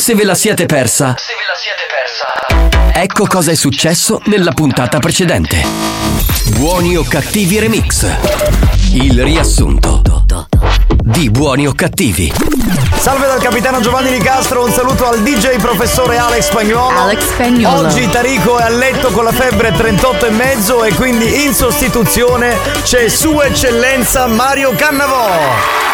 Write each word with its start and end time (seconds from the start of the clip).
Se 0.00 0.14
ve 0.14 0.24
la 0.24 0.34
siete 0.34 0.64
persa, 0.64 1.14
Se 1.18 1.34
ve 1.34 1.44
la 1.46 1.54
siete 1.54 1.82
persa. 1.86 2.98
ecco 2.98 3.26
cosa 3.26 3.50
è 3.50 3.54
successo 3.54 4.22
nella 4.24 4.52
puntata 4.52 4.98
precedente. 4.98 5.62
Buoni 6.56 6.96
o 6.96 7.04
cattivi 7.04 7.58
remix. 7.58 8.06
Il 8.94 9.22
riassunto 9.22 10.00
di 11.02 11.28
Buoni 11.28 11.66
o 11.66 11.74
cattivi. 11.74 12.32
Salve 12.98 13.26
dal 13.26 13.42
capitano 13.42 13.80
Giovanni 13.80 14.10
Nicastro, 14.10 14.64
un 14.64 14.72
saluto 14.72 15.06
al 15.06 15.20
DJ 15.22 15.56
professore 15.58 16.16
Alex 16.16 16.46
Spagnuolo. 16.46 16.98
Alex 16.98 17.20
Spagnuolo. 17.34 17.86
Oggi 17.88 18.08
Tarico 18.08 18.56
è 18.56 18.62
a 18.62 18.70
letto 18.70 19.10
con 19.10 19.24
la 19.24 19.32
febbre 19.32 19.70
38 19.70 20.26
e 20.26 20.30
mezzo 20.30 20.82
e 20.82 20.94
quindi 20.94 21.44
in 21.44 21.52
sostituzione 21.52 22.56
c'è 22.84 23.06
Sua 23.08 23.44
Eccellenza 23.44 24.26
Mario 24.28 24.72
Cannavò. 24.74 25.89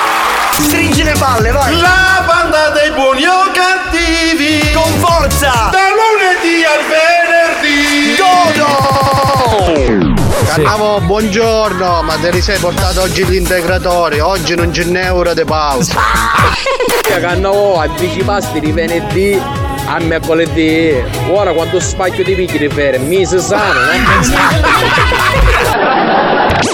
Stringi 0.52 1.02
le 1.02 1.14
palle, 1.18 1.50
vai! 1.50 1.76
La 1.80 2.22
banda 2.26 2.70
dei 2.70 2.90
buoni 2.90 3.24
o 3.26 3.50
cattivi 3.52 4.72
Con 4.72 4.92
forza! 4.98 5.70
Da 5.70 5.88
lunedì 5.94 6.64
al 6.64 6.82
venerdì 6.88 8.16
Godo! 8.16 10.14
Cannavo, 10.46 11.00
buongiorno, 11.00 12.02
ma 12.02 12.14
te 12.16 12.30
li 12.30 12.40
sei 12.40 12.58
portato 12.58 13.02
oggi 13.02 13.24
gli 13.24 13.34
integratori? 13.34 14.20
Oggi 14.20 14.54
non 14.54 14.70
c'è 14.70 14.84
né 14.84 15.02
euro 15.02 15.34
di 15.34 15.44
pausa. 15.44 15.94
Cannavo, 17.20 17.78
a 17.78 17.88
10 17.88 18.22
pasti 18.22 18.60
di 18.60 18.72
venerdì 18.72 19.38
a 19.86 19.98
mercoledì. 20.00 20.94
Ora 21.30 21.52
quando 21.52 21.80
spacchio 21.80 22.24
di 22.24 22.34
picchi 22.34 22.58
di 22.58 22.68
fere, 22.68 22.98
mi 22.98 23.24
si 23.24 23.38
sano, 23.38 23.80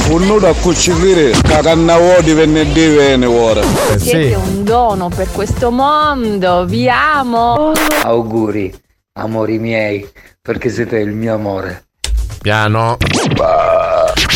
Un 0.08 0.26
nudo 0.26 0.48
a 0.48 0.54
cucciolire, 0.54 1.32
cannavo 1.42 2.20
di 2.22 2.32
venerdì 2.32 2.88
viene 2.88 3.26
ora. 3.26 3.62
Siete 3.96 4.34
un 4.34 4.64
dono 4.64 5.08
per 5.08 5.30
questo 5.30 5.70
mondo, 5.70 6.64
vi 6.64 6.88
amo. 6.88 7.72
Auguri, 8.02 8.72
amori 9.14 9.58
miei, 9.58 10.08
perché 10.40 10.68
siete 10.70 10.98
il 10.98 11.12
mio 11.12 11.34
amore. 11.34 11.84
Piano 12.40 12.96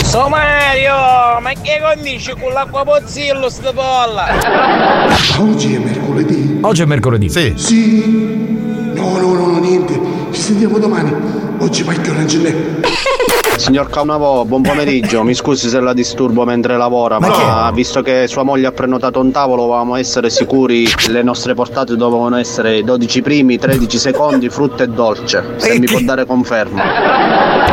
So 0.04 0.28
Mario, 0.28 1.40
ma 1.40 1.50
che 1.60 1.80
condisci 1.82 2.32
con 2.40 2.52
l'acqua 2.52 2.84
pozzillo 2.84 3.48
sta 3.48 3.72
polla? 3.72 4.28
Oggi 5.40 5.74
è 5.74 5.78
mercoledì. 5.78 6.58
Oggi 6.62 6.82
è 6.82 6.84
mercoledì. 6.84 7.28
Sì. 7.28 7.52
Sì. 7.56 8.55
No, 9.14 9.34
no, 9.34 9.46
no, 9.46 9.58
niente. 9.58 9.98
Ci 10.32 10.40
sentiamo 10.40 10.78
domani. 10.78 11.12
Oggi 11.58 11.84
pacchio 11.84 12.12
non 12.12 12.28
ce 12.28 12.38
n'è. 12.38 12.54
Signor 13.56 13.88
Cannavo, 13.88 14.44
buon 14.44 14.62
pomeriggio. 14.62 15.22
Mi 15.22 15.34
scusi 15.34 15.68
se 15.68 15.80
la 15.80 15.92
disturbo 15.94 16.44
mentre 16.44 16.76
lavora, 16.76 17.18
ma, 17.18 17.70
visto 17.72 18.02
che 18.02 18.26
sua 18.28 18.42
moglie 18.42 18.66
ha 18.66 18.72
prenotato 18.72 19.20
un 19.20 19.30
tavolo, 19.32 19.62
volevamo 19.62 19.96
essere 19.96 20.30
sicuri 20.30 20.86
le 21.08 21.22
nostre 21.22 21.54
portate 21.54 21.96
dovevano 21.96 22.36
essere 22.36 22.82
12 22.82 23.22
primi, 23.22 23.58
13 23.58 23.98
secondi, 23.98 24.48
frutta 24.50 24.84
e 24.84 24.88
dolce. 24.88 25.54
Se 25.56 25.78
mi 25.78 25.86
può 25.86 25.98
dare 26.00 26.26
conferma. 26.26 26.82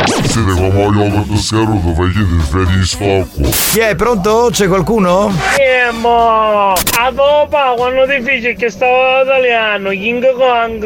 Siete 0.05 0.51
come 0.53 0.67
io 0.67 1.23
con 1.25 1.37
scaruto, 1.37 1.93
chiedere 1.93 2.41
freddi 2.49 2.77
di 2.77 2.85
sfocco. 2.85 3.49
Chi 3.71 3.79
è 3.79 3.95
pronto? 3.95 4.49
C'è 4.51 4.67
qualcuno? 4.67 5.31
Eh 5.57 5.91
mo, 5.91 6.73
a 6.73 7.11
dopo 7.11 7.57
quando 7.75 8.05
ti 8.05 8.21
fece 8.21 8.53
che 8.53 8.69
stavo 8.69 9.23
italiano, 9.23 9.89
King 9.89 10.25
Kong. 10.33 10.85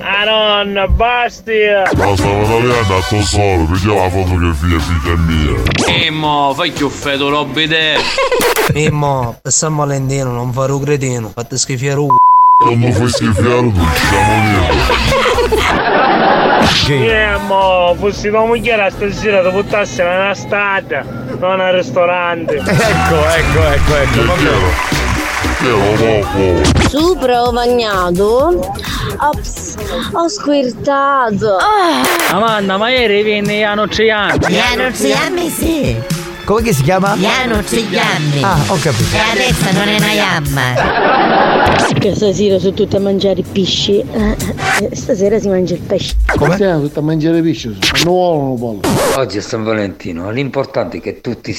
Ah 0.00 0.24
nonna, 0.24 0.86
basti. 0.88 1.52
Ma 1.96 2.16
stavo 2.16 2.42
italiano 2.42 2.96
a 2.96 3.02
tesoro, 3.08 3.67
vedi 3.68 3.86
la 3.86 4.08
foto 4.08 4.38
che 4.38 4.52
figlia 4.54 5.16
mia. 5.16 5.62
E 5.86 6.10
mo, 6.10 6.52
fai 6.54 6.72
che 6.72 6.84
ho 6.84 6.88
fatto 6.88 7.28
roba 7.28 7.52
te. 7.66 7.96
E 8.74 8.90
mo, 8.90 9.38
per 9.40 9.50
San 9.50 9.74
Valentino 9.76 10.30
non 10.30 10.52
fare 10.52 10.72
un 10.72 10.82
cretino, 10.82 11.30
fate 11.32 11.56
schifare 11.56 12.00
un 12.00 12.08
Quando 12.62 12.92
fai 12.92 13.08
schifare 13.08 13.60
tu, 13.60 13.72
ci 13.72 14.06
siamo 14.06 14.42
lì. 16.88 17.08
Eh 17.08 17.36
mo, 17.46 17.94
fossi 17.98 18.28
tua 18.28 18.44
moglie 18.44 18.90
stasera 18.90 19.42
ti 19.42 19.50
buttasse 19.50 20.02
una 20.02 20.34
strada, 20.34 21.02
non 21.38 21.60
al 21.60 21.74
ristorante. 21.74 22.56
Ecco, 22.56 22.66
ecco, 22.66 23.66
ecco, 23.66 23.96
ecco. 23.96 24.26
va 24.26 24.34
bene. 24.34 24.97
Su 26.88 27.16
provagnato. 27.18 28.60
Ops, 29.18 29.74
ho 30.12 30.28
squirtato. 30.28 31.56
Amanda, 32.30 32.76
ma 32.76 32.88
ieri 32.90 33.24
vieni 33.24 33.64
a 33.64 33.74
Nocciani. 33.74 34.38
Nocciani 34.76 35.50
sì. 35.50 35.96
Come 36.44 36.62
che 36.62 36.72
si 36.72 36.84
chiama? 36.84 37.16
Piano 37.18 37.64
Ciglianni. 37.64 38.40
Ah, 38.40 38.56
ho 38.68 38.76
capito. 38.76 39.16
E 39.16 39.18
adesso 39.18 39.72
non 39.72 39.88
è 39.88 39.96
una 39.96 40.12
yamma. 40.12 41.86
Che 41.98 42.14
stasera 42.14 42.60
sono 42.60 42.74
tutte 42.74 42.96
a 42.96 43.00
mangiare 43.00 43.42
pesci. 43.42 43.98
Eh, 43.98 44.36
eh, 44.80 44.94
Stasera 44.94 45.40
si 45.40 45.48
mangia 45.48 45.74
il 45.74 45.80
pesce. 45.80 46.14
Come? 46.36 46.54
Siamo 46.54 46.82
tutti 46.82 46.98
a 47.00 47.02
mangiare 47.02 47.42
pesce. 47.42 47.76
Non 48.04 48.14
vogliono 48.14 48.54
pollo. 48.54 48.80
Oggi 49.16 49.38
è 49.38 49.40
San 49.40 49.64
Valentino, 49.64 50.30
l'importante 50.30 50.98
è 50.98 51.00
che 51.00 51.20
tutti 51.20 51.52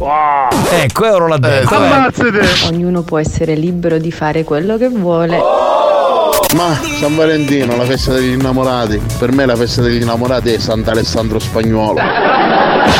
siamo. 0.00 0.48
Ecco, 0.70 1.04
euro 1.04 1.26
l'ha 1.28 1.38
detto. 1.38 1.74
eh. 1.74 2.66
Ognuno 2.68 3.02
può 3.02 3.18
essere 3.18 3.54
libero 3.54 3.98
di 3.98 4.10
fare 4.10 4.44
quello 4.44 4.76
che 4.78 4.88
vuole. 4.88 5.38
Ma 6.56 6.74
San 6.98 7.14
Valentino, 7.14 7.76
la 7.76 7.84
festa 7.84 8.12
degli 8.12 8.32
innamorati. 8.32 9.00
Per 9.18 9.30
me 9.32 9.46
la 9.46 9.54
festa 9.56 9.82
degli 9.82 10.00
innamorati 10.00 10.52
è 10.52 10.58
Sant'Alessandro 10.58 11.38
Spagnuolo. 11.38 12.00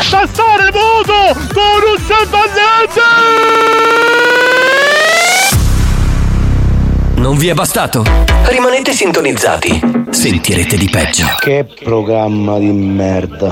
Tastare 0.09 0.71
muto 0.71 1.39
con 1.53 1.81
un 1.95 2.01
Non 7.15 7.37
vi 7.37 7.49
è 7.49 7.53
bastato? 7.53 8.03
Rimanete 8.45 8.93
sintonizzati. 8.93 9.79
Sentirete 10.09 10.77
di 10.77 10.89
peggio. 10.89 11.25
Che 11.39 11.67
programma 11.83 12.57
di 12.57 12.71
merda. 12.71 13.51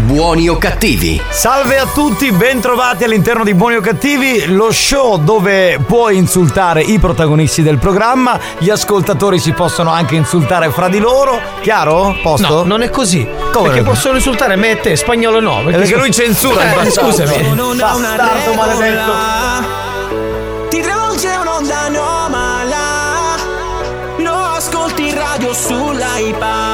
Buoni 0.00 0.48
o 0.48 0.56
cattivi? 0.56 1.20
Salve 1.28 1.78
a 1.78 1.86
tutti, 1.86 2.32
bentrovati 2.32 3.04
all'interno 3.04 3.44
di 3.44 3.54
Buoni 3.54 3.76
o 3.76 3.80
Cattivi, 3.80 4.46
lo 4.46 4.72
show 4.72 5.18
dove 5.18 5.78
puoi 5.86 6.16
insultare 6.16 6.80
i 6.82 6.98
protagonisti 6.98 7.62
del 7.62 7.78
programma, 7.78 8.38
gli 8.58 8.70
ascoltatori 8.70 9.38
si 9.38 9.52
possono 9.52 9.90
anche 9.90 10.16
insultare 10.16 10.70
fra 10.70 10.88
di 10.88 10.98
loro, 10.98 11.40
chiaro? 11.60 12.16
Posto? 12.22 12.56
No, 12.56 12.62
non 12.64 12.82
è 12.82 12.90
così. 12.90 13.28
Come 13.52 13.68
perché 13.68 13.82
no? 13.82 13.90
possono 13.90 14.16
insultare 14.16 14.56
me 14.56 14.70
e 14.70 14.80
te, 14.80 14.96
spagnolo 14.96 15.40
no. 15.40 15.62
Perché, 15.64 15.78
perché 15.78 15.96
lui 15.96 16.10
censura 16.12 16.82
eh. 16.82 16.90
Scusami. 16.90 17.54
Bastardo 17.76 18.54
maledetto. 18.54 19.12
Ti 20.70 20.80
travolge 20.80 21.28
un'onda 21.28 21.78
anomala 21.80 23.36
Lo 24.18 24.32
ascolti 24.32 25.08
in 25.08 25.14
radio 25.14 25.52
sull'iPad 25.52 26.69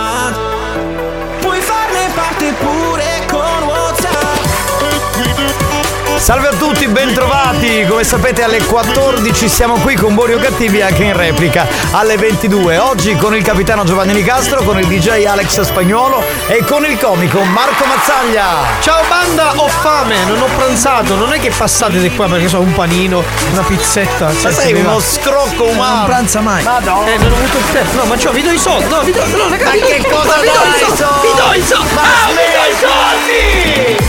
Salve 6.27 6.49
a 6.49 6.55
tutti, 6.55 6.89
bentrovati. 6.89 7.87
Come 7.89 8.03
sapete 8.03 8.43
alle 8.43 8.61
14 8.61 9.49
siamo 9.49 9.79
qui 9.79 9.95
con 9.95 10.17
Buoni 10.17 10.33
o 10.33 10.39
Cattivi 10.39 10.83
anche 10.83 11.05
in 11.05 11.17
replica 11.17 11.69
alle 11.93 12.17
22. 12.17 12.79
Oggi 12.79 13.15
con 13.15 13.37
il 13.37 13.45
capitano 13.45 13.85
Giovanni 13.85 14.13
Nicastro, 14.13 14.65
con 14.65 14.77
il 14.77 14.89
DJ 14.89 15.25
Alex 15.25 15.61
Spagnuolo 15.61 16.21
e 16.49 16.65
con 16.65 16.85
il 16.85 16.99
comico 16.99 17.45
Marco 17.45 17.85
Mazzaglia. 17.85 18.45
Ciao 18.81 19.05
banda, 19.09 19.53
ho 19.55 19.69
fame, 19.69 20.25
non 20.25 20.43
ho 20.43 20.49
pranzato, 20.57 21.15
non 21.15 21.33
è 21.33 21.39
che 21.39 21.53
passate 21.57 22.01
di 22.01 22.11
qua 22.11 22.27
perché 22.27 22.49
so 22.49 22.59
un 22.59 22.73
panino, 22.73 23.23
una 23.53 23.63
pizzetta. 23.63 24.33
Ma 24.43 24.51
sei 24.51 24.73
uno 24.73 24.99
scrocco 24.99 25.67
umano. 25.67 25.95
Non 25.99 26.05
pranza 26.07 26.41
mai. 26.41 26.65
Madonna. 26.65 27.07
Eh, 27.07 27.19
non 27.19 27.31
ho 27.31 27.37
avuto 27.37 27.59
il 27.59 27.71
tempo. 27.71 27.97
No, 27.99 28.05
ma 28.07 28.19
ciò, 28.19 28.33
vi 28.33 28.43
do 28.43 28.51
i 28.51 28.59
soldi. 28.59 28.89
No, 28.89 29.03
vi 29.03 29.13
do, 29.13 29.25
no, 29.27 29.49
ragazzi. 29.49 29.65
Ma 29.65 29.71
vi 29.71 29.79
do 29.79 29.87
che 29.87 29.95
i 29.95 30.03
soldi, 30.03 30.17
cosa 30.17 30.41
vi 30.41 30.49
do 30.49 30.75
i 30.75 30.97
soldi. 30.97 31.27
Vi 31.29 31.35
do 31.37 31.53
i 31.53 31.63
soldi. 31.63 31.95
Ah, 31.95 32.27
vi 32.27 32.35
do 32.35 32.65
i 32.67 32.77
soldi. 32.81 34.06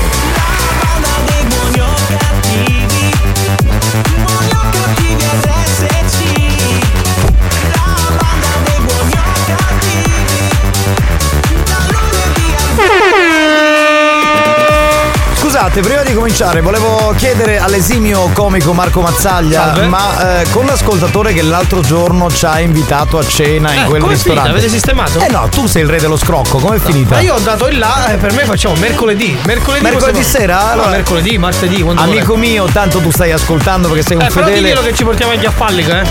Scusate, 15.67 15.81
prima 15.81 16.01
di 16.03 16.13
cominciare 16.13 16.61
volevo 16.61 17.13
chiedere 17.17 17.59
all'esimio 17.59 18.29
comico 18.33 18.71
Marco 18.71 19.01
Mazzaglia, 19.01 19.63
Salve. 19.73 19.87
ma 19.87 20.39
eh, 20.39 20.49
con 20.51 20.65
l'ascoltatore 20.65 21.33
che 21.33 21.41
l'altro 21.41 21.81
giorno 21.81 22.31
ci 22.31 22.45
ha 22.45 22.61
invitato 22.61 23.17
a 23.17 23.27
cena 23.27 23.73
in 23.73 23.81
Eh, 23.81 23.85
quel 23.85 24.01
ristorante. 24.03 24.49
Avete 24.51 24.69
sistemato? 24.69 25.19
Eh 25.19 25.27
no, 25.29 25.49
tu 25.49 25.67
sei 25.67 25.81
il 25.81 25.89
re 25.89 25.99
dello 25.99 26.15
scrocco, 26.15 26.59
com'è 26.59 26.79
finita? 26.79 27.15
Ma 27.15 27.21
io 27.21 27.35
ho 27.35 27.39
dato 27.39 27.67
il 27.67 27.79
là, 27.79 28.13
eh, 28.13 28.15
per 28.15 28.31
me 28.31 28.45
facciamo 28.45 28.75
mercoledì. 28.75 29.37
Mercoledì, 29.43 29.83
Mercoledì 29.83 30.19
possiamo- 30.19 30.37
sera? 30.45 30.57
No, 30.63 30.71
Allora- 30.71 30.89
mercoledì, 30.89 31.37
martedì, 31.37 31.81
quando 31.81 32.01
Amico 32.01 32.33
volete. 32.35 32.47
mio, 32.49 32.65
tanto 32.71 32.99
tu 32.99 33.11
stai 33.11 33.31
ascoltando 33.33 33.89
perché 33.89 34.03
sei 34.03 34.15
un 34.15 34.21
Eh, 34.21 34.27
però 34.29 34.45
fedele. 34.45 34.61
diglielo 34.61 34.81
che 34.81 34.93
ci 34.93 35.03
portiamo 35.03 35.33
anche 35.33 35.47
a 35.47 35.51
Fallica, 35.51 36.01
eh. 36.01 36.05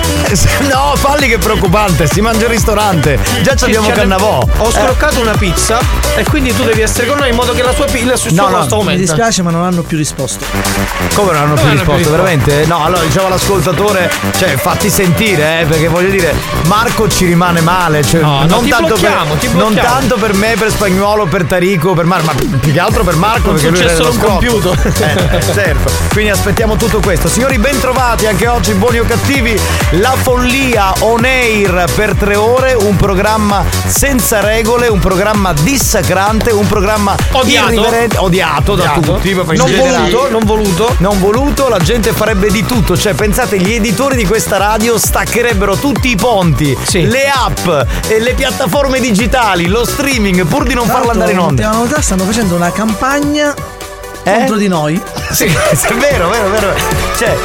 No, 0.70 0.92
falli 0.96 1.28
che 1.28 1.34
è 1.36 1.38
preoccupante, 1.38 2.06
si 2.06 2.20
mangia 2.20 2.44
al 2.44 2.50
ristorante. 2.50 3.18
Già 3.42 3.54
ci 3.54 3.64
abbiamo 3.64 3.86
Ci- 3.86 3.92
Cannavò. 3.92 4.38
Ho 4.58 4.68
Eh. 4.68 4.72
scroccato 4.72 5.18
una 5.20 5.34
pizza 5.38 5.78
e 6.14 6.24
quindi 6.24 6.54
tu 6.54 6.62
devi 6.62 6.82
essere 6.82 7.06
con 7.06 7.16
noi 7.16 7.30
in 7.30 7.34
modo 7.36 7.52
che 7.54 7.62
la 7.62 7.72
sua 7.72 7.86
pizza 7.86 7.94
No, 8.32 8.48
no. 8.48 8.82
Mi 8.82 8.96
dispiace, 8.96 9.42
ma 9.46 9.52
non 9.52 9.62
hanno 9.62 9.82
più 9.82 9.96
risposto. 9.96 10.44
Come 11.14 11.32
non 11.32 11.42
hanno 11.42 11.54
più 11.54 11.62
non 11.62 11.70
hanno 11.70 11.70
più 11.70 11.70
risposto, 11.70 11.92
risposto? 11.92 12.10
veramente? 12.10 12.66
No, 12.66 12.84
allora 12.84 13.02
diceva 13.02 13.28
l'ascoltatore, 13.28 14.10
cioè 14.36 14.56
fatti 14.56 14.90
sentire, 14.90 15.60
eh, 15.60 15.64
perché 15.66 15.86
voglio 15.86 16.10
dire, 16.10 16.34
Marco 16.64 17.08
ci 17.08 17.26
rimane 17.26 17.60
male, 17.60 18.02
cioè, 18.02 18.20
No, 18.20 18.40
no, 18.40 18.46
non, 18.46 18.64
ti 18.64 18.70
tanto 18.70 18.96
per, 18.96 19.26
ti 19.38 19.48
non 19.52 19.74
tanto 19.74 20.16
per 20.16 20.34
me, 20.34 20.56
per 20.58 20.70
Spagnuolo, 20.70 21.26
per 21.26 21.44
Tarico, 21.44 21.92
per 21.94 22.06
Marco, 22.06 22.26
ma 22.26 22.32
più 22.58 22.72
che 22.72 22.80
altro 22.80 23.04
per 23.04 23.14
Marco, 23.14 23.52
Non 23.52 23.54
perché 23.54 23.68
lui 23.70 23.78
successo 23.78 24.00
era 24.02 24.10
un 24.10 24.18
computer. 24.18 24.94
Eh, 24.96 25.36
eh, 25.36 25.42
certo. 25.42 25.92
Quindi 26.10 26.30
aspettiamo 26.30 26.76
tutto 26.76 26.98
questo. 27.00 27.28
Signori, 27.28 27.58
bentrovati 27.58 28.26
anche 28.26 28.48
oggi, 28.48 28.72
buoni 28.72 28.98
o 28.98 29.04
cattivi, 29.04 29.58
La 29.90 30.14
Follia 30.16 30.92
On 31.00 31.24
Air 31.24 31.84
per 31.94 32.14
tre 32.14 32.34
ore, 32.34 32.74
un 32.74 32.96
programma 32.96 33.64
senza 33.86 34.40
regole, 34.40 34.88
un 34.88 34.98
programma 34.98 35.52
dissacrante, 35.52 36.50
un 36.50 36.66
programma 36.66 37.14
Odiato. 37.32 37.72
irriverente, 37.72 38.16
odiato, 38.18 38.74
da 38.74 38.82
Odiato. 38.82 39.14
tutti, 39.14 39.34
proprio 39.42 39.60
in 39.60 39.66
Non 39.66 39.74
generale. 39.76 40.10
voluto, 40.10 40.30
non 40.30 40.44
voluto. 40.44 40.94
Non 40.98 41.20
voluto, 41.20 41.68
la 41.68 41.78
gente 41.78 42.12
farebbe 42.12 42.50
di 42.50 42.64
tutto. 42.64 42.96
Cioè, 42.96 43.14
pensate, 43.14 43.58
gli 43.58 43.72
editori 43.72 44.16
di 44.16 44.26
questa 44.26 44.56
radio 44.56 44.98
staccherebbero 44.98 45.76
tutti 45.76 46.10
i 46.10 46.16
ponti, 46.16 46.76
le 46.92 47.28
app, 47.28 47.68
e 48.08 48.20
le 48.20 48.34
piattaforme 48.34 49.00
digitali, 49.00 49.66
lo 49.66 49.84
streaming, 49.84 50.44
pur 50.46 50.64
di 50.64 50.74
non 50.74 50.86
farla 50.86 51.12
andare 51.12 51.32
in 51.32 51.38
onda. 51.38 51.62
Ultima 51.66 51.82
novità, 51.82 52.00
stanno 52.02 52.24
facendo 52.24 52.54
una 52.54 52.72
campagna 52.72 53.54
contro 54.24 54.56
di 54.56 54.68
noi. 54.68 55.00
Sì, 55.30 55.44
è 55.44 55.94
vero, 55.94 56.28
vero, 56.28 56.48
vero. 56.50 56.74
Cioè. 57.18 57.36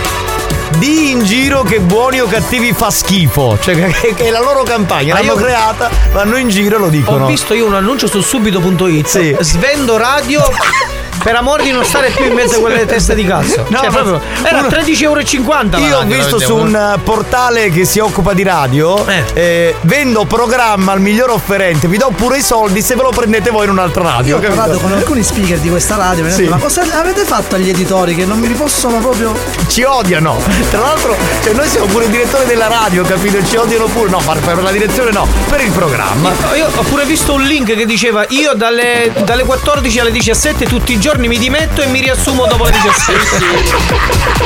Di 0.77 1.11
in 1.11 1.25
giro 1.25 1.63
che 1.63 1.79
buoni 1.81 2.21
o 2.21 2.27
cattivi 2.27 2.71
fa 2.71 2.89
schifo. 2.89 3.57
Cioè, 3.61 3.91
che, 3.91 4.13
che 4.13 4.27
è 4.27 4.29
la 4.29 4.39
loro 4.39 4.63
campagna. 4.63 5.13
Ma 5.13 5.19
L'hanno 5.19 5.33
io- 5.33 5.43
creata, 5.43 5.89
vanno 6.13 6.37
in 6.37 6.47
giro 6.47 6.77
e 6.77 6.79
lo 6.79 6.87
dicono. 6.87 7.25
Ho 7.25 7.27
visto 7.27 7.53
io 7.53 7.65
un 7.65 7.73
annuncio 7.73 8.07
su 8.07 8.21
subito.it. 8.21 9.05
Sì. 9.05 9.35
Svendo 9.41 9.97
radio 9.97 10.41
per 11.23 11.35
amor 11.35 11.61
di 11.61 11.71
non 11.71 11.83
stare 11.85 12.09
più 12.09 12.25
in 12.25 12.33
mezzo 12.33 12.57
a 12.57 12.59
quelle 12.59 12.85
teste 12.85 13.13
di 13.15 13.23
cazzo. 13.25 13.65
No, 13.67 13.79
Cioè, 13.79 13.89
proprio, 13.89 14.21
era 14.43 14.59
uno- 14.59 14.67
13,50 14.69 15.77
euro. 15.77 15.87
Io 15.87 15.97
ho 15.97 16.03
visto 16.03 16.39
su 16.39 16.55
un 16.55 16.75
eh, 16.75 16.99
portale 17.03 17.69
che 17.69 17.85
si 17.85 17.99
occupa 17.99 18.33
di 18.33 18.43
radio, 18.43 19.05
eh, 19.33 19.75
vendo 19.81 20.25
programma 20.25 20.91
al 20.93 20.99
miglior 21.01 21.29
offerente, 21.29 21.87
vi 21.87 21.97
do 21.97 22.11
pure 22.15 22.37
i 22.37 22.41
soldi 22.41 22.81
se 22.81 22.95
ve 22.95 23.03
lo 23.03 23.09
prendete 23.09 23.49
voi 23.51 23.65
in 23.65 23.71
un'altra 23.71 24.03
radio. 24.03 24.39
Io 24.39 24.47
ho 24.49 24.53
parlato 24.53 24.79
con 24.79 24.91
alcuni 24.91 25.23
speaker 25.23 25.57
di 25.59 25.69
questa 25.69 25.95
radio, 25.95 26.23
mi 26.23 26.29
hanno 26.29 26.35
Sì. 26.35 26.43
detto, 26.43 26.55
ma 26.55 26.61
cosa 26.61 26.81
avete 26.99 27.23
fatto 27.23 27.55
agli 27.55 27.69
editori 27.69 28.15
che 28.15 28.25
non 28.25 28.39
mi 28.39 28.47
possono 28.49 28.97
proprio. 28.99 29.33
Ci 29.67 29.83
odiano. 29.83 30.39
Tra 30.69 30.79
l'altro, 30.79 31.15
cioè, 31.43 31.53
noi 31.53 31.67
siamo 31.67 31.85
pure 31.85 32.05
il 32.05 32.11
direttore 32.11 32.45
della 32.45 32.67
radio, 32.67 33.03
capito? 33.03 33.43
Ci 33.45 33.55
odiano 33.57 33.85
pure. 33.85 34.09
No, 34.09 34.21
per, 34.43 34.61
la 34.61 34.71
direzione 34.71 35.11
no, 35.11 35.27
per 35.49 35.61
il 35.61 35.71
programma. 35.71 36.31
Io 36.55 36.67
ho 36.73 36.83
pure 36.83 37.05
visto 37.05 37.33
un 37.33 37.41
link 37.43 37.75
che 37.75 37.85
diceva 37.85 38.25
io 38.29 38.53
dalle, 38.53 39.11
dalle 39.23 39.43
14 39.43 39.99
alle 39.99 40.11
17 40.11 40.65
tutti 40.65 40.93
i 40.93 40.99
giorni 40.99 41.09
mi 41.17 41.37
dimetto 41.37 41.81
e 41.81 41.87
mi 41.87 41.99
riassumo 42.01 42.45
dopo 42.45 42.65
le 42.65 42.71
17. 42.71 44.39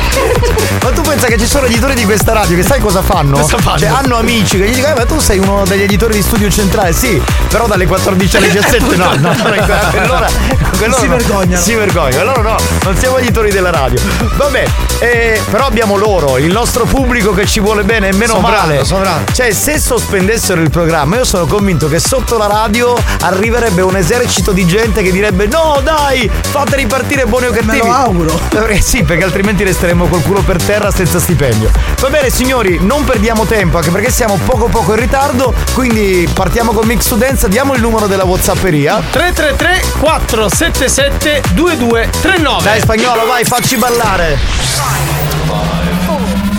Ma 0.82 0.92
tu 0.92 1.02
pensa 1.02 1.28
che 1.28 1.38
ci 1.38 1.48
sono 1.48 1.66
editori 1.66 1.96
di 1.96 2.06
questa 2.06 2.34
radio 2.34 2.56
che 2.56 2.64
sai 2.64 2.80
cosa 2.80 3.02
fanno? 3.02 3.40
Cosa 3.40 3.58
fanno? 3.58 3.80
Cioè 3.80 3.90
hanno 3.90 4.18
amici 4.18 4.58
che 4.58 4.68
gli 4.70 4.76
dicono, 4.76 4.94
eh, 4.94 4.98
ma 4.98 5.06
tu 5.06 5.20
sei 5.20 5.40
uno 5.40 5.64
degli 5.66 5.82
editori 5.82 6.14
di 6.14 6.22
studio 6.22 6.50
centrale, 6.50 6.94
sì, 6.94 7.22
però 7.50 7.66
dalle 7.68 7.86
14 7.88 8.38
alle 8.38 8.50
17 8.52 8.96
no, 8.96 9.14
no, 9.16 9.34
no, 9.34 9.44
quell'ora, 9.44 10.30
quell'ora 10.78 11.00
Si 11.00 11.08
no. 11.08 11.16
vergognano. 11.16 11.62
Si 11.62 11.74
vergognano, 11.74 12.22
allora 12.22 12.42
no, 12.42 12.56
non 12.84 12.98
siamo 12.98 13.18
editori 13.18 13.52
della 13.52 13.72
radio. 13.72 14.00
Vabbè, 14.36 14.66
eh, 15.00 15.42
però 15.50 15.66
abbiamo 15.66 15.96
loro, 15.98 16.38
il 16.38 16.52
nostro 16.52 16.86
pubblico 16.86 17.34
che 17.34 17.46
ci 17.48 17.60
vuole 17.60 17.84
bene 17.84 18.10
e 18.10 18.14
meno 18.14 18.34
Sovrano, 18.36 18.68
male. 18.68 18.86
sovrano. 18.86 19.24
Cioè, 19.32 19.52
se 19.52 19.80
sospendessero 19.80 20.62
il 20.62 20.70
programma, 20.70 21.16
io 21.18 21.26
sono 21.26 21.46
convinto 21.48 21.88
che 21.88 22.00
sotto 22.00 22.38
la 22.38 22.48
radio 22.48 22.96
arriverebbe 23.22 23.82
un 23.82 23.96
esercito 23.96 24.52
di 24.52 24.66
gente 24.68 25.02
che 25.02 25.12
direbbe 25.12 25.48
no 25.48 25.80
dai, 25.84 26.30
fate 26.56 26.78
ripartire 26.78 27.26
buoni 27.26 27.48
o 27.48 27.52
cattivi. 27.52 27.72
Me 27.72 27.78
lo 27.80 27.92
auguro. 27.92 28.40
Eh, 28.70 28.82
sì, 28.82 29.04
perché 29.04 29.26
altrimenti 29.26 29.66
resteremo 29.66 30.08
col 30.08 30.22
culo 30.22 30.42
per 30.42 30.64
terra 30.64 30.90
senza 30.90 31.20
stipendio. 31.20 31.70
Va 32.00 32.10
bene, 32.10 32.30
signori, 32.30 32.78
non 32.80 33.04
perdiamo 33.04 33.44
tempo, 33.44 33.76
anche 33.76 33.92
perché 33.92 34.10
siamo 34.10 34.40
poco 34.46 34.68
poco 34.68 34.94
in 34.94 35.00
ritardo. 35.02 35.54
Quindi 35.74 36.30
partiamo 36.34 36.72
con 36.72 36.88
Mix 36.88 37.14
Dance. 37.16 37.50
Diamo 37.50 37.74
il 37.74 37.82
numero 37.82 38.08
della 38.08 38.24
Whatsapperia. 38.24 39.02
333 39.12 40.00
477 40.00 41.42
2239 41.54 42.64
Dai, 42.64 42.80
spagnolo, 42.80 43.26
vai, 43.26 43.44
facci 43.44 43.76
ballare. 43.76 44.40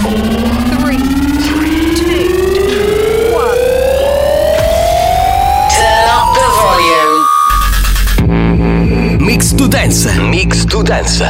Turn 0.07 0.36
Mix 9.37 9.55
to 9.55 9.67
Dance. 9.67 10.19
Mix 10.19 10.65
to 10.65 10.81
Dance. 10.81 11.29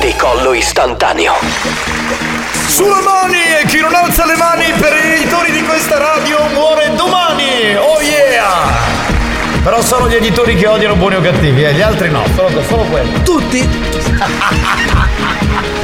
Decollo 0.00 0.54
istantaneo. 0.54 1.34
Sulle 2.66 3.02
mani 3.02 3.42
e 3.60 3.66
chi 3.66 3.78
non 3.80 3.94
alza 3.94 4.24
le 4.24 4.34
mani 4.36 4.72
per 4.78 4.94
i 4.94 5.12
editori 5.12 5.52
di 5.52 5.62
questa 5.64 5.98
radio 5.98 6.38
muore 6.54 6.94
domani. 6.94 7.74
Oh 7.76 8.00
yeah! 8.00 8.72
Però 9.62 9.82
sono 9.82 10.08
gli 10.08 10.14
editori 10.14 10.56
che 10.56 10.66
odiano 10.66 10.96
buoni 10.96 11.16
o 11.16 11.20
cattivi, 11.20 11.64
eh, 11.64 11.74
gli 11.74 11.82
altri 11.82 12.08
no, 12.08 12.24
solo, 12.34 12.62
solo 12.62 12.84
quelli. 12.84 13.22
Tutti! 13.22 13.68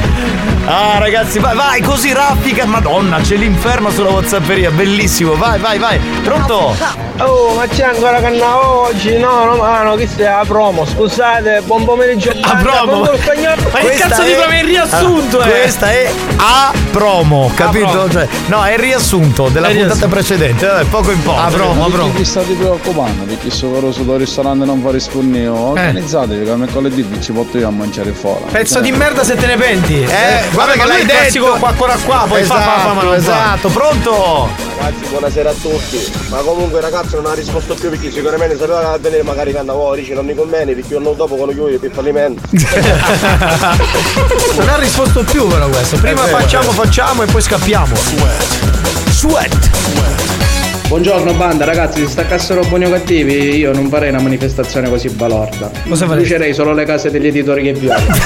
Ah 0.65 0.99
ragazzi, 0.99 1.39
vai, 1.39 1.55
vai, 1.55 1.81
così 1.81 2.13
raffica. 2.13 2.65
Madonna, 2.65 3.19
c'è 3.19 3.35
l'inferno 3.35 3.89
sulla 3.89 4.09
Whatsapperia, 4.09 4.69
bellissimo. 4.71 5.35
Vai, 5.35 5.59
vai, 5.59 5.79
vai. 5.79 5.99
Pronto? 6.23 6.75
Oh, 7.17 7.53
ma 7.55 7.67
c'è 7.67 7.83
ancora 7.83 8.19
canna 8.21 8.67
oggi? 8.79 9.17
No, 9.17 9.45
no, 9.45 9.55
ma 9.55 9.81
no, 9.83 9.95
che 9.95 10.07
stai 10.07 10.27
a 10.27 10.43
promo? 10.45 10.85
Scusate, 10.85 11.61
buon 11.65 11.83
pomeriggio. 11.83 12.31
A 12.41 12.55
promo? 12.57 13.01
Ma 13.01 13.09
che 13.09 13.95
cazzo 13.97 14.23
di 14.23 14.31
è- 14.31 14.35
promo? 14.35 14.51
È 14.51 14.57
il 14.59 14.63
riassunto, 14.65 15.39
Allora, 15.41 15.55
eh. 15.57 15.59
Questa 15.61 15.91
è 15.91 16.11
a 16.37 16.71
promo, 16.91 17.51
capito? 17.55 17.89
promo. 17.89 18.09
Cioè, 18.09 18.27
no, 18.47 18.63
è 18.63 18.73
il 18.73 18.79
riassunto 18.79 19.49
della 19.49 19.67
È 19.67 19.71
puntata 19.71 19.93
riassunto. 19.93 20.15
precedente. 20.15 20.65
Vabbè, 20.67 20.83
poco 20.85 21.11
poco. 21.23 21.39
A 21.39 21.47
promo, 21.49 21.85
a 21.85 21.89
promo. 21.89 22.13
Chi 22.13 22.23
state 22.25 22.53
preoccupando? 22.53 23.23
Perché 23.25 23.49
se 23.49 23.65
loro 23.65 23.91
sul 23.91 24.07
ristorante 24.17 24.65
non 24.65 24.81
fa 24.81 24.91
rispondere, 24.91 25.47
organizzatevi 25.47 26.45
che 26.45 26.55
mercoledì 26.55 27.01
vi 27.01 27.21
ci 27.21 27.31
porto 27.31 27.57
io 27.57 27.67
a 27.67 27.71
mangiare 27.71 28.11
fuori. 28.13 28.43
Pezzo 28.51 28.79
di 28.79 28.91
merda 28.91 29.23
se 29.23 29.35
te 29.35 29.45
ne 29.47 29.57
penti. 29.57 30.01
Eh, 30.01 30.49
guarda 30.51 30.73
che 30.73 30.85
l'hai 30.85 30.97
è 30.97 31.01
il 31.01 31.07
classico 31.07 31.45
detto. 31.45 31.57
qua 31.59 31.69
ancora 31.69 31.95
qua, 32.03 32.25
poi 32.27 32.43
fa, 32.43 32.55
fa, 32.55 32.61
fa, 32.79 32.93
ma 32.93 33.01
Esatto, 33.01 33.03
non 33.03 33.11
fa. 33.11 33.15
esatto. 33.17 33.67
Pronto? 33.69 34.49
Ragazzi, 34.77 35.09
buonasera 35.09 35.49
a 35.49 35.53
tutti. 35.53 36.11
Ma 36.29 36.37
comunque 36.37 36.79
il 36.79 36.85
ragazzo 36.85 37.15
non 37.21 37.31
ha 37.31 37.33
risposto 37.35 37.73
più 37.75 37.89
perché 37.89 38.11
sicuramente 38.11 38.57
sapeva 38.57 38.97
venire 38.99 39.23
magari 39.23 39.53
Cannavò, 39.53 39.93
dice 39.95 40.13
non 40.13 40.25
mi 40.25 40.33
conviene 40.35 40.73
perché 40.73 40.93
io 40.93 40.99
non 40.99 41.15
dopo 41.15 41.35
con 41.35 41.49
chiudi 41.49 41.77
per 41.77 41.91
fallimento. 41.91 42.41
Non 44.55 44.69
ha 44.69 44.75
risposto 44.77 45.23
più 45.23 45.47
però 45.47 45.67
questo. 45.67 45.97
Prima 45.97 46.23
vero, 46.25 46.37
facciamo, 46.37 46.69
è 46.69 46.71
vero. 46.73 46.83
facciamo 46.83 47.23
e 47.23 47.25
poi 47.27 47.41
scappiamo. 47.41 47.95
Sweat. 49.09 50.20
Buongiorno 50.91 51.33
banda, 51.35 51.63
ragazzi, 51.63 52.01
se 52.01 52.09
staccassero 52.09 52.65
buoni 52.65 52.83
o 52.83 52.89
cattivi 52.89 53.55
io 53.55 53.71
non 53.71 53.87
farei 53.87 54.09
una 54.09 54.19
manifestazione 54.19 54.89
così 54.89 55.07
balorda. 55.07 55.71
Cosa 55.87 56.05
faresti? 56.05 56.27
Brucerei 56.27 56.53
solo 56.53 56.73
le 56.73 56.83
case 56.83 57.09
degli 57.09 57.27
editori 57.27 57.63
che 57.63 57.71
violano. 57.71 58.07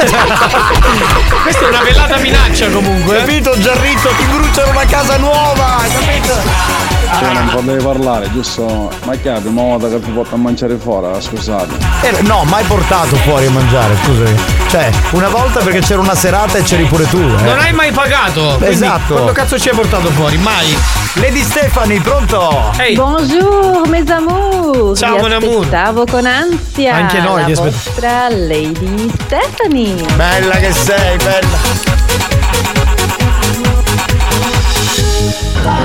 Questa 1.44 1.64
è 1.64 1.68
una 1.70 1.84
velata 1.84 2.18
minaccia 2.18 2.68
comunque. 2.72 3.18
Capito 3.18 3.56
Giarritto, 3.60 4.10
ti 4.18 4.26
bruciano 4.36 4.72
una 4.72 4.86
casa 4.86 5.18
nuova, 5.18 5.84
capito? 5.94 6.95
Cioè 7.20 7.34
non 7.34 7.50
potevi 7.50 7.84
parlare, 7.84 8.32
giusto? 8.32 8.92
Ma 9.06 9.12
che 9.16 9.30
è 9.30 9.34
la 9.34 9.40
prima 9.40 9.62
volta 9.62 9.88
che 9.90 9.98
vi 10.00 10.12
porto 10.12 10.36
a 10.36 10.38
mangiare 10.38 10.76
fuori, 10.78 11.22
scusate. 11.22 11.74
Eh, 12.02 12.22
no, 12.24 12.44
mai 12.46 12.64
portato 12.66 13.16
fuori 13.18 13.46
a 13.46 13.52
mangiare, 13.52 13.96
scusami. 14.04 14.36
Cioè, 14.70 14.90
una 15.12 15.30
volta 15.30 15.60
perché 15.62 15.80
c'era 15.80 16.02
una 16.02 16.16
serata 16.16 16.58
e 16.58 16.64
c'eri 16.64 16.84
pure 16.86 17.08
tu. 17.08 17.18
eh. 17.18 17.42
Non 17.44 17.60
hai 17.60 17.72
mai 17.74 17.92
pagato. 17.92 18.60
Esatto. 18.62 19.14
Quando 19.14 19.32
cazzo 19.32 19.58
ci 19.60 19.70
hai 19.70 19.76
portato 19.76 20.10
fuori? 20.12 20.38
Mai. 20.38 20.78
Lady 21.14 21.42
Stefani, 21.44 22.00
pronto? 22.00 22.72
Ehi. 22.78 22.96
Bonjour 22.96 23.88
mes 23.88 24.10
amours 24.10 25.00
Ciao, 25.00 25.16
Vi 25.16 25.22
mon 25.22 25.32
amour. 25.32 25.60
aspettavo 25.64 26.04
con 26.10 26.26
ansia 26.26 26.96
Anche 26.96 27.20
noi 27.22 27.40
La 27.40 27.46
ti 27.46 27.52
aspett- 27.54 27.72
vostra 27.74 28.28
Lady 28.30 29.10
Stephanie 29.26 30.06
Bella 30.16 30.56
che 30.56 30.74
sei, 30.74 31.16
bella. 31.18 32.85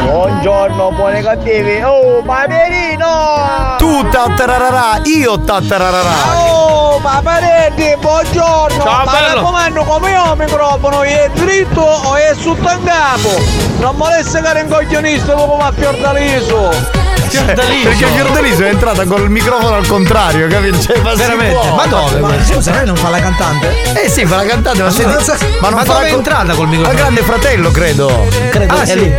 Buongiorno, 0.05 0.93
buoni 0.93 1.23
cattivi. 1.23 1.81
Oh, 1.83 2.23
Paperino! 2.23 3.75
Tu 3.79 4.09
tattararara, 4.09 5.01
io 5.05 5.41
tattararara. 5.41 6.13
Oh, 6.37 6.99
Paparetti, 7.01 7.97
buongiorno! 7.99 8.83
Ciao, 8.83 9.05
Ma 9.05 9.11
bello. 9.13 9.35
raccomando, 9.35 9.85
come 9.85 10.11
io 10.11 10.33
il 10.33 10.39
microfono 10.39 11.03
è 11.03 11.31
dritto 11.35 11.81
o 11.81 12.15
è 12.15 12.35
sotto 12.39 12.71
in 12.71 12.85
capo? 12.85 13.31
Non 13.79 13.97
volesse 13.97 14.41
che 14.41 14.53
rincoglionista 14.55 15.35
dopo 15.35 15.57
ma 15.57 15.73
fiordaliso! 15.73 17.09
Fiordaliso. 17.31 17.89
Perché 17.89 18.07
Fiordaliso 18.07 18.65
è 18.65 18.69
entrata 18.69 19.05
col 19.05 19.31
microfono 19.31 19.75
al 19.77 19.87
contrario, 19.87 20.47
capito? 20.49 20.81
Cioè, 20.81 20.99
ma 21.01 21.15
Veramente? 21.15 21.55
può. 21.55 21.75
Ma 21.75 21.87
dove? 21.87 22.21
Ma 22.21 22.45
scusa, 22.45 22.73
lei 22.73 22.87
non 22.87 22.97
fa 22.97 23.09
la 23.11 23.21
cantante? 23.21 23.69
Eh 24.05 24.09
sì, 24.09 24.27
fa 24.27 24.37
la 24.37 24.45
cantante, 24.45 24.83
ma, 24.83 24.91
senti- 24.91 25.13
Ma 25.61 25.69
non 25.69 25.79
dove 25.81 25.85
fa 25.85 25.93
la 26.01 26.07
è 26.07 26.11
co- 26.11 26.17
entrata 26.17 26.55
col 26.55 26.67
microfono? 26.69 26.89
Al 26.91 26.97
grande 26.97 27.23
fratello, 27.23 27.71
credo. 27.71 28.27
Credo 28.51 28.75
Ah, 28.75 28.83
è 28.83 28.87
sì. 28.87 28.99
lì. 28.99 29.15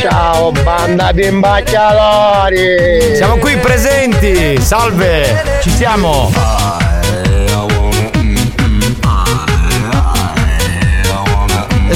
Ciao, 0.00 0.50
banda 0.62 1.12
di 1.12 1.24
imbacchiatori! 1.26 3.14
Siamo 3.16 3.36
qui 3.38 3.56
presenti. 3.56 4.60
Salve, 4.60 5.42
ci 5.62 5.70
siamo. 5.70 6.30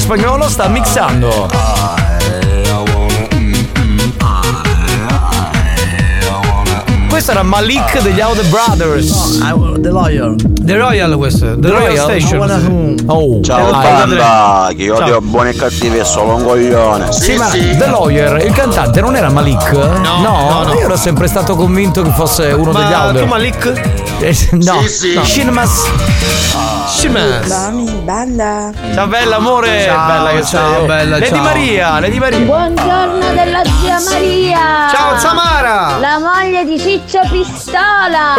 Spagnolo 0.09 0.49
sta 0.49 0.69
mixando. 0.69 1.51
Questo 7.11 7.33
era 7.33 7.43
Malik 7.43 8.01
degli 8.01 8.19
Out 8.19 8.43
Brothers. 8.47 9.39
The 9.81 9.91
Lawyer. 9.91 10.35
The 10.63 10.77
Royal 10.79 11.15
questo. 11.17 11.59
The 11.59 11.69
Royal, 11.71 11.97
Station. 11.99 12.97
Oh, 13.05 13.43
Ciao 13.43 13.71
banda, 13.71 14.69
che 14.75 14.85
io 14.85 14.97
Ciao. 14.97 15.05
odio 15.05 15.21
buoni 15.21 15.51
e 15.51 15.55
cattivi 15.55 15.99
è 15.99 16.05
solo 16.05 16.37
un 16.37 16.45
coglione. 16.45 17.13
Sì, 17.13 17.37
ma 17.37 17.49
The 17.51 17.87
Lawyer, 17.87 18.43
il 18.47 18.53
cantante 18.55 19.03
non 19.03 19.15
era 19.15 19.29
Malik? 19.29 19.73
No, 19.73 20.23
no, 20.23 20.63
no. 20.65 20.73
Io 20.73 20.87
ero 20.87 20.97
sempre 20.97 21.27
stato 21.27 21.55
convinto 21.55 22.01
che 22.01 22.13
fosse 22.13 22.47
uno 22.53 22.73
Ma 22.73 22.83
degli 22.83 22.93
Out. 22.95 23.19
tu 23.19 23.27
Malik? 23.27 24.08
Eh, 24.21 24.35
no, 24.53 24.83
Sì, 24.83 24.89
sì. 24.89 25.15
no. 25.15 25.25
Shinmas. 25.25 25.83
Shimas. 26.89 27.71
banda. 28.03 28.73
Ciao 28.95 29.07
bella 29.07 29.37
amore, 29.37 29.85
Ciao, 29.85 30.07
bella 30.07 30.31
che 30.31 30.45
ciao, 30.45 30.77
sei. 30.79 30.87
bella, 30.87 31.19
Lady 31.19 31.29
ciao. 31.35 31.43
Maria, 31.43 32.01
Lady 32.01 32.19
Maria. 32.19 32.39
Buongiorno 32.39 33.33
della 33.33 33.63
zia 33.81 34.01
Maria. 34.11 34.59
Ciao, 34.93 35.19
Samara. 35.19 35.99
La 35.99 36.19
moglie 36.19 36.65
di 36.65 36.79
Ciccio 36.81 37.21
Pistola. 37.31 38.35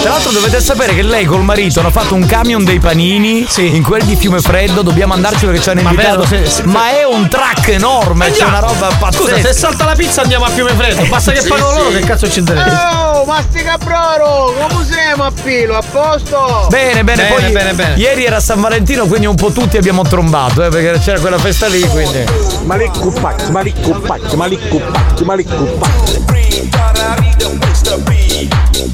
Tra 0.00 0.10
l'altro 0.10 0.30
dovete 0.32 0.60
sapere 0.60 0.94
che 0.94 1.02
lei 1.02 1.24
col 1.24 1.42
marito 1.42 1.80
hanno 1.80 1.90
fatto 1.90 2.14
un 2.14 2.24
camion 2.26 2.64
dei 2.64 2.78
panini 2.78 3.46
in 3.56 3.82
quel 3.82 4.04
di 4.04 4.14
Fiume 4.16 4.40
Freddo, 4.40 4.82
dobbiamo 4.82 5.14
andarci 5.14 5.44
perché 5.46 5.60
ci 5.60 5.70
hanno 5.70 5.82
Ma 5.82 5.90
invitato. 5.90 6.24
se- 6.26 6.62
Ma 6.64 6.90
è 6.90 7.04
un 7.04 7.28
track 7.28 7.68
enorme, 7.68 8.26
c'è 8.30 8.42
Andiamo. 8.42 8.58
una 8.58 8.66
roba 8.66 8.86
pazzesca. 8.98 9.36
Scusa, 9.36 9.40
se 9.40 9.52
salta 9.52 9.84
la 9.84 9.94
pizza 9.94 10.22
andiamo 10.22 10.44
a 10.44 10.48
Fiume 10.50 10.72
Freddo. 10.74 11.04
Basta 11.06 11.32
che 11.32 11.40
Sì, 11.40 11.48
fanno 11.48 11.68
sì. 11.70 11.74
loro, 11.76 11.88
che 11.90 12.00
cazzo 12.00 12.30
ci 12.30 12.38
interessa? 12.40 13.10
Oh, 13.20 13.24
mastica 13.24 13.71
broro! 13.78 14.54
Come 14.68 14.84
siamo 14.84 15.24
a 15.24 15.32
filo? 15.32 15.76
A 15.76 15.82
posto? 15.82 16.66
Bene, 16.68 17.04
bene, 17.04 17.22
Bene, 17.24 17.34
poi 17.34 17.52
bene, 17.52 17.72
bene. 17.74 17.94
ieri 17.96 18.24
era 18.24 18.40
San 18.40 18.60
Valentino, 18.60 19.06
quindi 19.06 19.26
un 19.26 19.34
po' 19.34 19.50
tutti 19.50 19.76
abbiamo 19.76 20.02
trombato, 20.02 20.64
eh, 20.64 20.68
perché 20.68 20.98
c'era 21.00 21.20
quella 21.20 21.38
festa 21.38 21.66
lì, 21.66 21.80
quindi. 21.88 22.24
Malicco 22.64 23.10
pacchi, 23.10 23.50
malicco 23.50 23.90
pacchi, 24.00 24.36
malicco 24.36 24.76
pacchi, 24.78 25.24
malicco 25.24 25.64
pacchi. 25.78 26.20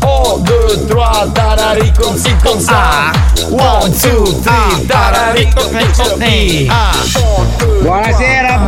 Oh, 0.00 0.38
due, 0.38 0.84
tre, 0.86 1.32
tarari 1.32 1.92
con 1.98 2.16
si 2.16 2.34
con 2.42 2.60
sa. 2.60 3.10
One, 3.50 3.90
two, 3.90 4.40
three, 4.40 4.86
tarari 4.86 5.48
con 5.54 5.76
si 5.92 6.66
Ah. 6.70 6.92
Buonasera 7.80 8.58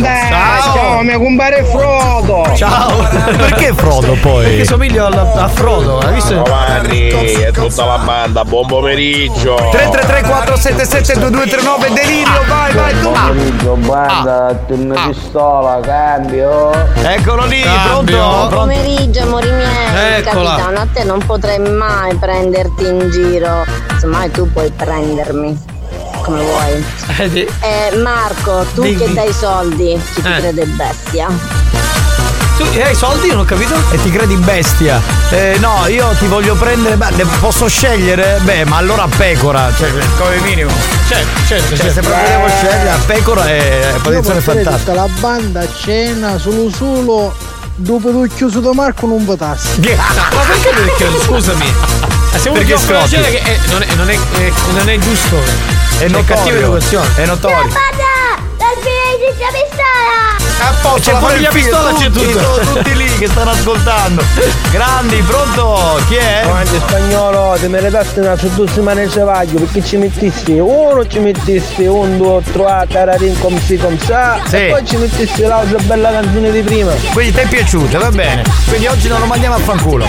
banda! 0.00 0.60
Ciao. 0.72 1.02
mio 1.02 1.18
compare 1.20 1.64
Frodo! 1.64 2.54
Ciao. 2.54 2.96
Perché 3.36 3.74
Frodo 3.74 4.16
poi? 4.20 4.44
Perché 4.44 4.64
somiglio 4.64 5.06
a 5.06 5.48
Frodo, 5.48 5.98
hai 5.98 6.14
visto? 6.14 6.34
Giovanni 6.34 7.08
e 7.08 7.50
tutta 7.52 7.84
la 7.84 7.98
banda, 7.98 8.44
buon 8.44 8.66
pomeriggio. 8.66 9.54
333 9.70 10.22
477 10.22 11.30
2239 11.30 11.92
delirio, 11.92 12.44
vai, 12.48 12.72
vai 12.72 13.00
tu. 13.00 13.10
Pomeriggio, 13.10 13.74
banda, 13.74 14.58
turno 14.66 14.94
pistola, 15.08 15.80
cambio. 15.80 16.70
Eccolo 16.94 17.44
lì, 17.46 17.60
Cambio. 17.62 18.16
pronto? 18.16 18.48
Buon 18.48 18.48
pomeriggio 18.48 19.20
amori 19.22 19.50
miei 19.50 20.16
Eccola. 20.18 20.50
Capitano 20.50 20.80
a 20.80 20.86
te 20.92 21.04
non 21.04 21.18
potrei 21.26 21.58
mai 21.58 22.14
prenderti 22.14 22.86
in 22.86 23.10
giro 23.10 23.64
Semmai 23.98 24.30
tu 24.30 24.50
puoi 24.50 24.70
prendermi 24.70 25.80
Come 26.22 26.40
vuoi 26.42 26.84
Eh, 27.18 27.48
eh, 27.60 27.96
Marco 27.96 28.64
tu 28.74 28.82
Dimmi. 28.82 28.96
che 28.96 29.12
dai 29.12 29.32
soldi 29.32 30.00
Chi 30.14 30.22
ti 30.22 30.28
Eh. 30.28 30.38
crede 30.40 30.64
bestia 30.66 31.28
Tu 32.56 32.64
hai 32.84 32.94
soldi? 32.94 33.28
Non 33.28 33.40
ho 33.40 33.44
capito? 33.44 33.74
E 33.90 34.00
ti 34.02 34.10
credi 34.10 34.36
bestia? 34.36 35.00
Eh, 35.30 35.56
no, 35.58 35.86
io 35.88 36.14
ti 36.18 36.26
voglio 36.26 36.54
prendere. 36.54 36.96
Beh, 36.96 37.08
ne 37.16 37.24
posso 37.40 37.66
scegliere? 37.66 38.38
Beh, 38.42 38.66
ma 38.66 38.76
allora 38.76 39.08
pecora, 39.08 39.72
cioè 39.76 39.90
come 40.18 40.36
minimo. 40.42 40.70
Certo, 41.08 41.40
certo, 41.46 41.68
Cioè, 41.68 41.76
certo. 41.78 41.92
se 41.94 42.00
proprio 42.02 42.28
devo 42.28 42.48
scegliere, 42.48 42.90
a 42.90 42.98
pecora 43.06 43.46
è 43.48 43.94
posizione 44.02 44.40
fantastica. 44.42 44.92
la 44.94 45.08
banda 45.18 45.60
a 45.60 45.66
cena 45.74 46.38
solo 46.38 46.70
solo 46.70 47.34
dopo 47.74 48.10
tu 48.10 48.26
chiuso 48.34 48.60
da 48.60 48.72
Marco 48.74 49.06
non 49.06 49.24
votassi. 49.24 49.80
Ma 49.96 50.42
perché 50.46 50.68
perché? 50.68 51.08
Scusami. 51.24 51.74
Ma 52.32 52.38
Se 52.38 52.48
uno 52.50 52.58
Perché 52.58 52.74
una 52.74 52.82
scrotti? 52.82 53.08
cena 53.08 53.26
che 53.28 53.42
è- 53.42 53.58
non, 53.70 53.82
è, 53.82 53.86
non, 53.96 54.10
è, 54.10 54.14
è- 54.14 54.52
non 54.76 54.88
è 54.90 54.98
giusto. 54.98 55.81
È 56.02 56.08
Cioè, 56.08 56.24
cattiva 56.24 56.34
notorio. 56.34 56.58
educazione. 56.58 57.08
È 57.14 57.26
notorio. 57.26 57.72
A 60.64 60.74
posto, 60.80 61.00
C'è 61.00 61.12
la 61.12 61.18
pure 61.18 61.34
figlio, 61.36 61.50
pistola, 61.50 61.92
c'è 61.92 62.10
tutti, 62.10 62.32
tutto. 62.32 62.60
Tutti 62.74 62.94
lì 62.96 63.06
che 63.18 63.26
stanno 63.28 63.50
ascoltando. 63.50 64.22
Grandi, 64.70 65.16
pronto? 65.22 66.00
Chi 66.08 66.14
è? 66.16 66.42
Avanti 66.44 66.76
spagnolo, 66.86 67.56
ti 67.58 67.66
meritaste 67.68 68.20
una 68.20 68.36
su 68.36 68.48
due 68.54 68.66
settimane 68.68 69.06
travaglio 69.08 69.58
perché 69.58 69.84
ci 69.84 69.96
mettisti 69.96 70.52
uno, 70.58 71.04
ci 71.06 71.18
mettisti 71.18 71.84
un, 71.86 72.16
due, 72.16 72.40
tre, 72.52 72.86
tararin 72.88 73.38
com 73.40 73.60
si 73.60 73.76
com 73.76 73.98
sa 73.98 74.40
Sì. 74.46 74.56
e 74.56 74.68
poi 74.70 74.86
ci 74.86 74.96
mettisti 74.96 75.42
l'altra 75.42 75.78
bella 75.82 76.10
canzone 76.12 76.50
di 76.52 76.60
prima. 76.62 76.92
Quindi 77.12 77.32
ti 77.32 77.38
è 77.40 77.46
piaciuta, 77.48 77.98
va 77.98 78.10
bene. 78.10 78.42
Quindi 78.68 78.86
oggi 78.86 79.08
non 79.08 79.18
lo 79.20 79.26
mandiamo 79.26 79.56
a 79.56 79.58
fanculo. 79.58 80.06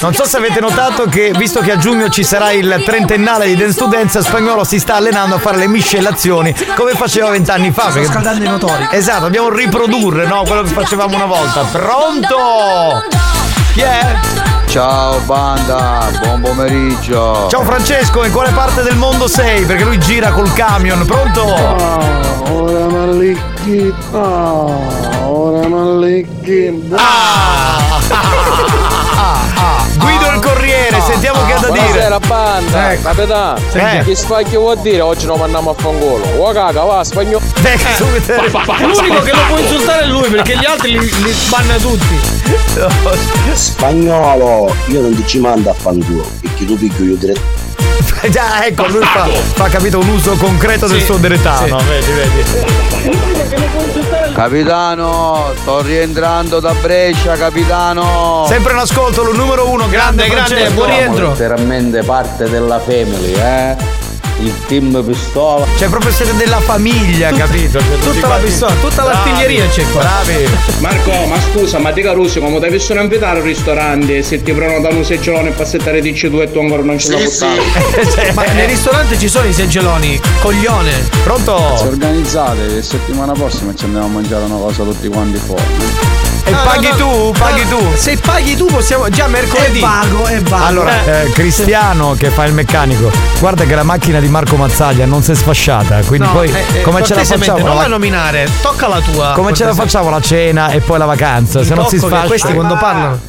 Non 0.00 0.14
so 0.14 0.24
se 0.24 0.36
avete 0.36 0.60
notato 0.60 1.04
che 1.06 1.32
visto 1.36 1.60
che 1.60 1.72
a 1.72 1.76
giugno 1.76 2.08
ci 2.08 2.24
sarà 2.24 2.50
il 2.52 2.82
trentennale 2.84 3.46
di 3.46 3.56
Dance 3.56 3.78
to 3.78 3.86
Dance, 3.86 4.22
Spagnolo 4.22 4.64
si 4.64 4.78
sta 4.78 4.96
allenando 4.96 5.36
a 5.36 5.38
fare 5.38 5.56
le 5.58 5.68
miscelazioni 5.68 6.54
come 6.76 6.92
faceva 6.92 7.30
vent'anni 7.30 7.70
fa. 7.72 7.82
Sto 7.82 7.92
perché- 7.92 8.08
scaldando 8.08 8.44
i 8.44 8.48
motori. 8.48 8.88
Esatto, 8.90 9.22
dobbiamo 9.22 9.48
riprodurre, 9.50 10.26
no? 10.26 10.42
Quello 10.44 10.62
che 10.62 10.68
facevamo 10.70 11.14
una 11.14 11.26
volta. 11.26 11.62
Pronto? 11.70 13.02
Chi 13.72 13.80
è? 13.80 14.16
Ciao 14.66 15.18
banda, 15.20 16.08
buon 16.20 16.40
pomeriggio. 16.40 17.46
Ciao 17.48 17.62
Francesco, 17.62 18.24
in 18.24 18.32
quale 18.32 18.50
parte 18.50 18.82
del 18.82 18.96
mondo 18.96 19.28
sei? 19.28 19.64
Perché 19.64 19.84
lui 19.84 19.98
gira 19.98 20.30
col 20.30 20.52
camion, 20.52 21.04
pronto? 21.04 21.44
ora 22.50 22.86
Mallicchi, 22.86 23.94
ora 24.12 25.68
Mallicchi. 25.68 26.88
Ah, 26.92 26.98
ah, 26.98 28.00
ah. 28.08 28.90
Guido 28.91 28.91
il 30.34 30.40
Corriere, 30.40 31.00
sentiamo 31.00 31.44
che 31.46 31.52
ha 31.52 31.58
da 31.58 31.70
dire. 31.70 31.82
Buonasera 31.82 32.18
banda, 32.20 32.92
Ecco. 32.92 33.02
capitano. 33.02 33.60
Eh. 33.72 34.02
Che 34.04 34.14
spacchio 34.14 34.60
vuol 34.60 34.78
dire? 34.78 35.00
Oggi 35.00 35.26
non 35.26 35.38
mandiamo 35.38 35.70
a 35.70 35.74
fangolo. 35.76 36.24
Oh 36.38 36.52
caga, 36.52 36.82
va, 36.82 37.04
spagnolo. 37.04 37.40
L'unico 38.80 39.22
che 39.22 39.32
lo 39.32 39.40
può 39.48 39.58
insultare 39.58 40.02
è 40.02 40.06
lui 40.06 40.28
perché 40.28 40.56
gli 40.56 40.64
altri 40.64 40.98
li, 40.98 41.22
li 41.22 41.32
sbanna 41.32 41.76
tutti. 41.76 42.18
Spagnolo, 43.54 44.74
io 44.86 45.00
non 45.00 45.14
ti 45.14 45.26
ci 45.26 45.38
mando 45.38 45.70
a 45.70 45.74
fanculo, 45.74 46.24
perché 46.40 46.64
tu 46.64 46.76
piglio 46.78 47.04
io 47.12 47.16
diretto. 47.16 47.60
Già, 48.30 48.64
ecco, 48.64 48.86
lui 48.88 49.02
fa, 49.04 49.26
fa 49.54 49.68
capito 49.68 49.98
un 49.98 50.08
uso 50.08 50.34
concreto 50.36 50.86
del 50.86 51.00
Sì, 51.00 51.04
suo 51.06 51.16
deretano. 51.16 51.78
sì. 51.80 51.84
Vedi, 51.86 52.12
vedi. 52.12 52.44
Capitano, 54.42 55.52
sto 55.54 55.82
rientrando 55.82 56.58
da 56.58 56.74
Brescia, 56.74 57.34
capitano. 57.36 58.44
Sempre 58.48 58.72
in 58.72 58.78
ascolto, 58.80 59.22
lo 59.22 59.32
numero 59.32 59.70
uno, 59.70 59.88
grande, 59.88 60.24
Francesco. 60.24 60.84
Letteralmente 60.84 62.02
parte 62.02 62.50
della 62.50 62.80
family, 62.80 63.34
eh? 63.34 63.76
Il 64.42 64.52
team 64.66 65.04
pistola. 65.04 65.64
Cioè, 65.78 65.88
proprio 65.88 66.10
siete 66.10 66.34
della 66.36 66.58
famiglia, 66.60 67.30
capito? 67.30 67.78
Cioè, 67.78 67.98
tutta 68.00 68.26
la 68.26 68.36
pistola, 68.36 68.72
tutta 68.80 69.02
Bravi, 69.02 69.08
l'artiglieria 69.08 69.68
c'è 69.68 69.84
qua. 69.92 70.00
Bravi. 70.00 70.48
Marco, 70.80 71.26
ma 71.26 71.36
scusa, 71.40 71.78
ma 71.78 71.92
te 71.92 72.02
Caruso, 72.02 72.40
come 72.40 72.58
ti 72.60 72.68
possono 72.74 73.02
invitare 73.02 73.38
al 73.38 73.44
ristorante 73.44 74.22
se 74.22 74.42
ti 74.42 74.52
prenotano 74.52 74.96
un 74.96 75.04
seggiolone 75.04 75.50
e 75.50 75.52
passettare 75.52 76.00
di 76.00 76.12
C2 76.12 76.40
e 76.42 76.52
tu 76.52 76.58
ancora 76.58 76.82
non 76.82 76.98
ce 76.98 77.12
l'hai 77.12 77.22
buttato? 77.22 78.32
Ma 78.34 78.44
nel 78.52 78.68
ristorante 78.68 79.16
ci 79.18 79.28
sono 79.28 79.46
i 79.46 79.52
seggioloni, 79.52 80.20
coglione. 80.40 80.90
Se 80.90 81.20
Pronto? 81.22 81.54
organizzate, 81.84 82.82
settimana 82.82 83.32
prossima 83.32 83.72
ci 83.74 83.84
andiamo 83.84 84.06
a 84.06 84.10
mangiare 84.10 84.44
una 84.44 84.56
cosa 84.56 84.82
tutti 84.82 85.06
quanti 85.08 85.38
fuori. 85.38 85.62
E 86.44 86.50
paghi 86.64 86.88
tu? 86.96 87.32
Paghi 87.38 87.68
tu? 87.68 87.78
Se 87.94 88.16
paghi 88.18 88.56
tu 88.56 88.66
possiamo 88.66 89.08
già 89.08 89.28
mercoledì. 89.28 89.78
È 89.78 89.82
vago, 89.82 90.26
è 90.26 90.40
vago. 90.40 90.64
Allora, 90.64 91.04
eh, 91.04 91.30
Cristiano 91.30 92.14
che 92.14 92.30
fa 92.30 92.44
il 92.46 92.52
meccanico, 92.52 93.10
guarda 93.38 93.64
che 93.64 93.74
la 93.76 93.84
macchina 93.84 94.18
di 94.18 94.26
Marco 94.28 94.56
Mazzaglia 94.56 95.06
non 95.06 95.22
si 95.22 95.30
è 95.30 95.34
sfasciata, 95.36 96.00
quindi 96.02 96.26
No, 96.26 96.32
poi 96.32 96.50
eh, 96.50 96.64
eh, 96.78 96.82
come 96.82 97.02
ce 97.04 97.14
la 97.14 97.24
facciamo? 97.24 97.58
Non 97.64 97.76
La- 97.76 97.86
nominare, 97.86 98.48
tocca 98.60 98.88
la 98.88 99.00
tua. 99.00 99.32
come 99.34 99.52
ce 99.54 99.64
la 99.64 99.74
facciamo 99.74 100.10
la 100.10 100.20
cena 100.20 100.70
e 100.70 100.80
poi 100.80 100.98
la 100.98 101.04
vacanza? 101.04 101.62
Se 101.62 101.74
non 101.74 101.86
si 101.86 101.98
sfascia. 101.98 102.26
questi 102.26 102.52
quando 102.52 102.76
parlano. 102.76 103.20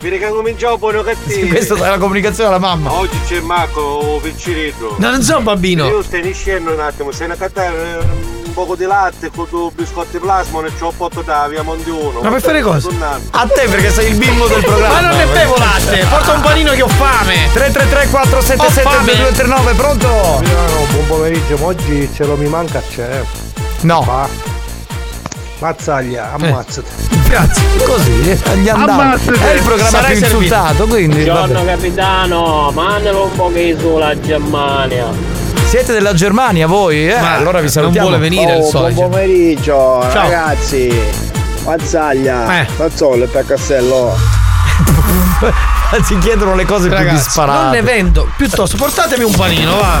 Vedi 0.00 0.18
che 0.18 0.28
cominciamo 0.28 0.78
buono 0.78 1.02
cattivi. 1.02 1.48
Questa 1.48 1.74
è 1.74 1.88
la 1.88 1.98
comunicazione 1.98 2.48
alla 2.50 2.58
mamma. 2.60 2.92
Oggi 2.92 3.18
c'è 3.26 3.40
Marco 3.40 4.20
Picciretto. 4.22 4.94
No, 4.98 5.10
non 5.10 5.22
sono 5.22 5.38
un 5.38 5.44
bambino. 5.44 5.86
Io 5.86 6.02
stai 6.02 6.32
scendo 6.32 6.72
un 6.72 6.80
attimo, 6.80 7.10
sei 7.10 7.26
una 7.26 7.34
cattare 7.36 7.98
un 8.00 8.37
poco 8.58 8.74
di 8.74 8.86
latte 8.86 9.30
con 9.32 9.46
due 9.48 9.70
biscotti 9.72 10.18
plasma 10.18 10.66
e 10.66 10.72
ci 10.76 10.82
ho 10.82 10.90
portato 10.90 11.22
da 11.22 11.46
via 11.46 11.62
Monte 11.62 11.90
1. 11.90 12.22
Ma 12.22 12.28
per 12.28 12.40
fare 12.40 12.60
cosa? 12.60 12.88
A 13.30 13.46
te 13.46 13.68
perché 13.68 13.88
sei 13.92 14.10
il 14.10 14.16
bimbo 14.16 14.48
del 14.48 14.64
programma. 14.64 15.00
Ma 15.00 15.08
non 15.08 15.16
ne 15.16 15.26
bevo 15.26 15.56
latte, 15.56 16.04
porta 16.10 16.32
un 16.32 16.40
panino 16.40 16.72
che 16.72 16.82
ho 16.82 16.88
fame. 16.88 17.50
333 17.52 18.08
477 18.08 18.88
Ho 18.88 18.90
fame. 18.90 19.12
2239, 19.14 19.74
pronto? 19.74 20.42
buon 20.90 21.06
pomeriggio, 21.06 21.56
ma 21.58 21.66
oggi 21.66 22.10
ce 22.12 22.24
lo 22.24 22.36
mi 22.36 22.48
manca 22.48 22.82
c'è. 22.82 23.22
No. 23.82 24.28
Mazzaglia, 25.60 26.32
ammazzati. 26.32 26.88
Grazie. 27.28 27.62
Così, 27.84 28.28
eh, 28.28 28.56
gli. 28.56 28.68
Ammazzate. 28.68 29.50
È 29.50 29.54
il 29.54 29.62
programma 29.62 29.98
più 29.98 30.16
servito. 30.16 30.24
insultato, 30.24 30.86
quindi. 30.88 31.22
Buongiorno 31.22 31.54
vabbè. 31.54 31.74
capitano, 31.76 32.72
mandalo 32.74 33.24
un 33.26 33.36
po' 33.36 33.52
che 33.52 33.76
sulla 33.78 34.18
Germania. 34.18 35.37
Siete 35.68 35.92
della 35.92 36.14
Germania 36.14 36.66
voi? 36.66 37.10
Eh? 37.10 37.20
Ma 37.20 37.34
allora 37.34 37.60
vi 37.60 37.68
salutiamo. 37.68 38.08
non 38.08 38.18
vuole 38.18 38.30
venire 38.30 38.56
il 38.56 38.62
Oh, 38.64 38.68
sole, 38.68 38.92
buon 38.92 39.10
pomeriggio, 39.10 40.00
Ciao. 40.10 40.22
ragazzi. 40.22 40.98
Mazzaglia, 41.64 42.60
Eh. 42.62 42.66
Mazzollo 42.78 43.24
e 43.24 43.26
per 43.26 43.44
Castello. 43.44 44.16
Si 46.04 46.16
chiedono 46.20 46.54
le 46.54 46.64
cose 46.64 46.88
più 46.88 46.96
Ragazzi, 46.96 47.16
disparate. 47.24 47.62
non 47.64 47.70
ne 47.72 47.82
vendo. 47.82 48.30
Piuttosto, 48.36 48.76
portatemi 48.76 49.24
un 49.24 49.34
panino, 49.34 49.76
va. 49.76 50.00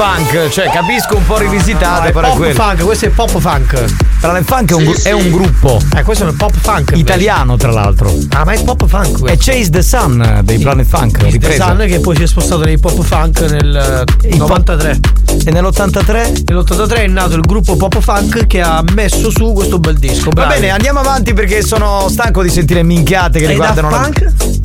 Funk, 0.00 0.48
cioè 0.48 0.70
capisco 0.70 1.16
un 1.16 1.26
po' 1.26 1.36
rivisitato, 1.36 2.00
No, 2.00 2.06
è 2.08 2.12
però 2.12 2.26
è 2.26 2.28
pop 2.30 2.36
quello. 2.38 2.54
funk, 2.54 2.82
questo 2.84 3.04
è 3.04 3.08
pop 3.10 3.38
funk. 3.38 3.84
Planet 4.20 4.44
Funk 4.44 4.70
è 4.70 4.74
un, 4.74 4.84
gru- 4.84 5.02
è 5.02 5.12
un 5.12 5.30
gruppo. 5.30 5.78
Eh, 5.94 6.02
questo 6.02 6.24
è 6.24 6.28
un 6.30 6.36
pop 6.36 6.54
funk. 6.58 6.78
invece. 6.78 6.96
Italiano, 7.00 7.56
tra 7.58 7.70
l'altro. 7.70 8.10
Ah, 8.30 8.44
ma 8.44 8.52
è 8.52 8.62
pop 8.64 8.86
funk 8.86 9.16
È 9.16 9.18
questo. 9.20 9.50
Chase 9.52 9.68
the 9.70 9.82
Sun 9.82 10.22
eh, 10.22 10.42
dei 10.42 10.58
Planet 10.58 10.86
Funk. 10.86 11.18
The 11.18 11.28
ripresa. 11.30 11.66
Sun 11.66 11.84
che 11.86 12.00
poi 12.00 12.16
si 12.16 12.22
è 12.22 12.26
spostato 12.26 12.64
nei 12.64 12.78
pop 12.78 12.98
funk 13.02 13.40
nel 13.40 14.06
eh, 14.24 14.36
93. 14.36 15.00
E 15.44 15.50
nell'83? 15.50 16.44
Nell'83 16.46 16.94
è 16.96 17.06
nato 17.06 17.34
il 17.34 17.42
gruppo 17.42 17.76
pop 17.76 18.00
funk 18.00 18.46
che 18.46 18.62
ha 18.62 18.82
messo 18.94 19.30
su 19.30 19.52
questo 19.52 19.78
bel 19.78 19.98
disco. 19.98 20.30
Va 20.30 20.44
bravi. 20.46 20.54
bene, 20.60 20.70
andiamo 20.70 21.00
avanti 21.00 21.34
perché 21.34 21.62
sono 21.62 22.06
stanco 22.08 22.42
di 22.42 22.48
sentire 22.48 22.82
minchiate 22.82 23.38
che 23.38 23.44
E 23.44 23.48
riguardano 23.48 23.90
Daft 23.90 24.20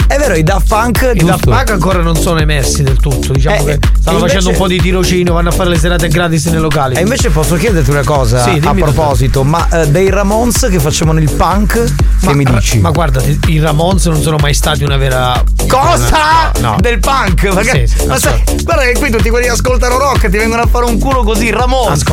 la- 0.08 0.16
È 0.16 0.18
vero, 0.18 0.34
i 0.36 0.44
Daft 0.44 0.68
Punk, 0.68 1.12
I. 1.14 1.24
Daft 1.26 1.44
Punk 1.46 1.70
ancora 1.72 2.02
non 2.02 2.16
sono 2.16 2.40
emersi 2.40 2.84
del 2.84 2.98
tutto. 2.98 3.34
Diciamo 3.34 3.58
Eh, 3.58 3.64
che 3.66 3.72
e 3.74 3.80
stanno 4.06 4.18
invece- 4.20 4.36
facendo 4.36 4.50
un 4.52 4.56
po' 4.64 4.68
di 4.68 4.80
tirocinio, 4.80 5.34
vanno 5.34 5.50
a 5.50 5.52
fare 5.52 5.70
le 5.70 5.78
serate 5.80 6.08
gratis 6.10 6.46
nei 6.46 6.60
locali. 6.60 6.96
E 6.96 7.02
invece 7.02 7.30
posso 7.32 7.56
chiederti 7.56 7.90
una 7.90 8.04
cosa 8.04 8.44
Sì, 8.44 8.50
a 8.50 8.54
dimmi 8.54 8.82
tutto. 8.82 8.92
proposito, 8.92 9.44
ma 9.44 9.68
eh, 9.82 9.88
dei 9.88 10.10
Ramones 10.12 10.68
che 10.70 10.80
facevano 10.80 11.20
il 11.20 11.32
punk, 11.32 11.94
che 12.22 12.34
mi 12.36 12.44
dici? 12.46 12.80
Ma 12.80 12.92
guarda, 12.92 13.22
i 13.48 13.60
Ramones 13.60 14.06
non 14.06 14.22
sono 14.22 14.38
mai 14.38 14.54
stati 14.54 14.84
una 14.84 14.98
vera. 14.98 15.44
Cosa? 15.68 16.52
No, 16.60 16.70
no. 16.70 16.76
Del 16.80 17.00
punk? 17.00 17.52
Ma, 17.54 17.62
che- 17.62 17.88
Sì, 17.88 17.98
sì, 18.00 18.06
ma 18.06 18.20
sai, 18.20 18.44
guarda 18.64 18.84
che 18.84 18.94
qui 19.00 19.10
tutti 19.10 19.30
quelli 19.30 19.46
che 19.48 19.52
ascoltano 19.52 19.98
rock 19.98 20.30
ti 20.30 20.38
vengono 20.38 20.62
a 20.62 20.68
fare 20.68 20.86
un 20.86 21.00
culo 21.00 21.24
così, 21.24 21.50
Ramones. 21.50 22.04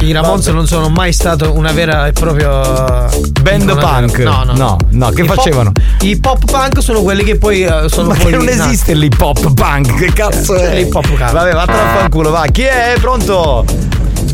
I 0.00 0.12
Ramones 0.12 0.46
non 0.48 0.66
sono 0.68 0.88
mai 0.88 1.12
stato 1.12 1.52
una 1.52 1.72
vera 1.72 2.06
e 2.06 2.12
propria 2.12 3.08
Band 3.42 3.76
punk. 3.78 4.16
vera- 4.16 4.30
No, 4.30 4.44
no, 4.44 4.52
No, 4.54 4.76
no, 4.90 5.10
che 5.10 5.22
I 5.22 5.26
pop- 5.26 5.36
facevano? 5.36 5.72
I 6.02 6.18
pop 6.18 6.50
punk 6.50 6.82
sono 6.82 7.02
quelli 7.02 7.22
che 7.24 7.36
poi 7.36 7.62
eh, 7.62 7.88
sono 7.88 8.08
Ma 8.08 8.14
che 8.14 8.30
non 8.30 8.44
nati. 8.44 8.58
esiste 8.58 8.94
l'hip 8.94 9.20
hop 9.20 9.52
punk, 9.52 9.94
che 9.96 10.10
cazzo 10.14 10.54
C'è 10.54 10.70
è? 10.70 10.76
l'hip 10.76 10.94
hop 10.94 11.06
punk. 11.06 11.30
Vabbè, 11.30 11.52
vattene 11.52 11.78
a 11.78 11.96
fanculo, 11.98 12.30
va. 12.30 12.46
Chi 12.50 12.62
è? 12.62 12.94
Pronto? 12.98 13.66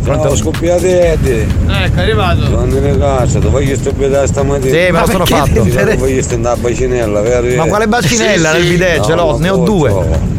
Pronto? 0.02 0.36
Scoppiate 0.36 1.12
Ecco, 1.12 1.96
è 1.96 2.00
arrivato. 2.00 2.48
Quando 2.48 2.78
ne 2.78 2.96
cazzo, 2.96 3.40
tu 3.40 3.50
voglio 3.50 3.74
stupidare 3.74 4.28
stamattina. 4.28 4.70
Sì, 4.70 4.92
me 4.92 5.00
lo 5.00 5.06
sono 5.06 5.26
fatto. 5.26 5.62
Ti 5.62 5.96
voglio 5.96 6.22
stare 6.22 6.48
a 6.48 6.56
bacinella, 6.56 7.20
vero? 7.20 7.56
Ma 7.56 7.64
quale 7.64 7.88
bacinella 7.88 8.52
nel 8.52 8.68
bidet? 8.68 9.04
Ce 9.04 9.14
l'ho, 9.14 9.36
ne 9.38 9.48
ho 9.48 9.56
due. 9.56 10.34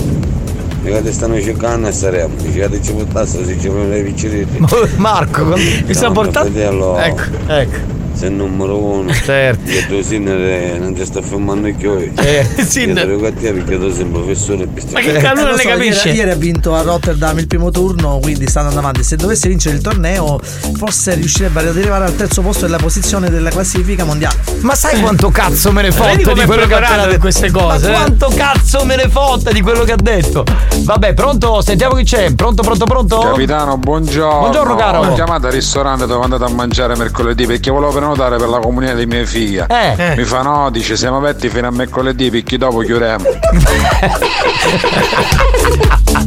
Mica 0.82 1.02
ti 1.02 1.12
stanno 1.12 1.42
cercando 1.42 1.90
e 1.90 1.92
saremo. 1.92 2.36
Dice 2.38 2.70
che 2.70 2.82
ci 2.82 2.94
buttasse 2.94 3.44
se 3.44 3.60
ci 3.60 3.68
vogliono 3.68 3.90
le 3.90 4.02
picciretti. 4.04 4.66
Marco, 4.96 5.44
mi 5.44 5.94
sta 5.94 6.10
portando. 6.10 6.98
Ecco, 6.98 7.24
ecco. 7.48 7.96
Sei 8.18 8.30
il 8.30 8.36
numero 8.36 8.84
uno. 8.84 9.14
Certo. 9.14 9.70
Che 9.70 9.86
tu 9.88 10.02
Sinner 10.02 10.80
non 10.80 10.94
ti 10.94 11.06
sta 11.06 11.22
filmando 11.22 11.68
i 11.68 11.76
chioi. 11.76 12.12
Eh, 12.16 12.46
Sinner. 12.66 13.08
Io 13.08 13.20
te 13.34 13.54
perché 13.54 13.78
tu 13.78 13.92
sei 13.94 14.04
un 14.04 14.12
professore 14.12 14.68
Ma 14.92 15.00
che 15.00 15.14
cazzo 15.14 15.42
non 15.42 15.50
lo 15.50 15.56
le 15.56 15.62
so, 15.62 15.68
capisce? 15.70 16.08
Ieri, 16.08 16.18
ieri 16.18 16.32
ha 16.32 16.36
vinto 16.36 16.74
a 16.74 16.82
Rotterdam 16.82 17.38
il 17.38 17.48
primo 17.48 17.70
turno, 17.70 18.18
quindi 18.20 18.48
sta 18.48 18.62
andando 18.62 18.80
avanti. 18.80 19.04
Se 19.04 19.16
dovesse 19.16 19.48
vincere 19.48 19.76
il 19.76 19.82
torneo, 19.82 20.40
forse 20.42 21.14
riuscirebbe 21.14 21.60
ad 21.60 21.68
arrivare 21.68 22.06
al 22.06 22.16
terzo 22.16 22.42
posto 22.42 22.66
della 22.66 22.78
posizione 22.78 23.30
della 23.30 23.50
classifica 23.50 24.04
mondiale. 24.04 24.38
Ma 24.62 24.74
sai 24.74 25.00
quanto 25.00 25.30
cazzo 25.30 25.72
me 25.72 25.84
ne 25.84 25.92
fotte 25.92 26.34
di 26.34 26.42
quello 26.46 26.66
che 26.66 26.74
ha 26.74 27.08
di 27.08 27.18
queste 27.18 27.52
cose, 27.52 27.88
Ma 27.88 27.94
eh? 27.94 27.96
quanto 27.98 28.32
cazzo 28.36 28.84
me 28.84 28.96
ne 28.96 29.10
fotte 29.10 29.54
di 29.54 29.62
quello 29.62 29.84
che 29.84 29.92
ha 29.92 29.98
detto? 30.02 30.44
Vabbè, 30.84 31.14
pronto? 31.14 31.62
Sentiamo 31.62 31.96
chi 31.96 32.04
c'è. 32.04 32.34
Pronto, 32.34 32.62
pronto, 32.62 32.86
pronto? 32.86 33.20
Capitano, 33.20 33.78
buongiorno. 33.78 34.40
Buongiorno, 34.40 34.76
caro. 34.76 35.00
Ho 35.00 35.14
chiamato 35.14 35.48
al 35.48 35.54
ristorante 35.54 36.06
dove 36.06 36.24
andate 36.24 36.44
a 36.44 36.50
mangiare 36.50 36.96
mercoledì 36.96 37.46
perché 37.46 37.72
volevo 37.72 37.92
prenotare 37.92 38.38
per 38.38 38.50
la 38.50 38.60
comunione 38.60 38.96
di 38.96 39.06
mia 39.06 39.26
figlia. 39.26 39.68
Eh. 39.68 40.16
Mi 40.16 40.24
fa 40.24 40.42
no, 40.42 40.70
dice 40.70 40.96
siamo 40.96 41.18
aperti 41.18 41.50
fino 41.50 41.68
a 41.68 41.72
mercoledì 41.72 42.30
perché 42.30 42.58
dopo 42.58 42.80
chiudiamo. 42.80 43.26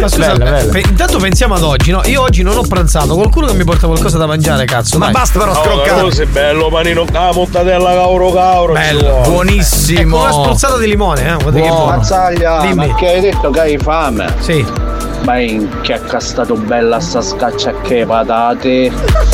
Ma 0.00 0.08
scusa, 0.08 0.32
Bella, 0.34 0.50
bella. 0.50 0.70
pe- 0.72 0.80
intanto 0.88 1.18
pensiamo 1.18 1.54
ad 1.54 1.62
oggi, 1.62 1.90
no? 1.90 2.00
Io 2.04 2.20
oggi 2.22 2.42
non 2.42 2.56
ho 2.56 2.62
pranzato, 2.62 3.14
qualcuno 3.14 3.46
che 3.46 3.54
mi 3.54 3.64
porta 3.64 3.86
qualcosa 3.86 4.18
da 4.18 4.26
mangiare, 4.26 4.64
cazzo. 4.64 4.98
Ma 4.98 5.06
dai. 5.06 5.14
basta 5.14 5.38
però 5.38 5.50
Oh, 5.52 5.62
scroccare. 5.64 6.00
così 6.02 6.26
bello 6.26 6.68
panino 6.68 7.04
con 7.04 7.12
la 7.14 7.32
montadella 7.32 7.92
cauro 7.92 8.30
cauro. 8.32 8.72
Bello. 8.74 9.20
Buonissimo. 9.24 10.16
Ecco 10.16 10.22
una 10.22 10.32
spruzzata 10.44 10.78
di 10.78 10.86
limone, 10.88 11.20
eh? 11.22 11.34
Guarda 11.34 11.50
che 11.52 11.66
Buono. 11.66 11.74
buono. 11.74 11.96
Mazzaglia, 11.96 12.60
Dimmi. 12.60 12.74
ma 12.88 12.94
che 12.94 13.06
hai 13.08 13.20
detto 13.20 13.50
che 13.50 13.60
hai 13.60 13.78
fame? 13.78 14.34
Sì. 14.40 14.64
Ma 15.26 15.40
in 15.40 15.68
che 15.82 15.94
è 15.94 16.20
stato 16.20 16.54
bella 16.54 17.00
sta 17.00 17.20
scaccia 17.20 17.72
che 17.80 18.04
patate. 18.06 18.92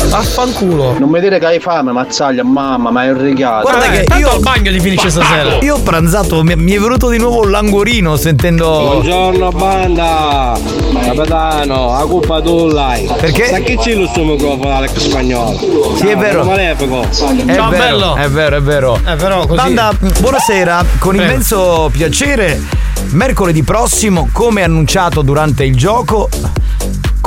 Affanculo. 0.09 0.97
Non 0.97 1.07
mi 1.07 1.19
dire 1.19 1.37
che 1.37 1.45
hai 1.45 1.59
fame, 1.59 1.91
mazzaglia, 1.91 2.43
mamma, 2.43 2.89
ma 2.89 3.03
è 3.03 3.11
un 3.11 3.21
regalo. 3.21 3.61
Guarda 3.61 3.89
che 3.91 4.03
tanto 4.05 4.25
io 4.25 4.31
al 4.31 4.39
bagno 4.39 4.71
ti 4.71 4.79
finisce 4.79 5.11
stasera. 5.11 5.59
Io 5.61 5.75
ho 5.75 5.81
pranzato, 5.81 6.41
mi, 6.41 6.55
mi 6.55 6.71
è 6.71 6.79
venuto 6.79 7.09
di 7.09 7.19
nuovo 7.19 7.41
un 7.41 7.51
languorino 7.51 8.15
sentendo. 8.15 8.65
Buongiorno 8.65 9.51
banda! 9.51 10.59
Capitano, 10.99 11.93
a 11.93 12.07
colpa 12.07 12.41
tu 12.41 12.69
l'hai. 12.69 13.07
Perché? 13.19 13.49
Sa 13.49 13.59
che 13.59 13.77
c'è 13.77 13.93
lo 13.93 14.07
suo 14.07 14.23
microfono 14.23 14.75
Alex 14.75 14.97
Spagnolo? 14.97 15.95
Sì, 15.97 16.07
è 16.07 16.17
vero. 16.17 16.43
Malefico. 16.43 17.03
È 17.03 17.13
Ciao, 17.13 17.69
vero, 17.69 17.69
bello. 17.69 18.15
è 18.15 18.29
vero, 18.29 18.55
è 18.57 18.61
vero. 18.61 18.99
Eh, 19.05 19.15
però 19.15 19.41
così. 19.45 19.55
Banda, 19.57 19.91
buonasera, 20.19 20.83
con 20.97 21.15
Prego. 21.15 21.29
immenso 21.31 21.89
piacere. 21.91 22.81
Mercoledì 23.13 23.61
prossimo, 23.61 24.29
come 24.31 24.63
annunciato 24.63 25.21
durante 25.21 25.63
il 25.65 25.77
gioco, 25.77 26.29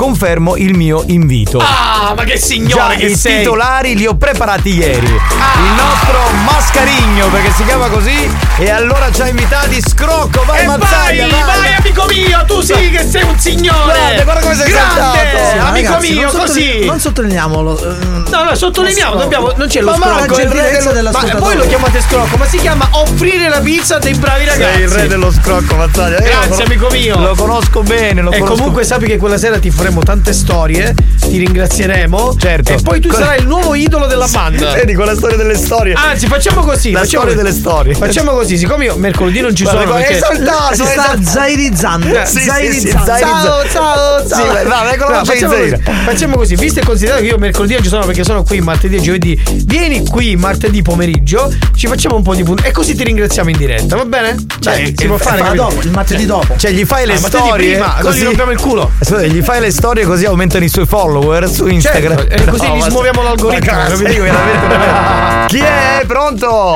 confermo 0.01 0.55
il 0.57 0.75
mio 0.75 1.03
invito. 1.07 1.57
Ah, 1.57 2.13
ma 2.15 2.23
che 2.23 2.37
signore 2.37 2.93
Già, 2.93 2.99
che 2.99 3.05
i 3.07 3.15
sei! 3.15 3.33
Ah. 3.33 3.37
titolari 3.39 3.95
li 3.95 4.05
ho 4.05 4.15
preparati 4.15 4.69
ieri. 4.77 5.07
Il 5.07 5.73
nostro 5.75 6.19
Mascarigno, 6.45 7.27
perché 7.29 7.51
si 7.55 7.63
chiama 7.65 7.87
così, 7.87 8.29
e 8.59 8.69
allora 8.69 9.11
ci 9.11 9.21
ha 9.21 9.27
invitati 9.27 9.81
Scrocco, 9.81 10.43
vai 10.45 10.61
E 10.61 10.65
vai, 10.67 10.77
Mazzaglia, 10.77 11.27
vai, 11.27 11.41
vai, 11.43 11.73
amico 11.79 12.05
mio, 12.09 12.43
tu 12.45 12.61
sì 12.61 12.91
che 12.91 13.07
sei 13.09 13.23
un 13.23 13.39
signore! 13.39 13.83
Guarda, 13.85 14.23
guarda 14.23 14.41
come 14.41 14.55
sei 14.55 14.69
Grande, 14.71 14.99
saltato. 15.01 15.65
amico 15.67 15.87
Ragazzi, 15.89 16.13
mio, 16.13 16.21
non 16.21 16.29
sottoline- 16.31 16.71
così! 16.75 16.85
Non 16.85 16.99
sottolineiamolo. 16.99 17.79
ehm, 17.81 18.25
No, 18.29 18.43
no, 18.43 18.55
sottolineiamo, 18.55 19.13
lo 19.15 19.19
dobbiamo, 19.21 19.51
non 19.55 19.67
c'è 19.67 19.81
lo 19.81 19.91
Ma 19.91 19.97
va, 19.97 20.05
la 20.11 20.23
scrocco. 20.25 20.41
il 20.41 20.47
re 20.49 20.55
gentilezza 20.61 20.91
dello- 20.91 21.09
Ma 21.11 21.35
voi 21.39 21.55
lo 21.55 21.65
chiamate 21.65 22.01
scrocco, 22.01 22.37
ma 22.37 22.45
si 22.45 22.57
chiama 22.59 22.87
offrire 22.91 23.49
la 23.49 23.61
pizza 23.61 23.97
dei 23.97 24.13
bravi 24.13 24.45
ragazzi. 24.45 24.73
Sei 24.73 24.81
il 24.83 24.89
re 24.89 25.07
dello 25.07 25.31
scrocco, 25.31 25.75
Mazzaglia. 25.75 26.19
Lo 26.19 26.23
Grazie, 26.25 26.63
amico 26.65 26.87
mio. 26.91 27.17
Lo 27.19 27.33
conosco 27.35 27.81
bene, 27.81 28.21
lo 28.21 28.31
E 28.31 28.37
conosco 28.39 28.55
comunque 28.57 28.83
sappi 28.83 29.07
che 29.07 29.17
quella 29.17 29.37
sera 29.39 29.57
ti 29.59 29.71
faremo 29.87 30.03
tante 30.03 30.33
storie, 30.33 30.93
ti 31.21 31.37
ringrazieremo. 31.37 32.35
Certo. 32.37 32.73
E 32.73 32.81
poi 32.81 32.99
tu 32.99 33.07
Con- 33.07 33.19
sarai 33.19 33.39
il 33.39 33.47
nuovo 33.47 33.73
idolo 33.73 34.05
della 34.05 34.27
banda. 34.27 34.73
Vedi 34.73 34.93
quella 34.93 35.15
storia 35.15 35.37
delle 35.37 35.55
storie. 35.55 35.93
Anzi, 35.93 36.27
facciamo 36.27 36.61
così. 36.61 36.91
La 36.91 36.99
facciamo 36.99 37.23
storia 37.23 37.41
delle 37.41 37.55
storie. 37.55 37.93
Facciamo 37.95 38.31
così, 38.31 38.57
siccome 38.57 38.85
io 38.85 38.97
mercoledì 38.97 39.39
non 39.39 39.55
ci 39.55 39.63
Guarda, 39.63 39.81
sono. 39.81 39.91
guarda, 39.93 40.07
Perché... 40.09 40.25
è 40.25 40.35
saltato, 40.35 40.75
si 40.75 40.83
sta 40.85 41.17
zairizzando. 41.21 42.07
Sì, 42.25 42.25
sì, 42.25 42.39
sì, 42.39 42.45
zairizzando. 42.49 43.05
zairizza- 43.05 43.27
ciao, 43.27 43.69
ciao, 43.69 44.27
ciao. 44.27 44.37
Sì, 44.41 44.97
con 44.97 45.11
la 45.11 45.19
voce 45.19 45.33
di 45.33 45.39
facciamo, 45.39 45.53
così, 45.53 45.81
facciamo 46.05 46.35
così, 46.35 46.55
visto 46.55 46.79
e 46.79 46.83
considerato 46.83 47.21
che 47.21 47.27
io 47.27 47.37
mercoledì 47.37 47.73
non 47.73 47.83
ci 47.83 47.89
sono 47.89 48.05
perché 48.05 48.23
sono 48.23 48.43
qui 48.43 48.59
martedì 48.59 48.95
e 48.97 49.01
giovedì, 49.01 49.41
vieni 49.65 50.05
qui 50.05 50.35
martedì 50.35 50.81
pomeriggio, 50.81 51.53
ci 51.75 51.87
facciamo 51.87 52.15
un 52.17 52.23
po' 52.23 52.35
di 52.35 52.43
punti 52.43 52.63
e 52.65 52.71
così 52.71 52.93
ti 52.95 53.03
ringraziamo 53.05 53.49
in 53.49 53.57
diretta, 53.57 53.95
va 53.95 54.05
bene? 54.05 54.35
Cioè, 54.59 54.91
si 54.95 55.05
può 55.05 55.17
fare 55.17 55.41
Ma 55.41 55.53
dopo, 55.53 55.79
il 55.81 55.91
martedì 55.91 56.25
dopo. 56.25 56.55
Cioè, 56.57 56.71
gli 56.71 56.83
fai 56.85 57.05
le 57.05 57.13
Ah, 57.13 57.17
storie. 57.17 57.53
prima, 57.71 57.97
così 58.01 58.23
rompiamo 58.23 58.51
il 58.51 58.59
culo. 58.59 58.91
Gli 59.27 59.41
fai 59.41 59.61
le 59.61 59.71
storie 59.77 60.05
così 60.05 60.25
aumentano 60.25 60.63
i 60.65 60.69
suoi 60.69 60.85
follower 60.87 61.47
su 61.47 61.67
Instagram. 61.67 62.17
Certo, 62.17 62.33
e 62.33 62.45
così 62.49 62.67
No, 62.67 62.75
gli 62.75 62.79
ma- 62.79 62.89
smuoviamo 62.89 63.21
l'algoritmo, 63.23 63.77
Chi 65.47 65.59
è? 65.59 66.03
Pronto? 66.05 66.73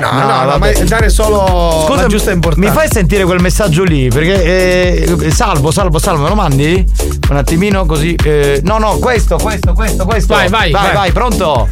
No, 0.00 0.10
no, 0.12 0.44
no, 0.44 0.58
ma 0.58 0.70
dare 0.84 1.08
solo 1.08 1.84
Scusa, 1.86 2.02
la 2.02 2.06
giusta 2.08 2.30
importanza. 2.32 2.68
mi 2.68 2.74
fai 2.76 2.88
sentire 2.90 3.24
quel 3.24 3.40
messaggio 3.40 3.84
lì? 3.84 4.08
Perché 4.08 5.04
eh, 5.04 5.30
salvo, 5.30 5.70
salvo, 5.70 5.98
salvo, 5.98 6.22
me 6.24 6.28
lo 6.28 6.34
mandi? 6.34 6.84
Un 7.30 7.36
attimino 7.36 7.86
così. 7.86 8.14
eh, 8.24 8.60
no, 8.64 8.78
no, 8.78 8.98
questo, 8.98 9.36
questo, 9.36 9.72
questo, 9.72 10.04
questo. 10.04 10.34
Vai, 10.34 10.48
vai, 10.48 10.70
vai, 10.70 10.82
vai. 10.82 10.94
vai, 10.94 11.12
pronto? 11.12 11.68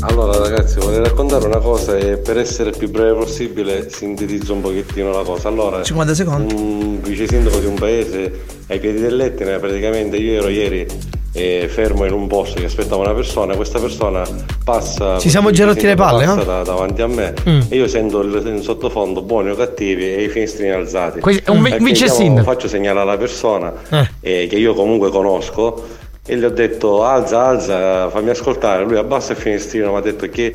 Allora 0.00 0.38
ragazzi 0.38 0.78
vorrei 0.78 1.00
raccontare 1.02 1.46
una 1.46 1.58
cosa 1.58 1.96
e 1.96 2.18
per 2.18 2.38
essere 2.38 2.70
più 2.70 2.88
breve 2.88 3.14
possibile 3.14 3.90
sintetizzo 3.90 4.52
un 4.54 4.60
pochettino 4.60 5.10
la 5.10 5.22
cosa. 5.22 5.48
Allora, 5.48 5.82
50 5.82 6.14
secondi. 6.14 6.54
un 6.54 7.00
vice 7.02 7.26
sindaco 7.26 7.58
di 7.58 7.66
un 7.66 7.74
paese 7.74 8.40
ai 8.68 8.78
piedi 8.78 9.00
dell'Etna, 9.00 9.58
praticamente 9.58 10.16
io 10.16 10.34
ero 10.38 10.48
ieri 10.48 10.86
eh, 11.32 11.68
fermo 11.68 12.04
in 12.04 12.12
un 12.12 12.26
posto 12.28 12.60
che 12.60 12.66
aspettava 12.66 13.02
una 13.02 13.12
persona, 13.14 13.56
questa 13.56 13.80
persona 13.80 14.22
passa... 14.64 15.18
Ci 15.18 15.30
siamo 15.30 15.50
già 15.50 15.64
rotti 15.64 15.84
le 15.86 15.94
palle, 15.96 16.24
passa 16.24 16.36
no? 16.36 16.44
da- 16.44 16.62
davanti 16.62 17.02
a 17.02 17.06
me 17.06 17.34
Mm. 17.48 17.60
e 17.68 17.76
io 17.76 17.86
sento 17.88 18.20
il, 18.20 18.42
in 18.46 18.62
sottofondo 18.62 19.22
buoni 19.22 19.50
o 19.50 19.54
cattivi 19.56 20.04
e 20.14 20.22
i 20.24 20.28
finestrini 20.28 20.70
alzati. 20.70 21.20
Que- 21.20 21.42
un 21.48 21.62
vice 21.80 22.08
sindaco. 22.08 22.50
Faccio 22.50 22.68
segnale 22.68 23.00
alla 23.00 23.16
persona 23.16 23.72
Eh. 23.90 24.08
eh, 24.20 24.46
che 24.48 24.56
io 24.56 24.74
comunque 24.74 25.10
conosco 25.10 26.06
e 26.28 26.36
gli 26.36 26.44
ho 26.44 26.50
detto 26.50 27.04
alza, 27.04 27.46
alza, 27.46 28.10
fammi 28.10 28.28
ascoltare. 28.28 28.84
Lui 28.84 28.98
abbassa 28.98 29.32
il 29.32 29.38
finestrino, 29.38 29.92
mi 29.92 29.96
ha 29.96 30.02
detto 30.02 30.28
che 30.28 30.54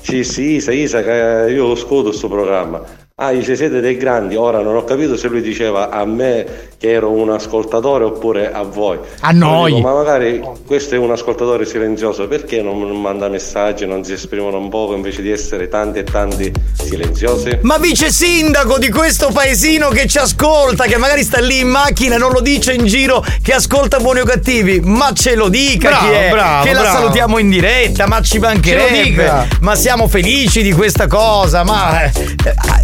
sì, 0.00 0.24
sì, 0.24 0.54
Isa, 0.54 0.72
Isa, 0.72 1.46
io 1.46 1.68
lo 1.68 1.76
scodo 1.76 2.08
questo 2.08 2.28
programma. 2.28 2.84
Ah, 3.24 3.30
dice 3.30 3.54
siete 3.54 3.80
dei 3.80 3.96
grandi, 3.96 4.34
ora 4.34 4.60
non 4.62 4.74
ho 4.74 4.82
capito 4.82 5.16
se 5.16 5.28
lui 5.28 5.42
diceva 5.42 5.90
a 5.90 6.04
me 6.04 6.70
che 6.76 6.90
ero 6.90 7.12
un 7.12 7.30
ascoltatore 7.30 8.02
oppure 8.02 8.50
a 8.52 8.62
voi. 8.62 8.98
A 9.20 9.30
noi. 9.30 9.74
dico, 9.74 9.86
ma 9.86 9.94
magari 9.94 10.42
questo 10.66 10.96
è 10.96 10.98
un 10.98 11.12
ascoltatore 11.12 11.64
silenzioso, 11.64 12.26
perché 12.26 12.60
non 12.62 12.80
non 12.80 13.00
manda 13.00 13.28
messaggi, 13.28 13.86
non 13.86 14.02
si 14.02 14.14
esprimono 14.14 14.58
un 14.58 14.68
poco 14.68 14.94
invece 14.96 15.22
di 15.22 15.30
essere 15.30 15.68
tanti 15.68 16.00
e 16.00 16.02
tanti 16.02 16.52
silenziosi? 16.82 17.58
Ma 17.62 17.78
vice 17.78 18.10
sindaco 18.10 18.78
di 18.78 18.90
questo 18.90 19.30
paesino 19.32 19.88
che 19.90 20.08
ci 20.08 20.18
ascolta, 20.18 20.86
che 20.86 20.96
magari 20.96 21.22
sta 21.22 21.38
lì 21.40 21.60
in 21.60 21.68
macchina 21.68 22.16
e 22.16 22.18
non 22.18 22.32
lo 22.32 22.40
dice 22.40 22.72
in 22.72 22.86
giro, 22.86 23.24
che 23.40 23.52
ascolta 23.54 23.98
buoni 23.98 24.18
o 24.18 24.24
cattivi, 24.24 24.80
ma 24.80 25.12
ce 25.14 25.36
lo 25.36 25.48
dica 25.48 25.90
Bravo, 25.90 26.06
chi 26.08 26.12
è, 26.12 26.30
bravo, 26.30 26.64
che 26.64 26.72
la 26.72 26.80
bravo. 26.80 26.96
salutiamo 26.98 27.38
in 27.38 27.50
diretta, 27.50 28.08
ma 28.08 28.20
ci 28.20 28.32
Ce 28.32 28.38
lo 28.40 28.46
mancherebbe, 28.48 29.02
dica. 29.04 29.46
ma 29.60 29.76
siamo 29.76 30.08
felici 30.08 30.62
di 30.64 30.72
questa 30.72 31.06
cosa, 31.06 31.62
ma 31.62 32.02
eh, 32.02 32.10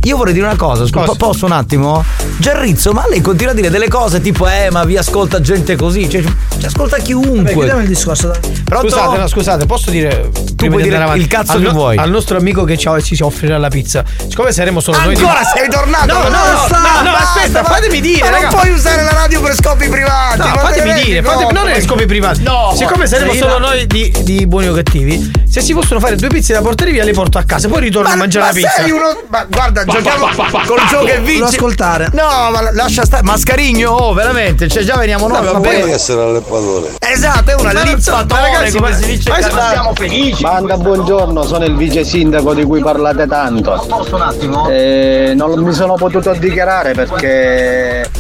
io 0.05 0.17
vorrei 0.17 0.28
dire 0.33 0.45
una 0.47 0.57
cosa, 0.57 0.87
scusa, 0.87 1.05
Cosa? 1.07 1.17
posso 1.19 1.47
un 1.47 1.53
attimo? 1.53 2.05
Giarrizzo, 2.39 2.93
ma 2.93 3.05
lei 3.09 3.21
continua 3.21 3.53
a 3.53 3.55
dire 3.57 3.71
delle 3.71 3.89
cose 3.89 4.21
tipo 4.21 4.49
eh, 4.49 4.69
ma 4.71 4.85
vi 4.85 4.97
ascolta 4.97 5.41
gente 5.41 5.77
così, 5.77 6.09
cioè, 6.09 6.23
ci 6.59 6.67
ascolta 6.67 6.97
chiunque. 6.99 7.53
chiudiamo 7.53 7.81
il 7.81 7.89
discorso. 7.89 8.31
Pronto? 8.65 8.89
Scusate, 8.89 9.17
no, 9.19 9.27
scusate, 9.27 9.67
posso 9.67 9.91
dire. 9.91 10.31
prima 10.57 10.75
puoi 10.75 10.85
di 10.85 10.91
dire 10.91 11.17
il 11.17 11.27
cazzo 11.27 11.53
al 11.53 11.63
che 11.63 11.71
vuoi. 11.71 11.97
Al 11.97 12.11
nostro 12.11 12.37
amico 12.39 12.65
che 12.65 12.77
ci, 12.77 12.89
ci 13.03 13.23
offrirà 13.23 13.59
la 13.59 13.69
pizza. 13.69 14.05
Siccome 14.29 14.53
saremo 14.53 14.81
solo 14.81 14.99
noi. 14.99 15.15
di- 15.15 15.21
Ancora 15.23 15.43
sei 15.45 15.69
tornato? 15.69 16.13
No, 16.13 16.23
no, 16.23 16.29
no, 16.29 16.67
no, 16.69 17.11
no, 17.11 17.17
aspetta, 17.17 17.63
ma- 17.63 17.69
fatemi 17.69 18.01
dire. 18.01 18.31
ma 18.31 18.41
non 18.41 18.51
puoi 18.51 18.71
usare 18.71 19.03
la 19.03 19.13
radio 19.13 19.41
per 19.41 19.55
scopi 19.55 19.89
privati. 19.89 20.39
No, 20.39 20.45
fatemi 20.59 20.93
dire, 21.03 21.21
non 21.21 21.69
è 21.69 21.81
scopi 21.81 22.07
privati. 22.07 22.43
No, 22.43 22.73
Siccome 22.77 23.07
saremo 23.07 23.33
solo 23.35 23.59
noi 23.59 23.87
di, 23.87 24.13
di 24.23 24.47
buoni 24.47 24.69
o 24.69 24.75
cattivi, 24.75 25.31
se 25.49 25.61
si 25.61 25.73
possono 25.73 25.99
fare 26.01 26.17
due 26.17 26.29
pizze 26.29 26.53
da 26.53 26.61
portare 26.61 26.91
via, 26.91 27.05
le 27.05 27.13
porto 27.13 27.39
a 27.39 27.43
casa. 27.45 27.69
Poi 27.69 27.81
ritorno 27.81 28.09
Ma, 28.09 28.15
a 28.15 28.19
mangiare 28.19 28.47
ma 28.47 28.53
la 28.53 28.57
pizza. 28.57 28.83
sei 28.83 28.91
uno. 28.91 29.23
Ma 29.29 29.45
guarda, 29.49 29.85
giochiamo 29.85 30.18
col 30.19 30.81
gioco 30.89 31.05
che 31.05 31.21
vince. 31.21 31.39
Lo 31.39 31.47
ascoltare. 31.47 32.09
No, 32.13 32.51
ma 32.51 32.73
lascia 32.73 33.05
stare. 33.05 33.23
Mascarigno, 33.23 33.91
oh, 33.91 34.13
veramente. 34.13 34.69
Cioè, 34.69 34.83
già 34.83 34.97
veniamo 34.97 35.29
noi. 35.29 35.43
ma 35.45 35.61
poi- 35.61 35.91
essere 35.91 36.23
all'eppatore. 36.23 36.97
Esatto, 36.99 37.51
è 37.51 37.55
una 37.55 37.73
ma 37.73 37.83
lippatone, 37.83 38.41
ragazzi, 38.41 38.77
come 38.77 38.95
si 38.95 39.07
dice. 39.07 39.31
ma 39.31 39.41
siamo 39.71 39.95
felici. 39.95 40.43
Banda, 40.43 40.77
buongiorno, 40.77 41.43
sono 41.43 41.65
il 41.65 41.77
vice 41.77 42.05
sindaco 42.05 42.55
di 42.55 42.65
cui 42.65 42.81
parlate 42.81 43.27
tanto. 43.27 43.85
Posso 43.89 44.15
un 44.15 44.23
attimo? 44.23 44.69
Eh, 44.69 45.33
non 45.35 45.59
mi 45.61 45.73
sono 45.73 45.95
potuto 45.95 46.33
dichiarare 46.35 46.93
perché. 46.93 48.11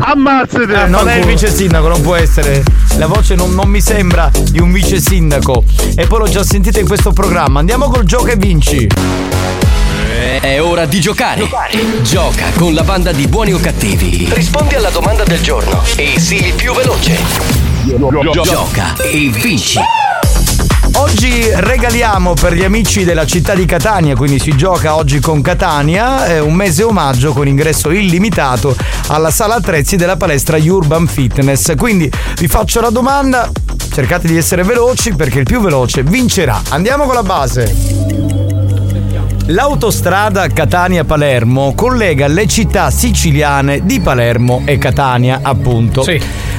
Ammazzate! 0.00 0.84
Eh, 0.84 0.86
non 0.86 1.08
è 1.08 1.16
il 1.16 1.26
vice 1.26 1.50
sindaco, 1.50 1.88
non 1.88 2.00
può 2.00 2.14
essere. 2.14 2.62
La 2.98 3.06
voce 3.06 3.34
non, 3.34 3.52
non 3.54 3.68
mi 3.68 3.80
sembra 3.80 4.30
di 4.32 4.60
un 4.60 4.72
vice 4.72 5.00
sindaco. 5.00 5.64
E 5.96 6.06
poi 6.06 6.20
l'ho 6.20 6.28
già 6.28 6.44
sentita 6.44 6.78
in 6.78 6.86
questo 6.86 7.12
programma. 7.12 7.58
Andiamo 7.58 7.88
col 7.88 8.04
gioco 8.04 8.28
e 8.28 8.36
vinci. 8.36 8.86
È 10.18 10.60
ora 10.60 10.84
di 10.84 11.00
giocare. 11.00 11.48
Gioca 12.02 12.46
con 12.56 12.74
la 12.74 12.82
banda 12.82 13.12
di 13.12 13.28
buoni 13.28 13.52
o 13.52 13.58
cattivi. 13.60 14.28
Rispondi 14.32 14.74
alla 14.74 14.90
domanda 14.90 15.22
del 15.22 15.40
giorno 15.40 15.80
e 15.94 16.18
sii 16.18 16.48
il 16.48 16.54
più 16.54 16.74
veloce. 16.74 17.16
Gioca 18.42 18.96
e 18.96 19.30
vinci. 19.32 19.78
Oggi 20.94 21.48
regaliamo 21.54 22.34
per 22.34 22.54
gli 22.54 22.64
amici 22.64 23.04
della 23.04 23.24
città 23.26 23.54
di 23.54 23.64
Catania, 23.64 24.16
quindi 24.16 24.40
si 24.40 24.56
gioca 24.56 24.96
oggi 24.96 25.20
con 25.20 25.40
Catania, 25.40 26.26
eh, 26.26 26.40
un 26.40 26.54
mese 26.54 26.82
omaggio 26.82 27.32
con 27.32 27.46
ingresso 27.46 27.92
illimitato 27.92 28.74
alla 29.06 29.30
sala 29.30 29.54
attrezzi 29.54 29.94
della 29.94 30.16
palestra 30.16 30.56
Urban 30.56 31.06
Fitness. 31.06 31.76
Quindi 31.76 32.10
vi 32.38 32.48
faccio 32.48 32.80
la 32.80 32.90
domanda, 32.90 33.48
cercate 33.92 34.26
di 34.26 34.36
essere 34.36 34.64
veloci 34.64 35.14
perché 35.14 35.38
il 35.38 35.44
più 35.44 35.60
veloce 35.60 36.02
vincerà. 36.02 36.60
Andiamo 36.70 37.04
con 37.04 37.14
la 37.14 37.22
base. 37.22 38.37
L'autostrada 39.50 40.46
Catania-Palermo 40.48 41.72
collega 41.74 42.26
le 42.26 42.46
città 42.46 42.90
siciliane 42.90 43.82
di 43.82 43.98
Palermo 43.98 44.60
e 44.66 44.76
Catania, 44.76 45.40
appunto. 45.40 46.04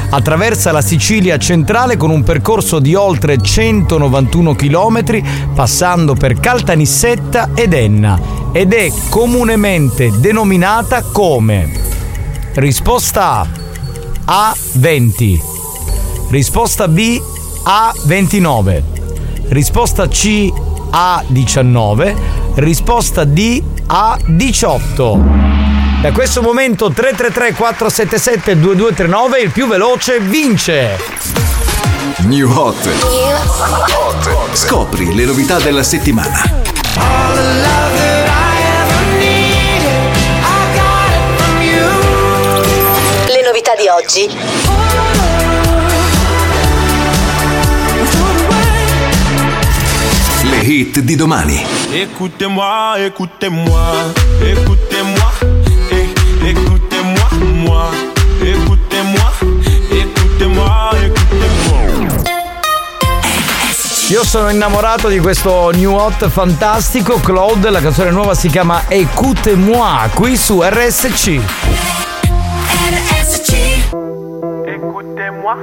Attraversa 0.10 0.72
la 0.72 0.82
Sicilia 0.82 1.38
centrale 1.38 1.98
con 1.98 2.10
un 2.10 2.24
percorso 2.24 2.80
di 2.80 2.96
oltre 2.96 3.40
191 3.40 4.56
km, 4.56 5.22
passando 5.54 6.16
per 6.16 6.40
Caltanissetta 6.40 7.52
ed 7.54 7.74
Enna, 7.74 8.20
ed 8.54 8.74
è 8.74 8.92
comunemente 9.10 10.12
denominata 10.18 11.04
come 11.04 11.70
Risposta 12.54 13.48
A 14.26 14.56
A20, 14.56 15.40
risposta 16.32 16.88
B 16.88 17.22
A29, 17.66 18.82
risposta 19.50 20.08
C 20.08 20.52
A19, 20.92 22.39
risposta 22.60 23.24
D 23.24 23.64
A18. 23.88 26.02
Da 26.02 26.12
questo 26.12 26.42
momento 26.42 26.92
333 26.92 27.54
477 27.54 28.60
2239 28.60 29.40
il 29.40 29.52
più 29.52 29.68
veloce 29.68 30.20
vince. 30.20 30.98
New 32.20 32.50
Hot. 32.52 32.90
Scopri 34.54 35.14
le 35.14 35.26
novità 35.26 35.60
della 35.60 35.84
settimana. 35.84 36.42
Le 43.28 43.42
novità 43.44 43.76
di 43.76 43.88
oggi. 43.88 44.79
Hit 50.70 51.00
di 51.00 51.16
domani. 51.16 51.60
Écoutez-moi, 51.92 53.00
écoutez-moi, 53.00 53.82
écoutez-moi, 54.40 55.32
eh, 55.90 56.08
écoutez-moi, 56.48 57.28
moi, 57.66 57.90
écoutez-moi, 58.40 59.32
écoutez-moi, 59.90 60.92
écoutez-moi. 61.04 61.80
Io 64.10 64.24
sono 64.24 64.50
innamorato 64.50 65.08
di 65.08 65.20
questo 65.20 65.72
new 65.72 65.96
hot 65.96 66.30
fantastico. 66.30 67.20
Claude, 67.20 67.72
la 67.72 67.82
canzone 67.82 68.12
nuova 68.12 68.36
si 68.36 68.50
chiama 68.50 68.84
Écoute-moi 68.90 70.10
qui 70.14 70.38
su 70.38 70.62
RSC. 70.62 71.42
Écoutez-moi, 74.68 75.58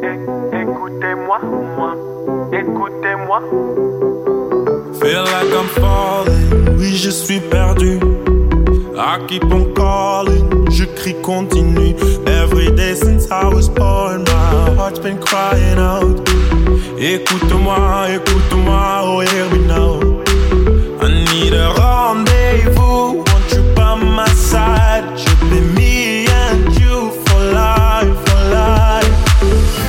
eh, 0.00 0.60
écoutez-moi, 0.60 1.40
moi, 1.76 1.96
écoutez-moi. 2.52 4.13
Feel 5.00 5.24
like 5.24 5.52
I'm 5.52 5.68
falling, 5.80 6.78
oui 6.78 6.96
je 6.96 7.10
suis 7.10 7.40
perdu. 7.40 7.98
I 8.96 9.18
keep 9.26 9.44
on 9.44 9.74
calling, 9.74 10.70
je 10.70 10.84
crie 10.84 11.16
continue. 11.22 11.94
Every 12.26 12.70
day 12.70 12.94
since 12.94 13.30
I 13.30 13.46
was 13.48 13.68
born, 13.68 14.24
my 14.24 14.74
heart's 14.76 15.00
been 15.00 15.18
crying 15.18 15.78
out. 15.78 16.20
Écoute-moi, 16.98 18.08
écoute-moi, 18.10 19.00
oh 19.02 19.20
here 19.20 19.48
we 19.50 19.58
know. 19.66 20.22
I 21.02 21.08
need 21.32 21.52
a 21.52 21.74
rendezvous, 21.74 23.24
want 23.26 23.52
you 23.52 23.62
by 23.74 23.96
my 23.96 24.28
side. 24.28 25.04
Should 25.18 25.40
be 25.50 25.60
me 25.60 26.26
and 26.28 26.78
you 26.78 27.10
for 27.26 27.40
life, 27.52 28.16
for 28.26 28.40
life. 28.54 29.12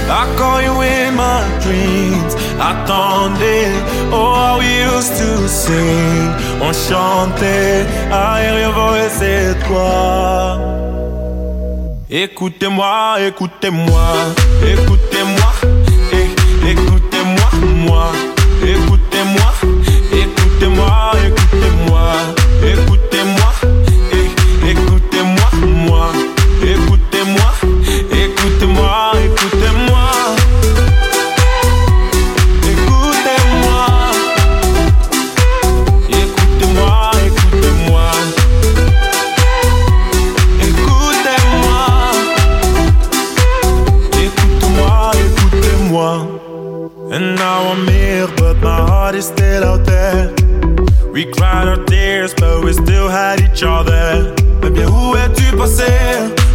I 0.09 0.25
call 0.35 0.61
you 0.61 0.81
in 0.81 1.15
my 1.15 1.43
dreams. 1.61 2.33
Attendez, 2.57 3.71
oh, 4.11 4.33
how 4.33 4.59
we 4.59 4.67
used 4.95 5.15
to 5.17 5.47
sing. 5.47 6.33
On 6.61 6.73
chantait, 6.73 7.85
your 8.61 8.71
voice, 8.73 9.17
c'est 9.19 9.55
toi. 9.65 10.59
Écoutez-moi, 12.09 13.17
écoutez-moi, 13.27 14.07
écoutez-moi, 14.61 15.51
eh, 16.13 16.69
écoutez-moi, 16.71 17.49
moi, 17.85 18.11
écoutez-moi, 18.63 19.53
écoutez-moi, 20.13 21.11
écoutez-moi, 21.25 22.13
écoutez-moi, 22.61 23.43
eh, 23.43 23.44
still 49.21 49.63
out 49.63 49.85
there. 49.85 50.33
We 51.11 51.25
cried 51.25 51.67
our 51.67 51.83
tears, 51.85 52.33
but 52.33 52.63
we 52.63 52.73
still 52.73 53.09
had 53.09 53.39
each 53.39 53.63
other. 53.63 54.33
Mais 54.61 54.69
bien, 54.69 54.87
où 54.87 55.15
es-tu 55.15 55.55
passé? 55.55 55.91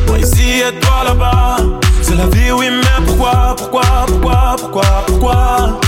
Moi 0.07 0.19
ici 0.19 0.61
et 0.61 0.79
toi 0.81 1.05
là-bas. 1.05 1.57
C'est 2.03 2.17
la 2.17 2.27
vie, 2.27 2.53
oui, 2.53 2.69
mais 2.71 3.07
pourquoi, 3.07 3.55
pourquoi, 3.57 3.83
pourquoi, 4.07 4.57
pourquoi, 4.59 5.05
pourquoi? 5.07 5.81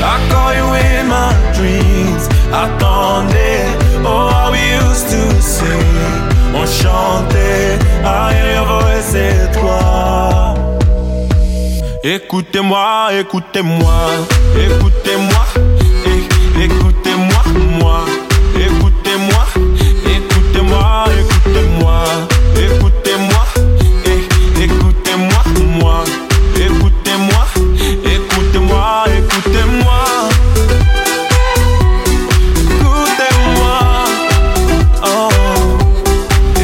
I 0.00 0.18
call 0.30 0.54
you 0.54 0.66
in 0.74 1.08
my 1.08 1.32
dreams. 1.54 2.28
Attendez, 2.52 3.64
oh 4.04 4.50
we 4.50 4.58
used 4.76 5.08
to 5.10 5.42
sing 5.42 6.28
On 6.54 6.66
chantait, 6.66 7.78
I 8.04 8.32
hear 8.32 8.54
your 8.54 8.66
voice 8.66 9.14
et 9.14 9.52
toi 9.52 10.54
Écoutez-moi, 12.04 13.08
écoutez-moi, 13.12 13.92
écoutez-moi, 14.54 15.46
écoutez-moi, 16.56 17.42
moi, 17.80 18.04
écoutez-moi, 18.54 19.44
écoutez-moi, 20.06 21.06
écoutez-moi, 21.18 22.04
écoutez-moi, 22.56 23.46
écoutez-moi, 24.62 25.42
moi, 25.80 26.04
écoutez-moi, 26.54 27.44
écoutez-moi, 28.04 29.04
écoutez-moi. 29.18 29.98
Écoutez-moi, 32.78 34.04
oh, 35.04 35.30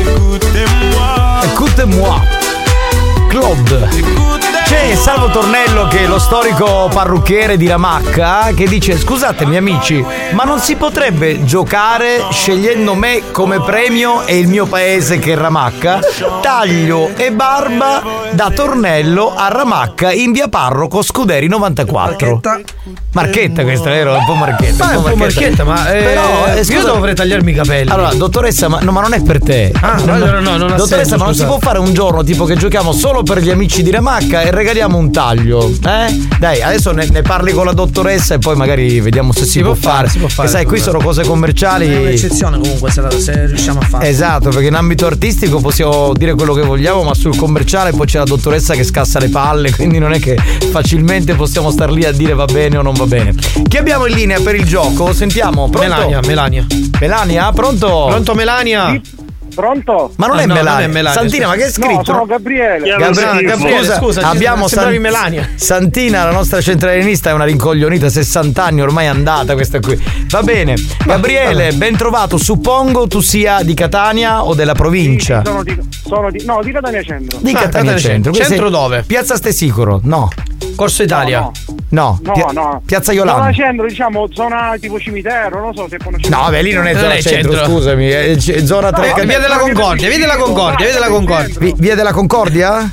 écoutez-moi. 0.00 1.40
Écoutez-moi. 1.52 2.22
Claude. 3.30 3.83
C'è 4.94 5.00
Salvo 5.00 5.28
Tornello 5.28 5.88
che 5.88 6.04
è 6.04 6.06
lo 6.06 6.20
storico 6.20 6.88
parrucchiere 6.88 7.56
di 7.56 7.66
Ramacca 7.66 8.52
che 8.54 8.68
dice 8.68 8.96
scusatemi 8.96 9.56
amici 9.56 10.04
ma 10.30 10.44
non 10.44 10.60
si 10.60 10.76
potrebbe 10.76 11.44
giocare 11.44 12.26
scegliendo 12.30 12.94
me 12.94 13.32
come 13.32 13.60
premio 13.60 14.24
e 14.24 14.38
il 14.38 14.46
mio 14.46 14.66
paese 14.66 15.18
che 15.18 15.32
è 15.32 15.36
Ramacca? 15.36 15.98
Taglio 16.40 17.10
e 17.16 17.32
barba 17.32 18.02
da 18.30 18.50
Tornello 18.50 19.34
a 19.34 19.48
Ramacca 19.48 20.12
in 20.12 20.30
via 20.30 20.46
Parroco 20.46 21.02
Scuderi 21.02 21.48
94. 21.48 22.40
Marchetta 23.14 23.62
questa, 23.62 23.90
vero? 23.90 24.12
Un 24.14 24.24
po' 24.26 24.34
marchetta. 24.34 24.84
Ma 24.84 24.92
è 24.92 24.96
un 24.96 25.02
po' 25.04 25.16
marchetta, 25.16 25.64
ma 25.64 25.92
eh, 25.92 26.02
Però, 26.02 26.46
eh, 26.46 26.56
io 26.58 26.64
scusa- 26.64 26.82
dovrei 26.92 27.14
tagliarmi 27.14 27.50
i 27.50 27.54
capelli. 27.54 27.90
Allora, 27.90 28.12
dottoressa, 28.14 28.68
ma, 28.68 28.80
no, 28.80 28.90
ma 28.90 29.00
non 29.00 29.12
è 29.14 29.22
per 29.22 29.40
te. 29.40 29.72
Ah, 29.80 29.92
No, 30.04 30.12
allora 30.14 30.40
no, 30.40 30.56
non 30.56 30.72
ha 30.72 30.74
Dottoressa, 30.76 30.96
senso, 30.96 31.16
ma 31.16 31.24
non 31.24 31.34
si 31.34 31.44
può 31.44 31.58
fare 31.60 31.78
un 31.78 31.92
giorno 31.94 32.22
tipo 32.24 32.44
che 32.44 32.56
giochiamo 32.56 32.92
solo 32.92 33.22
per 33.22 33.40
gli 33.40 33.50
amici 33.50 33.82
di 33.82 33.90
Ramacca 33.90 34.42
e 34.42 34.50
regaliamo 34.50 34.98
un 34.98 35.10
taglio? 35.12 35.68
Eh? 35.70 36.26
Dai, 36.38 36.60
adesso 36.62 36.90
ne, 36.92 37.06
ne 37.10 37.22
parli 37.22 37.52
con 37.52 37.64
la 37.66 37.72
dottoressa 37.72 38.34
e 38.34 38.38
poi 38.38 38.56
magari 38.56 39.00
vediamo 39.00 39.32
se 39.32 39.44
si, 39.44 39.60
può, 39.62 39.74
fare. 39.74 40.08
si 40.08 40.18
può 40.18 40.28
fare, 40.28 40.48
Che 40.48 40.52
sai, 40.54 40.62
si 40.62 40.66
può 40.66 40.74
qui 40.74 40.82
fare. 40.82 40.90
sono 40.98 41.04
cose 41.04 41.22
commerciali. 41.24 41.86
È 41.92 41.98
un'eccezione 41.98 42.58
comunque 42.58 42.90
se, 42.90 43.00
la- 43.00 43.10
se 43.10 43.46
riusciamo 43.46 43.78
a 43.80 43.82
farlo. 43.86 44.06
Esatto, 44.06 44.48
perché 44.50 44.66
in 44.66 44.74
ambito 44.74 45.06
artistico 45.06 45.60
possiamo 45.60 46.12
dire 46.14 46.34
quello 46.34 46.52
che 46.52 46.62
vogliamo, 46.62 47.02
ma 47.04 47.14
sul 47.14 47.36
commerciale 47.36 47.92
poi 47.92 48.06
c'è 48.06 48.18
la 48.18 48.24
dottoressa 48.24 48.74
che 48.74 48.82
scassa 48.84 49.18
le 49.20 49.28
palle, 49.28 49.70
quindi 49.76 49.98
non 49.98 50.12
è 50.12 50.18
che 50.18 50.36
facilmente 50.70 51.34
possiamo 51.34 51.70
star 51.70 51.90
lì 51.92 52.04
a 52.04 52.12
dire 52.12 52.34
va 52.34 52.44
bene 52.46 52.76
o 52.78 52.82
non 52.82 52.92
va 52.94 52.96
bene. 53.03 53.03
Chi 53.68 53.76
abbiamo 53.76 54.06
in 54.06 54.14
linea 54.14 54.40
per 54.40 54.54
il 54.54 54.64
gioco? 54.64 55.12
Sentiamo, 55.12 55.68
pronto? 55.68 55.88
Melania, 55.88 56.20
Melania. 56.26 56.66
Melania, 57.00 57.52
pronto? 57.52 58.06
Pronto 58.08 58.34
Melania? 58.34 59.00
Pronto? 59.54 60.12
Ma 60.16 60.26
non, 60.26 60.38
Ah, 60.38 60.42
è, 60.42 60.46
no, 60.46 60.54
Melania. 60.54 60.72
non 60.80 60.82
è 60.82 60.92
Melania, 60.92 61.20
Santina, 61.20 61.46
ma 61.46 61.54
che 61.54 61.66
è 61.66 61.70
scritto? 61.70 61.92
No, 61.94 62.02
sono 62.04 62.26
Gabriele. 62.26 62.88
Gabriele, 62.96 63.42
Gabriele, 63.44 63.78
scusa, 63.84 63.98
scusa, 63.98 64.28
abbiamo 64.28 64.66
sembravi 64.66 64.98
Melania. 64.98 65.48
Santina, 65.54 66.24
la 66.24 66.32
nostra 66.32 66.60
centralinista, 66.60 67.30
è 67.30 67.32
una 67.34 67.44
rincoglionita, 67.44 68.08
60 68.08 68.64
anni, 68.64 68.80
ormai 68.82 69.04
è 69.04 69.08
andata 69.08 69.54
questa 69.54 69.78
qui. 69.78 69.96
Va 70.28 70.42
bene. 70.42 70.74
Gabriele, 71.04 71.72
ben 71.74 71.96
trovato. 71.96 72.36
Suppongo 72.36 73.06
tu 73.06 73.20
sia 73.20 73.62
di 73.62 73.74
Catania 73.74 74.42
o 74.44 74.54
della 74.54 74.74
provincia? 74.74 75.42
Sono 75.44 75.62
di, 75.62 75.78
sono 76.04 76.30
di, 76.32 76.42
no, 76.44 76.60
di 76.60 76.72
Catania 76.72 77.02
Centro. 77.02 77.38
Di 77.40 77.50
Ah, 77.50 77.52
Catania 77.52 77.70
Catania 77.70 77.98
Centro. 77.98 78.32
Centro. 78.32 78.48
Centro 78.50 78.70
dove? 78.70 79.04
Piazza 79.06 79.36
Stesicoro? 79.36 80.00
No. 80.02 80.30
Corso 80.74 81.04
Italia. 81.04 81.38
No, 81.40 81.52
No. 81.68 81.73
No, 81.94 82.20
Pia- 82.32 82.46
no. 82.52 82.82
Piazza 82.84 83.12
Zona 83.12 83.30
Iolanda. 83.30 83.52
centro, 83.52 83.86
diciamo, 83.86 84.26
zona 84.32 84.74
tipo 84.80 84.98
cimitero, 84.98 85.60
non 85.60 85.74
so 85.74 85.86
se 85.88 85.98
conosci. 86.02 86.28
No, 86.28 86.46
beh, 86.50 86.62
lì 86.62 86.72
non 86.72 86.86
è 86.86 86.94
zona 86.94 87.20
centro, 87.20 87.52
centro. 87.52 87.64
scusami, 87.66 88.08
è 88.08 88.36
c- 88.36 88.64
zona 88.64 88.90
tra 88.92 89.14
Eh, 89.14 89.24
via 89.24 89.38
della 89.38 89.58
Concordia, 89.58 90.08
via 90.08 90.18
della 90.18 90.36
Concordia, 90.36 90.84
via 90.86 90.94
della 90.94 91.08
Concordia. 91.08 91.58
Vi- 91.58 91.74
Via 91.76 91.94
della 91.94 92.12
Concordia? 92.12 92.90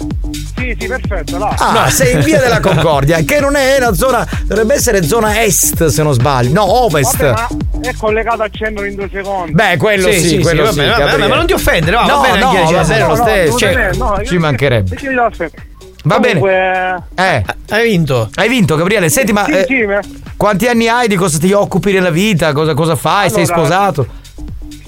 Sì, 0.56 0.76
sì, 0.80 0.88
perfetto, 0.88 1.38
là. 1.40 1.56
Ah, 1.58 1.90
sei 1.90 2.14
in 2.14 2.20
via 2.22 2.40
della 2.40 2.60
Concordia, 2.60 3.18
che 3.24 3.40
non 3.40 3.56
è 3.56 3.78
una 3.80 3.94
zona. 3.94 4.28
Dovrebbe 4.46 4.76
essere 4.76 5.02
zona 5.04 5.42
est, 5.44 5.88
se 5.88 6.04
non 6.04 6.14
sbaglio. 6.14 6.54
No, 6.54 6.84
ovest. 6.84 7.18
Vabbè, 7.18 7.56
ma 7.82 7.90
è 7.90 7.94
collegato 7.98 8.44
al 8.44 8.50
centro 8.52 8.86
in 8.86 8.96
due 8.96 9.10
secondi. 9.12 9.54
Beh, 9.54 9.78
quello 9.78 10.12
sì, 10.12 10.38
quello 10.40 10.64
va 10.64 10.70
sì. 10.72 10.76
bene, 10.78 10.90
va 10.90 10.96
bene, 10.98 11.08
Gabriele. 11.10 11.28
ma 11.30 11.36
non 11.38 11.46
ti 11.48 11.54
offendere, 11.54 11.96
va, 11.96 12.06
no, 12.06 12.16
va 12.18 12.22
bene 12.22 12.40
no, 12.40 12.50
anche 12.50 12.74
va 12.74 12.84
bene 12.84 13.00
lo 13.00 13.08
no, 13.08 13.16
stesso. 13.16 13.58
cioè, 13.58 13.90
no, 13.96 14.16
no, 14.18 14.24
ci 14.24 14.38
mancherebbe. 14.38 14.96
Va 16.04 16.20
bene. 16.20 16.40
Comunque, 16.40 17.04
Eh, 17.16 17.44
hai 17.70 17.84
vinto. 17.90 18.30
Hai 18.36 18.50
vinto, 18.50 18.76
Gabriele. 18.76 19.10
Senti, 19.10 19.32
ma 19.34 19.46
Sì, 19.46 19.52
eh, 19.52 19.66
sì, 19.68 19.84
ma- 19.86 20.00
quanti 20.36 20.68
anni 20.68 20.88
hai? 20.88 21.08
Di 21.08 21.16
cosa 21.16 21.38
ti 21.38 21.52
occupi 21.52 21.92
nella 21.94 22.10
vita? 22.10 22.52
Cosa, 22.54 22.74
cosa 22.74 22.96
fai? 22.96 23.30
Sei 23.30 23.44
Allora, 23.44 23.56
sposato? 23.58 24.08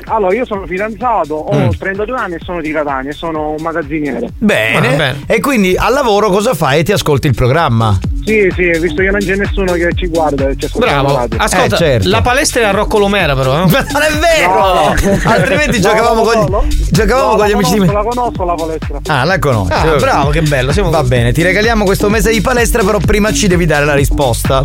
Allora, 0.05 0.33
io 0.35 0.45
sono 0.45 0.65
fidanzato, 0.65 1.33
ho 1.35 1.55
Mm. 1.55 1.69
32 1.77 2.17
anni 2.17 2.33
e 2.35 2.39
sono 2.43 2.61
di 2.61 2.71
Catania, 2.71 3.11
sono 3.13 3.51
un 3.51 3.61
magazziniere. 3.61 4.29
Bene. 4.37 4.79
Va 4.89 4.95
bene. 4.95 5.23
E 5.27 5.39
quindi 5.39 5.75
al 5.77 5.93
lavoro 5.93 6.29
cosa 6.29 6.53
fai? 6.53 6.83
Ti 6.83 6.91
ascolti 6.91 7.27
il 7.27 7.33
programma. 7.35 7.97
Sì, 8.25 8.49
sì, 8.55 8.63
visto 8.79 9.01
che 9.01 9.09
non 9.11 9.19
c'è 9.19 9.35
nessuno 9.35 9.73
che 9.73 9.89
ci 9.95 10.07
guarda 10.07 10.53
ci 10.55 10.65
ascolta 10.65 10.85
la 10.85 11.01
Bravo. 11.01 11.15
radio. 11.17 11.37
Ascolta, 11.39 11.75
Eh, 11.75 11.77
certo. 11.77 12.09
la 12.09 12.21
palestra 12.21 12.61
è 12.61 12.63
a 12.65 12.71
Rocco 12.71 12.97
Lomera, 12.97 13.35
però. 13.35 13.55
eh. 13.63 13.67
Non 13.67 13.71
è 14.01 14.11
vero! 14.19 14.53
No. 14.53 14.95
Altrimenti 15.25 15.79
No, 15.81 15.89
giocavamo 15.89 16.15
no, 16.15 16.21
con 16.29 16.43
gli, 16.45 16.49
no. 16.49 16.63
giocavamo 16.91 17.31
No, 17.31 17.35
con 17.37 17.47
gli 17.47 17.51
amici 17.51 17.71
di 17.73 17.77
conosco, 17.79 17.93
me. 17.97 18.03
La 18.03 18.09
conosco 18.09 18.43
la 18.45 18.53
palestra. 18.53 18.99
Ah, 19.07 19.23
la 19.25 19.39
conosci. 19.39 19.71
Ah, 19.73 19.95
bravo, 19.97 20.29
che 20.29 20.41
bello. 20.41 20.71
Siamo 20.71 20.89
Va 20.89 21.03
bene, 21.03 21.31
ti 21.33 21.41
regaliamo 21.43 21.83
questo 21.83 22.09
mese 22.09 22.31
di 22.31 22.39
palestra, 22.41 22.81
però 22.83 22.99
prima 22.99 23.31
ci 23.33 23.47
devi 23.47 23.65
dare 23.65 23.83
la 23.85 23.93
risposta. 23.95 24.63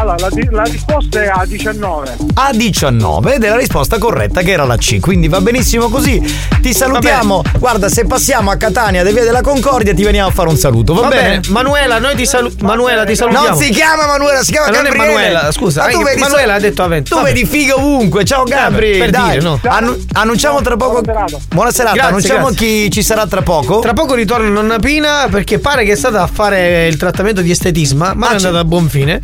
Allora, 0.00 0.16
la, 0.18 0.28
di- 0.30 0.48
la 0.50 0.62
risposta 0.62 1.22
è 1.22 1.26
a 1.26 1.44
19. 1.46 2.16
A 2.34 2.50
19 2.52 3.34
ed 3.34 3.44
è 3.44 3.48
la 3.50 3.56
risposta 3.56 3.98
corretta 3.98 4.40
che 4.40 4.52
era 4.52 4.64
la 4.64 4.76
C. 4.76 4.98
Quindi 4.98 5.28
va 5.28 5.40
benissimo 5.42 5.88
così. 5.90 6.22
Ti 6.60 6.72
salutiamo. 6.72 7.42
Guarda, 7.58 7.88
se 7.90 8.06
passiamo 8.06 8.50
a 8.50 8.56
Catania 8.56 9.02
da 9.02 9.10
Via 9.10 9.24
della 9.24 9.42
Concordia 9.42 9.92
ti 9.92 10.02
veniamo 10.02 10.28
a 10.28 10.32
fare 10.32 10.48
un 10.48 10.56
saluto, 10.56 10.94
va, 10.94 11.02
Va 11.02 11.08
bene? 11.08 11.28
bene. 11.28 11.40
Manuela, 11.48 11.98
noi 11.98 12.14
ti, 12.16 12.24
salu- 12.24 12.60
Manuela, 12.62 13.04
ti 13.04 13.14
salutiamo. 13.14 13.48
Non 13.48 13.56
si 13.58 13.70
chiama 13.70 14.06
Manuela, 14.06 14.42
si 14.42 14.52
chiama 14.52 14.68
Ma 14.68 14.72
non 14.76 14.86
è 14.86 14.88
Gabriele. 14.90 15.12
Manuela, 15.14 15.52
scusa, 15.52 15.82
Ma 15.84 15.88
tu 15.90 16.02
vedi 16.02 16.20
Manuela 16.20 16.54
ha 16.54 16.58
detto 16.60 16.82
avento. 16.82 17.16
Tu 17.16 17.22
vedi 17.22 17.44
figa 17.44 17.74
ovunque. 17.74 18.24
Ciao 18.24 18.44
Gabri. 18.44 18.96
per 18.98 19.10
Dai. 19.10 19.28
dire, 19.30 19.42
no. 19.42 19.60
Annu- 19.66 19.98
annunciamo 20.14 20.62
tra 20.62 20.76
poco. 20.76 21.02
Buona 21.02 21.70
serata. 21.72 21.94
Grazie, 21.94 22.00
annunciamo 22.08 22.46
grazie. 22.48 22.66
chi 22.84 22.90
ci 22.90 23.02
sarà 23.02 23.26
tra 23.26 23.42
poco. 23.42 23.80
Tra 23.80 23.92
poco 23.92 24.14
ritorna 24.14 24.48
nonna 24.48 24.78
Pina 24.78 25.26
perché 25.30 25.58
pare 25.58 25.84
che 25.84 25.92
è 25.92 25.96
stata 25.96 26.22
a 26.22 26.26
fare 26.26 26.86
il 26.86 26.96
trattamento 26.96 27.42
di 27.42 27.50
estetisma, 27.50 28.14
ma 28.14 28.28
Ah, 28.28 28.32
è 28.32 28.34
andata 28.36 28.58
a 28.60 28.64
buon 28.64 28.88
fine. 28.88 29.20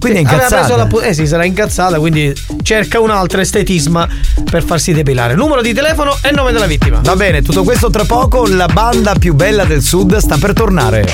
Quindi 0.00 0.20
è 0.20 0.22
incazzata. 0.22 0.76
la 0.76 0.88
eh 1.02 1.12
sì, 1.12 1.26
sarà 1.26 1.44
incazzata, 1.44 1.98
quindi 1.98 2.34
cerca 2.62 3.00
un 3.00 3.10
altro 3.10 3.42
estetisma 3.42 4.08
per 4.50 4.64
farsi 4.64 4.94
depilare. 4.94 5.34
Numero 5.34 5.60
di 5.60 5.74
telefono 5.74 6.16
e 6.22 6.30
nome 6.32 6.52
della 6.52 6.64
vittima. 6.64 7.00
Va 7.04 7.14
bene, 7.16 7.42
tutto 7.42 7.64
questo 7.64 7.90
tra 7.90 8.04
poco. 8.04 8.46
La 8.46 8.66
banda 8.66 9.14
più 9.14 9.34
bella 9.34 9.64
del 9.64 9.82
sud 9.82 10.16
sta 10.16 10.38
per 10.38 10.54
tornare. 10.54 11.06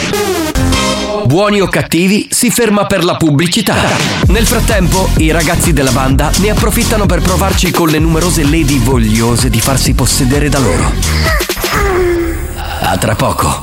Buoni 1.25 1.61
o 1.61 1.67
cattivi 1.67 2.29
si 2.31 2.51
ferma 2.51 2.87
per 2.87 3.03
la 3.03 3.17
pubblicità. 3.17 3.75
Nel 4.29 4.47
frattempo, 4.47 5.09
i 5.17 5.33
ragazzi 5.33 5.73
della 5.73 5.91
banda 5.91 6.31
ne 6.37 6.51
approfittano 6.51 7.07
per 7.07 7.21
provarci 7.21 7.73
con 7.73 7.89
le 7.89 7.99
numerose 7.99 8.45
lady 8.45 8.79
vogliose 8.79 9.51
di 9.51 9.61
farsi 9.61 9.95
possedere 9.95 10.49
da 10.49 10.61
loro. 10.61 10.93
A 12.83 12.97
tra 12.99 13.17
poco. 13.17 13.63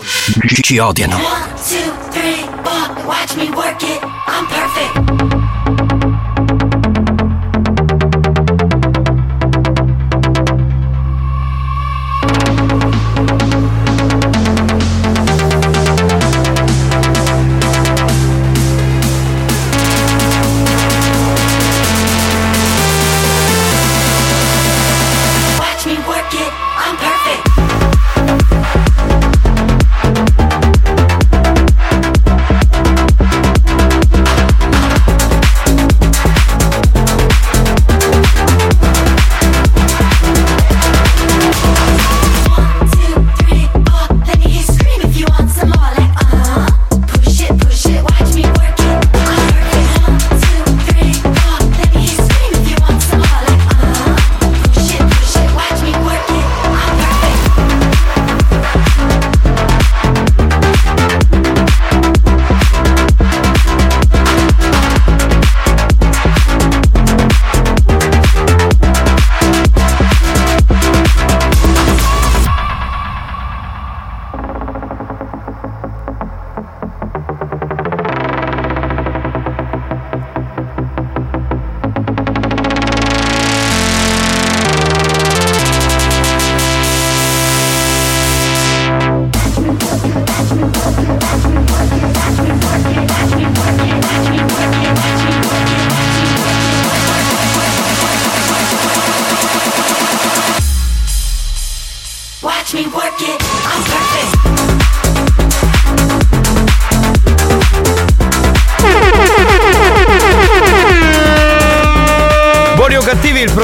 ci- 0.47 0.61
ci 0.61 0.77
odiano. 0.79 1.15
One, 1.17 1.53
two, 1.55 1.91
three, 2.11 2.45
four 2.63 3.05
Watch 3.05 3.35
me 3.35 3.49
work 3.55 3.70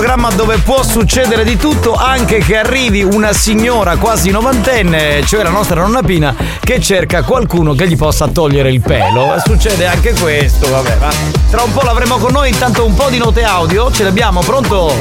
programma 0.07 0.33
dove 0.33 0.59
può 0.59 0.83
succedere 0.83 1.43
di 1.43 1.57
tutto, 1.57 1.93
anche 1.93 2.37
che 2.37 2.55
arrivi 2.55 3.03
una 3.03 3.33
signora 3.33 3.97
quasi 3.97 4.31
novantenne, 4.31 5.21
cioè 5.25 5.43
la 5.43 5.49
nostra 5.49 5.81
nonna 5.81 6.01
Pina, 6.01 6.33
che 6.61 6.79
cerca 6.79 7.23
qualcuno 7.23 7.73
che 7.73 7.89
gli 7.89 7.97
possa 7.97 8.29
togliere 8.29 8.71
il 8.71 8.79
pelo. 8.79 9.35
Succede 9.43 9.85
anche 9.85 10.13
questo, 10.17 10.69
vabbè, 10.69 10.95
ma 11.01 11.09
tra 11.51 11.61
un 11.61 11.73
po' 11.73 11.81
l'avremo 11.83 12.15
con 12.19 12.31
noi, 12.31 12.47
intanto 12.47 12.85
un 12.85 12.93
po' 12.93 13.09
di 13.09 13.17
note 13.17 13.43
audio, 13.43 13.91
ce 13.91 14.05
l'abbiamo, 14.05 14.39
pronto? 14.39 14.93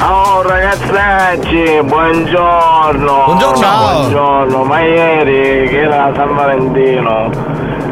Oh 0.00 0.40
ragazzacci, 0.40 1.80
buongiorno. 1.84 3.24
Buongiorno. 3.26 3.56
Ciao. 3.58 3.98
Buongiorno, 3.98 4.64
ma 4.64 4.80
ieri 4.80 5.68
che 5.68 5.82
era 5.82 6.10
San 6.16 6.34
Valentino, 6.34 7.30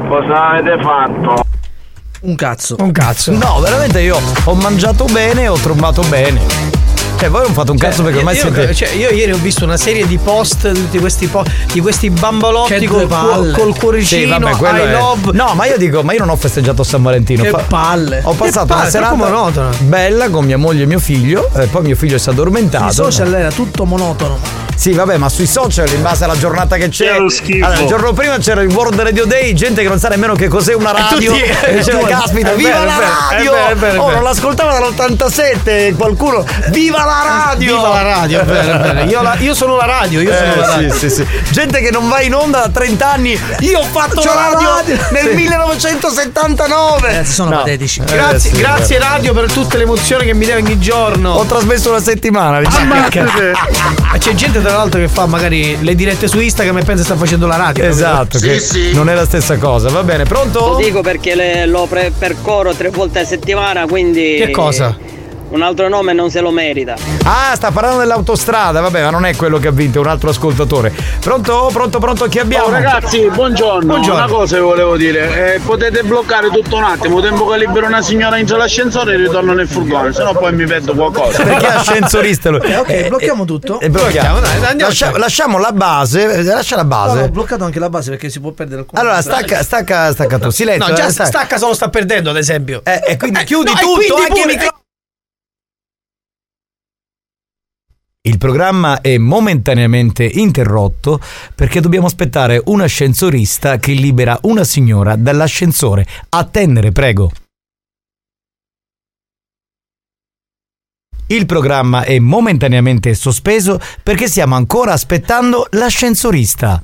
cosa 0.09 0.49
avete 0.49 0.79
fatto? 0.81 1.46
Un 2.21 2.35
cazzo. 2.35 2.77
Un 2.79 2.93
cazzo. 2.93 3.33
No, 3.33 3.61
veramente 3.61 4.01
io 4.01 4.19
ho 4.45 4.55
mangiato 4.55 5.05
bene 5.05 5.43
e 5.43 5.49
ho 5.49 5.57
trombato 5.57 6.03
bene. 6.03 6.76
Cioè, 7.19 7.31
voi 7.31 7.43
non 7.43 7.53
fate 7.55 7.71
un 7.71 7.79
cazzo 7.79 8.03
perché 8.03 8.19
ormai 8.19 8.35
io, 8.37 8.43
siete. 8.43 8.75
cioè, 8.75 8.89
io 8.91 9.09
ieri 9.11 9.33
ho 9.33 9.37
visto 9.39 9.65
una 9.65 9.77
serie 9.79 10.07
di 10.07 10.19
post 10.19 10.71
di 10.71 10.81
tutti 10.81 10.99
questi 10.99 11.27
po- 11.29 11.45
di 11.73 11.81
questi 11.81 12.11
bambolotti 12.11 12.79
Che 12.79 12.87
col, 12.87 13.07
palle. 13.07 13.53
col 13.53 13.75
cuoricino, 13.77 14.35
Sì, 14.35 14.41
vabbè, 14.41 14.57
quello 14.57 14.79
I 14.79 14.81
è- 14.83 14.91
love. 14.93 15.31
No, 15.33 15.53
ma 15.55 15.67
io 15.67 15.79
dico, 15.79 16.03
ma 16.03 16.13
io 16.13 16.19
non 16.21 16.29
ho 16.29 16.37
festeggiato 16.37 16.83
San 16.83 17.03
Valentino. 17.03 17.43
Che 17.43 17.53
palle. 17.69 18.21
Ho 18.23 18.33
passato 18.35 18.67
Che 18.67 18.73
una 18.73 18.81
palle, 18.81 18.91
serata 18.91 19.15
monotona. 19.15 19.69
bella 19.81 20.29
con 20.29 20.45
mia 20.45 20.59
moglie 20.59 20.83
e 20.83 20.87
mio 20.87 20.99
figlio, 20.99 21.49
e 21.57 21.67
poi 21.67 21.83
mio 21.83 21.97
figlio 21.97 22.19
si 22.19 22.29
è 22.29 22.33
addormentato. 22.33 22.91
I 22.91 22.93
social 22.93 23.33
era 23.35 23.51
tutto 23.51 23.85
monotono. 23.87 24.39
Sì, 24.77 24.93
vabbè, 24.93 25.17
ma 25.17 25.31
sui 25.31 25.47
social, 25.47 25.89
in 25.89 26.03
base 26.03 26.25
alla 26.25 26.37
giornata 26.37 26.77
che 26.77 26.91
c'è. 26.91 27.13
Che 27.13 27.19
lo 27.19 27.31
schifo. 27.31 27.65
Allora, 27.65 27.81
il 27.81 27.87
giorno 27.87 28.13
prima 28.13 28.37
c'era 28.37 28.61
il 28.61 28.69
World 28.71 29.01
Radio 29.01 29.25
Day, 29.25 29.55
gente 29.55 29.81
che 29.81 29.89
non 29.89 29.99
sa 29.99 30.09
nemmeno 30.09 30.35
che 30.35 30.49
cos'è 30.49 30.75
una 30.75 30.93
radio. 30.93 31.33
tutti- 31.33 31.43
e 31.65 31.75
diceva, 31.77 32.01
tu- 32.01 32.07
caspita, 32.07 32.53
viva 32.53 32.69
vero, 32.73 32.85
la 32.85 32.99
radio! 33.31 33.53
vero, 33.75 33.95
è 33.95 33.99
oh, 33.99 34.11
non 34.11 34.23
l'ascoltava 34.23 34.79
dall'87, 34.79 35.95
qualcuno. 35.97 36.45
Viva 36.71 37.05
la 37.07 37.23
radio! 37.47 37.77
Viva 37.77 37.89
la 37.89 38.03
radio, 38.03 38.41
è 38.41 38.45
vero. 38.45 39.01
Io, 39.09 39.23
la- 39.23 39.37
io 39.39 39.55
sono 39.55 39.77
la 39.77 39.87
radio, 39.87 40.21
io 40.21 40.33
sono 40.35 40.53
Eh, 40.53 40.57
la 40.57 40.67
radio. 40.67 40.93
sì, 40.95 40.99
sì, 40.99 41.11
sì. 41.11 41.27
Gente 41.51 41.81
che 41.81 41.91
non 41.91 42.09
va 42.09 42.21
in 42.21 42.35
onda 42.35 42.59
da 42.61 42.69
30 42.69 43.11
anni. 43.13 43.41
Io 43.61 43.79
ho 43.81 43.85
fatto 43.85 44.21
C'ho 44.21 44.35
la 44.35 44.51
radio, 44.53 44.69
radio. 44.69 44.97
nel 45.13 45.29
Sì. 45.29 45.35
1979. 45.35 47.07
Ragazzi, 47.09 47.33
sono 47.33 47.51
No. 47.51 47.57
patetici. 47.59 48.01
Grazie, 48.05 48.37
Eh, 48.51 48.55
sì, 48.55 48.61
grazie 48.61 48.99
radio 48.99 49.33
per 49.33 49.51
tutte 49.53 49.77
le 49.77 49.85
emozioni 49.85 50.25
che 50.25 50.35
mi 50.35 50.47
dai 50.47 50.61
ogni 50.61 50.79
giorno. 50.79 51.33
Ho 51.35 51.45
trasmesso 51.45 51.91
una 51.91 52.01
settimana. 52.01 52.61
diciamo. 52.61 52.95
Ma 52.95 54.19
c'è 54.19 54.35
gente 54.35 54.61
tra 54.63 54.73
l'altro 54.77 55.01
che 55.01 55.09
fa 55.09 55.27
magari 55.27 55.79
le 55.83 55.95
dirette 55.95 56.29
su 56.29 56.41
Instagram 56.41 56.79
e 56.79 56.83
pensa 56.85 57.05
sta 57.05 57.17
facendo 57.17 57.47
la 57.47 57.57
radio. 57.57 57.85
Esatto, 57.85 58.39
che 58.39 58.61
non 58.93 59.09
è 59.09 59.15
la 59.15 59.25
stessa 59.25 59.57
cosa. 59.59 59.89
Va 59.91 60.03
bene, 60.03 60.25
pronto? 60.25 60.59
Lo 60.71 60.77
dico 60.77 61.01
perché 61.03 61.35
le- 61.35 61.67
lo 61.67 61.87
pre- 61.87 62.13
percorro 62.17 62.75
tre 62.75 62.91
volte 62.91 63.21
a 63.21 63.25
settimana, 63.25 63.87
quindi. 63.87 64.37
Che 64.39 64.51
cosa? 64.51 64.97
Un 65.49 65.63
altro 65.63 65.89
nome 65.89 66.13
non 66.13 66.29
se 66.31 66.41
lo 66.41 66.51
merita. 66.51 66.97
Ah, 67.25 67.53
sta 67.55 67.71
parlando 67.71 68.01
dell'autostrada, 68.01 68.81
vabbè, 68.81 69.05
ma 69.05 69.11
non 69.11 69.25
è 69.25 69.37
quello 69.37 69.59
che 69.59 69.69
ha 69.69 69.71
vinto, 69.71 69.99
è 69.99 70.01
un 70.01 70.09
altro 70.09 70.31
ascoltatore. 70.31 70.93
Pronto? 71.21 71.71
Pronto, 71.73 71.99
pronto, 72.01 72.27
chi 72.27 72.41
abbiamo? 72.41 72.67
Oh, 72.67 72.71
ragazzi, 72.71 73.31
buongiorno. 73.33 73.87
Buongiorno. 73.87 74.25
Una 74.25 74.33
cosa 74.33 74.57
vi 74.57 74.63
volevo 74.63 74.97
dire, 74.97 75.55
eh, 75.55 75.61
potete 75.61 76.03
bloccare 76.03 76.49
tutto 76.51 76.75
un 76.77 76.83
attimo, 76.83 77.21
tempo 77.21 77.47
che 77.47 77.59
libero 77.59 77.87
una 77.87 78.03
signora 78.03 78.39
entro 78.39 78.57
l'ascensore 78.57 79.15
e 79.15 79.17
ritorno 79.19 79.53
nel 79.53 79.69
furgone, 79.69 80.13
sennò 80.13 80.33
poi 80.37 80.53
mi 80.53 80.67
perdo 80.67 80.95
qualcosa. 80.95 81.43
Perché 81.45 81.67
è 81.67 81.71
ascensorista 81.75 82.51
lui? 82.51 82.61
Eh, 82.67 82.77
ok, 82.79 83.09
blocchiamo 83.09 83.45
tutto. 83.45 83.79
E 83.81 83.89
blocchiamo. 83.89 84.39
Blocchiamo, 84.39 84.41
dai, 84.41 84.71
andiamo 84.71 84.91
Lascia- 84.91 85.09
a- 85.15 85.19
lasciamo 85.19 85.59
la 85.59 85.73
base, 85.73 86.33
eh, 86.39 86.43
lascia 86.43 86.75
la 86.77 86.85
base. 86.85 87.19
no, 87.19 87.23
ho 87.25 87.29
bloccato 87.29 87.65
anche 87.65 87.79
la 87.79 87.89
base 87.89 88.11
perché 88.11 88.29
si 88.31 88.41
può 88.41 88.51
perdere 88.51 88.81
alcune 88.81 89.01
Allora, 89.01 89.21
stacca, 89.23 89.63
stacca, 89.63 90.13
stacca 90.13 90.39
tu. 90.39 90.51
Silenzio. 90.51 90.89
No, 90.89 90.95
già 90.95 91.07
eh, 91.07 91.11
stacca 91.11 91.57
solo 91.57 91.73
sta 91.75 91.89
perdendo, 91.89 92.31
ad 92.31 92.37
esempio. 92.37 92.81
Eh, 92.85 93.01
e 93.07 93.17
quindi 93.17 93.45
chiudi 93.45 93.71
no, 93.73 93.79
tutto, 93.79 93.95
quindi 93.95 94.13
anche 94.23 94.39
i 94.41 94.43
pure- 94.43 94.55
micro- 94.57 94.75
Il 98.27 98.39
programma 98.39 99.01
è 99.03 99.19
momentaneamente 99.19 100.25
interrotto 100.25 101.21
perché 101.55 101.81
dobbiamo 101.81 102.07
aspettare 102.07 102.61
un 102.65 102.81
ascensorista 102.81 103.79
che 103.79 103.93
libera 103.93 104.37
una 104.43 104.65
signora 104.65 105.15
dall'ascensore. 105.15 106.05
Attendere, 106.31 106.91
prego. 106.91 107.31
Il 111.29 111.47
programma 111.47 112.03
è 112.03 112.19
momentaneamente 112.19 113.15
sospeso 113.15 113.81
perché 114.03 114.27
stiamo 114.27 114.57
ancora 114.57 114.93
aspettando 114.93 115.69
l'ascensorista. 115.71 116.83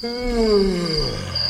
Oh, 0.00 1.41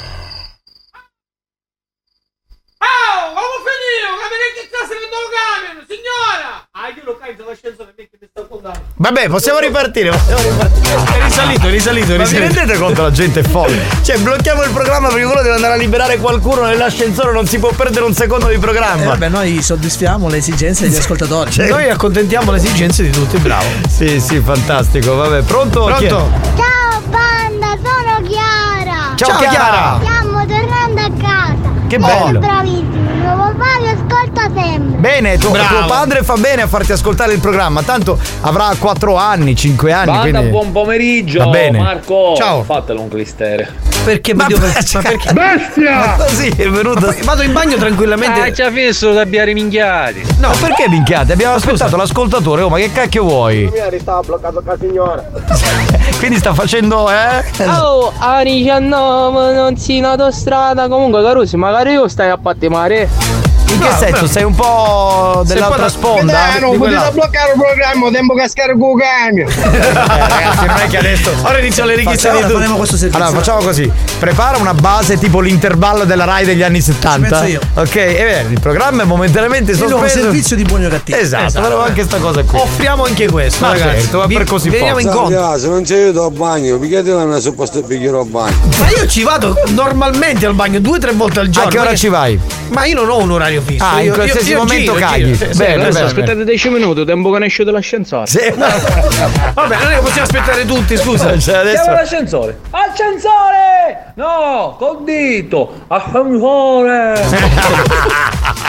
come 4.00 4.22
finito? 4.22 4.22
Capite 4.22 4.46
che 4.56 4.62
sta 4.70 4.80
serendo 4.88 5.16
il 5.22 5.28
camion, 5.36 5.76
signora! 5.92 6.48
Ah, 6.72 6.88
io 6.88 7.02
lo 7.04 7.14
carico 7.20 7.44
l'ascensore 7.48 7.92
perché 7.94 8.16
mi 8.20 8.26
sta 8.30 8.40
affondando. 8.42 8.80
Vabbè, 8.96 9.28
possiamo 9.28 9.58
ripartire. 9.60 10.10
Possiamo 10.10 10.42
ripartire. 10.42 10.90
È 10.92 11.22
risalito, 11.22 11.66
è 11.66 11.70
risalito, 11.70 12.12
è 12.14 12.16
Ma 12.16 12.24
vi 12.24 12.30
risalito. 12.30 12.54
rendete 12.58 12.78
conto 12.78 13.02
la 13.02 13.10
gente 13.10 13.40
è 13.40 13.42
folle? 13.42 13.82
Cioè, 14.02 14.18
blocchiamo 14.18 14.62
il 14.62 14.70
programma 14.70 15.08
perché 15.08 15.24
uno 15.24 15.42
deve 15.42 15.54
andare 15.54 15.74
a 15.74 15.76
liberare 15.76 16.16
qualcuno 16.18 16.62
nell'ascensore, 16.64 17.32
non 17.32 17.46
si 17.46 17.58
può 17.58 17.70
perdere 17.72 18.04
un 18.04 18.14
secondo 18.14 18.46
di 18.48 18.54
Eh, 18.54 18.58
programma. 18.58 19.04
vabbè, 19.04 19.28
noi 19.28 19.62
soddisfiamo 19.62 20.28
le 20.28 20.38
esigenze 20.38 20.88
degli 20.88 20.96
ascoltatori. 20.96 21.50
Cioè- 21.50 21.68
Noi 21.68 21.88
accontentiamo 21.90 22.50
le 22.50 22.56
esigenze 22.58 23.02
di 23.02 23.10
tutti, 23.10 23.36
bravo. 23.38 23.66
Sì, 23.88 24.20
sì, 24.20 24.40
fantastico. 24.40 25.14
Vabbè, 25.16 25.42
pronto? 25.42 25.84
Pronto? 25.84 26.30
Ciao 26.56 27.00
banda, 27.08 27.76
sono 27.82 28.26
Chiara. 28.28 29.14
Ciao, 29.16 29.36
Chiara. 29.38 29.98
Stiamo 30.00 30.46
tornando 30.46 31.00
a 31.00 31.10
casa. 31.20 31.70
Che 31.88 31.98
Siete 32.00 32.22
bello. 32.24 32.38
bravissimi, 32.38 33.01
mio 33.22 33.36
papà 33.36 33.78
vi 33.80 33.88
ascolta 33.88 34.42
sempre. 34.54 34.98
Bene, 34.98 35.38
tuo, 35.38 35.50
Bravo. 35.50 35.78
tuo 35.78 35.86
padre 35.86 36.22
fa 36.22 36.34
bene 36.36 36.62
a 36.62 36.66
farti 36.66 36.92
ascoltare 36.92 37.32
il 37.32 37.40
programma, 37.40 37.82
tanto 37.82 38.18
avrà 38.42 38.74
4 38.78 39.16
anni, 39.16 39.54
5 39.56 39.92
anni. 39.92 40.06
Banda, 40.06 40.20
quindi... 40.30 40.48
buon 40.50 40.72
pomeriggio. 40.72 41.38
Va 41.38 41.50
bene. 41.50 41.78
Marco. 41.78 42.34
Ciao. 42.36 42.62
Fatelo 42.62 43.00
un 43.00 43.08
clistere. 43.08 43.90
Perché 44.04 44.34
Ma, 44.34 44.46
mi 44.46 44.54
devo- 44.54 44.66
ma 44.66 45.00
perché? 45.00 45.32
Ma 45.32 46.16
così 46.16 46.48
è 46.48 46.68
venuto. 46.68 47.14
Vado 47.22 47.42
in 47.42 47.52
bagno 47.52 47.76
tranquillamente. 47.76 48.40
Ah, 48.40 48.52
ci 48.52 48.62
ha 48.62 48.68
visto 48.68 49.12
da 49.12 49.24
biare 49.26 49.52
minchiati. 49.52 50.22
No, 50.38 50.50
perché 50.60 50.88
minchiate? 50.88 51.32
Abbiamo 51.32 51.54
aspettato 51.54 51.96
l'ascoltatore, 51.96 52.62
oh, 52.62 52.68
ma 52.68 52.78
che 52.78 52.90
cacchio 52.92 53.22
vuoi? 53.22 53.70
Mi 53.90 53.98
stava 54.00 54.20
bloccato 54.20 54.54
con 54.54 54.64
la 54.64 54.76
signora. 54.78 55.24
Quindi 56.18 56.38
sta 56.38 56.52
facendo, 56.52 57.08
eh? 57.10 57.44
Oh, 57.66 58.12
a 58.18 58.42
19 58.42 59.54
non 59.54 59.76
si 59.76 59.96
in 59.96 60.04
autostrada. 60.04 60.88
Comunque, 60.88 61.22
Carusi, 61.22 61.56
magari 61.56 61.92
io 61.92 62.08
stai 62.08 62.30
a 62.30 62.38
pattimare. 62.38 63.08
Bye. 63.18 63.51
In 63.72 63.80
che 63.80 63.88
No, 63.88 63.96
senso? 63.96 64.20
beh. 64.22 64.28
Sei 64.28 64.42
un 64.44 64.54
po' 64.54 65.42
dell'altra 65.46 65.68
un 65.68 65.76
po' 65.76 65.82
da- 65.82 65.88
sponda? 65.88 66.56
Eh, 66.56 66.60
non 66.60 66.70
Di 66.72 66.76
potete 66.78 66.96
quella- 66.96 67.10
bloccare 67.10 67.52
il 67.52 67.58
programma, 67.60 68.10
tempo 68.10 68.34
che 68.34 68.48
scarico 68.48 68.92
il 68.94 69.02
camion. 69.02 69.50
Eh, 69.82 69.92
ragazzi, 69.92 70.66
non 70.66 70.76
è 70.78 70.86
che 70.88 70.98
adesso. 70.98 71.30
Ora 71.42 71.58
iniziano 71.58 71.88
le 71.90 71.96
richieste 71.96 72.30
di 72.30 72.40
tutti. 72.40 72.52
faremo 72.52 72.76
questo 72.76 72.96
servizio. 72.96 73.24
Allora, 73.24 73.38
facciamo 73.40 73.62
così: 73.62 73.90
prepara 74.18 74.58
una 74.58 74.74
base 74.74 75.18
tipo 75.18 75.40
l'intervallo 75.40 76.04
della 76.04 76.24
Rai 76.24 76.44
degli 76.44 76.62
anni 76.62 76.80
70. 76.80 77.28
penso 77.28 77.44
io. 77.50 77.60
Ok, 77.74 77.94
e 77.96 78.14
bene, 78.22 78.52
il 78.52 78.60
programma 78.60 79.02
è 79.02 79.06
momentaneamente 79.06 79.74
do 79.76 79.84
un 79.84 79.90
sospeso. 79.90 80.20
servizio 80.20 80.56
di 80.56 80.62
buoni 80.64 80.84
o 80.86 80.88
cattivi. 80.88 81.18
Esatto, 81.18 81.44
Esatto. 81.46 81.64
faremo 81.64 81.82
anche 81.82 82.02
sta 82.04 82.18
cosa 82.18 82.42
qui. 82.42 82.58
Offriamo 82.58 83.04
anche 83.04 83.28
questo, 83.30 83.64
Ma 83.64 83.72
ragazzi. 83.72 84.00
certo, 84.02 84.26
Vi- 84.26 84.34
per 84.36 84.44
così 84.46 84.68
Veniamo 84.68 84.98
incontro. 84.98 85.58
se 85.58 85.68
non 85.68 85.82
c'è 85.82 85.96
io 86.10 86.24
al 86.24 86.32
bagno, 86.32 86.78
picchiatela 86.78 87.22
una 87.24 87.38
supposta 87.40 87.80
bicchiere 87.80 88.18
al 88.18 88.26
bagno. 88.26 88.56
Ma 88.78 88.88
io 88.90 89.06
ci 89.06 89.22
vado 89.22 89.54
normalmente 89.68 90.46
al 90.46 90.54
bagno 90.54 90.78
due 90.80 90.96
o 90.96 91.00
tre 91.00 91.12
volte 91.12 91.40
al 91.40 91.48
giorno. 91.48 91.68
A 91.68 91.72
che 91.72 91.78
ora 91.78 91.94
ci 91.96 92.08
vai? 92.08 92.38
Ma 92.70 92.84
io 92.84 92.94
non 92.94 93.08
ho 93.10 93.18
un 93.18 93.30
orario 93.32 93.61
fisso. 93.62 93.84
Ah, 93.84 94.00
in 94.00 94.06
io, 94.06 94.14
qualsiasi 94.14 94.50
io- 94.50 94.56
io 94.56 94.62
momento 94.62 94.92
giro, 94.94 95.06
caghi. 95.06 95.24
giro, 95.24 95.36
sì, 95.36 95.52
sì. 95.52 95.56
Bene, 95.58 95.74
Adesso 95.74 95.92
bene. 95.92 96.06
aspettate 96.06 96.44
10 96.44 96.68
minuti, 96.70 97.04
tempo 97.04 97.30
che 97.30 97.38
ne 97.38 97.46
esce 97.46 97.64
dall'ascensore. 97.64 98.26
Sì. 98.26 98.38
Vabbè, 98.54 99.76
non 99.76 99.90
è 99.90 99.94
che 99.94 100.00
possiamo 100.00 100.22
aspettare 100.22 100.64
tutti, 100.66 100.96
scusa. 100.96 101.38
Cioè, 101.38 101.40
Chiama 101.40 101.60
adesso. 101.60 101.90
l'ascensore. 101.90 102.58
Ascensore! 102.70 104.12
No, 104.14 104.76
col 104.78 105.04
dito. 105.04 105.84
Ascensore! 105.88 107.20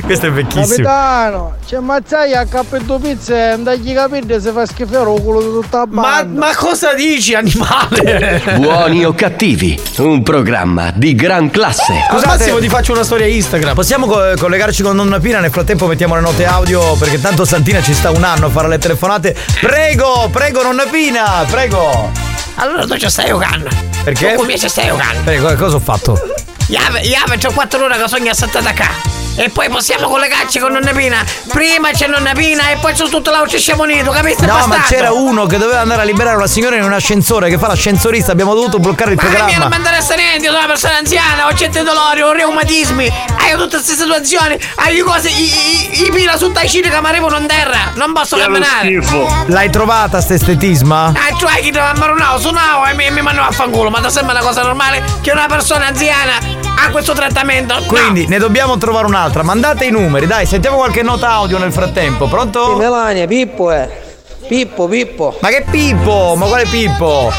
Questo 0.04 0.26
è 0.26 0.30
vecchissimo. 0.32 0.64
Capitano, 0.88 1.54
c'è 1.66 1.78
Mazzai 1.78 2.34
a 2.34 2.44
cappetto 2.46 2.98
pizza 2.98 3.34
e 3.34 3.50
non 3.52 3.64
dagli 3.64 3.94
capire 3.94 4.40
se 4.40 4.50
fa 4.52 4.66
schifo 4.66 5.14
il 5.14 5.20
culo 5.22 5.40
di 5.40 5.48
tutta 5.48 5.78
la 5.78 5.86
Ma, 5.88 6.02
banda. 6.02 6.46
ma 6.46 6.54
cosa 6.54 6.94
dici, 6.94 7.34
animale? 7.34 8.42
Buoni 8.58 9.04
o 9.04 9.12
cattivi, 9.14 9.80
un 9.98 10.22
programma 10.22 10.90
di 10.94 11.14
gran 11.14 11.50
classe. 11.50 11.92
Al 12.08 12.22
massimo 12.24 12.58
ti 12.58 12.68
faccio 12.68 12.92
una 12.92 13.04
storia 13.04 13.26
Instagram. 13.26 13.74
Possiamo 13.74 14.06
co- 14.06 14.34
collegarci 14.38 14.82
con 14.82 14.96
Nonna 14.96 15.18
Pina? 15.20 15.40
Nel 15.40 15.50
frattempo 15.50 15.86
mettiamo 15.86 16.14
le 16.14 16.20
note 16.20 16.44
audio 16.46 16.94
perché 16.96 17.20
tanto 17.20 17.44
Santina 17.44 17.82
ci 17.82 17.94
sta 17.94 18.10
un 18.10 18.24
anno 18.24 18.46
a 18.46 18.50
fare 18.50 18.68
le 18.68 18.78
telefonate. 18.78 19.34
Prego, 19.60 20.28
prego 20.32 20.62
Nonna 20.62 20.84
Pina, 20.90 21.44
prego. 21.50 22.10
Allora 22.56 22.84
tu 22.86 22.96
ci 22.96 23.08
stai 23.08 23.28
giocando. 23.28 23.68
Perché? 24.04 24.32
Tu 24.32 24.36
come 24.40 24.58
ci 24.58 24.68
stai 24.68 24.88
giocando? 24.88 25.20
Prego, 25.24 25.54
cosa 25.54 25.76
ho 25.76 25.80
fatto? 25.80 26.20
Io, 26.68 26.78
io 27.02 27.18
c'ho 27.38 27.52
quattro 27.52 27.84
ore 27.84 27.98
che 27.98 28.08
sogno 28.08 28.30
a 28.30 28.34
saltare 28.34 28.64
da 28.64 28.72
qua. 28.74 29.21
E 29.34 29.48
poi 29.48 29.68
possiamo 29.70 30.08
collegarci 30.08 30.58
con 30.58 30.72
nonna 30.72 30.92
Pina. 30.92 31.24
Prima 31.48 31.90
c'è 31.90 32.06
nonna 32.06 32.32
Pina 32.32 32.68
e 32.70 32.76
poi 32.76 32.92
c'è 32.92 33.08
tutto 33.08 33.30
l'altro 33.30 33.58
scemonito, 33.58 34.10
capito? 34.10 34.44
No, 34.44 34.52
ma 34.52 34.66
bastardo? 34.66 34.86
c'era 34.88 35.12
uno 35.12 35.46
che 35.46 35.56
doveva 35.56 35.80
andare 35.80 36.02
a 36.02 36.04
liberare 36.04 36.36
una 36.36 36.46
signora 36.46 36.76
in 36.76 36.82
un 36.84 36.92
ascensore 36.92 37.48
che 37.48 37.56
fa 37.58 37.68
l'ascensorista, 37.68 38.30
abbiamo 38.32 38.54
dovuto 38.54 38.78
bloccare 38.78 39.12
il 39.12 39.16
Ma 39.16 39.22
a 39.22 39.26
me 39.26 39.36
non 39.38 39.46
mi 39.46 39.52
programma. 39.54 39.76
interessa 39.76 40.14
niente, 40.14 40.44
io 40.44 40.50
sono 40.50 40.58
una 40.58 40.66
persona 40.66 40.96
anziana, 40.98 41.46
ho 41.46 41.54
certe 41.54 41.82
dolori, 41.82 42.20
ho 42.20 42.32
reumatismi, 42.32 43.12
hai 43.38 43.52
tutte 43.52 43.76
queste 43.76 43.94
situazioni, 43.94 44.58
hai 44.76 44.98
cose, 45.00 45.28
i, 45.30 45.32
i, 45.32 46.06
i 46.06 46.10
pila 46.12 46.36
su 46.36 46.52
taicini 46.52 46.90
che 46.90 47.00
mi 47.00 47.06
arrivano 47.06 47.38
in 47.38 47.46
terra, 47.46 47.92
non 47.94 48.12
posso 48.12 48.36
camminare. 48.36 48.98
L'hai 49.46 49.70
trovata 49.70 50.20
st'estetisma? 50.20 51.06
Ah, 51.06 51.36
cioè 51.38 51.60
chi 51.60 51.70
deve 51.70 51.86
ammaronare, 51.86 52.38
suonavo 52.38 52.84
e 52.86 52.94
mi, 52.94 53.10
mi 53.10 53.22
mandano 53.22 53.48
a 53.48 53.50
fanculo, 53.50 53.88
ma 53.88 54.00
da 54.00 54.10
sembra 54.10 54.34
una 54.38 54.46
cosa 54.46 54.62
normale 54.62 55.02
che 55.22 55.30
una 55.32 55.46
persona 55.46 55.86
anziana 55.86 56.71
ha 56.78 56.90
questo 56.90 57.12
trattamento. 57.12 57.78
No. 57.78 57.86
Quindi 57.86 58.26
ne 58.26 58.38
dobbiamo 58.38 58.76
trovare 58.78 59.06
un'altra. 59.06 59.42
Mandate 59.42 59.86
i 59.86 59.90
numeri, 59.90 60.26
dai, 60.26 60.46
sentiamo 60.46 60.76
qualche 60.76 61.02
nota 61.02 61.30
audio 61.30 61.58
nel 61.58 61.72
frattempo. 61.72 62.28
Pronto? 62.28 62.76
Melania, 62.76 63.26
Pippo 63.26 63.70
è. 63.70 64.00
Pippo, 64.46 64.88
Pippo. 64.88 65.38
Ma 65.40 65.48
che 65.48 65.64
Pippo? 65.70 66.34
Ma 66.36 66.46
quale 66.46 66.66
Pippo? 66.66 67.32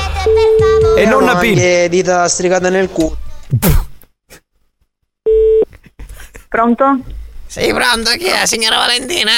E 0.98 1.06
non 1.06 1.24
una 1.24 1.36
Pippo. 1.38 1.60
Che 1.60 1.88
dita 1.90 2.28
stricata 2.28 2.70
nel 2.70 2.90
culo. 2.90 3.18
Pronto? 6.48 7.00
Sì, 7.48 7.74
pronto, 7.74 8.12
chi 8.12 8.26
è? 8.26 8.46
Signora 8.46 8.78
Valentina? 8.78 9.32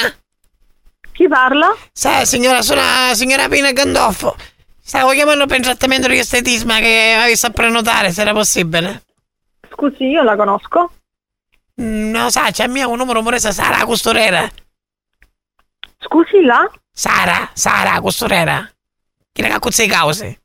Chi 1.12 1.28
parla? 1.28 1.74
Sai, 1.92 2.26
signora, 2.26 2.60
sono 2.60 2.80
la 2.80 3.14
signora 3.14 3.48
Pina 3.48 3.72
Gandolfo. 3.72 4.36
Stavo 4.84 5.12
chiamando 5.12 5.46
per 5.46 5.58
il 5.58 5.64
trattamento 5.64 6.08
di 6.08 6.18
estetisma 6.18 6.78
che 6.78 7.14
avevi 7.16 7.30
visto 7.30 7.46
a 7.46 7.50
prenotare, 7.50 8.12
se 8.12 8.20
era 8.20 8.32
possibile. 8.32 9.02
Scusi, 9.70 10.04
io 10.04 10.22
la 10.22 10.36
conosco. 10.36 10.92
Mm, 11.80 12.10
No, 12.10 12.30
sa, 12.30 12.50
c'è 12.50 12.66
mio 12.66 12.88
un 12.88 12.96
numero 12.96 13.22
moresa 13.22 13.52
Sara, 13.52 13.78
la 13.78 13.84
costurera. 13.84 14.48
Scusi, 15.98 16.40
là? 16.42 16.68
Sara, 16.90 17.50
Sara, 17.52 17.94
la 17.94 18.00
costurera. 18.00 18.70
Chi 19.32 19.42
ne 19.42 19.48
cacuzza 19.48 19.82
i 19.82 19.88
cause? 19.88 20.40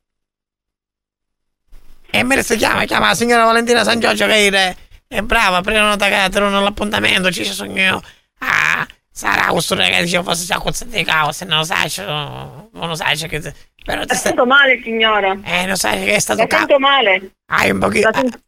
E 2.14 2.22
me 2.24 2.42
si 2.42 2.56
chiama, 2.56 2.84
chiama 2.84 3.08
la 3.08 3.14
signora 3.14 3.44
Valentina 3.44 3.84
San 3.84 3.98
Giorgio 3.98 4.26
che 4.26 4.48
è, 4.48 4.76
è 5.06 5.22
brava, 5.22 5.62
prenota 5.62 6.08
che 6.08 6.28
trovano 6.30 6.60
l'appuntamento, 6.60 7.30
ci 7.32 7.44
sono 7.44 7.78
io. 7.78 8.02
Ah, 8.38 8.86
Sara, 9.10 9.46
la 9.46 9.52
costurera 9.52 9.88
che 9.96 10.02
dice 10.02 10.22
forse 10.22 10.44
c'ha 10.46 10.58
cozza 10.60 10.84
di 10.84 11.02
cause, 11.04 11.46
non 11.46 11.58
lo 11.58 11.64
sai, 11.64 11.90
non 12.04 12.70
lo 12.72 12.94
sai, 12.94 13.16
c'è 13.16 13.28
che... 13.28 13.54
Però 13.84 14.04
ti 14.04 14.14
sento 14.16 14.46
male, 14.46 14.80
signora. 14.82 15.36
Eh, 15.42 15.66
non 15.66 15.76
sai 15.76 16.04
che 16.04 16.14
è 16.14 16.18
stato 16.18 16.42
La 16.42 16.46
sento 16.50 16.78
male. 16.78 17.32
Hai 17.46 17.70
un 17.70 17.78
po' 17.78 17.88
di, 17.88 18.02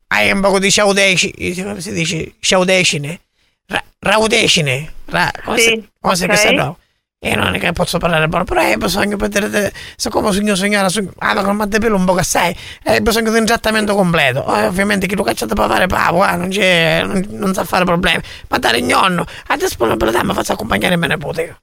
hai 0.09 0.31
un 0.31 0.41
po' 0.41 0.59
di 0.59 0.71
sciaudeci, 0.71 1.63
come 1.63 1.81
si 1.81 1.93
dice? 1.93 2.35
Sciaudecine? 2.39 3.21
Ra- 3.67 3.83
raudecine? 3.99 4.93
Ra- 5.07 5.31
come 5.45 5.59
Sì, 5.59 5.65
si, 5.65 5.89
come 6.01 6.17
si 6.17 6.25
ok. 6.25 6.39
chiama? 6.39 6.63
No. 6.63 6.79
E 7.19 7.35
non 7.37 7.55
è 7.55 7.59
che 7.59 7.73
posso 7.73 7.97
parlare 7.97 8.29
buono, 8.29 8.45
però 8.45 8.61
hai 8.61 8.77
bisogno 8.77 9.17
per 9.17 9.29
dire, 9.31 9.73
siccome 9.97 10.31
sognare, 10.55 10.91
sogno, 10.91 11.11
ah, 11.19 11.43
con 11.43 11.59
il 11.73 11.79
pelo 11.81 11.97
un 11.97 12.05
po' 12.05 12.15
assai, 12.17 12.55
hai 12.85 13.01
bisogno 13.01 13.33
di 13.33 13.39
un 13.39 13.47
trattamento 13.47 13.95
completo. 13.95 14.45
Eh, 14.55 14.67
ovviamente 14.67 15.07
chi 15.07 15.17
lo 15.17 15.23
caccia 15.23 15.47
da 15.47 15.55
fare 15.55 15.87
pavo, 15.87 16.21
ah, 16.21 16.37
non 16.37 16.51
c'è, 16.51 17.03
non, 17.03 17.25
non 17.31 17.55
sa 17.55 17.65
fare 17.65 17.87
problemi. 17.87 18.23
Ma 18.49 18.59
dare 18.59 18.77
il 18.77 18.85
nonno, 18.85 19.25
a 19.47 19.57
disponibilità 19.57 20.23
mi 20.23 20.35
faccio 20.35 20.53
accompagnare 20.53 20.99
mia 20.99 21.09
nipote. 21.09 21.63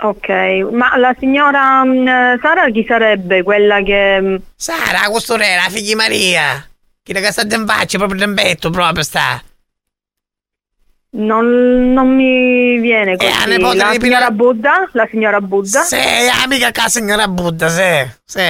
Ok, 0.00 0.28
ma 0.70 0.96
la 0.96 1.14
signora 1.18 1.84
mm, 1.84 2.06
Sara 2.40 2.70
chi 2.70 2.84
sarebbe? 2.86 3.42
Quella 3.42 3.82
che... 3.82 4.20
mm, 4.20 4.36
Sara, 4.54 5.00
la 5.02 5.10
costurera, 5.10 5.62
la 5.64 5.68
figlia 5.70 5.88
di 5.88 5.94
Maria. 5.96 6.68
Chi 7.02 7.12
che 7.12 7.32
sta 7.32 7.42
in 7.42 7.66
faccia, 7.66 7.98
proprio 7.98 8.18
dembetto, 8.20 8.70
proprio 8.70 9.02
sta. 9.02 9.42
Non, 11.10 11.92
non 11.92 12.14
mi 12.14 12.78
viene 12.78 13.16
così. 13.16 13.30
la 13.30 13.44
nipote 13.46 13.76
la 13.76 13.90
di 13.90 13.98
signora 14.00 14.30
Buddha? 14.30 14.88
La 14.92 15.08
signora 15.10 15.40
Buddha? 15.40 15.80
Sì, 15.82 15.96
amica 16.44 16.70
che 16.70 16.80
la 16.82 16.88
signora 16.88 17.26
Buddha, 17.26 17.68
sì, 17.68 18.10
sì. 18.24 18.40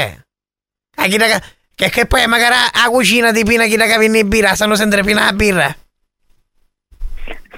Ah, 0.97 1.07
chi 1.07 1.17
da- 1.17 1.41
che, 1.75 1.89
che 1.89 2.07
poi 2.07 2.27
magari 2.27 2.57
a 2.73 2.89
cucina 2.91 3.31
di 3.31 3.45
Pina 3.45 3.65
chi 3.67 3.77
da 3.77 3.87
che 3.87 3.97
viene 3.97 4.19
in 4.19 4.29
birra, 4.29 4.55
sanno 4.55 4.75
sempre 4.75 5.03
Pina 5.03 5.25
la 5.25 5.33
birra. 5.33 5.75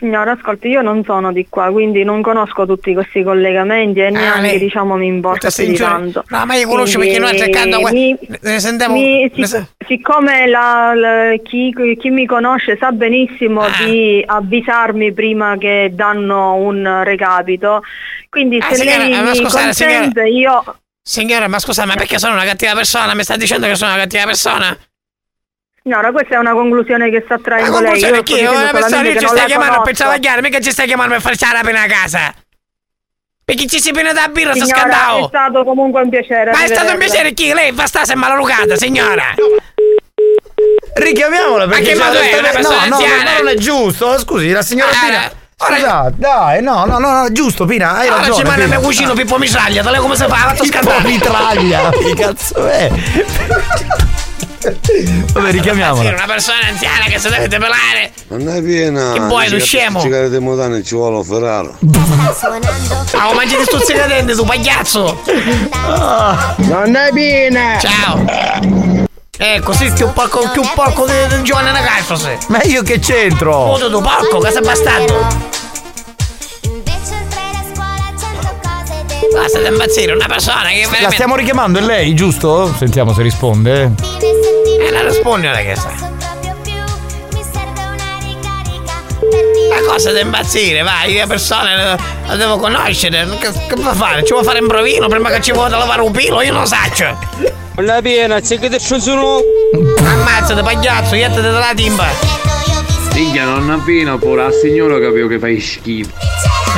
Signora, 0.01 0.33
ascolti, 0.33 0.69
io 0.69 0.81
non 0.81 1.05
sono 1.05 1.31
di 1.31 1.47
qua, 1.51 1.71
quindi 1.71 2.05
non 2.05 2.23
conosco 2.23 2.65
tutti 2.65 2.95
questi 2.95 3.23
collegamenti 3.23 4.01
e 4.01 4.09
neanche, 4.09 4.39
Ah, 4.39 4.41
lei- 4.41 4.59
diciamo, 4.59 4.97
mi 4.97 5.07
importa 5.07 5.51
più 5.51 5.67
di 5.67 5.77
signora- 5.77 5.93
tanto. 5.93 6.25
No, 6.29 6.47
ma 6.47 6.55
io 6.55 6.67
conosco 6.67 6.97
Quindi, 6.99 7.19
perché 7.19 7.33
noi 7.33 7.39
cercando 7.39 7.81
mi- 7.93 8.17
ne 8.41 8.61
sentiamo- 8.61 8.95
mi- 8.95 9.31
ne 9.35 9.47
sic- 9.47 9.67
siccome 9.87 10.47
la- 10.49 10.93
la- 10.95 11.35
chi, 11.43 11.75
chi 11.99 12.09
mi 12.09 12.25
conosce 12.25 12.79
sa 12.81 12.93
benissimo 12.93 13.61
Ah. 13.61 13.71
di 13.85 14.23
avvisarmi 14.25 15.13
prima 15.13 15.57
che 15.59 15.91
danno 15.93 16.55
un 16.55 17.03
recapito, 17.05 17.83
quindi 18.31 18.57
Ah, 18.59 18.69
se 18.71 18.77
signora, 18.77 19.05
lei 19.05 19.21
mi 19.23 19.35
scusate, 19.37 19.65
consente 19.65 20.23
io... 20.29 20.65
Signora, 21.03 21.47
ma 21.47 21.59
scusa, 21.59 21.85
ma 21.85 21.95
perché 21.95 22.19
sono 22.19 22.33
una 22.35 22.45
cattiva 22.45 22.73
persona? 22.73 23.15
Mi 23.15 23.23
sta 23.23 23.37
dicendo 23.37 23.67
che 23.67 23.75
sono 23.75 23.91
una 23.93 24.01
cattiva 24.01 24.25
persona? 24.25 24.75
Signora, 25.83 26.13
questa 26.13 26.35
è 26.35 26.39
una 26.39 26.53
conclusione 26.53 27.11
che 27.11 27.23
sta 27.25 27.37
Ma 27.37 27.41
traendo 27.43 27.71
lei. 27.81 27.81
conclusione 27.83 28.17
Io 28.19 28.23
chi? 28.23 28.37
sto 28.39 28.51
Una 28.51 28.71
persona 28.71 29.03
che 29.03 29.13
che 29.13 29.19
ci 29.21 29.27
stai 29.27 29.47
chiamando 29.47 29.73
per 29.73 29.81
conosco. 29.83 30.03
travagliare, 30.03 30.43
mica 30.43 30.61
ci 30.61 30.71
stai 30.73 30.87
chiamando 30.87 31.13
per 31.15 31.23
farci 31.23 31.45
la 31.53 31.61
pena 31.63 31.83
a 31.83 31.87
casa. 31.87 32.35
Perché 33.45 33.67
ci 33.67 33.81
si 33.81 33.91
pena 33.91 34.13
da 34.13 34.29
birra, 34.29 34.55
sta 34.55 34.65
Signora, 34.65 35.17
è 35.19 35.25
stato 35.27 35.65
comunque 35.65 36.03
un 36.03 36.09
piacere. 36.11 36.51
Ma 36.53 36.63
è 36.63 36.67
stato 36.67 36.93
un 36.93 36.99
piacere 36.99 37.33
chi? 37.33 37.53
Lei 37.53 37.73
fa 37.73 37.87
sta 37.87 38.05
se 38.05 38.15
maleducata, 38.15 38.77
signora. 38.77 39.35
Richiamiamola 40.95 41.67
Ma 41.67 41.73
perché 41.73 41.93
che 41.93 41.99
modo 41.99 42.19
è? 42.19 42.31
no, 42.33 42.39
Una 42.39 42.49
persona 42.51 42.77
no, 42.85 42.87
no, 42.89 42.95
anziana? 42.97 43.37
non 43.39 43.49
è 43.49 43.55
giusto. 43.55 44.19
Scusi, 44.19 44.51
la 44.51 44.63
signora 44.63 44.91
Pina. 44.91 45.33
Scusate, 45.57 46.15
dai, 46.17 46.63
no, 46.63 46.85
no, 46.85 46.99
no, 46.99 47.11
no, 47.23 47.33
giusto, 47.33 47.65
Pina, 47.65 47.97
hai 47.97 48.09
Ora 48.09 48.17
ragione. 48.19 48.37
ci 48.37 48.43
manda 48.45 48.67
mio 48.67 48.81
cugino 48.81 49.13
Pippo 49.15 49.37
Mitraglia, 49.39 49.83
da 49.83 49.91
lei 49.91 50.01
come 50.01 50.15
si 50.17 50.23
fa? 50.25 50.35
Fatto 50.35 50.63
Pippo 50.63 50.79
scandalo. 50.79 51.09
Mitraglia, 51.09 51.91
che 51.99 52.15
cazzo 52.15 52.67
è? 52.69 52.91
Vabbè, 55.33 55.51
richiamiamola. 55.53 56.09
Sì, 56.09 56.15
una 56.15 56.27
persona 56.27 56.67
anziana 56.69 57.05
che 57.07 57.19
si 57.19 57.29
deve 57.31 57.49
pelare. 57.49 58.13
Non 58.29 58.49
è 58.49 58.63
piena. 58.63 59.13
Che 59.13 59.21
vuoi, 59.21 59.49
lo 59.49 59.59
scemo? 59.59 60.01
Cicare 60.01 60.29
dei 60.29 60.41
modani 60.41 60.85
ci 60.85 60.95
vuole 60.95 61.17
un 61.17 61.25
Ferraro. 61.25 61.79
Ciao, 63.09 63.33
mangi 63.33 63.57
di 63.57 63.65
stuzzicadenti, 63.65 64.35
tu 64.35 64.45
pagliazzo. 64.45 65.23
Non 66.57 66.95
è 66.95 67.11
piena. 67.13 67.79
Ciao. 67.79 69.09
Eh, 69.39 69.61
così 69.65 69.91
un 70.05 70.13
porco, 70.13 70.51
più 70.53 70.61
un 70.61 70.71
porco 70.75 71.07
di, 71.07 71.15
di 71.37 71.43
Giovanni 71.43 71.71
sei. 72.17 72.37
Ma 72.49 72.63
io 72.65 72.83
che 72.83 72.99
c'entro? 72.99 73.55
Oh, 73.55 73.79
tu, 73.79 74.03
porco, 74.03 74.51
sei 74.51 74.61
bastardo. 74.61 75.59
Basta 79.33 79.61
di 79.61 79.67
impazzire, 79.67 80.13
una 80.13 80.27
persona 80.27 80.69
che 80.69 80.83
La 80.83 80.89
veramente... 80.89 81.15
stiamo 81.15 81.37
richiamando, 81.37 81.79
è 81.79 81.83
lei, 81.83 82.15
giusto? 82.15 82.75
Sentiamo 82.77 83.15
se 83.15 83.23
risponde. 83.23 83.93
Eh, 84.81 84.91
la 84.91 85.03
rispondi 85.03 85.47
ora 85.47 85.59
che 85.59 85.77
sai. 85.77 86.09
Ma 89.69 89.87
cosa 89.87 90.11
da 90.11 90.21
impazzire, 90.21 90.83
vai, 90.83 91.13
io 91.13 91.27
persone 91.27 91.77
la, 91.77 91.99
la 92.27 92.37
devo 92.37 92.57
conoscere. 92.57 93.29
Che, 93.39 93.53
che 93.69 93.75
può 93.75 93.93
fare? 93.93 94.25
Ci 94.25 94.33
vuoi 94.33 94.45
fare 94.45 94.61
un 94.61 94.69
provino 94.69 95.07
prima 95.07 95.31
che 95.31 95.43
ci 95.43 95.53
vuoi 95.53 95.69
lavare 95.69 96.01
un 96.01 96.13
pilo? 96.13 96.41
Io 96.41 96.53
non 96.53 96.67
saccio. 96.67 97.19
La 97.77 98.01
piena, 98.01 98.41
c'è 98.41 98.59
che 98.59 98.69
te 98.69 98.79
sono. 98.79 99.41
Ammazzate, 99.99 100.63
pagliazzo, 100.63 101.15
iette 101.15 101.41
della 101.41 101.73
timba. 101.75 102.09
Minchia, 103.13 103.45
nonna 103.45 103.77
Pino, 103.85 104.17
pure 104.17 104.45
a 104.45 104.51
signora 104.51 104.99
capivo 104.99 105.29
che 105.29 105.39
fai 105.39 105.61
schifo. 105.61 106.30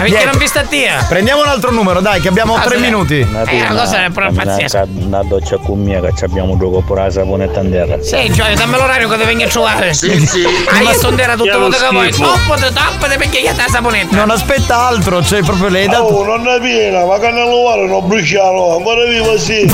Ma 0.02 0.08
perché 0.08 0.24
non 0.24 0.38
vi 0.38 0.46
sta 0.48 0.62
tia? 0.62 1.04
Prendiamo 1.08 1.42
un 1.42 1.48
altro 1.48 1.70
numero, 1.70 2.00
dai, 2.00 2.20
che 2.20 2.28
abbiamo 2.28 2.56
Ah, 2.56 2.60
tre 2.62 2.78
minuti. 2.78 3.20
Eh, 3.20 3.60
la 3.60 3.74
cosa 3.74 4.04
è 4.04 4.10
proprio 4.10 4.42
pazzesca. 4.42 4.86
Una 4.94 5.22
doccia 5.22 5.58
con 5.58 5.80
mia 5.80 6.00
che 6.00 6.12
ci 6.16 6.24
abbiamo 6.24 6.56
gioco 6.58 6.80
pure 6.80 7.04
la 7.04 7.10
saponetta 7.10 7.60
in 7.60 7.70
terra. 7.70 8.02
Sì, 8.02 8.30
Gioia, 8.32 8.54
dammi 8.56 8.76
l'orario 8.76 9.08
che 9.08 9.16
ti 9.16 9.24
vengo 9.24 9.44
a 9.44 9.48
trovare. 9.48 9.94
Sì, 9.94 10.26
sì. 10.26 10.42
Ma 10.82 10.92
sto 10.92 11.10
tutto 11.10 11.22
che 11.22 11.36
quello 11.36 11.68
che 11.68 11.88
vuoi. 11.90 12.10
Toppate, 12.10 12.72
toppate 12.72 13.16
perché 13.16 13.38
io 13.38 13.54
te 13.54 13.62
la 13.62 13.68
saponetta. 13.68 14.16
Non 14.16 14.30
aspetta 14.30 14.76
altro, 14.86 15.22
cioè 15.24 15.42
proprio 15.42 15.68
lei 15.68 15.86
da. 15.86 16.02
Oh, 16.02 16.24
non 16.24 16.46
è 16.48 16.60
piena, 16.60 17.04
ma 17.04 17.18
che 17.18 17.30
non 17.30 17.48
lo 17.48 17.56
vuole, 17.56 17.86
non 17.86 18.06
bruciano, 18.08 18.76
ancora 18.76 19.04
vivo 19.04 19.38
sì. 19.38 19.70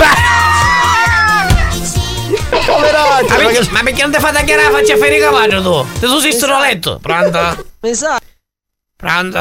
Poveraccio, 2.51 3.27
Ma 3.29 3.35
perché, 3.37 3.69
ma 3.71 3.81
perché 3.83 4.03
non 4.03 4.13
ti 4.13 4.19
fai 4.19 4.33
tagliare 4.33 4.63
la 4.65 4.71
faccia 4.71 4.95
a 4.95 4.97
Fede 4.99 5.19
Cavallo 5.19 5.63
tu? 5.63 5.87
Ti 6.01 6.07
su 6.07 6.19
si 6.19 6.33
sto 6.33 6.59
letto. 6.59 6.99
Pronto? 7.01 7.65
Mi 7.81 7.95
sa, 7.95 8.19
Pronto? 8.97 9.39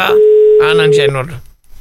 Ah, 0.62 0.74
non 0.74 0.89
c'è 0.89 1.08
nulla. 1.08 1.39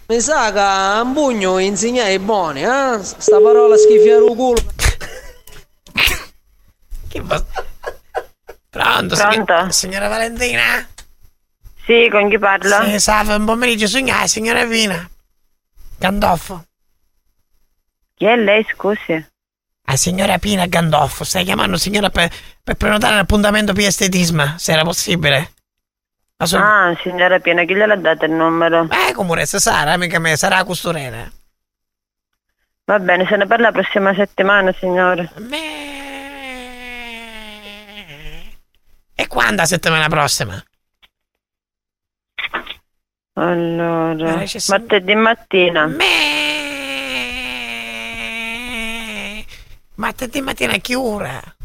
mi 0.08 0.20
sa 0.20 0.52
che 0.52 0.58
a 0.58 1.00
un 1.02 1.12
pugno 1.12 1.58
insegnai 1.58 2.18
buoni, 2.18 2.62
eh? 2.62 2.98
Sta 3.02 3.40
parola 3.40 3.76
schifiare 3.76 4.24
il 4.24 4.34
culo. 4.34 4.62
Che 7.08 7.20
va... 7.22 7.42
Pronto? 8.68 9.16
Pronto? 9.16 9.70
Signora 9.70 10.08
Valentina? 10.08 10.86
Sì, 11.86 12.08
con 12.10 12.28
chi 12.28 12.38
parla? 12.38 12.84
Sì, 12.84 12.98
salve, 12.98 13.34
un 13.36 13.44
pomeriggio, 13.46 13.86
signora, 13.86 14.26
signora 14.26 14.64
Vina. 14.64 15.08
Gandolfo. 15.98 16.64
Chi 18.14 18.26
è 18.26 18.36
lei, 18.36 18.66
scusi? 18.70 19.24
Ah, 19.88 19.96
signora 19.96 20.38
Pina 20.38 20.66
Gandolfo, 20.66 21.22
stai 21.24 21.44
chiamando 21.44 21.76
signora 21.76 22.10
per, 22.10 22.28
per 22.62 22.74
prenotare 22.74 23.14
un 23.14 23.20
appuntamento 23.20 23.72
per 23.72 23.86
estetisma, 23.86 24.56
se 24.58 24.72
era 24.72 24.82
possibile. 24.82 25.52
Ah, 26.38 26.94
signora 27.02 27.38
Pina, 27.40 27.64
chi 27.64 27.74
gliel'ha 27.74 27.96
dato 27.96 28.26
il 28.26 28.32
numero? 28.32 28.86
Eh, 28.90 29.12
come 29.14 29.46
se 29.46 29.58
sarà, 29.58 29.96
mica 29.96 30.18
me, 30.18 30.36
sarà 30.36 30.64
costurera. 30.64 31.30
Va 32.84 32.98
bene, 32.98 33.26
se 33.26 33.36
ne 33.36 33.46
parla 33.46 33.70
la 33.70 33.72
prossima 33.72 34.14
settimana, 34.14 34.70
signore. 34.74 35.30
E 39.14 39.26
quando 39.28 39.56
la 39.56 39.64
settimana 39.66 40.08
prossima? 40.08 40.62
Allora, 43.38 44.42
Eh, 44.42 44.60
martedì 44.68 45.14
mattina. 45.14 45.88
Martedì 49.94 50.40
mattina 50.42 50.74
a 50.74 50.78
che 50.78 50.94
ora? 50.94 51.55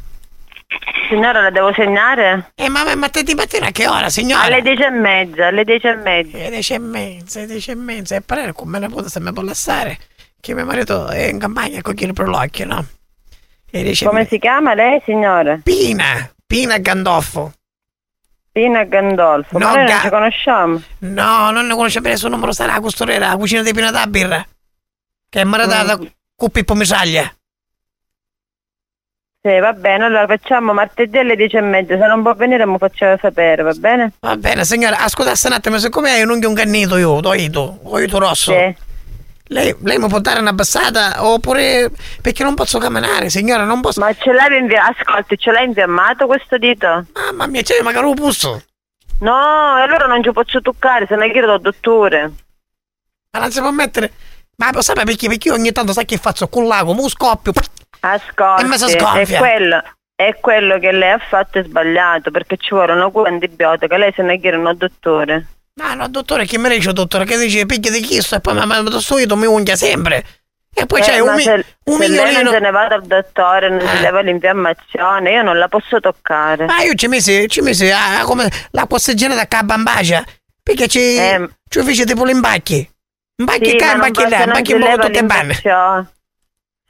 Signora, 1.09 1.41
la 1.41 1.49
devo 1.49 1.73
segnare? 1.73 2.51
Eh, 2.55 2.69
ma 2.69 2.83
ma 2.85 2.95
martedì 2.95 3.33
mattina 3.35 3.67
a 3.67 3.71
che 3.71 3.87
ora, 3.87 4.09
signora? 4.09 4.43
Alle 4.43 4.61
dieci 4.61 4.81
e 4.83 4.89
mezza, 4.89 5.47
alle 5.47 5.63
dieci 5.65 5.87
e 5.87 5.95
mezza. 5.95 6.37
Alle 6.37 6.49
dieci 6.49 6.73
e 6.73 6.79
mezza, 6.79 7.39
alle 7.39 7.47
dieci 7.47 7.71
e 7.71 7.75
mezza. 7.75 8.15
E 8.15 8.21
parere 8.21 8.53
come 8.53 8.79
ne 8.79 8.87
può 8.87 9.05
se 9.07 9.19
mi 9.19 9.33
può 9.33 9.41
lasciare? 9.43 9.97
Che 10.39 10.53
mio 10.53 10.65
marito 10.65 11.07
è 11.07 11.23
in 11.27 11.37
campagna 11.39 11.81
con 11.81 11.93
chi 11.93 12.05
il 12.05 12.13
prolocchio, 12.13 12.65
no? 12.65 12.85
Come 14.03 14.25
si 14.27 14.37
chiama 14.39 14.73
lei, 14.73 15.01
signora? 15.05 15.59
Pina, 15.63 16.29
Pina 16.45 16.77
Gandolfo. 16.77 17.53
Pina 18.51 18.83
Gandolfo. 18.83 19.57
No, 19.57 19.65
Ma 19.65 19.71
noi 19.71 19.83
non 19.83 19.85
Ga- 19.87 20.01
ci 20.01 20.09
conosciamo. 20.09 20.81
No, 20.99 21.51
non 21.51 21.67
ne 21.67 21.73
conosce 21.75 22.01
bene 22.01 22.13
il 22.15 22.19
suo 22.19 22.27
numero, 22.29 22.51
sarà 22.51 22.73
la 22.73 22.79
costurera, 22.81 23.27
la 23.29 23.37
cucina 23.37 23.61
di 23.61 23.73
Pina 23.73 23.91
da 23.91 24.05
birra. 24.07 24.45
Che 25.29 25.39
è 25.39 25.43
maritata 25.45 25.97
Mm. 25.97 26.05
con 26.35 26.49
Pippo 26.49 26.73
Misaglia. 26.75 27.33
Sì, 29.43 29.57
va 29.57 29.73
bene, 29.73 30.05
allora 30.05 30.27
facciamo 30.27 30.71
martedì 30.71 31.17
alle 31.17 31.35
dieci 31.35 31.55
e 31.55 31.61
mezza. 31.61 31.97
Se 31.97 32.05
non 32.05 32.21
può 32.21 32.35
venire 32.35 32.63
mi 32.67 32.77
faccia 32.77 33.17
sapere, 33.19 33.63
va 33.63 33.73
bene? 33.73 34.11
Va 34.19 34.37
bene, 34.37 34.63
signora, 34.63 34.99
ascoltasse 34.99 35.47
un 35.47 35.53
attimo, 35.53 35.79
siccome 35.79 36.11
hai 36.11 36.21
un'unghia 36.21 36.47
un 36.47 36.53
cannito 36.53 36.95
io, 36.97 37.19
toito, 37.21 37.79
oito 37.83 38.19
rosso. 38.19 38.51
Lei, 38.51 39.75
lei 39.81 39.97
mi 39.97 40.07
può 40.07 40.19
dare 40.19 40.39
una 40.39 40.53
passata 40.53 41.25
oppure 41.25 41.91
perché 42.21 42.43
non 42.43 42.53
posso 42.53 42.77
camminare, 42.77 43.31
signora, 43.31 43.63
non 43.63 43.81
posso. 43.81 43.99
Ma 43.99 44.13
ce 44.13 44.31
l'hai 44.31 44.59
inviato? 44.59 44.93
Ascolti, 44.95 45.35
ce 45.39 45.51
l'hai 45.51 45.65
infiammato 45.65 46.27
questo 46.27 46.59
dito? 46.59 47.05
Mamma 47.11 47.47
mia, 47.47 47.63
c'è 47.63 47.81
magari 47.81 48.05
un 48.05 48.13
pulso. 48.13 48.61
No, 49.21 49.73
allora 49.73 50.05
non 50.05 50.23
ci 50.23 50.31
posso 50.31 50.61
toccare, 50.61 51.07
se 51.07 51.15
ne 51.15 51.31
chiedo 51.31 51.47
dal 51.47 51.61
dottore. 51.61 52.31
Ma 53.31 53.39
non 53.39 53.51
si 53.51 53.59
può 53.59 53.71
mettere. 53.71 54.11
Ma 54.57 54.69
sai 54.81 55.03
perché? 55.03 55.27
Perché 55.27 55.47
io 55.47 55.55
ogni 55.55 55.71
tanto 55.71 55.93
sai 55.93 56.05
che 56.05 56.17
faccio 56.17 56.47
con 56.47 56.67
l'ago, 56.67 56.93
mo 56.93 57.09
scoppio. 57.09 57.51
Ascolti, 58.01 58.97
è 59.19 59.37
quello, 59.37 59.83
è 60.15 60.35
quello 60.39 60.79
che 60.79 60.91
lei 60.91 61.11
ha 61.11 61.19
fatto 61.19 61.59
è 61.59 61.63
sbagliato, 61.63 62.31
perché 62.31 62.57
ci 62.57 62.69
vuole 62.71 62.91
una 62.93 63.09
cura 63.09 63.29
antibiotica, 63.29 63.97
lei 63.97 64.11
se 64.15 64.21
ne 64.23 64.39
chiede 64.39 64.57
un 64.57 64.73
dottore. 64.75 65.45
No, 65.75 65.93
no, 65.93 66.07
dottore, 66.09 66.45
che 66.45 66.57
mi 66.57 66.69
dice, 66.69 66.91
dottore, 66.93 67.25
che 67.25 67.37
dice 67.37 67.65
picchia 67.65 67.91
di 67.91 68.01
chisto 68.01 68.35
e 68.35 68.39
poi 68.41 68.53
mi 68.55 68.61
ha 68.61 68.99
subito 68.99 69.35
mi 69.35 69.45
unghia 69.45 69.75
sempre. 69.75 70.25
E 70.73 70.85
poi 70.85 70.99
Eh, 70.99 71.03
c'è 71.03 71.21
ma 71.21 71.31
un, 71.31 71.35
mi- 71.35 71.41
se, 71.43 71.65
un 71.85 71.97
se 71.99 72.07
lei 72.07 72.17
non 72.17 72.25
mignolino. 72.27 72.51
se 72.51 72.59
ne 72.59 72.71
va 72.71 72.87
dal 72.87 73.01
dottore, 73.05 73.69
non 73.69 73.79
si 73.81 73.95
Eh. 73.97 73.99
leva 74.01 74.21
l'infiammazione, 74.21 75.31
io 75.31 75.43
non 75.43 75.57
la 75.57 75.67
posso 75.67 75.99
toccare. 75.99 76.65
Ma 76.65 76.81
io 76.81 76.93
ci 76.95 77.07
misi, 77.07 77.47
ci 77.49 77.61
misi 77.61 77.89
ah, 77.91 78.23
come 78.23 78.49
l'acqua 78.71 78.97
ossigenata 78.97 79.57
a 79.59 79.63
bambagia. 79.63 80.23
Perché 80.63 80.87
ci, 80.87 81.17
ci 81.69 81.81
fece 81.83 82.05
tipo 82.05 82.23
l'imbacchi. 82.23 82.89
Imbacchi 83.37 83.63
Ehm. 83.63 83.69
Sì, 83.71 83.75
qua, 83.77 83.85
ma 83.87 83.93
non 83.95 84.05
imbacchi 84.07 84.29
là, 84.29 84.29
se 84.29 84.45
non 84.45 84.55
imbacchi 84.55 84.73
un 84.73 84.79
po' 84.95 85.05
tutte 85.07 85.23
banne. 85.23 85.61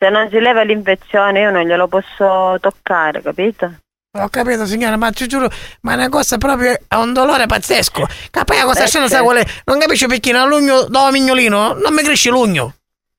Se 0.03 0.09
non 0.09 0.29
si 0.31 0.39
leva 0.39 0.63
l'infezione 0.63 1.41
io 1.41 1.51
non 1.51 1.61
glielo 1.61 1.87
posso 1.87 2.57
toccare, 2.59 3.21
capito? 3.21 3.71
Ho 4.17 4.29
capito 4.29 4.65
signora, 4.65 4.97
ma 4.97 5.11
ti 5.11 5.27
giuro, 5.27 5.47
ma 5.81 5.91
è 5.91 5.95
una 5.95 6.09
cosa 6.09 6.39
proprio, 6.39 6.75
è 6.87 6.95
un 6.95 7.13
dolore 7.13 7.45
pazzesco. 7.45 8.07
Capì 8.31 8.57
la 8.57 8.63
cosa 8.63 8.87
scena, 8.87 9.07
qual 9.21 9.37
è? 9.37 9.45
Non 9.65 9.77
capisce 9.77 10.07
perché 10.07 10.31
nel 10.31 10.47
lugno, 10.47 10.85
dopo 10.85 11.11
mignolino, 11.11 11.73
non 11.73 11.93
mi 11.93 12.01
cresce 12.01 12.31
l'ugno. 12.31 12.73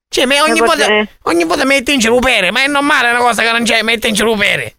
Cioè, 0.08 0.24
ogni 0.24 0.58
Eh, 0.58 0.64
volta, 0.64 0.86
ogni 1.22 1.44
volta 1.44 1.62
mi 1.62 1.74
mette 1.74 1.92
in 1.92 2.00
cerupere, 2.00 2.50
ma 2.50 2.64
è 2.64 2.66
normale 2.66 3.10
una 3.10 3.20
cosa 3.20 3.42
che 3.42 3.52
non 3.52 3.62
c'è, 3.62 3.80
mette 3.82 4.08
in 4.08 4.16
cerupere. 4.16 4.74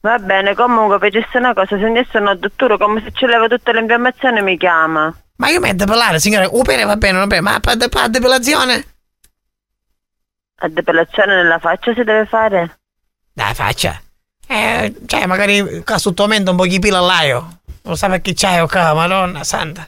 Va 0.00 0.16
bene, 0.16 0.54
comunque 0.54 0.98
facesse 0.98 1.36
una 1.36 1.52
cosa, 1.52 1.76
se 1.76 1.84
andasse 1.84 2.16
al 2.16 2.38
dottore 2.38 2.78
come 2.78 3.02
se 3.04 3.10
ci 3.12 3.26
leva 3.26 3.48
tutte 3.48 3.70
le 3.70 3.80
infiammazioni 3.80 4.40
mi 4.40 4.56
chiama. 4.56 5.14
Ma 5.36 5.50
io 5.50 5.60
mi 5.60 5.68
devo 5.74 5.84
depilare, 5.92 6.18
signora, 6.20 6.48
upere 6.50 6.84
va 6.84 6.96
bene, 6.96 7.18
va 7.18 7.26
bene, 7.26 7.42
ma 7.42 7.60
per, 7.60 7.76
per 7.76 7.90
la 7.92 8.08
depilazione? 8.08 8.84
La 10.56 10.68
depilazione 10.68 11.34
nella 11.36 11.58
faccia 11.58 11.92
si 11.94 12.04
deve 12.04 12.26
fare? 12.26 12.78
Dai, 13.32 13.54
faccia. 13.54 14.00
Eh, 14.46 14.94
cioè, 15.06 15.26
magari 15.26 15.82
qua 15.84 15.98
sotto 15.98 16.26
mente 16.26 16.50
un 16.50 16.56
po' 16.56 16.66
di 16.66 16.78
pila 16.78 16.98
all'aio. 16.98 17.60
Non 17.82 17.96
sa 17.96 18.08
perché 18.08 18.32
c'hai, 18.34 18.60
oh, 18.60 18.66
ca- 18.66 18.94
madonna 18.94 19.42
santa. 19.44 19.86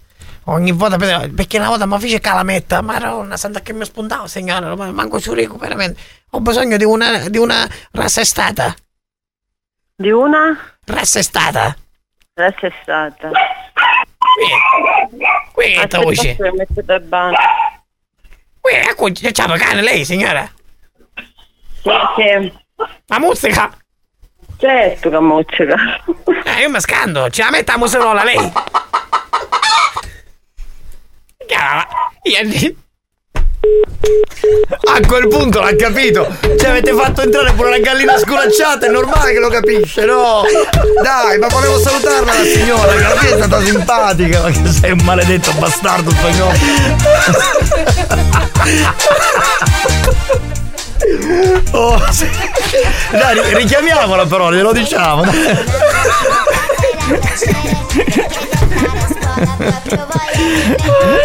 Ogni 0.49 0.73
volta, 0.73 0.97
per- 0.97 1.33
perché 1.33 1.59
una 1.59 1.69
volta 1.69 1.87
mi 1.87 1.99
fece 1.99 2.21
calametta, 2.21 2.81
madonna 2.83 3.37
santa 3.37 3.61
che 3.61 3.73
mi 3.73 3.85
spuntavo, 3.85 4.27
signora, 4.27 4.75
ma 4.77 4.91
manco 4.93 5.21
ci 5.21 5.33
rico, 5.35 5.57
veramente. 5.57 6.01
Ho 6.31 6.41
bisogno 6.41 6.77
di 6.77 6.85
una, 6.85 7.29
di 7.29 7.39
una 7.39 7.67
rassestata. 7.93 8.75
Di 9.95 10.11
una? 10.11 10.57
Rassestata. 10.85 11.77
Rassestata. 12.35 13.31
Qui 15.53 15.73
che 15.73 15.87
te 15.87 15.99
voce? 15.99 16.31
Aspetta, 16.31 16.53
metto 16.53 16.83
da 16.83 17.01
banco. 17.01 17.39
Qui, 18.67 18.75
ecco, 18.75 19.09
c'ha 19.13 19.57
cane 19.57 19.81
lei, 19.81 20.05
signora. 20.05 20.51
Sì, 21.15 21.91
sì. 22.17 22.53
Ma 23.07 23.21
musica? 23.21 23.71
Certo 24.59 25.09
che 25.09 25.21
musica. 25.21 25.77
Eh, 26.45 26.63
io 26.63 26.71
mi 26.71 26.81
scando, 26.81 27.31
ce 27.31 27.45
la 27.45 27.51
metta 27.51 27.75
la 27.75 27.79
musicola 27.79 28.25
lei. 28.25 28.37
Chiara, 31.47 31.87
io... 32.23 32.75
A 34.89 35.01
quel 35.07 35.29
punto 35.29 35.61
l'ha 35.61 35.75
capito. 35.77 36.37
Cioè, 36.41 36.69
avete 36.71 36.93
fatto 36.93 37.23
entrare 37.23 37.53
pure 37.53 37.71
la 37.71 37.79
gallina 37.79 38.19
sculacciata, 38.19 38.87
è 38.87 38.89
normale 38.89 39.33
che 39.33 39.39
lo 39.39 39.49
capisce, 39.49 40.05
no? 40.05 40.43
Dai, 41.03 41.39
ma 41.39 41.49
volevo 41.49 41.79
salutarla 41.79 42.33
la 42.33 42.45
signora, 42.45 42.93
che 42.93 43.19
fine 43.19 43.33
è 43.33 43.37
stata 43.37 43.61
simpatica, 43.63 44.43
ma 44.43 44.51
che 44.51 44.71
sei 44.71 44.91
un 44.93 45.01
maledetto 45.03 45.53
bastardo 45.53 46.11
spagnolo. 46.11 46.55
Oh, 51.73 52.01
sì. 52.11 52.29
Dai, 53.11 53.41
ri- 53.41 53.55
richiamiamola 53.55 54.27
però, 54.27 54.51
glielo 54.51 54.73
diciamo. 54.73 55.25
dai. 55.25 55.65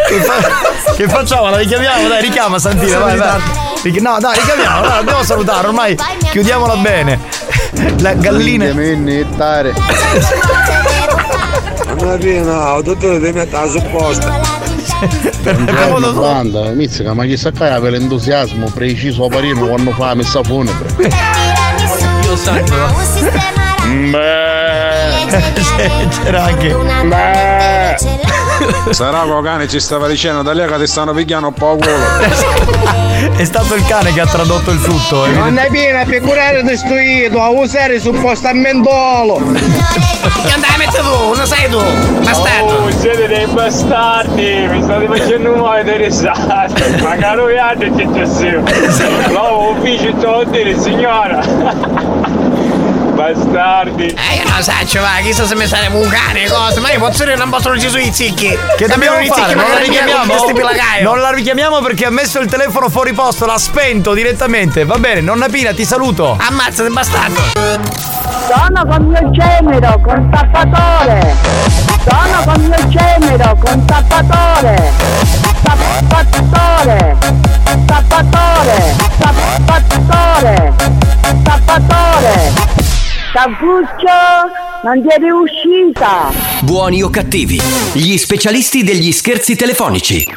Che, 0.08 0.20
fa- 0.22 0.94
che 0.96 1.08
facciamo? 1.08 1.50
La 1.50 1.58
richiamiamo? 1.58 2.08
Dai, 2.08 2.22
richiama 2.22 2.60
Santina, 2.60 3.00
vai, 3.00 3.18
vai. 3.18 3.42
Richi- 3.84 4.02
No, 4.02 4.18
dai, 4.20 4.36
richiamiamola, 4.40 4.88
dai, 4.88 4.98
dobbiamo 5.00 5.24
salutare, 5.24 5.68
ormai 5.68 5.98
chiudiamola 6.30 6.76
bene. 6.78 7.20
La 8.00 8.14
gallina. 8.14 8.66
No, 12.44 12.82
dottore 12.82 13.20
devi 13.20 13.38
mettere 13.38 13.66
la 13.66 13.72
supposta. 13.72 14.40
Buongiorno 15.42 16.12
banda, 16.14 16.70
mizzica, 16.72 17.14
ma 17.14 17.26
chissà 17.26 17.50
che 17.52 17.58
per 17.58 17.92
l'entusiasmo 17.92 18.70
preciso 18.70 19.28
parino 19.28 19.68
quando 19.68 19.92
fa 19.92 20.08
la 20.08 20.16
messa 20.16 20.44
funebre. 20.44 20.90
Io 22.24 22.36
santo. 22.36 22.76
C'era 26.24 26.44
anche. 26.44 26.76
Sarà 28.92 29.24
che 29.24 29.42
cane 29.44 29.68
ci 29.68 29.80
stava 29.80 30.08
dicendo 30.08 30.42
da 30.42 30.54
lei 30.54 30.68
che 30.68 30.78
ti 30.78 30.88
stanno 30.88 31.14
picchiando 31.14 31.48
un 31.48 31.54
po' 31.54 31.76
culo. 31.78 33.00
È 33.38 33.44
stato 33.44 33.76
il 33.76 33.86
cane 33.86 34.14
che 34.14 34.22
ha 34.22 34.26
tradotto 34.26 34.72
il 34.72 34.82
tutto. 34.82 35.26
eh. 35.26 35.30
Non 35.30 35.58
è 35.58 35.68
piena 35.70 36.04
per 36.06 36.22
curare 36.22 36.64
io, 37.00 37.42
a 37.42 37.50
usare 37.50 38.00
supposto 38.00 38.48
a 38.48 38.54
mentolo. 38.54 39.36
Che 39.36 40.54
andai 40.54 40.74
a 40.74 40.78
mettere 40.78 41.04
tu, 41.04 41.34
non 41.36 41.46
sei 41.46 41.70
tu, 41.70 41.82
bastardo. 42.24 42.74
Oh, 42.74 42.90
siete 42.92 43.28
dei 43.28 43.46
bastardi, 43.46 44.68
mi 44.70 44.82
state 44.82 45.06
facendo 45.06 45.52
muovere 45.56 45.98
risate. 45.98 46.98
Ma 47.02 47.16
caro 47.16 47.46
viaggio 47.46 47.92
c'è 47.96 48.10
già 48.10 48.26
sempre. 48.26 48.76
No, 49.32 49.70
ufficio 49.70 50.14
te 50.16 50.26
lo 50.26 50.44
dire, 50.46 50.80
signora. 50.80 51.40
Bastardi. 53.34 54.06
Eh, 54.08 54.36
io 54.36 54.50
non 54.50 54.62
so, 54.62 54.72
va, 55.00 55.20
chissà 55.22 55.46
se 55.46 55.56
mi 55.56 55.66
saremo 55.66 56.00
un 56.00 56.10
cane, 56.10 56.48
cosa, 56.48 56.80
ma 56.82 56.92
io 56.92 57.00
posso 57.00 57.24
dire 57.24 57.36
non 57.36 57.50
posso 57.50 57.76
Gesù 57.78 57.98
i 57.98 58.12
zicchi. 58.12 58.58
Che 58.78 58.88
dobbiamo 58.88 59.20
i 59.20 59.28
fare? 59.28 59.50
zicchi, 59.50 59.56
Non 59.56 59.70
la 59.70 59.78
richiamiamo? 59.78 60.34
Non 61.02 61.20
la 61.20 61.32
richiamiamo 61.32 61.80
perché 61.80 62.06
ha 62.06 62.10
messo 62.10 62.40
il 62.40 62.48
telefono 62.50 62.90
fuori 62.90 63.14
posto, 63.14 63.46
l'ha 63.46 63.58
spento 63.58 64.14
direttamente. 64.14 64.86
Va 64.86 64.98
bene, 64.98 65.22
nonna 65.22 65.48
Pina, 65.48 65.74
ti 65.74 65.86
saluto. 65.86 66.38
Ammazzate, 66.40 66.90
bastardo. 66.90 67.42
Sono 68.48 68.86
con 68.86 69.06
mio 69.06 69.30
genero, 69.32 70.00
con 70.02 70.30
tappatore. 70.30 71.36
Sono 72.04 72.44
con 72.44 72.62
mio 72.66 72.88
genero, 72.90 73.58
con 73.64 73.86
tappatore. 73.86 74.92
Tappatore. 75.64 77.18
Tappatore. 77.86 78.96
Tappatore. 79.66 80.74
Tappatore. 81.44 82.81
Tavuccio. 83.34 84.52
Non 84.84 85.02
ti 85.02 85.08
è 85.08 85.30
uscita! 85.30 86.32
Buoni 86.64 87.02
o 87.02 87.10
cattivi, 87.10 87.62
gli 87.94 88.18
specialisti 88.18 88.84
degli 88.84 89.12
scherzi 89.14 89.56
telefonici. 89.56 90.28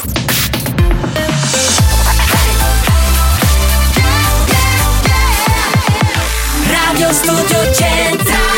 Radio 6.68 7.12
Studio 7.12 7.72
Centrale 7.72 8.53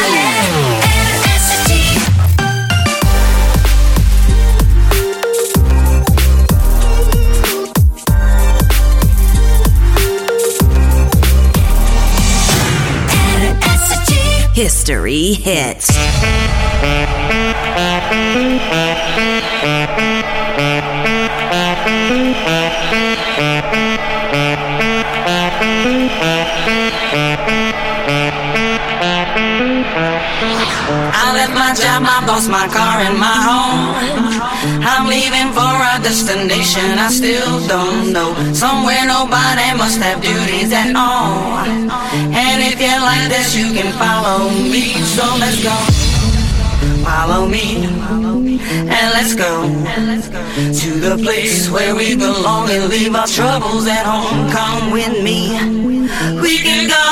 History 14.56 15.34
hits. 15.34 15.90
I 31.12 31.32
left 31.34 31.52
my 31.52 31.74
job, 31.74 32.02
my 32.02 32.24
boss, 32.26 32.48
my 32.48 32.66
car, 32.68 33.02
and 33.02 33.18
my 33.18 33.26
home. 33.26 34.15
I'm 34.88 35.08
leaving 35.08 35.50
for 35.50 35.74
a 35.90 35.98
destination 36.00 36.96
I 36.96 37.08
still 37.10 37.66
don't 37.66 38.12
know. 38.12 38.30
Somewhere 38.54 39.04
nobody 39.04 39.74
must 39.76 39.98
have 39.98 40.22
duties 40.22 40.72
at 40.72 40.94
all. 40.94 41.66
And 41.66 42.62
if 42.62 42.78
you 42.80 42.94
like 43.02 43.28
this, 43.28 43.56
you 43.58 43.74
can 43.74 43.90
follow 43.98 44.48
me. 44.48 44.94
So 45.02 45.24
let's 45.42 45.60
go. 45.60 46.05
Follow 47.04 47.46
me. 47.46 47.84
And 47.86 49.08
let's 49.16 49.34
go 49.34 49.52
to 50.56 50.90
the 51.00 51.16
place 51.22 51.70
where 51.70 51.94
we 51.94 52.16
belong 52.16 52.70
and 52.70 52.88
leave 52.88 53.14
our 53.14 53.26
troubles 53.26 53.86
at 53.86 54.04
home. 54.06 54.50
Come 54.50 54.90
with 54.90 55.22
me. 55.22 55.50
We 56.40 56.58
can 56.58 56.88
go 56.88 57.06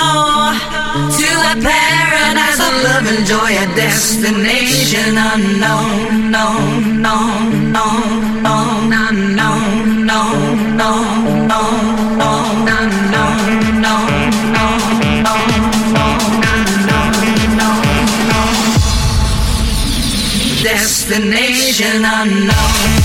to 1.18 1.28
a 1.50 1.54
paradise 1.60 2.60
of 2.66 2.72
love 2.86 3.06
and 3.06 3.26
joy, 3.26 3.50
a 3.64 3.66
destination 3.74 5.16
unknown, 5.18 6.30
known, 6.30 7.02
known, 7.02 7.72
known, 7.72 8.42
known, 8.42 8.92
unknown, 8.92 10.06
known, 10.06 10.76
known, 10.76 11.48
known, 11.48 11.93
Destination 21.14 22.04
unknown. 22.04 23.04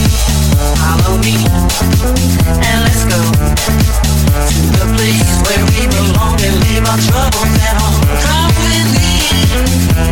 Follow 0.77 1.17
me 1.19 1.35
and 2.63 2.77
let's 2.85 3.03
go 3.05 3.21
to 3.61 4.59
the 4.77 4.87
place 4.95 5.31
where 5.45 5.63
we 5.71 5.87
belong 5.87 6.39
and 6.41 6.55
leave 6.63 6.85
our 6.87 6.97
troubles 6.97 7.53
at 7.67 7.75
home. 7.81 7.99
Come 8.23 8.53
with 8.63 8.87
me. 8.95 9.09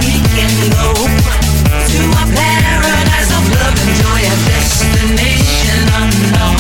We 0.04 0.20
can 0.36 0.52
go 0.76 0.94
to 0.94 2.02
a 2.12 2.26
paradise 2.36 3.32
of 3.32 3.44
love 3.56 3.78
and 3.80 3.94
joy, 4.02 4.22
a 4.22 4.36
destination 4.50 5.82
unknown. 5.94 6.60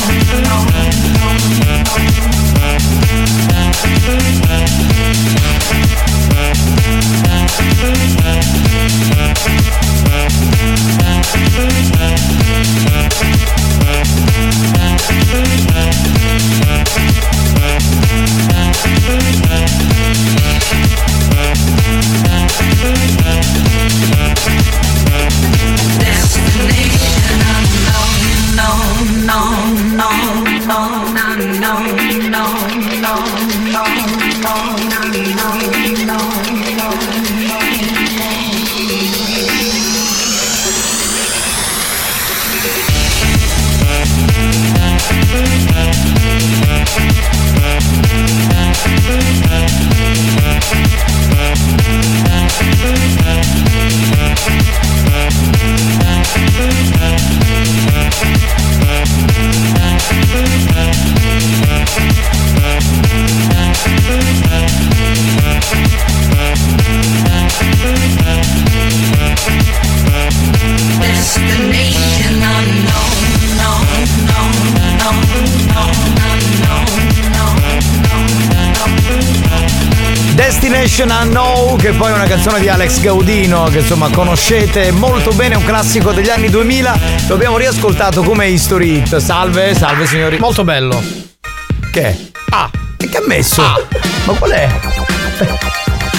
Canzone 82.41 82.61
di 82.61 82.69
Alex 82.69 83.01
Gaudino, 83.01 83.65
che 83.65 83.79
insomma 83.79 84.09
conoscete 84.11 84.91
molto 84.91 85.31
bene, 85.33 85.55
un 85.55 85.65
classico 85.65 86.13
degli 86.13 86.29
anni 86.29 86.49
2000. 86.49 86.99
Lo 87.27 87.33
abbiamo 87.35 87.57
riascoltato 87.57 88.23
come 88.23 88.47
History 88.47 88.99
Hit. 88.99 89.17
Salve, 89.17 89.75
salve 89.75 90.05
signori. 90.05 90.37
Molto 90.37 90.63
bello. 90.63 91.03
Che? 91.91 92.31
Ah, 92.51 92.69
e 92.97 93.09
che 93.09 93.17
ha 93.17 93.23
messo? 93.27 93.61
Ma 94.23 94.33
qual 94.35 94.51
è? 94.51 94.69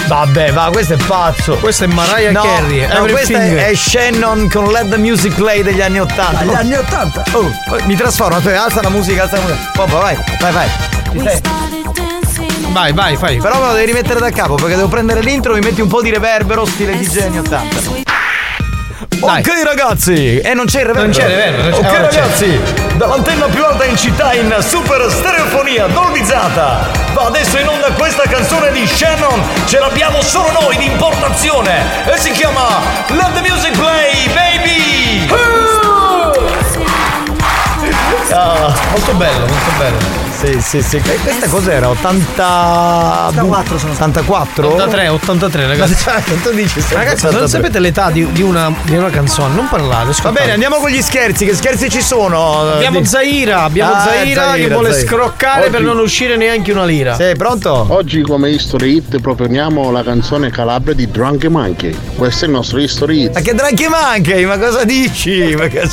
Vabbè, 0.05 0.51
va, 0.51 0.69
questo 0.71 0.93
è 0.93 0.97
pazzo. 0.97 1.55
Questo 1.55 1.85
è 1.85 1.87
Mariah 1.87 2.29
no, 2.29 2.43
Carey, 2.43 2.81
No, 2.81 2.99
questa 3.05 3.33
Everything. 3.33 3.57
è, 3.57 3.65
è 3.69 3.75
Shannon 3.75 4.47
con 4.47 4.71
Let 4.71 4.89
the 4.89 4.97
Music 4.97 5.33
Play 5.33 5.63
degli 5.63 5.81
anni 5.81 6.01
80. 6.01 6.43
Dagli 6.43 6.53
anni 6.53 6.75
80. 6.75 7.23
Oh, 7.31 7.51
mi 7.85 7.95
trasformo, 7.95 8.35
alza 8.35 8.81
la 8.83 8.89
musica, 8.89 9.23
alza 9.23 9.37
la 9.37 9.41
musica. 9.41 9.71
Poi, 9.73 9.87
vai, 9.89 10.17
vai, 10.39 10.51
vai. 10.53 11.60
Vai, 12.71 12.93
vai, 12.93 13.17
fai. 13.17 13.37
Però 13.37 13.59
me 13.59 13.67
lo 13.67 13.73
devi 13.73 13.85
rimettere 13.87 14.19
da 14.19 14.29
capo 14.31 14.55
perché 14.55 14.75
devo 14.75 14.87
prendere 14.87 15.21
l'intro, 15.21 15.53
mi 15.53 15.59
metti 15.59 15.81
un 15.81 15.87
po' 15.89 16.01
di 16.01 16.09
reverbero 16.09 16.65
stile 16.65 16.97
DJ 16.97 17.19
anni 17.23 17.39
80. 17.39 18.09
Ok 19.19 19.51
ragazzi, 19.63 20.39
e 20.39 20.53
non 20.53 20.65
c'è 20.65 20.79
il 20.79 20.85
reverbero. 20.87 21.05
Non 21.05 21.11
c'è 21.11 21.23
il 21.25 21.29
reverbero, 21.35 21.69
non 21.69 21.71
c'è- 21.81 21.87
Ok 21.87 21.91
c'è. 21.93 22.01
ragazzi, 22.19 22.59
dall'antenna 22.95 23.45
più 23.47 23.63
alta 23.63 23.83
in 23.85 23.95
città 23.97 24.33
in 24.33 24.55
super 24.59 25.05
stereofonia 25.11 25.87
dolbizzata. 25.87 26.87
Va 27.13 27.25
adesso 27.25 27.57
in 27.59 27.67
onda 27.67 27.91
questa 27.91 28.23
canzone 28.23 28.71
di 28.71 28.87
Shannon, 28.87 29.41
ce 29.65 29.77
l'abbiamo 29.79 30.21
solo 30.21 30.49
noi 30.61 30.77
di 30.77 30.85
importazione 30.85 32.05
e 32.11 32.17
si 32.17 32.31
chiama 32.31 32.79
Let 33.09 33.33
the 33.33 33.41
Music 33.49 33.77
Play, 33.77 34.27
baby! 34.33 35.29
Ah. 38.33 38.73
Molto 38.91 39.13
bello, 39.13 39.39
molto 39.45 39.71
bello. 39.77 40.30
Sì, 40.43 40.59
sì, 40.59 40.81
sì. 40.81 40.95
E 40.97 41.17
Questa 41.21 41.47
cos'era? 41.49 41.89
80... 41.89 43.27
84 43.27 43.77
sono 43.77 43.91
84? 43.93 44.67
83, 44.73 45.07
83 45.07 45.67
ragazzi. 45.67 46.05
tu 46.41 46.51
dici 46.51 46.81
Ragazzi, 46.89 47.17
se 47.19 47.25
non 47.25 47.35
83. 47.43 47.47
sapete 47.47 47.79
l'età 47.79 48.09
di, 48.09 48.29
di 48.31 48.41
una, 48.41 48.73
di 48.83 48.95
una 48.95 49.09
canzone, 49.11 49.53
non 49.53 49.67
parlate. 49.69 50.05
Va 50.05 50.09
ascoltate. 50.09 50.39
bene, 50.39 50.53
andiamo 50.53 50.77
con 50.77 50.89
gli 50.89 51.01
scherzi. 51.01 51.45
Che 51.45 51.53
scherzi 51.53 51.89
ci 51.89 52.01
sono? 52.01 52.71
Abbiamo 52.73 52.99
Di- 53.01 53.05
Zaira, 53.05 53.61
abbiamo 53.63 53.93
Ah, 53.93 53.99
Zaira, 54.03 54.53
che 54.53 54.67
vuole 54.69 54.91
Zaira. 54.93 55.07
scroccare 55.07 55.69
per 55.69 55.75
Oggi- 55.81 55.83
non 55.85 55.99
uscire 55.99 56.37
neanche 56.37 56.71
una 56.71 56.85
lira. 56.85 57.13
Sì, 57.15 57.33
pronto? 57.37 57.85
Oggi 57.89 58.21
come 58.23 58.49
History 58.49 58.95
Hit 58.95 59.19
proponiamo 59.19 59.91
la 59.91 60.01
canzone 60.01 60.49
Calabria 60.49 60.95
di 60.95 61.09
Drunk 61.11 61.45
Monkey. 61.45 61.95
Questo 62.15 62.45
è 62.45 62.47
il 62.47 62.53
nostro 62.55 62.79
History 62.79 63.25
Hit. 63.25 63.33
Ma 63.35 63.41
che 63.41 63.53
dranchi 63.53 63.87
manchi? 63.87 64.43
Ma 64.45 64.57
cosa 64.57 64.83
dici? 64.85 65.53
Ma, 65.55 65.67
che- 65.67 65.87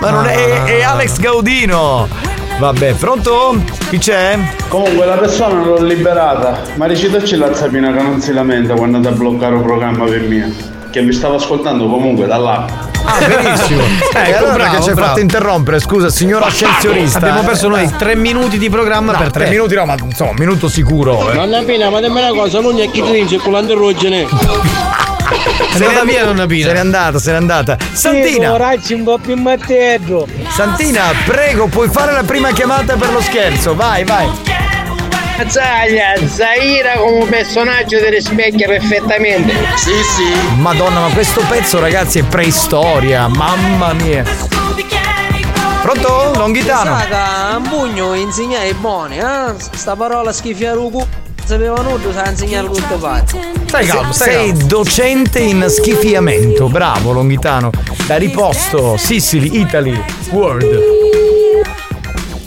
ma 0.00 0.10
non 0.10 0.26
è, 0.26 0.64
è 0.64 0.82
Alex 0.82 1.18
Gaudino. 1.18 2.42
Vabbè, 2.58 2.94
pronto? 2.94 3.56
Chi 3.90 3.98
c'è? 3.98 4.38
Comunque 4.68 5.04
la 5.04 5.16
persona 5.16 5.62
l'ho 5.64 5.82
liberata, 5.82 6.60
ma 6.76 6.86
recitaci 6.86 7.36
la 7.36 7.52
zapina 7.54 7.92
che 7.92 8.00
non 8.00 8.20
si 8.20 8.32
lamenta 8.32 8.74
quando 8.74 8.96
andate 8.98 9.14
a 9.14 9.18
bloccare 9.18 9.54
un 9.54 9.62
programma 9.62 10.04
per 10.04 10.20
mia. 10.22 10.48
Che 10.90 11.02
vi 11.02 11.12
stavo 11.12 11.34
ascoltando 11.34 11.88
comunque 11.88 12.26
dall'app. 12.26 12.68
Ah, 13.04 13.18
benissimo. 13.18 13.82
e 13.82 14.18
Ecco, 14.30 14.38
allora 14.38 14.54
bravo, 14.54 14.76
che 14.76 14.82
ci 14.82 14.88
hai 14.90 14.94
fatto 14.96 15.20
interrompere? 15.20 15.80
Scusa, 15.80 16.08
signor 16.08 16.42
ascensionista. 16.44 17.18
Abbiamo 17.18 17.42
perso 17.42 17.68
noi 17.68 17.90
tre 17.98 18.14
minuti 18.14 18.56
di 18.56 18.70
programma 18.70 19.12
No, 19.12 19.18
per 19.18 19.30
tre 19.32 19.44
te. 19.44 19.50
minuti 19.50 19.74
no, 19.74 19.84
ma 19.84 19.94
insomma, 20.00 20.30
un 20.30 20.36
minuto 20.38 20.68
sicuro. 20.68 21.30
eh. 21.32 21.34
Nonna 21.34 21.62
Pina, 21.62 21.90
ma 21.90 22.00
dimmi 22.00 22.18
una 22.20 22.32
cosa, 22.32 22.60
non 22.60 22.78
è 22.78 22.88
chi 22.90 23.02
ti 23.02 23.10
dice 23.10 23.36
con 23.38 23.52
l'anterogene. 25.30 25.84
È 25.84 25.88
andata 25.88 26.04
via 26.04 26.24
Nonna 26.24 26.46
Pina. 26.46 26.66
Se 26.68 26.72
n'è 26.72 26.78
andata, 26.78 27.18
se 27.18 27.30
n'è 27.30 27.36
andata. 27.36 27.76
Santina, 27.92 28.56
Ragazzi, 28.56 28.94
un 28.94 29.04
po' 29.04 29.18
più 29.18 29.36
matteggio. 29.36 30.26
Santina, 30.48 31.12
prego, 31.24 31.66
puoi 31.66 31.88
fare 31.88 32.12
la 32.12 32.22
prima 32.22 32.52
chiamata 32.52 32.96
per 32.96 33.12
lo 33.12 33.20
scherzo. 33.20 33.74
Vai, 33.74 34.04
vai. 34.04 34.28
Zaglia, 35.46 36.14
Zaira 36.28 36.92
come 36.92 37.24
personaggio 37.24 37.98
ti 37.98 38.08
rispecchia 38.08 38.68
perfettamente. 38.68 39.52
Sì, 39.76 39.90
sì. 39.90 40.60
Madonna, 40.60 41.00
ma 41.00 41.08
questo 41.08 41.42
pezzo, 41.48 41.80
ragazzi, 41.80 42.20
è 42.20 42.22
preistoria. 42.22 43.26
Mamma 43.26 43.92
mia. 43.94 44.22
Pronto? 45.82 46.32
Longhitano? 46.36 46.96
Saga, 46.98 47.56
un 47.56 47.68
pugno 47.68 48.14
insegnare 48.14 48.68
i 48.68 48.74
buoni, 48.74 49.18
eh? 49.18 49.54
Sta 49.56 49.96
parola 49.96 50.32
schifiare 50.32 50.78
Sapeva 51.44 51.82
nudo, 51.82 52.10
sa 52.12 52.28
insegnare 52.30 52.66
tutto 52.66 52.98
fatto. 52.98 53.38
Stai 53.66 53.86
calmo, 53.86 54.12
stai 54.12 54.32
Sei 54.32 54.48
calmo. 54.52 54.66
docente 54.66 55.38
in 55.40 55.66
schifiamento. 55.68 56.68
Bravo, 56.68 57.12
Longhitano. 57.12 57.70
Da 58.06 58.16
riposto, 58.16 58.96
Sicily, 58.96 59.60
Italy, 59.60 60.02
World. 60.30 60.80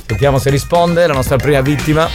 Sentiamo 0.07 0.39
se 0.39 0.49
risponde 0.49 1.05
la 1.05 1.13
nostra 1.13 1.35
prima 1.35 1.61
vittima. 1.61 2.09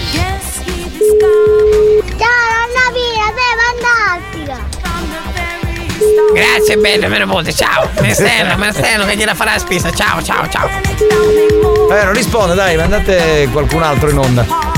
Grazie 6.34 6.76
mia 6.76 6.96
nipote, 6.96 7.52
ciao. 7.52 7.88
Me 8.00 8.12
steno 8.14 9.04
che 9.04 9.16
gliela 9.16 9.34
farà 9.34 9.52
la 9.52 9.58
spesa. 9.58 9.90
Ciao, 9.92 10.22
ciao, 10.22 10.48
ciao. 10.48 10.68
Eh, 10.68 12.04
non 12.04 12.12
risponde, 12.12 12.54
dai, 12.54 12.76
mandate 12.76 13.48
qualcun 13.52 13.82
altro 13.82 14.10
in 14.10 14.18
onda. 14.18 14.71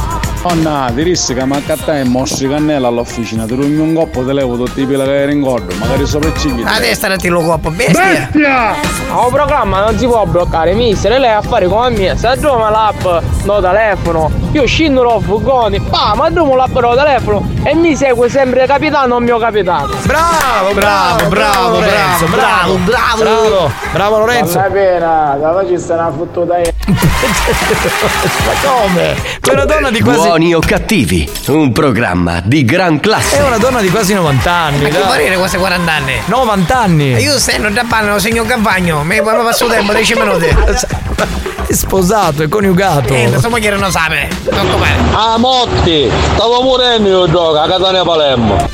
Nonna, 0.44 0.92
ti 0.94 1.02
rischi 1.02 1.32
che 1.32 1.44
manca 1.44 1.72
a 1.72 1.76
te 1.76 2.00
e 2.00 2.04
mostri 2.04 2.48
cannella 2.48 2.88
all'officina, 2.88 3.46
ti 3.46 3.54
rugni 3.54 3.78
un 3.78 3.94
coppo, 3.94 4.24
te 4.24 4.32
levo 4.34 4.56
tutti 4.56 4.82
i 4.82 4.86
pila 4.86 5.04
che 5.04 5.22
eri 5.22 5.32
in 5.32 5.40
gordo, 5.40 5.74
magari 5.76 6.06
sopra 6.06 6.28
i 6.28 6.34
cigli. 6.36 6.62
La 6.62 6.78
testa 6.78 7.08
non 7.08 7.16
ti 7.16 7.28
lo 7.28 7.40
coppo, 7.40 7.70
bestia. 7.70 8.28
Un 8.30 9.32
programma 9.32 9.80
non 9.84 9.98
si 9.98 10.06
può 10.06 10.24
bloccare, 10.26 10.74
mister, 10.74 11.18
lei 11.18 11.30
ha 11.30 11.38
a 11.38 11.42
fare 11.42 11.66
come 11.66 11.90
me. 11.90 12.16
Se 12.16 12.36
trova 12.38 12.68
l'app 12.68 13.04
no 13.44 13.60
telefono, 13.60 14.30
io 14.52 14.66
scendo 14.66 15.02
lo 15.02 15.18
furgone, 15.18 15.80
pa, 15.80 16.12
ma 16.14 16.30
trovo 16.30 16.54
l'app 16.54 16.76
no 16.76 16.94
telefono 16.94 17.48
e 17.62 17.74
mi 17.74 17.96
segue 17.96 18.28
sempre 18.28 18.66
capitano 18.66 19.14
o 19.16 19.20
mio 19.20 19.38
capitano. 19.38 19.94
Bravo, 20.02 20.74
bravo, 20.74 21.28
bravo, 21.28 21.68
Lorenzo, 21.70 22.26
bravo, 22.26 22.74
bravo, 22.84 23.22
bravo, 23.22 23.72
bravo 23.92 24.18
Lorenzo. 24.18 24.58
Non 24.58 24.66
è 24.66 24.70
pena, 24.70 25.36
da 25.40 25.54
oggi 25.56 25.78
sta 25.78 25.94
una 25.94 26.12
fottuta 26.16 26.58
Ma 26.86 28.52
come? 28.62 29.16
Una 29.50 29.64
donna 29.64 29.90
di 29.90 30.00
quasi. 30.00 30.18
Buoni 30.18 30.54
o 30.54 30.60
cattivi, 30.60 31.30
un 31.46 31.72
programma 31.72 32.40
di 32.44 32.64
gran 32.64 33.00
classe. 33.00 33.38
È 33.38 33.42
una 33.42 33.56
donna 33.56 33.80
di 33.80 33.88
quasi 33.88 34.12
90 34.12 34.50
anni. 34.50 34.82
Ma 34.82 34.88
che 34.88 34.98
parere 34.98 35.36
questi 35.36 35.56
40 35.56 35.92
anni? 35.92 36.12
90 36.26 36.78
anni. 36.78 37.14
Io 37.22 37.38
stendo 37.38 37.70
da 37.70 37.84
panno, 37.88 38.18
segno 38.18 38.44
Cavagno, 38.44 39.02
mi 39.02 39.22
passo 39.22 39.66
tempo 39.66 39.92
10 39.92 40.14
minuti. 40.14 40.46
È 41.66 41.72
sposato, 41.72 42.42
è 42.42 42.48
coniugato. 42.48 43.14
Eh, 43.14 43.22
insomma 43.22 43.58
che 43.58 43.70
non 43.70 43.90
sa 43.90 44.06
me. 44.10 44.28
Non 44.50 44.68
com'è. 44.68 44.94
Ah, 45.12 45.38
Motti, 45.38 46.10
stavo 46.34 46.60
morendo 46.60 47.08
io 47.08 47.26
gioco 47.30 47.58
a 47.58 47.66
Catania 47.66 48.04
Palermo. 48.04 48.68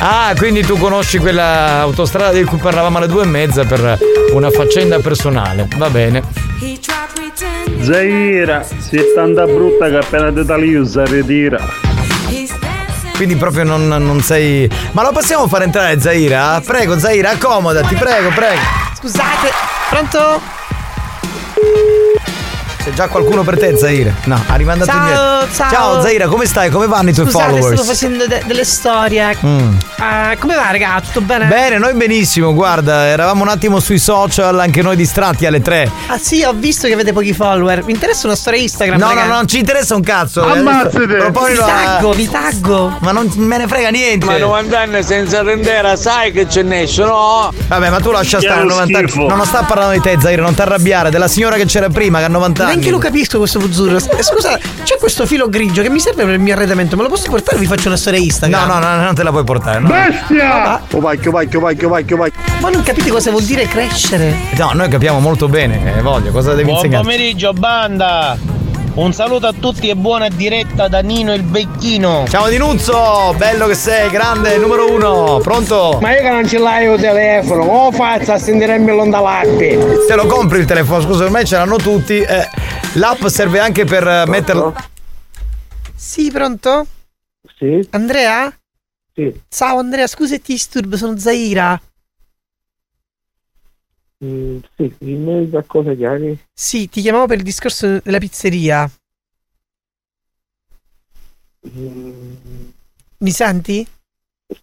Ah, 0.00 0.32
quindi 0.36 0.62
tu 0.62 0.76
conosci 0.76 1.18
quella 1.18 1.78
autostrada 1.82 2.32
di 2.32 2.42
cui 2.42 2.58
parlavamo 2.58 2.98
alle 2.98 3.06
due 3.06 3.22
e 3.22 3.26
mezza 3.26 3.64
per 3.64 3.96
una 4.32 4.50
faccenda 4.50 4.98
personale. 4.98 5.68
Va 5.76 5.88
bene. 5.88 6.49
Zaira, 7.82 8.62
si 8.62 8.96
è 8.96 9.12
tanta 9.14 9.44
brutta 9.46 9.88
che 9.88 9.96
appena 9.96 10.32
te 10.32 10.44
taglio 10.44 10.84
si 10.84 11.00
ritira. 11.04 11.58
Quindi 13.16 13.36
proprio 13.36 13.64
non, 13.64 13.86
non 13.88 14.20
sei. 14.22 14.70
Ma 14.92 15.02
lo 15.02 15.12
possiamo 15.12 15.46
fare 15.46 15.64
entrare 15.64 16.00
Zaira? 16.00 16.60
Prego, 16.64 16.98
Zaira, 16.98 17.30
accomodati, 17.30 17.94
prego, 17.94 18.30
prego. 18.30 18.60
Scusate, 18.94 19.50
pronto? 19.90 20.59
C'è 22.90 22.96
già 22.96 23.08
qualcuno 23.08 23.42
per 23.44 23.56
te, 23.58 23.76
Zaira? 23.76 24.12
No, 24.24 24.42
ha 24.48 24.54
rimandato 24.56 24.90
Ciao, 24.90 24.98
indietro. 25.00 25.54
ciao. 25.54 25.70
Ciao, 25.70 26.00
Zaira, 26.02 26.26
come 26.26 26.44
stai? 26.46 26.70
Come 26.70 26.86
vanno 26.88 27.10
i 27.10 27.12
tuoi 27.12 27.26
Scusate, 27.26 27.50
followers? 27.52 27.74
stavo 27.80 27.92
facendo 27.92 28.26
de- 28.26 28.42
delle 28.46 28.64
storie. 28.64 29.36
Mm. 29.44 29.74
Ah, 29.98 30.34
come 30.38 30.56
va, 30.56 30.70
raga? 30.72 31.00
Tutto 31.04 31.20
bene? 31.20 31.46
Bene, 31.46 31.78
noi 31.78 31.94
benissimo, 31.94 32.52
guarda, 32.52 33.06
eravamo 33.06 33.42
un 33.42 33.48
attimo 33.48 33.78
sui 33.78 33.98
social, 33.98 34.58
anche 34.58 34.82
noi 34.82 34.96
distratti 34.96 35.46
alle 35.46 35.60
tre. 35.60 35.88
Ah 36.08 36.18
sì, 36.18 36.42
ho 36.42 36.52
visto 36.52 36.88
che 36.88 36.94
avete 36.94 37.12
pochi 37.12 37.32
follower. 37.32 37.84
Mi 37.84 37.92
interessa 37.92 38.26
una 38.26 38.34
storia 38.36 38.60
Instagram. 38.60 38.98
No, 38.98 39.08
raga. 39.08 39.22
no, 39.22 39.28
no, 39.28 39.34
non 39.36 39.46
ci 39.46 39.58
interessa 39.58 39.94
un 39.94 40.02
cazzo. 40.02 40.42
Ammazzate! 40.44 41.06
Proponilo 41.06 41.64
Vi 41.64 41.70
a- 41.70 41.74
taggo, 41.74 42.12
vi 42.12 42.28
taggo. 42.28 42.96
Ma 43.00 43.12
non 43.12 43.30
me 43.36 43.56
ne 43.58 43.66
frega 43.68 43.90
niente. 43.90 44.26
Ma 44.26 44.36
90 44.36 44.78
anni 44.80 45.02
senza 45.04 45.42
rendera, 45.42 45.94
sai 45.96 46.32
che 46.32 46.48
ce 46.48 46.62
ne 46.62 46.86
sono? 46.88 47.52
Vabbè, 47.68 47.88
ma 47.90 48.00
tu 48.00 48.10
lascia 48.10 48.40
stare 48.40 48.60
è 48.60 48.64
uno 48.64 48.70
90 48.74 48.98
anni. 48.98 49.08
schifo. 49.08 49.26
No, 49.28 49.36
non 49.36 49.46
sta 49.46 49.62
parlando 49.62 49.92
di 49.92 50.00
te, 50.00 50.16
Zaire, 50.20 50.42
non 50.42 50.54
ti 50.54 50.60
arrabbiare, 50.60 51.10
della 51.10 51.28
signora 51.28 51.54
che 51.56 51.66
c'era 51.66 51.88
prima 51.88 52.18
che 52.18 52.24
ha 52.24 52.28
90 52.28 52.66
anni. 52.66 52.79
Neanche 52.80 52.90
lo 52.90 52.98
capisco 52.98 53.38
questo 53.38 53.60
Fuzzurro. 53.60 53.96
Eh, 53.96 54.22
Scusa, 54.22 54.58
c'è 54.82 54.96
questo 54.98 55.26
filo 55.26 55.48
grigio 55.48 55.82
che 55.82 55.90
mi 55.90 56.00
serve 56.00 56.24
per 56.24 56.34
il 56.34 56.40
mio 56.40 56.54
arredamento. 56.54 56.96
Me 56.96 57.02
lo 57.02 57.08
posso 57.10 57.28
portare 57.28 57.58
o 57.58 57.60
vi 57.60 57.66
faccio 57.66 57.88
una 57.88 57.96
storia 57.98 58.18
Instagram? 58.18 58.66
No, 58.66 58.78
no, 58.78 58.96
no, 58.96 59.02
non 59.02 59.14
te 59.14 59.22
la 59.22 59.30
puoi 59.30 59.44
portare. 59.44 59.78
No. 59.80 59.88
Bestia! 59.88 60.80
Oh 60.92 61.00
vai, 61.00 61.18
che 61.18 61.28
vai, 61.30 61.46
che 61.46 61.58
vai, 61.58 61.76
che 61.76 61.86
vai, 61.86 62.04
che 62.04 62.16
vai. 62.16 62.32
Ma 62.60 62.70
non 62.70 62.82
capite 62.82 63.10
cosa 63.10 63.30
vuol 63.30 63.42
dire 63.42 63.66
crescere? 63.66 64.34
No, 64.56 64.70
noi 64.72 64.88
capiamo 64.88 65.20
molto 65.20 65.48
bene, 65.48 65.96
eh, 65.96 66.00
voglio, 66.00 66.30
cosa 66.30 66.50
devi 66.50 66.64
Buon 66.64 66.76
insegnare? 66.76 67.02
pomeriggio, 67.02 67.52
banda. 67.52 68.36
Un 68.92 69.12
saluto 69.12 69.46
a 69.46 69.52
tutti 69.52 69.88
e 69.88 69.94
buona 69.94 70.28
diretta 70.28 70.88
da 70.88 71.00
Nino 71.00 71.32
il 71.32 71.42
Becchino. 71.42 72.24
Ciao 72.28 72.48
Dinuzzo, 72.48 73.34
bello 73.36 73.66
che 73.68 73.74
sei, 73.74 74.10
grande, 74.10 74.58
numero 74.58 74.92
uno, 74.92 75.38
pronto? 75.38 75.98
Ma 76.00 76.12
io 76.12 76.20
che 76.22 76.28
non 76.30 76.46
ce 76.46 76.58
l'hai 76.58 76.92
il 76.92 77.00
telefono, 77.00 77.64
come 77.66 77.96
faccio 77.96 78.32
a 78.32 78.38
sentire 78.38 78.74
il 78.74 78.82
melon 78.82 79.08
dall'app? 79.08 79.58
Se 80.06 80.14
lo 80.16 80.26
compri 80.26 80.58
il 80.58 80.64
telefono, 80.66 81.00
scusa, 81.02 81.24
ormai 81.24 81.46
ce 81.46 81.56
l'hanno 81.56 81.76
tutti. 81.76 82.18
eh, 82.20 82.48
l'app 82.94 83.24
serve 83.26 83.60
anche 83.60 83.84
per 83.84 84.06
eh, 84.06 84.24
metterlo. 84.26 84.74
Sì, 85.94 86.30
pronto? 86.30 86.86
Sì. 87.56 87.86
Andrea? 87.90 88.52
Sì. 89.14 89.32
Ciao 89.48 89.78
Andrea, 89.78 90.08
scusa 90.08 90.34
se 90.34 90.40
ti 90.42 90.52
disturbo, 90.54 90.96
sono 90.96 91.16
Zaira. 91.16 91.80
Mm, 94.24 94.58
sì, 94.76 94.94
dimmi 94.98 95.48
qualcosa 95.48 95.94
chiari. 95.94 96.38
Sì, 96.52 96.88
ti 96.88 97.00
chiamavo 97.00 97.26
per 97.26 97.38
il 97.38 97.42
discorso 97.42 98.00
della 98.02 98.18
pizzeria. 98.18 98.90
Mi 103.18 103.30
senti? 103.30 103.86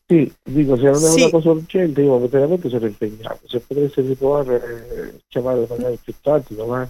Sì, 0.05 0.31
dico, 0.43 0.75
se 0.75 0.83
non 0.83 1.03
è 1.05 1.09
Sì. 1.09 1.21
una 1.21 1.29
cosa 1.29 1.51
urgente 1.51 2.01
io 2.01 2.27
veramente 2.27 2.69
sono 2.69 2.85
impegnato. 2.85 3.39
Se 3.47 3.59
potresti 3.59 4.01
riprovare 4.01 5.13
eh, 5.15 5.19
chiamare 5.27 5.65
magari 5.69 5.97
più 6.03 6.13
tardi, 6.21 6.55
domani. 6.55 6.89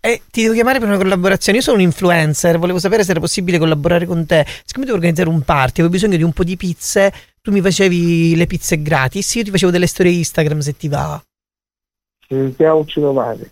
Eh, 0.00 0.20
ti 0.30 0.42
devo 0.42 0.54
chiamare 0.54 0.78
per 0.78 0.88
una 0.88 0.98
collaborazione. 0.98 1.58
Io 1.58 1.64
sono 1.64 1.76
un 1.78 1.82
influencer, 1.82 2.58
volevo 2.58 2.78
sapere 2.78 3.04
se 3.04 3.10
era 3.12 3.20
possibile 3.20 3.58
collaborare 3.58 4.06
con 4.06 4.26
te. 4.26 4.46
Siccome 4.64 4.84
devo 4.84 4.96
organizzare 4.98 5.28
un 5.30 5.40
party, 5.40 5.80
avevo 5.80 5.88
bisogno 5.88 6.16
di 6.16 6.22
un 6.22 6.32
po' 6.32 6.44
di 6.44 6.56
pizze, 6.56 7.12
tu 7.40 7.50
mi 7.50 7.60
facevi 7.62 8.36
le 8.36 8.46
pizze 8.46 8.80
gratis, 8.82 9.34
io 9.34 9.44
ti 9.44 9.50
facevo 9.50 9.72
delle 9.72 9.86
storie 9.86 10.12
Instagram 10.12 10.58
se 10.60 10.76
ti 10.76 10.88
va. 10.88 11.20
Ci 12.26 12.34
sentiamoci 12.34 13.00
domani. 13.00 13.50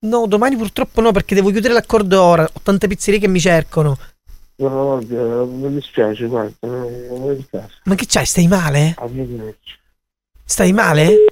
No, 0.00 0.26
domani 0.26 0.56
purtroppo 0.56 1.00
no, 1.00 1.12
perché 1.12 1.34
devo 1.34 1.50
chiudere 1.50 1.74
l'accordo 1.74 2.20
ora. 2.22 2.42
Ho 2.44 2.60
tante 2.62 2.88
pizzerie 2.88 3.20
che 3.20 3.28
mi 3.28 3.40
cercano. 3.40 3.98
No, 4.56 5.00
no, 5.00 5.26
no, 5.26 5.46
mi 5.46 5.74
dispiace, 5.74 6.26
guarda, 6.26 6.54
non 6.60 7.22
mi 7.26 7.36
dispiace. 7.36 7.80
Ma 7.84 7.94
che 7.94 8.06
c'hai? 8.06 8.26
Stai 8.26 8.46
male? 8.46 8.94
Arrivederci. 8.98 9.78
Stai 10.44 10.72
male? 10.72 11.31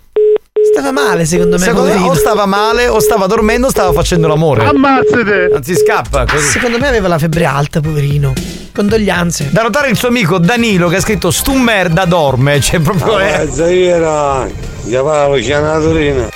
Stava 0.72 0.92
male, 0.92 1.24
secondo 1.24 1.58
me. 1.58 1.64
Secondo 1.64 1.88
me 1.88 1.94
poverino. 1.94 2.12
o 2.12 2.14
stava 2.14 2.46
male, 2.46 2.86
o 2.86 3.00
stava 3.00 3.26
dormendo, 3.26 3.66
o 3.66 3.70
stava 3.70 3.92
facendo 3.92 4.28
l'amore. 4.28 4.64
Ammazzate! 4.64 5.50
Anzi, 5.54 5.74
scappa 5.74 6.24
così. 6.24 6.46
Secondo 6.46 6.78
me 6.78 6.88
aveva 6.88 7.08
la 7.08 7.18
febbre 7.18 7.44
alta, 7.44 7.80
poverino. 7.80 8.32
Condoglianze. 8.72 9.48
Da 9.50 9.62
notare 9.62 9.90
il 9.90 9.96
suo 9.96 10.08
amico 10.08 10.38
Danilo 10.38 10.88
che 10.88 10.96
ha 10.96 11.00
scritto 11.00 11.30
stu 11.30 11.54
merda 11.54 12.04
dorme. 12.04 12.60
Cioè, 12.60 12.80
proprio 12.80 13.18
è. 13.18 13.48
Zaira, 13.50 14.46
gli 14.84 14.94
va 14.96 15.28
c'è 15.40 15.58
una 15.58 15.78
turina. 15.80 16.28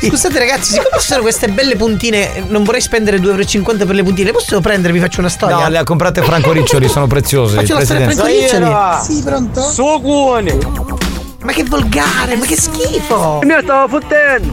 Scusate 0.00 0.38
ragazzi, 0.38 0.72
siccome 0.74 1.00
ci 1.00 1.06
sono 1.06 1.22
queste 1.22 1.48
belle 1.48 1.74
puntine, 1.74 2.44
non 2.48 2.62
vorrei 2.62 2.80
spendere 2.80 3.18
2,50 3.18 3.24
euro 3.24 3.86
per 3.86 3.94
le 3.94 4.02
puntine, 4.02 4.30
posso 4.30 4.60
prendere, 4.60 4.92
vi 4.92 5.00
faccio 5.00 5.20
una 5.20 5.28
storia? 5.28 5.56
No, 5.56 5.68
le 5.68 5.78
ha 5.78 5.84
comprate 5.84 6.22
Franco 6.22 6.52
Riccioli, 6.52 6.88
sono 6.88 7.06
preziose. 7.06 7.56
Faccio 7.56 7.74
la 7.74 7.84
storia 7.84 8.10
Franco 8.10 8.26
Riccioli? 8.26 8.74
Sì, 9.02 9.22
pronto? 9.22 9.60
Suocone! 9.62 11.09
Ma 11.42 11.52
che 11.52 11.64
volgare, 11.64 12.36
ma 12.36 12.44
che 12.44 12.56
schifo! 12.56 13.40
Mi 13.42 13.54
stavo 13.62 13.98
fottendo! 13.98 14.48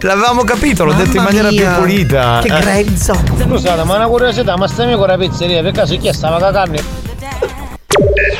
L'avevamo 0.00 0.42
capito, 0.42 0.84
l'ho 0.84 0.92
detto 0.92 1.16
in 1.16 1.22
maniera 1.22 1.48
più 1.48 1.64
pulita. 1.76 2.40
Che 2.42 2.48
Eh. 2.54 2.60
grezzo! 2.60 3.14
Scusate, 3.40 3.84
ma 3.84 3.94
una 3.96 4.06
curiosità, 4.08 4.56
ma 4.56 4.66
stai 4.66 4.94
con 4.96 5.06
la 5.06 5.16
pizzeria, 5.16 5.62
per 5.62 5.72
caso 5.72 5.96
chi 5.96 6.12
stava 6.12 6.38
cagando? 6.38 6.82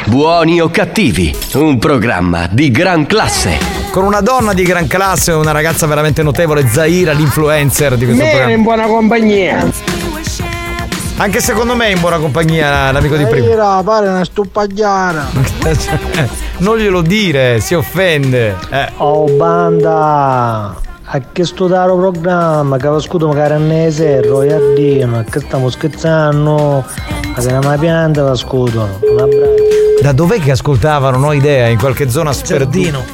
Buoni 0.06 0.60
o 0.60 0.68
cattivi, 0.70 1.34
un 1.54 1.78
programma 1.78 2.48
di 2.50 2.70
gran 2.72 3.06
classe. 3.06 3.58
Con 3.92 4.04
una 4.04 4.20
donna 4.20 4.52
di 4.52 4.62
gran 4.64 4.86
classe, 4.88 5.30
una 5.32 5.52
ragazza 5.52 5.86
veramente 5.86 6.22
notevole, 6.24 6.66
Zaira, 6.68 7.12
l'influencer 7.12 7.96
di 7.96 8.04
questo 8.06 8.22
Meno 8.22 8.30
programma. 8.36 8.56
in 8.56 8.62
buona 8.64 8.86
compagnia! 8.86 9.70
Anche 11.20 11.40
secondo 11.40 11.76
me 11.76 11.88
è 11.88 11.90
in 11.90 12.00
buona 12.00 12.16
compagnia 12.16 12.90
l'amico 12.92 13.14
di 13.14 13.26
prima. 13.26 13.46
Zaira, 13.46 13.82
pare 13.82 14.08
una 14.08 14.24
stupagliara! 14.24 15.26
non 16.60 16.78
glielo 16.78 17.02
dire, 17.02 17.60
si 17.60 17.74
offende. 17.74 18.56
Eh. 18.70 18.88
Oh 18.96 19.26
banda! 19.26 20.74
A 21.04 21.20
che 21.30 21.44
studiare 21.44 21.92
il 21.92 21.98
programma, 21.98 22.78
che 22.78 22.86
avevo 22.86 23.02
scudo 23.02 23.26
magari 23.26 23.52
a 23.52 23.58
Nese, 23.58 24.22
Roiardino, 24.22 25.22
che 25.28 25.40
stiamo 25.40 25.68
scherzando, 25.68 26.86
ma 27.34 27.34
che 27.34 27.52
una 27.52 27.76
pianta 27.76 28.22
va 28.22 28.34
scudo, 28.34 28.88
un 29.02 29.18
abbraccio. 29.20 30.00
Da 30.00 30.12
dov'è 30.12 30.40
che 30.40 30.52
ascoltavano? 30.52 31.18
Non 31.18 31.28
ho 31.28 31.32
idea, 31.34 31.66
in 31.66 31.78
qualche 31.78 32.08
zona 32.08 32.32
sperduta. 32.32 33.04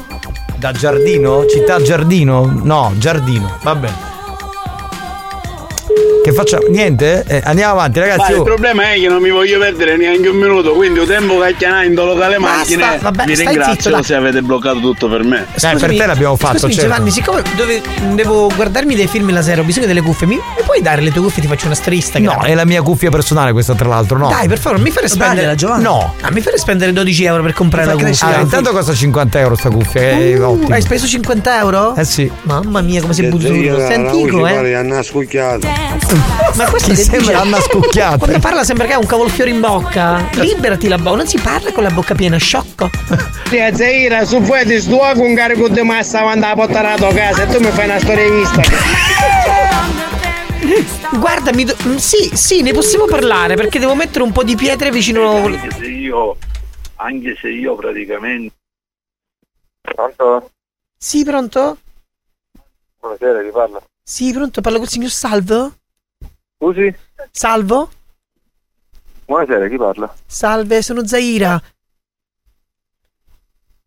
Da 0.55 0.71
Giardino? 0.71 1.45
Città 1.45 1.81
Giardino? 1.81 2.57
No, 2.63 2.93
Giardino, 2.97 3.57
va 3.63 3.75
bene. 3.75 4.16
Che 6.27 6.33
facciamo? 6.33 6.67
Niente? 6.67 7.23
Eh, 7.25 7.41
andiamo 7.45 7.71
avanti, 7.71 7.99
ragazzi. 7.99 8.19
Ma 8.19 8.35
il 8.35 8.39
oh. 8.39 8.43
problema 8.43 8.91
è 8.91 8.99
che 8.99 9.07
non 9.07 9.21
mi 9.21 9.29
voglio 9.29 9.59
perdere 9.59 9.95
neanche 9.95 10.27
un 10.27 10.35
minuto, 10.35 10.73
quindi 10.73 10.99
il 10.99 11.07
tempo 11.07 11.35
in 11.35 11.93
locale 11.93 12.37
Basta, 12.37 12.57
macchine 12.57 12.97
vabbè, 12.99 13.23
vi 13.23 13.35
ringrazio 13.35 13.73
zitto, 13.75 13.89
dai. 13.91 14.03
se 14.03 14.15
avete 14.15 14.41
bloccato 14.41 14.79
tutto 14.81 15.07
per 15.07 15.23
me. 15.23 15.45
Eh, 15.55 15.75
per 15.77 15.95
te 15.95 16.05
l'abbiamo 16.05 16.35
fatto, 16.35 16.57
Scusami, 16.57 16.73
certo. 16.73 16.89
Giovanni, 16.89 17.11
siccome 17.11 17.43
dove- 17.55 17.81
devo 18.13 18.51
guardarmi 18.53 18.93
dei 18.93 19.07
film 19.07 19.31
la 19.31 19.41
sera, 19.41 19.61
ho 19.61 19.63
bisogno 19.63 19.85
delle 19.85 20.01
cuffie, 20.01 20.27
mi, 20.27 20.35
mi 20.35 20.63
puoi 20.65 20.81
dare 20.81 20.99
le 20.99 21.11
tue 21.11 21.21
cuffie? 21.21 21.41
Ti 21.41 21.47
faccio 21.47 21.67
una 21.67 21.77
Instagram. 21.85 22.35
No, 22.35 22.43
è 22.43 22.53
la 22.53 22.65
mia 22.65 22.81
cuffia 22.81 23.09
personale 23.09 23.53
questa 23.53 23.73
tra 23.73 23.87
l'altro, 23.87 24.17
no. 24.17 24.27
Dai, 24.27 24.49
per 24.49 24.59
favore, 24.59 24.81
mi 24.81 24.91
fai 24.91 25.07
spendere. 25.07 25.35
Dagliela, 25.35 25.55
Giovanni. 25.55 25.83
No. 25.83 26.13
Ah, 26.19 26.31
mi 26.31 26.41
fai 26.41 26.57
spendere 26.57 26.91
12 26.91 27.23
euro 27.23 27.41
per 27.41 27.53
comprare 27.53 27.85
la 27.85 27.93
cuffia. 27.93 28.27
Allora, 28.27 28.41
intanto 28.41 28.71
costa 28.73 28.93
50 28.93 29.39
euro 29.39 29.55
sta 29.55 29.69
cuffia, 29.69 30.01
è 30.01 30.35
Uh, 30.37 30.65
hai 30.69 30.81
speso 30.81 31.07
50 31.07 31.57
euro? 31.57 31.95
Eh 31.95 32.03
sì. 32.03 32.29
Mamma 32.43 32.81
mia, 32.81 32.99
come 32.99 33.13
sei 33.13 33.29
buzzurro. 33.29 33.53
Zaira, 33.55 33.87
Sei 33.87 34.03
la 34.03 34.09
antico, 34.09 34.45
eh? 34.45 34.73
Anna 34.73 35.01
scucchiata. 35.01 35.67
Ma 36.55 36.69
questo 36.69 36.89
che 36.89 36.95
sembra 36.95 37.41
Anna 37.41 37.59
Scucchiata. 37.59 38.17
Quando 38.17 38.39
parla 38.39 38.63
sembra 38.63 38.87
che 38.87 38.93
ha 38.93 38.99
un 38.99 39.05
cavolfiore 39.05 39.49
in 39.49 39.59
bocca. 39.59 40.29
Liberati 40.33 40.87
la 40.87 40.97
bocca, 40.97 41.17
non 41.17 41.27
si 41.27 41.37
parla 41.37 41.71
con 41.71 41.83
la 41.83 41.91
bocca 41.91 42.15
piena, 42.15 42.37
sciocco. 42.37 42.89
Sì, 43.49 43.57
Zaira, 43.73 44.25
su 44.25 44.41
fuori 44.41 44.65
ti 44.65 44.81
sto 44.81 44.97
con 44.97 45.19
un 45.19 45.35
carico 45.35 45.67
di 45.69 45.81
massa 45.81 46.21
quando 46.21 46.47
la 46.47 46.55
portare 46.55 46.87
a 46.89 46.95
tua 46.97 47.13
casa 47.13 47.43
e 47.43 47.47
tu 47.47 47.59
mi 47.63 47.71
fai 47.71 47.85
una 47.85 47.99
storia 47.99 48.29
vista. 48.29 48.61
Guarda, 51.17 51.53
mi 51.53 51.63
do- 51.63 51.75
mm, 51.83 51.95
sì, 51.95 52.29
sì, 52.35 52.61
ne 52.61 52.73
possiamo 52.73 53.05
parlare 53.05 53.55
perché 53.55 53.79
devo 53.79 53.95
mettere 53.95 54.23
un 54.23 54.31
po' 54.31 54.43
di 54.43 54.55
pietre 54.55 54.91
vicino. 54.91 55.45
Anche 55.45 55.71
se 55.71 55.85
io, 55.85 56.37
anche 56.95 57.37
se 57.39 57.49
io 57.49 57.75
praticamente. 57.75 58.55
Pronto? 59.81 60.51
Sì, 60.97 61.23
pronto? 61.23 61.77
Buonasera, 62.99 63.41
chi 63.43 63.49
parla? 63.51 63.81
Sì, 64.03 64.33
pronto, 64.33 64.61
parlo 64.61 64.79
col 64.79 64.89
signor 64.89 65.11
Salvo? 65.11 65.73
Scusi? 66.59 66.93
Salvo? 67.31 67.91
Buonasera, 69.25 69.67
chi 69.67 69.77
parla? 69.77 70.11
Salve, 70.25 70.81
sono 70.81 71.05
Zaira. 71.05 71.61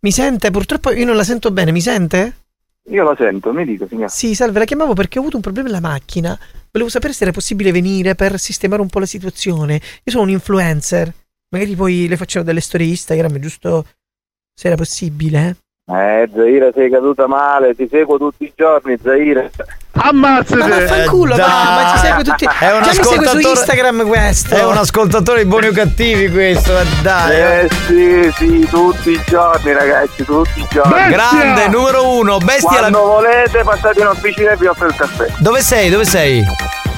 Mi 0.00 0.12
sente? 0.12 0.50
Purtroppo 0.50 0.92
io 0.92 1.04
non 1.04 1.16
la 1.16 1.24
sento 1.24 1.50
bene, 1.50 1.72
mi 1.72 1.80
sente? 1.80 2.36
Io 2.84 3.02
la 3.02 3.14
sento, 3.16 3.52
mi 3.52 3.64
dica, 3.64 3.86
signor. 3.88 4.08
Sì, 4.08 4.34
salve, 4.36 4.60
la 4.60 4.64
chiamavo 4.64 4.94
perché 4.94 5.18
ho 5.18 5.22
avuto 5.22 5.36
un 5.36 5.42
problema 5.42 5.68
nella 5.68 5.80
macchina. 5.80 6.38
Volevo 6.70 6.90
sapere 6.90 7.12
se 7.12 7.24
era 7.24 7.32
possibile 7.32 7.72
venire 7.72 8.14
per 8.14 8.38
sistemare 8.38 8.80
un 8.80 8.88
po' 8.88 9.00
la 9.00 9.06
situazione. 9.06 9.74
Io 9.74 10.12
sono 10.12 10.22
un 10.22 10.30
influencer. 10.30 11.12
Magari 11.48 11.74
poi 11.74 12.06
le 12.06 12.16
faccio 12.16 12.42
delle 12.42 12.60
storie 12.60 12.86
Instagram, 12.86 13.38
giusto 13.40 13.84
se 14.54 14.68
era 14.68 14.76
possibile. 14.76 15.56
Eh, 15.92 16.28
Zaira, 16.34 16.70
sei 16.72 16.88
caduta 16.90 17.26
male, 17.26 17.74
ti 17.74 17.88
seguo 17.90 18.16
tutti 18.16 18.44
i 18.44 18.52
giorni, 18.54 18.96
Zaira. 19.02 19.48
Ammazzate! 19.92 20.56
Ma 20.56 20.68
vaffanculo, 20.68 21.34
Eh, 21.34 21.38
va, 21.38 21.46
ma 21.46 21.92
ci 21.92 21.98
segue 22.06 22.22
tutti. 22.24 22.44
È 22.44 22.72
un 22.72 22.82
Già 22.82 22.88
mi 22.88 22.94
segue 22.94 23.02
su 23.04 23.10
ascoltatore- 23.10 23.48
Instagram 23.48 24.06
questo. 24.06 24.54
È 24.54 24.64
un 24.64 24.76
ascoltatore 24.76 25.42
di 25.42 25.48
buoni 25.48 25.66
o 25.66 25.72
cattivi 25.72 26.30
questo, 26.30 26.78
eh, 26.78 26.84
dai. 27.02 27.40
Eh 27.40 27.68
sì, 27.86 28.32
sì, 28.36 28.66
tutti 28.70 29.10
i 29.10 29.20
giorni, 29.26 29.72
ragazzi, 29.72 30.24
tutti 30.24 30.60
i 30.60 30.66
giorni. 30.70 31.08
Grande, 31.10 31.68
numero 31.68 32.08
uno, 32.16 32.38
bestia 32.38 32.70
la- 32.82 32.88
Quando 32.90 33.00
volete, 33.04 33.62
passate 33.64 34.00
in 34.00 34.06
officina 34.06 34.52
e 34.52 34.56
vi 34.56 34.66
offro 34.66 34.86
il 34.86 34.94
caffè. 34.94 35.26
Dove 35.38 35.60
sei? 35.60 35.90
Dove 35.90 36.04
sei? 36.04 36.44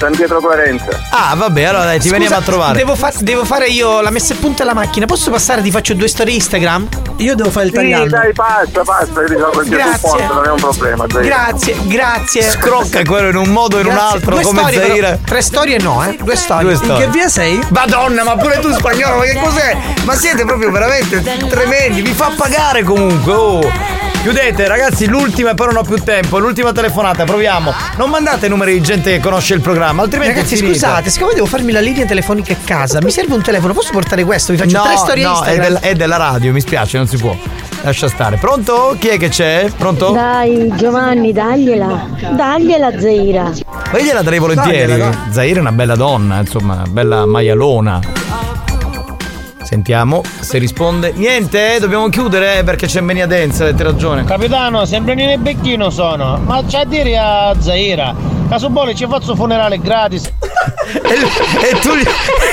San 0.03 0.17
Pietro 0.17 0.41
Clarenza. 0.41 0.89
Ah, 1.11 1.37
vabbè, 1.37 1.63
allora 1.63 1.85
dai, 1.85 1.99
ti 1.99 2.09
Scusa, 2.09 2.15
veniamo 2.15 2.37
a 2.37 2.41
trovare. 2.41 2.77
Devo, 2.77 2.97
fa- 2.97 3.13
devo 3.21 3.45
fare 3.45 3.69
io 3.69 4.01
la 4.01 4.11
messa 4.11 4.35
a 4.35 4.37
punto 4.37 4.63
alla 4.63 4.75
macchina. 4.75 5.07
Posso 5.07 5.31
passare? 5.31 5.63
Ti 5.63 5.71
faccio 5.71 5.95
due 5.95 6.09
storie 6.09 6.35
Instagram? 6.35 6.89
Io 7.19 7.37
devo 7.37 7.51
fare 7.51 7.67
il 7.67 7.73
Sì, 7.73 8.09
dai, 8.09 8.33
passa, 8.33 8.83
passa, 8.85 9.21
io 9.21 9.27
risolvo 9.29 9.63
il 9.63 9.69
Grazie. 9.69 10.09
supporto, 10.09 10.35
non 10.35 10.45
è 10.45 10.51
un 10.51 10.57
problema, 10.57 11.05
Zaira. 11.09 11.29
Grazie, 11.29 11.77
grazie. 11.85 12.43
Scrocca 12.43 13.05
quello 13.05 13.29
in 13.29 13.37
un 13.37 13.51
modo 13.51 13.77
o 13.77 13.81
in 13.81 13.87
un 13.87 13.97
altro, 13.97 14.33
Due 14.35 14.43
come 14.43 14.59
storie, 14.63 14.81
però. 14.81 14.93
Zaira. 14.93 15.19
Tre 15.25 15.41
storie 15.41 15.79
no, 15.79 16.05
eh? 16.05 16.17
Due 16.21 16.35
storie. 16.35 16.65
Due 16.65 16.75
storie. 16.75 17.05
In 17.05 17.11
che 17.13 17.17
via 17.17 17.29
sei? 17.29 17.61
Madonna, 17.69 18.25
ma 18.25 18.35
pure 18.35 18.59
tu 18.59 18.73
spagnolo, 18.73 19.19
ma 19.19 19.23
che 19.23 19.39
cos'è? 19.41 19.77
Ma 20.03 20.17
siete 20.17 20.45
proprio 20.45 20.73
veramente 20.73 21.23
tremendi, 21.49 22.01
vi 22.01 22.13
fa 22.13 22.33
pagare 22.37 22.83
comunque. 22.83 23.33
Oh. 23.33 24.01
Chiudete, 24.23 24.69
ragazzi, 24.69 25.09
l'ultima 25.09 25.53
poi 25.55 25.67
non 25.67 25.79
ho 25.79 25.83
più 25.83 25.97
tempo. 25.97 26.39
L'ultima 26.39 26.71
telefonata, 26.71 27.25
proviamo. 27.25 27.75
Non 27.97 28.09
mandate 28.09 28.47
numeri 28.47 28.75
di 28.75 28.81
gente 28.81 29.11
che 29.11 29.19
conosce 29.19 29.55
il 29.55 29.61
programma, 29.61 29.92
altrimenti 30.01 30.35
Ragazzi, 30.37 30.55
è 30.55 30.57
scusate, 30.57 31.11
siccome 31.11 31.35
devo 31.35 31.47
farmi 31.47 31.73
la 31.73 31.81
linea 31.81 32.07
telefonica 32.07 32.55
a 32.55 32.57
casa, 32.65 33.01
mi 33.03 33.11
serve 33.11 33.35
un 33.35 33.43
telefono. 33.43 33.75
Posso 33.75 33.91
portare 33.93 34.25
questo? 34.25 34.53
Vi 34.53 34.59
faccio 34.59 34.79
no, 34.79 34.85
tre 34.85 34.97
storie 34.97 35.25
no, 35.25 35.31
è, 35.31 35.51
Instagram. 35.51 35.69
del- 35.69 35.79
è 35.81 35.95
della 35.95 36.17
radio, 36.17 36.53
mi 36.53 36.61
spiace, 36.61 36.97
non 36.97 37.07
si 37.07 37.17
può. 37.19 37.37
Lascia 37.83 38.09
stare. 38.09 38.37
Pronto? 38.37 38.97
Chi 38.99 39.09
è 39.09 39.19
che 39.19 39.29
c'è? 39.29 39.69
Pronto? 39.77 40.13
Dai 40.13 40.73
Giovanni, 40.77 41.33
dagliela. 41.33 42.07
Dagliela 42.31 42.99
Zaira. 42.99 43.51
Ma 43.91 43.99
io 43.99 44.05
gliela 44.05 44.23
darei 44.23 44.39
volentieri. 44.39 44.93
Dagliela, 44.93 45.27
Zaire 45.31 45.57
è 45.57 45.61
una 45.61 45.73
bella 45.73 45.97
donna, 45.97 46.39
insomma, 46.39 46.85
bella 46.89 47.27
maialona. 47.27 48.01
Sentiamo 49.63 50.23
se 50.41 50.59
risponde. 50.59 51.13
Niente, 51.15 51.77
eh, 51.77 51.81
dobbiamo 51.81 52.09
chiudere 52.09 52.59
eh, 52.59 52.65
perché 52.65 52.87
c'è 52.87 53.01
Mania 53.01 53.27
Dance, 53.27 53.63
avete 53.63 53.83
ragione. 53.83 54.25
Capitano, 54.25 54.85
sempre 54.85 55.13
un 55.15 55.43
becchino 55.43 55.89
sono. 55.91 56.39
Ma 56.45 56.63
c'è 56.67 56.81
a 56.81 56.85
dire 56.85 57.17
a 57.19 57.55
Zaira. 57.59 58.15
Caso 58.49 58.69
vuole 58.69 58.95
ci 58.95 59.07
faccio 59.09 59.35
funerale 59.35 59.79
gratis. 59.81 60.25
e, 60.93 61.79
tu 61.81 61.95
gli, 61.95 62.03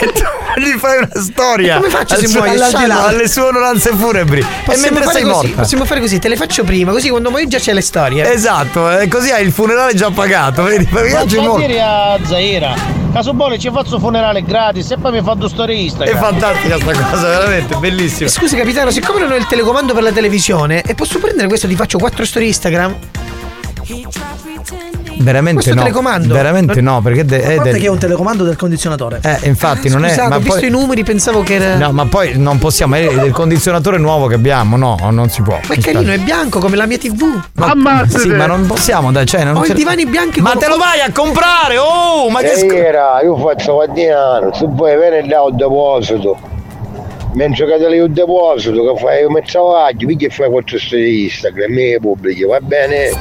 e 0.01 0.11
tu 0.13 0.23
gli 0.61 0.77
fai 0.77 0.97
una 0.99 1.09
storia. 1.21 1.75
Come 1.75 1.89
faccio 1.89 2.13
Al 2.15 2.25
se 2.25 2.37
muoio? 2.37 2.63
Scialla? 2.63 3.05
alle 3.07 3.27
sue 3.27 3.41
onoranze 3.41 3.91
funebri. 3.93 4.39
e 4.39 4.45
Possiamo 4.63 4.81
mentre 4.83 5.03
fare 5.03 5.19
sei 5.19 5.23
così, 5.23 5.47
morta. 5.47 5.61
Possiamo 5.61 5.85
fare 5.85 5.99
così, 5.99 6.19
te 6.19 6.29
le 6.29 6.35
faccio 6.37 6.63
prima, 6.63 6.91
così 6.93 7.09
quando 7.09 7.29
muoio 7.31 7.47
già 7.47 7.57
c'è 7.57 7.73
le 7.73 7.81
storie. 7.81 8.31
Esatto, 8.31 8.97
eh, 8.97 9.07
così 9.09 9.31
hai 9.31 9.43
il 9.45 9.51
funerale 9.51 9.93
già 9.93 10.09
pagato. 10.09 10.63
Vedi? 10.63 10.85
Perché 10.85 11.11
Ma 11.13 11.23
c'è 11.25 11.37
a 11.37 11.41
morto. 11.41 11.65
dire 11.65 11.81
a 11.81 12.17
Zaira. 12.23 12.97
Caso 13.11 13.33
vuole 13.33 13.57
ci 13.57 13.71
faccio 13.73 13.97
funerale 13.99 14.43
gratis 14.43 14.91
e 14.91 14.97
poi 14.97 15.11
mi 15.13 15.21
fa 15.23 15.33
due 15.33 15.49
storie 15.49 15.75
È 15.75 15.79
Instagram. 15.79 16.17
fantastica 16.19 16.75
sta 16.77 16.85
cosa, 16.91 16.98
veramente, 17.21 17.75
bellissima. 17.77 18.29
Scusi 18.29 18.55
capitano, 18.55 18.91
siccome 18.91 19.19
non 19.19 19.31
ho 19.31 19.35
il 19.35 19.45
telecomando 19.47 19.93
per 19.93 20.03
la 20.03 20.11
televisione, 20.11 20.81
e 20.81 20.95
posso 20.95 21.19
prendere 21.19 21.47
questo 21.47 21.67
ti 21.67 21.75
faccio 21.75 21.97
quattro 21.97 22.25
storie 22.25 22.47
Instagram? 22.47 22.95
Veramente 25.21 25.55
Questo 25.63 25.73
no. 25.75 25.81
telecomando? 25.81 26.33
Veramente 26.33 26.79
no, 26.79 27.01
perché 27.01 27.25
de- 27.25 27.41
è 27.41 27.55
parte 27.57 27.71
del- 27.71 27.81
che 27.81 27.87
è 27.87 27.89
un 27.89 27.97
telecomando 27.97 28.45
del 28.45 28.55
condizionatore. 28.55 29.19
Eh, 29.21 29.39
infatti 29.49 29.89
non 29.89 30.05
è. 30.05 30.09
Scusate, 30.09 30.29
Ma 30.29 30.35
ho 30.37 30.39
visto 30.39 30.59
poi, 30.59 30.67
i 30.67 30.71
numeri, 30.71 31.03
pensavo 31.03 31.43
che 31.43 31.55
era. 31.55 31.75
no, 31.75 31.91
ma 31.91 32.05
poi 32.05 32.37
non 32.37 32.57
possiamo. 32.57 32.95
È 32.95 32.99
il 32.99 33.31
condizionatore 33.33 33.97
nuovo 33.97 34.27
che 34.27 34.35
abbiamo, 34.35 34.77
no, 34.77 34.97
non 35.11 35.27
si 35.29 35.41
può. 35.41 35.59
Ma 35.67 35.73
è 35.73 35.77
carino, 35.79 36.13
è 36.13 36.19
bianco 36.19 36.59
come 36.59 36.77
la 36.77 36.85
mia 36.85 36.97
TV. 36.97 37.21
Ma, 37.55 38.05
sì, 38.07 38.29
ma 38.29 38.45
non 38.45 38.65
possiamo, 38.65 39.11
dai, 39.11 39.25
cioè, 39.25 39.43
non 39.43 39.57
Ho 39.57 39.65
i 39.65 39.67
c'è- 39.67 39.73
divani 39.73 40.05
bianchi 40.05 40.39
Ma 40.39 40.51
con- 40.51 40.59
te 40.61 40.67
lo 40.69 40.77
vai 40.77 41.01
a 41.01 41.11
comprare! 41.11 41.77
Oh, 41.77 42.29
ma 42.29 42.39
che 42.39 42.55
sc- 42.55 43.21
io 43.23 43.35
faccio 43.37 43.73
guardinare. 43.73 44.51
Se 44.53 44.67
vuoi 44.69 44.95
venire 44.95 45.27
là 45.27 45.39
al 45.41 45.53
deposito. 45.53 46.37
Mentre 47.33 47.65
che 47.67 47.77
te 47.77 47.89
le 47.89 47.99
un 47.99 48.13
deposito, 48.13 48.93
che 48.93 48.99
fai 48.99 49.23
un 49.23 49.39
travaglio, 49.45 50.15
che 50.15 50.29
fai 50.29 50.49
quattro 50.49 50.79
storie 50.79 51.05
di 51.05 51.23
Instagram, 51.23 51.77
e 51.77 51.97
pubbliche, 52.01 52.45
va 52.45 52.59
bene? 52.59 53.11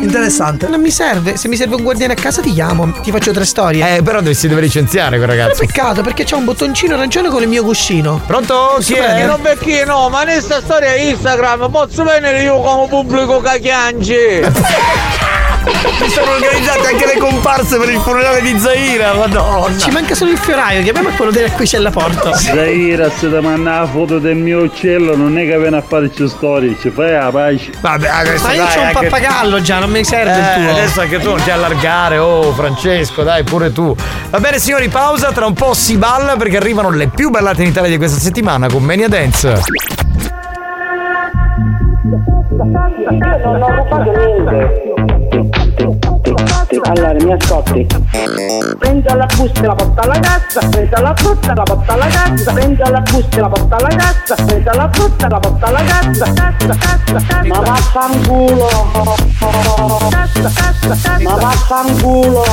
Interessante. 0.00 0.68
Non 0.68 0.80
mi 0.80 0.90
serve. 0.90 1.36
Se 1.36 1.48
mi 1.48 1.56
serve 1.56 1.76
un 1.76 1.82
guardiane 1.82 2.12
a 2.12 2.16
casa 2.16 2.42
ti 2.42 2.52
chiamo, 2.52 2.92
ti 3.02 3.10
faccio 3.10 3.32
tre 3.32 3.44
storie. 3.44 3.96
Eh, 3.96 4.02
però 4.02 4.20
si 4.32 4.48
deve 4.48 4.60
licenziare 4.60 5.16
quel 5.16 5.28
ragazzo. 5.28 5.64
Peccato 5.64 6.02
perché 6.02 6.24
c'è 6.24 6.34
un 6.34 6.44
bottoncino 6.44 6.94
arancione 6.94 7.28
con 7.28 7.42
il 7.42 7.48
mio 7.48 7.64
cuscino. 7.64 8.20
Pronto? 8.26 8.76
Chi 8.80 8.94
Eh, 8.94 9.24
non 9.24 9.40
perché 9.40 9.84
no, 9.84 10.08
ma 10.10 10.24
nesta 10.24 10.60
storia 10.60 10.94
Instagram 10.96 11.70
posso 11.70 12.04
venire 12.04 12.42
io 12.42 12.60
come 12.60 12.88
pubblico 12.88 13.40
cachianci. 13.40 14.40
Mi 16.00 16.08
sono 16.08 16.30
organizzate 16.32 16.86
anche 16.88 17.06
le 17.06 17.18
comparse 17.18 17.76
per 17.78 17.88
il 17.90 17.98
funerale 18.00 18.40
di 18.40 18.58
Zaira, 18.58 19.14
madonna. 19.14 19.76
Ci 19.76 19.90
manca 19.90 20.14
solo 20.14 20.30
il 20.30 20.38
fioraio, 20.38 20.82
chiamiamo 20.82 21.10
quello 21.10 21.30
della 21.30 21.50
qui 21.50 21.66
c'è 21.66 21.76
alla 21.76 21.90
porta. 21.90 22.34
Zaira, 22.34 23.10
se 23.10 23.28
ti 23.30 23.38
manda 23.40 23.80
la 23.80 23.86
foto 23.86 24.18
del 24.18 24.36
mio 24.36 24.62
uccello, 24.62 25.16
non 25.16 25.36
è 25.38 25.46
che 25.46 25.58
viene 25.58 25.76
a 25.76 25.82
farci 25.82 26.28
storie, 26.28 26.76
ci 26.80 26.90
fai 26.90 27.12
la 27.12 27.30
pace. 27.30 27.70
Vabbè, 27.80 28.08
adesso 28.08 28.46
Ma 28.46 28.52
io 28.52 28.64
dai, 28.64 28.74
c'ho 28.74 28.80
un 28.82 28.90
pappagallo 28.92 29.60
già, 29.60 29.78
non 29.78 29.90
mi 29.90 30.04
serve 30.04 30.32
Eh, 30.32 30.38
il 30.60 30.64
tuo. 30.66 30.72
adesso 30.76 31.00
anche 31.00 31.18
tu 31.18 31.28
non 31.30 31.42
ti 31.42 31.50
allargare, 31.50 32.18
oh 32.18 32.52
Francesco, 32.52 33.22
dai, 33.22 33.42
pure 33.44 33.72
tu. 33.72 33.94
Va 34.30 34.40
bene 34.40 34.58
signori, 34.58 34.88
pausa, 34.88 35.32
tra 35.32 35.46
un 35.46 35.54
po' 35.54 35.74
si 35.74 35.96
balla 35.96 36.36
perché 36.36 36.56
arrivano 36.56 36.90
le 36.90 37.08
più 37.08 37.30
ballate 37.30 37.62
in 37.62 37.68
Italia 37.68 37.90
di 37.90 37.96
questa 37.98 38.18
settimana 38.18 38.68
con 38.68 38.82
Mania 38.82 39.08
Dance. 39.08 39.60
Non 42.50 43.62
ho 43.62 43.68
rubato 43.68 44.10
niente. 44.10 44.86
Allora, 46.84 47.12
mi 47.12 47.32
ascolti. 47.32 47.86
Prendi 48.78 49.08
la 49.08 49.26
busta 49.36 49.60
e 49.60 49.66
la 49.66 49.74
porta 49.74 50.02
alla 50.02 50.18
cassa, 50.18 50.60
prendi 50.68 50.90
la 50.90 51.14
frutta 51.14 51.52
e 51.52 51.54
la 51.54 51.62
porta 51.62 51.92
alla 51.92 52.06
cassa, 52.06 52.52
prendi 52.52 52.82
la 52.90 53.00
busta 53.00 53.36
e 53.36 53.40
la 53.40 53.48
porta 53.48 53.76
alla 53.76 53.88
cassa, 53.88 54.34
prendi 54.34 54.64
la 54.64 54.88
frutta 54.92 55.26
e 55.26 55.28
la 55.28 55.38
porta 55.38 55.66
alla 55.66 55.82
cassa, 55.82 56.32
cassa, 56.32 56.66
cassa, 56.66 57.14
cassa. 57.14 57.46
Ma 57.46 57.60
vaffanculo. 57.60 58.68
Cassa, 60.10 60.50
cassa, 60.54 60.88
cassa. 60.88 61.18
Ma 61.22 61.34
vaffanculo. 61.34 62.44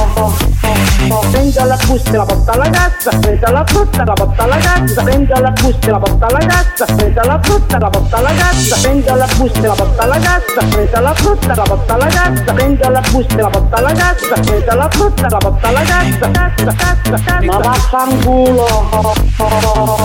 Prendi 1.31 1.53
la 1.53 1.77
busta 1.85 2.11
e 2.11 2.17
la 2.17 2.25
porta 2.25 2.51
alla 2.51 2.69
cassa, 2.69 3.09
prendi 3.19 3.51
la 3.51 3.63
frutta 3.65 4.01
e 4.01 4.05
la 4.05 4.13
porta 4.13 4.43
alla 4.43 4.57
cassa, 4.57 5.03
prendi 5.03 5.33
la 5.33 5.51
busta 5.51 5.87
e 5.87 5.91
la 5.91 5.99
porta 5.99 6.25
alla 6.25 6.45
cassa, 6.45 6.85
prendi 6.85 7.13
la 7.13 7.39
frutta 7.41 7.75
e 7.75 7.79
la 7.79 7.89
porta 7.89 8.17
alla 8.17 8.31
cassa, 8.33 8.75
prendi 8.81 9.05
la 9.05 9.27
busta 9.37 9.59
e 9.59 9.67
la 9.67 9.73
porta 9.73 9.73
alla 9.73 9.75
cassa, 9.75 9.84
prendi 10.69 10.91
la 11.01 11.13
frutta 11.13 11.51
e 11.51 11.55
la 11.55 11.61
porta 11.63 11.93
alla 11.93 12.07
cassa, 12.07 12.53
prendi 12.53 12.81
la 12.81 13.01
busta 13.11 13.35
la 13.35 13.49
porta 13.49 13.75
alla 13.77 13.91
cassa, 13.91 14.33
prendi 14.41 14.65
la 14.65 14.89
frutta 14.89 15.27
la 15.29 15.37
porta 15.37 15.67
alla 15.67 15.81
cassa, 15.81 16.31
cassa, 16.31 16.73
cassa, 16.75 17.23
cassa. 17.23 17.41
Ma 17.43 17.57
vaffanculo. 17.57 18.65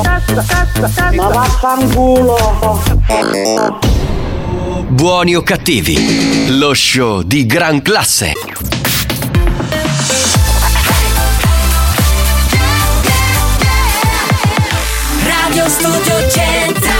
Cassa, 0.02 0.44
cassa, 0.46 0.80
cassa. 0.80 1.12
Ma 1.14 1.28
vaffanculo. 1.28 2.36
Buoni 4.88 5.34
o 5.34 5.42
cattivi, 5.42 6.58
lo 6.58 6.74
show 6.74 7.22
di 7.22 7.46
gran 7.46 7.82
classe. 7.82 8.32
Radio 15.22 15.68
Studio 15.68 16.28
Centrale 16.28 16.99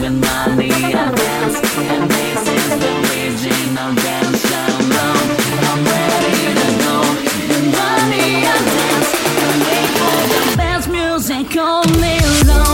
with 0.00 0.12
Mania 0.12 1.10
dance 1.16 1.58
And 1.76 2.10
this 2.10 2.42
is 2.48 2.68
the 2.82 2.92
dance 3.94 4.44
I'm 5.66 5.84
ready 5.84 6.54
to 6.60 6.68
go. 6.84 6.94
Dance 8.70 9.12
the 10.30 10.56
best 10.56 10.88
music 10.88 11.56
all 11.56 11.84
long 12.46 12.67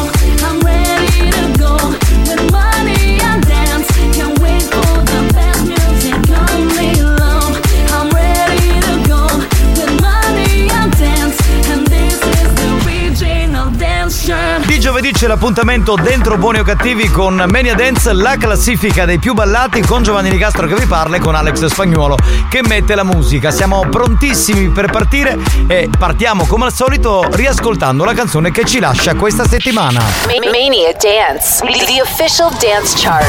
c'è 15.24 15.30
l'appuntamento 15.30 15.94
dentro 15.94 16.36
Buoni 16.36 16.58
o 16.58 16.64
Cattivi 16.64 17.08
con 17.08 17.42
Mania 17.48 17.74
Dance, 17.74 18.12
la 18.12 18.36
classifica 18.36 19.06
dei 19.06 19.18
più 19.18 19.32
ballati 19.32 19.80
con 19.80 20.02
Giovanni 20.02 20.28
Nicastro 20.28 20.66
che 20.66 20.74
vi 20.74 20.84
parla 20.84 21.16
e 21.16 21.18
con 21.18 21.34
Alex 21.34 21.64
Spagnuolo 21.64 22.18
che 22.50 22.60
mette 22.60 22.94
la 22.94 23.04
musica. 23.04 23.50
Siamo 23.50 23.86
prontissimi 23.88 24.68
per 24.68 24.90
partire 24.90 25.38
e 25.66 25.88
partiamo 25.98 26.44
come 26.44 26.66
al 26.66 26.74
solito 26.74 27.26
riascoltando 27.30 28.04
la 28.04 28.12
canzone 28.12 28.50
che 28.50 28.66
ci 28.66 28.80
lascia 28.80 29.14
questa 29.14 29.48
settimana. 29.48 30.00
Ma- 30.00 30.50
Mania 30.50 30.92
Dance, 30.92 31.64
the 31.64 32.02
official 32.02 32.50
dance 32.58 32.94
chart. 32.94 33.24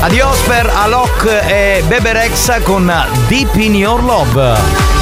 Adios 0.00 0.40
per 0.40 0.68
Alok 0.74 1.42
e 1.46 1.84
Bebe 1.86 2.12
Rexha 2.14 2.60
con 2.62 2.92
Deep 3.28 3.54
in 3.54 3.76
Your 3.76 4.02
Love. 4.02 4.97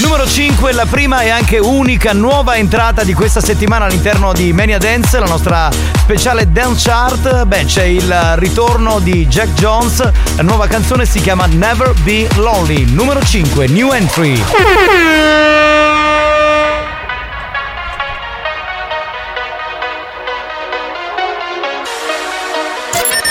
Numero 0.00 0.26
5, 0.26 0.72
la 0.72 0.86
prima 0.86 1.22
e 1.22 1.30
anche 1.30 1.58
unica 1.58 2.12
nuova 2.12 2.56
entrata 2.56 3.04
di 3.04 3.14
questa 3.14 3.40
settimana 3.40 3.84
all'interno 3.84 4.32
di 4.32 4.52
Mania 4.52 4.78
Dance, 4.78 5.18
la 5.18 5.26
nostra 5.26 5.70
speciale 5.98 6.50
dance 6.50 6.88
chart. 6.88 7.44
Beh, 7.44 7.64
c'è 7.64 7.84
il 7.84 8.34
ritorno 8.36 8.98
di 8.98 9.26
Jack 9.26 9.52
Jones, 9.54 10.10
la 10.36 10.42
nuova 10.42 10.66
canzone 10.66 11.06
si 11.06 11.20
chiama 11.20 11.46
Never 11.46 11.92
Be 12.02 12.28
Lonely. 12.36 12.90
Numero 12.90 13.24
5, 13.24 13.68
new 13.68 13.92
entry. 13.92 14.42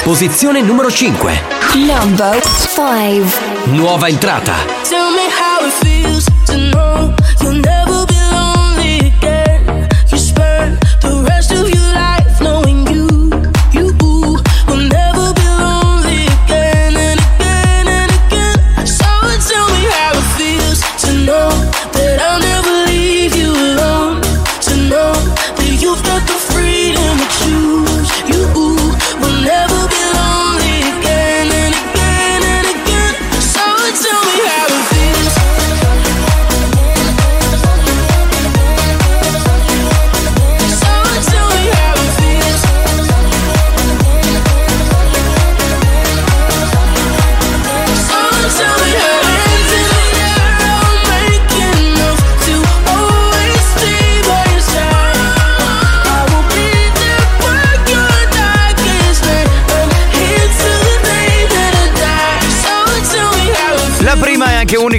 Posizione 0.06 0.61
numero 0.61 0.88
5. 0.91 1.41
Number 1.73 2.40
5 2.40 3.40
Nuova 3.72 4.07
entrata. 4.07 4.53
Tell 4.88 5.10
me 5.10 5.26
how 5.27 5.65
it 5.65 5.73
feels 5.84 6.26
to 6.45 6.56
know 6.69 7.11
you'll 7.41 7.60
never 7.60 7.95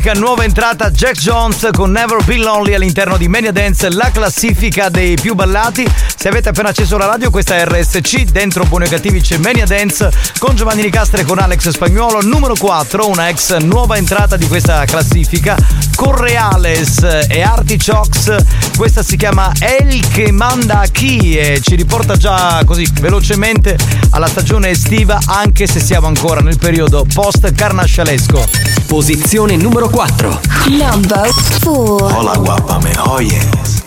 unica 0.06 0.20
nuova 0.20 0.44
entrata 0.44 0.90
Jack 0.92 1.18
Jones 1.18 1.68
con 1.72 1.90
Never 1.90 2.22
Be 2.22 2.36
Lonely 2.36 2.74
all'interno 2.74 3.16
di 3.16 3.26
Mania 3.26 3.50
Dance, 3.50 3.90
la 3.90 4.10
classifica 4.12 4.88
dei 4.88 5.16
più 5.16 5.34
ballati. 5.34 5.84
Se 6.16 6.28
avete 6.28 6.50
appena 6.50 6.68
acceso 6.68 6.96
la 6.96 7.06
radio, 7.06 7.30
questa 7.30 7.56
è 7.56 7.64
RSC, 7.64 8.24
dentro 8.30 8.64
Buoni 8.66 8.86
Cattivi 8.86 9.20
c'è 9.20 9.36
Mania 9.38 9.64
Dance 9.64 10.10
con 10.38 10.54
Giovanni 10.54 10.82
Nicastre 10.82 11.22
e 11.22 11.24
con 11.24 11.40
Alex 11.40 11.70
Spagnuolo, 11.70 12.20
numero 12.22 12.54
4, 12.56 13.08
una 13.08 13.28
ex 13.28 13.56
nuova 13.56 13.96
entrata 13.96 14.36
di 14.36 14.46
questa 14.46 14.84
classifica, 14.84 15.56
Correales 15.96 17.02
e 17.28 17.42
Artichokes. 17.42 18.36
Questa 18.76 19.02
si 19.02 19.16
chiama 19.16 19.50
El 19.58 20.06
che 20.08 20.30
manda 20.30 20.80
a 20.80 20.86
chi 20.86 21.36
e 21.36 21.60
ci 21.60 21.74
riporta 21.74 22.16
già 22.16 22.62
così 22.64 22.88
velocemente 23.00 23.76
alla 24.10 24.28
stagione 24.28 24.70
estiva, 24.70 25.18
anche 25.26 25.66
se 25.66 25.80
siamo 25.80 26.06
ancora 26.06 26.40
nel 26.40 26.58
periodo 26.58 27.04
post 27.12 27.52
carnascialesco. 27.52 28.74
Posizione 28.86 29.56
numero 29.56 29.88
4. 29.88 29.95
Number 29.96 31.26
four. 31.62 32.12
Hola 32.12 32.36
guapa, 32.36 32.78
me 32.80 32.92
oyes. 33.08 33.82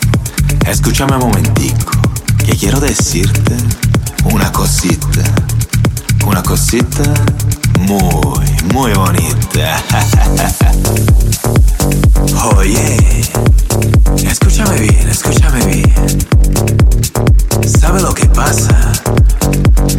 Escúchame 0.65 1.14
un 1.14 1.19
momentico, 1.19 1.91
que 2.44 2.57
quiero 2.57 2.80
decirte 2.80 3.56
una 4.23 4.52
cosita. 4.52 5.22
Una 6.26 6.41
cosita 6.41 7.03
muy, 7.81 8.44
muy 8.73 8.91
bonita. 8.94 9.84
Oye, 12.57 13.22
escúchame 14.23 14.80
bien, 14.80 15.10
escúchame 15.10 15.64
bien. 15.64 16.27
¿Sabe 17.80 18.02
lo 18.02 18.15
que 18.15 18.26
pasa? 18.26 18.94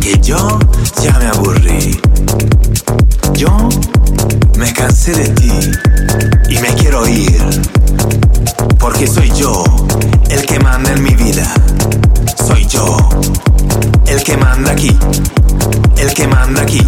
Que 0.00 0.18
yo 0.20 0.58
ya 1.00 1.16
me 1.20 1.26
aburrí. 1.28 2.00
Yo 3.34 3.68
me 4.56 4.72
cansé 4.72 5.12
de 5.12 5.28
ti 5.28 5.52
y 6.48 6.58
me 6.58 6.68
quiero 6.74 7.06
ir. 7.08 7.42
Porque 8.78 9.06
soy 9.06 9.30
yo 9.36 9.64
el 10.28 10.44
que 10.46 10.58
manda 10.58 10.92
en 10.92 11.02
mi 11.02 11.14
vida. 11.14 11.52
Soy 12.46 12.66
yo 12.66 12.96
el 14.06 14.22
que 14.22 14.36
manda 14.36 14.72
aquí. 14.72 14.96
El 16.00 16.14
que 16.14 16.26
manda 16.26 16.62
aquí. 16.62 16.80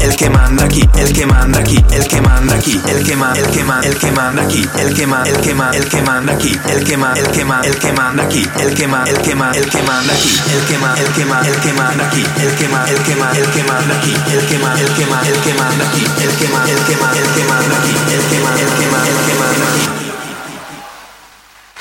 El 0.00 0.16
que 0.16 0.28
manda 0.28 0.64
aquí, 0.64 0.82
el 0.96 1.12
que 1.12 1.24
manda 1.26 1.60
aquí, 1.60 1.84
el 1.92 2.08
que 2.08 2.20
manda 2.20 2.56
aquí, 2.56 2.80
el 2.88 3.04
que 3.04 3.16
manda, 3.16 3.38
el 3.38 3.50
que 3.50 3.62
manda, 3.62 3.88
el 3.88 3.98
que 3.98 4.10
manda 4.10 4.42
aquí, 4.42 4.68
el 4.78 4.94
que 4.94 5.06
manda, 5.06 5.28
el 5.30 5.40
que 5.40 5.54
manda, 5.54 5.78
el 5.78 5.88
que 5.88 6.02
manda 6.02 6.32
aquí, 6.32 6.58
el 6.68 6.84
que 6.84 6.96
manda, 6.96 7.20
el 7.20 7.30
que 7.30 7.44
manda, 7.44 7.68
el 7.68 7.78
que 7.78 7.92
manda 7.94 8.22
aquí, 8.24 8.48
el 8.58 8.74
que 8.74 8.88
manda, 8.88 9.08
el 9.08 9.22
que 9.22 9.34
manda, 9.34 9.58
el 9.58 9.70
que 9.70 9.82
manda 9.82 10.14
aquí, 10.14 10.34
el 10.42 10.64
que 10.66 10.78
manda, 10.78 11.00
el 11.00 11.12
que 11.12 11.24
manda, 11.24 11.48
el 11.48 11.60
que 11.60 11.72
manda 11.72 12.04
aquí, 12.04 12.24
el 12.42 12.56
que 12.58 12.68
manda, 12.68 12.90
el 12.90 13.02
que 13.02 13.16
manda, 13.16 13.38
el 13.38 13.48
que 13.48 13.64
manda 13.64 13.94
aquí, 13.94 14.14
el 14.28 14.44
que 14.44 14.58
manda, 14.58 14.80
el 14.80 14.92
que 14.92 15.06
manda, 15.06 15.28
el 15.28 15.40
que 15.40 15.54
manda 15.54 15.84
aquí, 15.86 16.04
el 16.20 16.32
que 16.36 16.48
manda, 16.48 16.70
el 16.70 16.78
que 16.82 16.96
manda, 16.96 17.18
el 17.18 17.28
que 17.32 17.44
manda 17.44 17.76
aquí, 17.78 17.92
el 17.92 18.22
que 18.22 18.36
el 18.36 18.42
que 18.42 18.86
manda, 18.90 19.08
el 19.08 19.26
que 19.26 19.34
manda 19.38 19.66
aquí. 19.70 19.88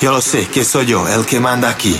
Yo 0.01 0.11
lo 0.11 0.21
sé 0.21 0.47
que 0.47 0.63
soy 0.63 0.85
yo 0.85 1.07
el 1.07 1.25
que 1.25 1.39
manda 1.39 1.69
aquí. 1.69 1.99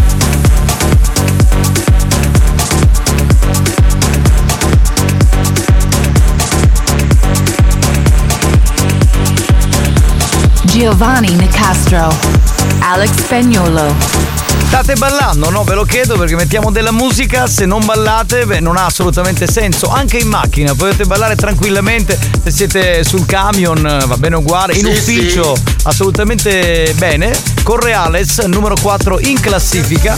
Giovanni 10.81 11.35
Nicastro. 11.35 12.11
Alex 12.79 13.11
Spagnolo. 13.11 13.93
State 14.65 14.95
ballando? 14.95 15.51
No, 15.51 15.63
ve 15.63 15.75
lo 15.75 15.83
chiedo 15.83 16.17
perché 16.17 16.33
mettiamo 16.35 16.71
della 16.71 16.91
musica, 16.91 17.45
se 17.45 17.67
non 17.67 17.85
ballate 17.85 18.47
beh, 18.47 18.61
non 18.61 18.77
ha 18.77 18.85
assolutamente 18.85 19.45
senso, 19.45 19.89
anche 19.89 20.17
in 20.17 20.27
macchina 20.27 20.73
potete 20.73 21.05
ballare 21.05 21.35
tranquillamente, 21.35 22.17
se 22.41 22.49
siete 22.49 23.03
sul 23.03 23.27
camion 23.27 24.05
va 24.07 24.17
bene 24.17 24.37
uguale, 24.37 24.73
in 24.73 24.85
Sì, 24.85 24.91
ufficio 24.91 25.55
assolutamente 25.83 26.95
bene, 26.97 27.31
Correales 27.61 28.39
numero 28.39 28.73
4 28.81 29.19
in 29.19 29.39
classifica, 29.39 30.17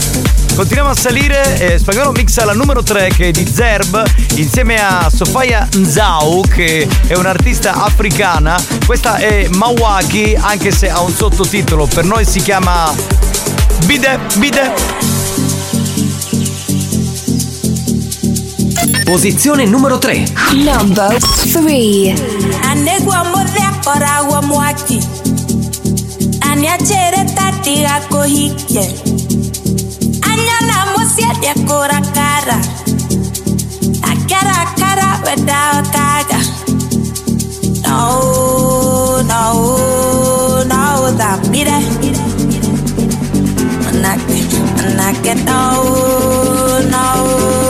continuiamo 0.56 0.90
a 0.90 0.96
salire, 0.96 1.58
eh, 1.60 1.80
Spagnolo 1.80 2.12
mixa 2.12 2.46
la 2.46 2.54
numero 2.54 2.84
3 2.84 3.10
che 3.10 3.30
è 3.30 3.32
di 3.32 3.46
Zerb 3.46 4.04
insieme 4.36 4.76
a 4.76 5.10
Sofia 5.14 5.68
Nzau 5.76 6.42
che 6.42 6.88
è 7.08 7.16
un'artista 7.16 7.84
africana, 7.84 8.62
questa 8.86 9.18
è 9.18 9.48
Mawaki 9.50 10.38
anche 10.40 10.72
se 10.72 10.90
ha 10.90 11.02
un 11.02 11.14
sottotitolo, 11.14 11.88
per 11.88 12.04
noi 12.06 12.26
si 12.26 12.42
chiama 12.42 12.94
Bide, 13.86 14.20
bide. 14.38 14.74
Posizione 19.04 19.66
numero 19.66 19.98
3. 19.98 20.24
Number 20.54 21.18
three. 21.52 22.14
anegwa 22.64 23.24
muthekora 23.24 24.22
wa 24.30 24.42
mwaki 24.42 25.00
Maña 30.36 30.60
la 30.62 30.86
mosiete 30.98 31.54
cora 31.68 32.02
cara. 32.12 32.60
La 34.02 34.14
cara 34.28 34.74
cara 34.76 35.22
without 35.24 35.86
cara. 35.92 36.40
No, 37.84 39.22
no, 39.22 40.64
no, 40.64 41.12
da 41.12 41.38
mire. 41.52 41.78
Manake, 43.84 44.40
manake, 44.76 45.36
no, 45.46 46.80
no. 46.90 47.63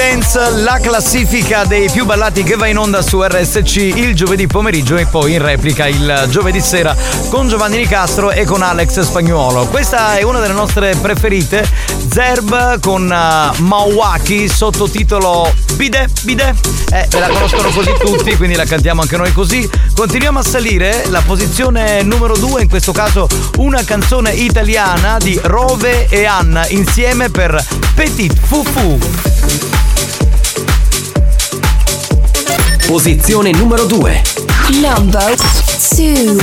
Dance, 0.00 0.62
la 0.62 0.78
classifica 0.80 1.64
dei 1.64 1.90
più 1.90 2.06
ballati 2.06 2.42
che 2.42 2.56
va 2.56 2.66
in 2.66 2.78
onda 2.78 3.02
su 3.02 3.22
RSC 3.22 3.76
il 3.76 4.14
giovedì 4.14 4.46
pomeriggio 4.46 4.96
e 4.96 5.04
poi 5.04 5.34
in 5.34 5.42
replica 5.42 5.86
il 5.86 6.24
giovedì 6.30 6.58
sera 6.58 6.96
con 7.28 7.48
Giovanni 7.48 7.76
Nicastro 7.76 8.30
e 8.30 8.46
con 8.46 8.62
Alex 8.62 9.00
Spagnuolo. 9.00 9.66
Questa 9.66 10.16
è 10.16 10.22
una 10.22 10.40
delle 10.40 10.54
nostre 10.54 10.96
preferite, 10.96 11.68
Zerb 12.10 12.80
con 12.80 13.02
uh, 13.02 13.62
Mawaki, 13.62 14.48
sottotitolo 14.48 15.52
Bide, 15.74 16.08
Bide. 16.22 16.54
Eh, 16.92 17.06
la 17.18 17.28
conoscono 17.28 17.68
così 17.68 17.92
tutti, 18.00 18.34
quindi 18.38 18.56
la 18.56 18.64
cantiamo 18.64 19.02
anche 19.02 19.18
noi 19.18 19.32
così. 19.34 19.68
Continuiamo 19.94 20.38
a 20.38 20.44
salire, 20.44 21.08
la 21.08 21.20
posizione 21.20 22.02
numero 22.02 22.38
2, 22.38 22.62
in 22.62 22.68
questo 22.70 22.92
caso 22.92 23.28
una 23.58 23.84
canzone 23.84 24.32
italiana 24.32 25.18
di 25.18 25.38
Rove 25.42 26.06
e 26.08 26.24
Anna 26.24 26.66
insieme 26.68 27.28
per 27.28 27.62
Petit 27.94 28.34
Fufu. 28.46 29.79
Posizione 32.90 33.52
numero 33.52 33.86
2. 33.86 34.20
Number 34.80 35.36
two. 35.36 36.36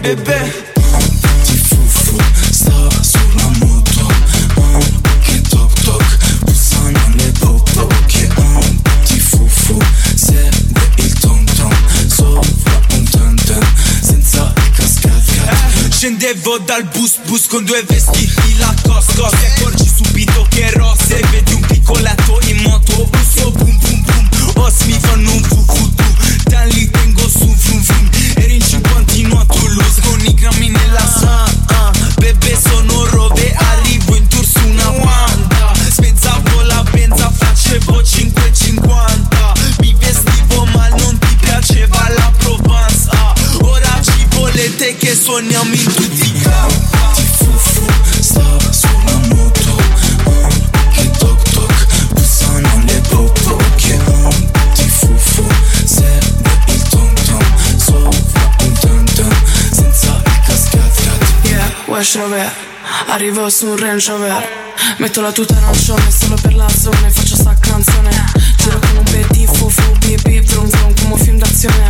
Bebè 0.00 0.67
Uscivo 16.30 16.58
dal 16.58 16.84
bus 16.84 17.20
bus 17.24 17.46
con 17.46 17.64
due 17.64 17.82
vestiti 17.84 18.58
la 18.58 18.74
costa 18.82 19.30
Ti 19.30 19.46
accorgi 19.46 19.88
subito 19.88 20.46
che 20.50 20.66
ero 20.66 20.94
se 21.02 21.22
Vedi 21.30 21.54
un 21.54 21.62
piccoletto 21.62 22.38
in 22.48 22.60
moto 22.64 23.08
Busso 23.10 23.50
boom 23.52 23.78
boom 23.78 24.02
boom 24.02 24.28
Os 24.56 24.82
mi 24.84 24.98
fanno 25.00 25.32
un 25.32 25.42
fu 25.42 25.64
fu 25.64 25.94
tu 25.94 26.04
Dan 26.44 26.68
li 26.68 26.90
tengo 26.90 27.26
su 27.26 27.50
frum 27.56 27.80
frum 27.82 28.10
Eri 28.36 28.56
in 28.56 28.62
50 28.62 29.14
in 29.14 29.44
Toulouse 29.46 30.00
Con 30.02 30.20
i 30.26 30.34
grammi 30.34 30.68
nella 30.68 31.10
sua 31.18 31.44
ah, 31.68 31.92
Bebe 32.18 32.58
sono 32.60 33.06
rove 33.06 33.54
Arrivo 33.54 34.14
in 34.14 34.28
tour 34.28 34.44
su 34.44 34.68
una 34.68 34.90
Wanda 34.90 35.72
Spezzavo 35.90 36.60
la 36.62 36.82
benza 36.90 37.32
Facevo 37.34 38.02
5,50 38.02 39.80
Mi 39.80 39.96
vestivo 39.98 40.66
ma 40.74 40.88
non 40.88 41.18
ti 41.18 41.36
piaceva 41.40 42.06
la 42.14 42.30
Provenza 42.36 43.12
ah, 43.12 43.34
Ora 43.62 43.98
ci 44.02 44.26
volete 44.34 44.94
che 44.96 45.14
suoniamo 45.14 45.77
Wesh 61.98 62.14
Rover 62.14 62.48
Arrivo 63.08 63.50
su 63.50 63.66
un 63.66 63.76
Range 63.76 64.08
Rover. 64.12 64.48
Metto 64.98 65.20
la 65.20 65.32
tuta 65.32 65.56
arancione 65.56 66.08
solo 66.12 66.36
per 66.40 66.54
la 66.54 66.68
zona 66.68 67.08
e 67.08 67.10
faccio 67.10 67.34
sta 67.34 67.52
canzone. 67.58 68.10
Giro 68.56 68.78
con 68.78 68.98
un 68.98 69.02
petit 69.02 69.50
fufu 69.50 69.82
bip 69.98 70.22
bip 70.22 70.44
vroom 70.44 70.68
vroom 70.68 70.94
come 70.94 71.12
un 71.14 71.18
film 71.18 71.38
d'azione. 71.38 71.88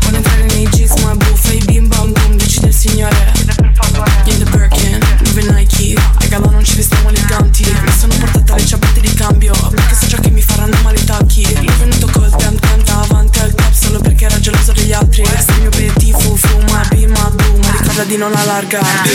Vuole 0.00 0.16
entrare 0.16 0.44
nei 0.44 0.66
jeans 0.70 0.94
ma 1.02 1.14
buffa 1.14 1.52
i 1.52 1.58
bim 1.66 1.88
bam 1.88 2.10
boom 2.10 2.36
decide 2.36 2.68
il 2.68 2.74
signore. 2.74 3.32
In 4.24 4.38
the 4.38 4.50
Birkin, 4.50 4.98
dove 5.24 5.42
Nike? 5.52 5.94
A 5.94 6.26
gala 6.28 6.50
non 6.50 6.64
ci 6.64 6.76
vestiamo 6.76 7.10
eleganti. 7.10 7.64
Mi 7.64 7.92
sono 7.98 8.14
portata 8.18 8.54
le 8.54 8.64
ciabatte 8.64 9.00
di 9.00 9.12
cambio 9.12 9.52
Perché 9.52 9.94
so 9.94 10.06
già 10.06 10.18
che 10.20 10.30
mi 10.30 10.40
faranno 10.40 10.76
male 10.82 10.98
i 10.98 11.04
tacchi. 11.04 11.42
L'ho 11.62 11.76
venuto 11.78 12.08
col 12.18 12.30
damn 12.30 12.56
damn 12.56 12.82
davanti 12.82 13.38
al 13.40 13.54
club 13.54 13.72
Solo 13.74 13.98
perché 14.00 14.24
era 14.24 14.40
geloso 14.40 14.72
degli 14.72 14.92
altri. 14.92 15.22
Questo 15.22 15.52
è 15.52 15.54
il 15.56 15.60
mio 15.60 15.70
petit 15.70 16.18
fufu 16.18 16.58
ma 16.70 16.82
bim 16.88 17.10
ma 17.10 17.28
boom 17.28 17.60
ricorda 18.00 18.04
di 18.04 18.16
non 18.16 18.34
allargarti 18.34 19.09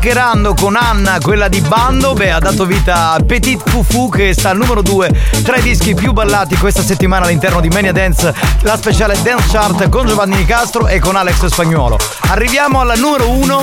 chiacchierando 0.00 0.54
con 0.54 0.76
Anna, 0.76 1.18
quella 1.20 1.48
di 1.48 1.60
Bando, 1.60 2.14
beh, 2.14 2.30
ha 2.30 2.38
dato 2.38 2.64
vita 2.64 3.12
a 3.12 3.20
Petit 3.20 3.60
Fufu 3.68 4.08
che 4.08 4.32
sta 4.32 4.48
al 4.48 4.56
numero 4.56 4.80
2 4.80 5.42
tra 5.44 5.56
i 5.56 5.62
dischi 5.62 5.94
più 5.94 6.12
ballati 6.12 6.56
questa 6.56 6.82
settimana 6.82 7.26
all'interno 7.26 7.60
di 7.60 7.68
Mania 7.68 7.92
Dance, 7.92 8.32
la 8.62 8.78
speciale 8.78 9.20
Dance 9.20 9.48
Chart 9.50 9.90
con 9.90 10.06
Giovanni 10.06 10.36
Nicastro 10.36 10.86
e 10.86 11.00
con 11.00 11.16
Alex 11.16 11.44
Spagnuolo. 11.44 11.98
Arriviamo 12.28 12.80
alla 12.80 12.94
numero 12.94 13.28
1, 13.28 13.62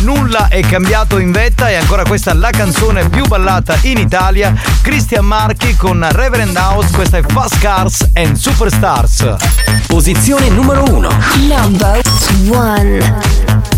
nulla 0.00 0.48
è 0.48 0.58
cambiato 0.62 1.18
in 1.18 1.30
vetta 1.30 1.70
e 1.70 1.76
ancora 1.76 2.02
questa 2.02 2.34
la 2.34 2.50
canzone 2.50 3.08
più 3.08 3.24
ballata 3.26 3.78
in 3.82 3.98
Italia, 3.98 4.52
Christian 4.82 5.26
Marchi 5.26 5.76
con 5.76 6.04
Reverend 6.10 6.56
House, 6.56 6.92
questa 6.92 7.18
è 7.18 7.22
Fast 7.24 7.56
Cars 7.60 8.08
and 8.14 8.34
Superstars. 8.34 9.36
Posizione 9.86 10.48
numero 10.48 10.82
1. 10.82 11.08
Number 11.46 12.00
1. 12.48 13.77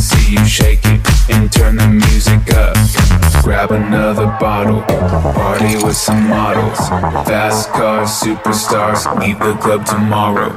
see 0.00 0.32
you 0.32 0.44
shake 0.46 0.80
it 0.84 1.00
and 1.30 1.52
turn 1.52 1.76
the 1.76 1.86
music 1.86 2.40
up. 2.54 2.76
Grab 3.44 3.70
another 3.70 4.26
bottle, 4.40 4.82
party 4.82 5.76
with 5.84 5.96
some 5.96 6.28
models. 6.28 6.78
Fast 7.28 7.68
cars, 7.70 8.08
superstars, 8.08 9.04
leave 9.20 9.38
the 9.38 9.54
club 9.54 9.84
tomorrow. 9.84 10.50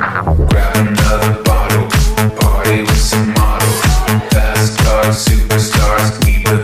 Grab 0.47 0.75
another 0.75 1.43
bottle, 1.43 1.87
party 2.39 2.81
with 2.81 2.97
some 2.97 3.33
models. 3.33 3.81
Fast 4.31 4.79
cars, 4.79 5.25
superstars, 5.25 6.25
leave 6.25 6.45
the 6.45 6.62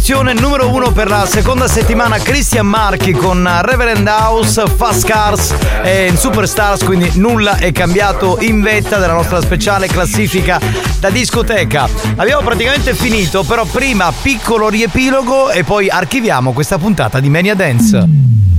Posizione 0.00 0.32
numero 0.32 0.72
uno 0.72 0.92
per 0.92 1.08
la 1.08 1.26
seconda 1.26 1.68
settimana 1.68 2.16
Christian 2.16 2.66
Marchi 2.66 3.12
con 3.12 3.46
Reverend 3.60 4.08
House, 4.08 4.66
Fast 4.66 5.06
Cars 5.06 5.54
e 5.82 6.14
Superstars, 6.16 6.84
quindi 6.84 7.10
nulla 7.16 7.58
è 7.58 7.70
cambiato 7.70 8.38
in 8.40 8.62
vetta 8.62 8.96
della 8.96 9.12
nostra 9.12 9.42
speciale 9.42 9.88
classifica 9.88 10.58
da 10.98 11.10
discoteca. 11.10 11.86
Abbiamo 12.16 12.42
praticamente 12.42 12.94
finito, 12.94 13.42
però 13.42 13.66
prima 13.66 14.10
piccolo 14.10 14.70
riepilogo 14.70 15.50
e 15.50 15.64
poi 15.64 15.90
archiviamo 15.90 16.52
questa 16.52 16.78
puntata 16.78 17.20
di 17.20 17.28
Mania 17.28 17.54
Dance. 17.54 18.49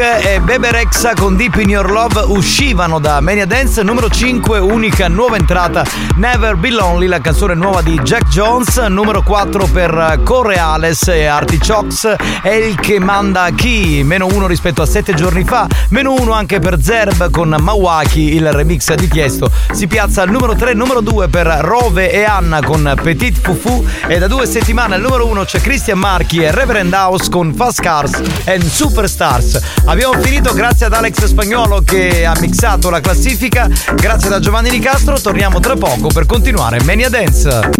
E 0.00 0.38
Bebe 0.40 0.86
con 1.16 1.34
Deep 1.34 1.56
in 1.56 1.70
Your 1.70 1.90
Love 1.90 2.20
uscivano 2.26 3.00
da 3.00 3.20
Mania 3.20 3.46
Dance 3.46 3.82
numero 3.82 4.08
5, 4.08 4.60
unica 4.60 5.08
nuova 5.08 5.34
entrata 5.34 5.84
Never 6.14 6.54
Be 6.54 6.70
Lonely, 6.70 7.08
la 7.08 7.20
canzone 7.20 7.54
nuova 7.54 7.82
di 7.82 7.98
Jack 8.02 8.28
Jones, 8.28 8.76
numero 8.76 9.22
4 9.22 9.66
per 9.66 10.20
Correales 10.22 11.08
e 11.08 11.26
Artichokes 11.26 12.14
è 12.42 12.50
il 12.50 12.78
che 12.78 13.00
manda 13.00 13.48
chi, 13.50 14.02
meno 14.04 14.26
1 14.26 14.46
rispetto 14.46 14.82
a 14.82 14.86
7 14.86 15.14
giorni 15.14 15.42
fa, 15.42 15.66
meno 15.88 16.12
1 16.12 16.30
anche 16.30 16.60
per 16.60 16.80
Zerb 16.80 17.30
con 17.30 17.56
Mawaki, 17.58 18.34
il 18.34 18.52
remix 18.52 18.94
di 18.94 19.08
Tiesto, 19.08 19.50
si 19.72 19.88
piazza 19.88 20.22
al 20.22 20.30
numero 20.30 20.54
3, 20.54 20.74
numero 20.74 21.00
2 21.00 21.26
per 21.28 21.46
Rove 21.46 22.12
e 22.12 22.22
Anna 22.22 22.62
con 22.62 22.94
Petit 23.02 23.36
Fufu 23.36 23.84
e 24.06 24.18
da 24.18 24.28
due 24.28 24.46
settimane 24.46 24.94
al 24.94 25.00
numero 25.00 25.26
1 25.26 25.44
c'è 25.44 25.60
Christian 25.60 25.98
Marchi 25.98 26.38
e 26.38 26.52
Reverend 26.52 26.92
House 26.92 27.28
con 27.28 27.52
Fast 27.52 27.80
Cars 27.80 28.22
and 28.44 28.62
Superstars. 28.62 29.86
Abbiamo 29.88 30.20
finito 30.20 30.52
grazie 30.52 30.84
ad 30.84 30.92
Alex 30.92 31.24
Spagnuolo 31.24 31.80
che 31.80 32.26
ha 32.26 32.36
mixato 32.40 32.90
la 32.90 33.00
classifica, 33.00 33.70
grazie 33.94 34.28
da 34.28 34.38
Giovanni 34.38 34.68
Nicastro, 34.68 35.18
torniamo 35.18 35.60
tra 35.60 35.76
poco 35.76 36.08
per 36.08 36.26
continuare 36.26 36.84
Mania 36.84 37.08
Dance. 37.08 37.70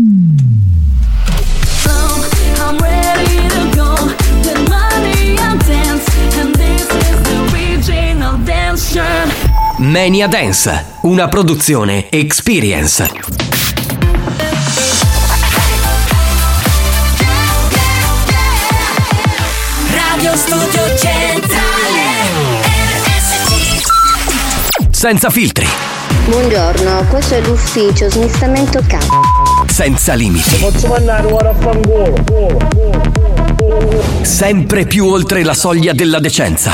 Mania 9.77 10.27
Dance, 10.29 10.85
una 11.03 11.29
produzione 11.29 12.09
Experience. 12.09 13.37
studio 20.39 20.78
Senza 24.99 25.31
filtri, 25.31 25.65
Buongiorno, 26.25 27.07
questo 27.09 27.35
è 27.35 27.41
l'ufficio 27.43 28.11
smistamento 28.11 28.81
c***o. 28.81 29.65
senza 29.69 30.15
limiti, 30.15 30.57
Posso 30.57 30.89
mandare 30.89 31.31
ora 31.31 31.51
a 31.51 31.55
fangolo? 31.55 32.15
sempre 34.23 34.87
più 34.87 35.07
oltre 35.07 35.45
la 35.45 35.55
soglia 35.55 35.93
della 35.93 36.19
decenza. 36.19 36.73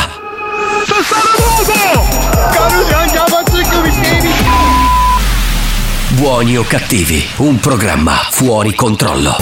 Buoni 6.17 6.57
o 6.57 6.65
cattivi, 6.65 7.23
un 7.39 7.59
programma 7.59 8.13
fuori 8.31 8.75
controllo. 8.75 9.37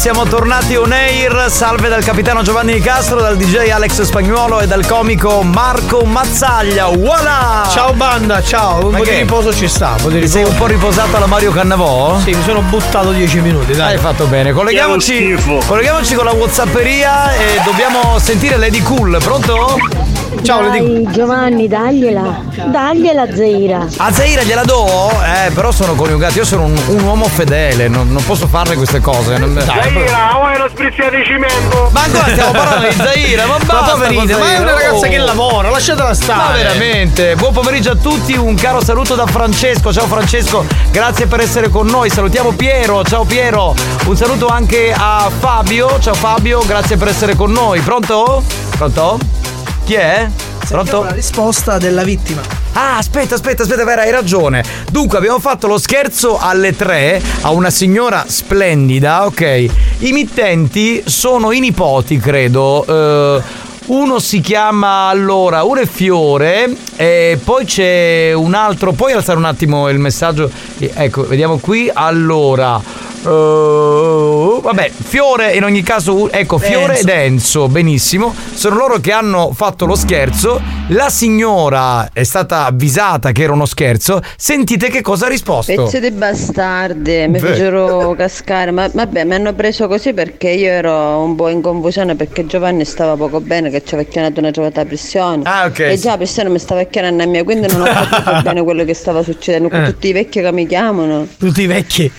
Siamo 0.00 0.24
tornati 0.24 0.76
on 0.76 0.92
air. 0.92 1.50
Salve 1.50 1.90
dal 1.90 2.02
capitano 2.02 2.40
Giovanni 2.40 2.72
Di 2.72 2.80
Castro, 2.80 3.20
dal 3.20 3.36
DJ 3.36 3.68
Alex 3.68 4.00
Spagnuolo 4.00 4.60
e 4.60 4.66
dal 4.66 4.86
comico 4.86 5.42
Marco 5.42 6.04
Mazzaglia. 6.04 6.86
Voilà! 6.86 7.68
Ciao 7.70 7.92
banda, 7.92 8.42
ciao. 8.42 8.86
Un 8.86 8.92
Ma 8.92 8.96
po' 8.96 9.04
che? 9.04 9.10
di 9.10 9.16
riposo 9.18 9.52
ci 9.54 9.68
sta. 9.68 9.96
Un 10.02 10.10
Ti 10.18 10.26
sei 10.26 10.38
riposo. 10.38 10.48
un 10.48 10.56
po' 10.56 10.66
riposato 10.68 11.16
alla 11.16 11.26
Mario 11.26 11.52
Cannavò? 11.52 12.18
Sì, 12.20 12.30
mi 12.32 12.42
sono 12.42 12.62
buttato 12.62 13.10
10 13.12 13.40
minuti, 13.40 13.72
dai. 13.74 13.92
Hai 13.92 13.98
fatto 13.98 14.24
bene. 14.24 14.52
Colleghiamoci, 14.52 15.36
colleghiamoci 15.66 16.14
con 16.14 16.24
la 16.24 16.32
Whatsapperia 16.32 17.34
e 17.34 17.60
dobbiamo 17.62 18.18
sentire 18.18 18.56
Lady 18.56 18.80
Cool. 18.82 19.18
Pronto? 19.22 19.99
Ciao. 20.42 20.62
Dai, 20.62 21.06
Giovanni, 21.10 21.68
dagliela. 21.68 22.42
Dagliela, 22.66 23.26
Zaira. 23.34 23.86
A 23.96 24.12
Zaira 24.12 24.42
gliela 24.42 24.62
do? 24.62 25.10
Eh, 25.10 25.50
però 25.50 25.70
sono 25.70 25.94
coniugati. 25.94 26.38
Io 26.38 26.44
sono 26.44 26.64
un, 26.64 26.80
un 26.86 27.02
uomo 27.02 27.26
fedele, 27.26 27.88
non, 27.88 28.10
non 28.10 28.24
posso 28.24 28.46
farle 28.46 28.76
queste 28.76 29.00
cose. 29.00 29.36
Non, 29.38 29.60
Zaira, 29.64 30.36
vuoi 30.38 30.56
lo 30.58 30.68
sprizia 30.68 31.10
di 31.10 31.22
cimento? 31.24 31.88
Ma 31.92 32.02
ancora 32.02 32.28
stiamo 32.28 32.52
parlando 32.52 32.88
di 32.88 32.94
Zaira, 32.94 33.46
ma 33.46 33.58
basta 33.58 33.92
poverina, 33.92 34.36
con 34.36 34.42
ma 34.42 34.52
è 34.52 34.58
una 34.58 34.72
ragazza 34.72 35.06
oh. 35.06 35.10
che 35.10 35.18
lavora, 35.18 35.70
lasciatela 35.70 36.14
stare. 36.14 36.38
Ma 36.38 36.52
veramente, 36.52 37.34
buon 37.36 37.52
pomeriggio 37.52 37.90
a 37.90 37.96
tutti, 37.96 38.36
un 38.36 38.54
caro 38.54 38.82
saluto 38.82 39.14
da 39.14 39.26
Francesco. 39.26 39.92
Ciao 39.92 40.06
Francesco, 40.06 40.64
grazie 40.90 41.26
per 41.26 41.40
essere 41.40 41.68
con 41.68 41.86
noi. 41.86 42.10
Salutiamo 42.10 42.52
Piero, 42.52 43.04
ciao 43.04 43.24
Piero. 43.24 43.74
Un 44.06 44.16
saluto 44.16 44.46
anche 44.46 44.92
a 44.96 45.30
Fabio. 45.38 45.98
Ciao 46.00 46.14
Fabio, 46.14 46.62
grazie 46.66 46.96
per 46.96 47.08
essere 47.08 47.34
con 47.34 47.52
noi. 47.52 47.80
Pronto? 47.80 48.42
Pronto? 48.76 49.39
Chi 49.84 49.94
è? 49.94 50.28
Pronto? 50.68 51.02
La 51.02 51.10
risposta 51.10 51.78
della 51.78 52.04
vittima. 52.04 52.42
Ah, 52.74 52.98
aspetta, 52.98 53.34
aspetta, 53.34 53.64
aspetta, 53.64 53.84
Vera, 53.84 54.02
hai 54.02 54.12
ragione. 54.12 54.62
Dunque, 54.90 55.18
abbiamo 55.18 55.40
fatto 55.40 55.66
lo 55.66 55.78
scherzo 55.78 56.38
alle 56.38 56.76
tre 56.76 57.20
a 57.40 57.50
una 57.50 57.70
signora 57.70 58.24
splendida, 58.28 59.26
ok? 59.26 59.66
I 59.98 60.12
mittenti 60.12 61.02
sono 61.06 61.50
i 61.50 61.58
nipoti, 61.58 62.18
credo. 62.18 62.84
Eh, 62.86 63.42
uno 63.86 64.18
si 64.20 64.40
chiama 64.40 65.08
allora, 65.08 65.64
uno 65.64 65.80
è 65.80 65.86
Fiore, 65.86 66.72
e 66.94 67.40
poi 67.42 67.64
c'è 67.64 68.32
un 68.32 68.54
altro. 68.54 68.92
Puoi 68.92 69.12
alzare 69.12 69.38
un 69.38 69.46
attimo 69.46 69.88
il 69.88 69.98
messaggio? 69.98 70.48
Ecco, 70.78 71.26
vediamo 71.26 71.58
qui. 71.58 71.90
Allora. 71.92 73.08
Eh, 73.22 74.60
vabbè, 74.62 74.90
Fiore 74.90 75.52
in 75.54 75.64
ogni 75.64 75.82
caso, 75.82 76.30
ecco, 76.30 76.58
Fiore 76.58 76.94
Denso. 76.94 77.00
ed 77.02 77.08
Enzo, 77.08 77.68
benissimo. 77.68 78.34
Sono 78.54 78.76
loro 78.76 78.98
che 79.00 79.12
hanno 79.12 79.52
fatto 79.54 79.86
lo 79.86 79.94
scherzo. 79.94 80.60
La 80.88 81.08
signora 81.08 82.10
è 82.12 82.24
stata 82.24 82.64
avvisata 82.66 83.30
che 83.32 83.42
era 83.42 83.52
uno 83.52 83.66
scherzo. 83.66 84.20
Sentite 84.36 84.88
che 84.90 85.00
cosa 85.02 85.26
ha 85.26 85.28
risposto. 85.28 85.72
Pezzi 85.74 86.00
di 86.00 86.10
bastardi, 86.10 87.26
mi 87.28 87.38
Beh. 87.38 87.38
fecero 87.38 88.14
cascare, 88.16 88.70
ma 88.72 88.88
vabbè 88.92 89.24
mi 89.24 89.34
hanno 89.34 89.52
preso 89.54 89.86
così 89.86 90.12
perché 90.12 90.50
io 90.50 90.68
ero 90.70 91.18
un 91.22 91.36
po' 91.36 91.48
in 91.48 91.60
confusione 91.62 92.16
perché 92.16 92.44
Giovanni 92.46 92.84
stava 92.84 93.14
poco 93.16 93.40
bene, 93.40 93.70
che 93.70 93.82
ci 93.84 93.94
aveva 93.94 94.08
chiamato 94.10 94.40
una 94.40 94.50
giovata 94.50 94.84
pressione. 94.84 95.42
Ah, 95.44 95.66
ok. 95.66 95.78
E 95.80 95.96
già 95.98 96.10
la 96.10 96.16
pressione 96.16 96.48
mi 96.48 96.58
stava 96.58 96.82
chiamando 96.84 97.22
a 97.22 97.26
me, 97.26 97.44
quindi 97.44 97.68
non 97.70 97.82
ho 97.82 97.84
capito 97.84 98.40
bene 98.42 98.62
quello 98.62 98.84
che 98.84 98.94
stava 98.94 99.22
succedendo 99.22 99.68
con 99.68 99.82
Eh. 99.84 99.86
tutti 99.92 100.08
i 100.08 100.12
vecchi 100.12 100.40
che 100.40 100.52
mi 100.52 100.66
chiamano. 100.66 101.26
Tutti 101.38 101.62
i 101.62 101.66
vecchi. 101.66 102.10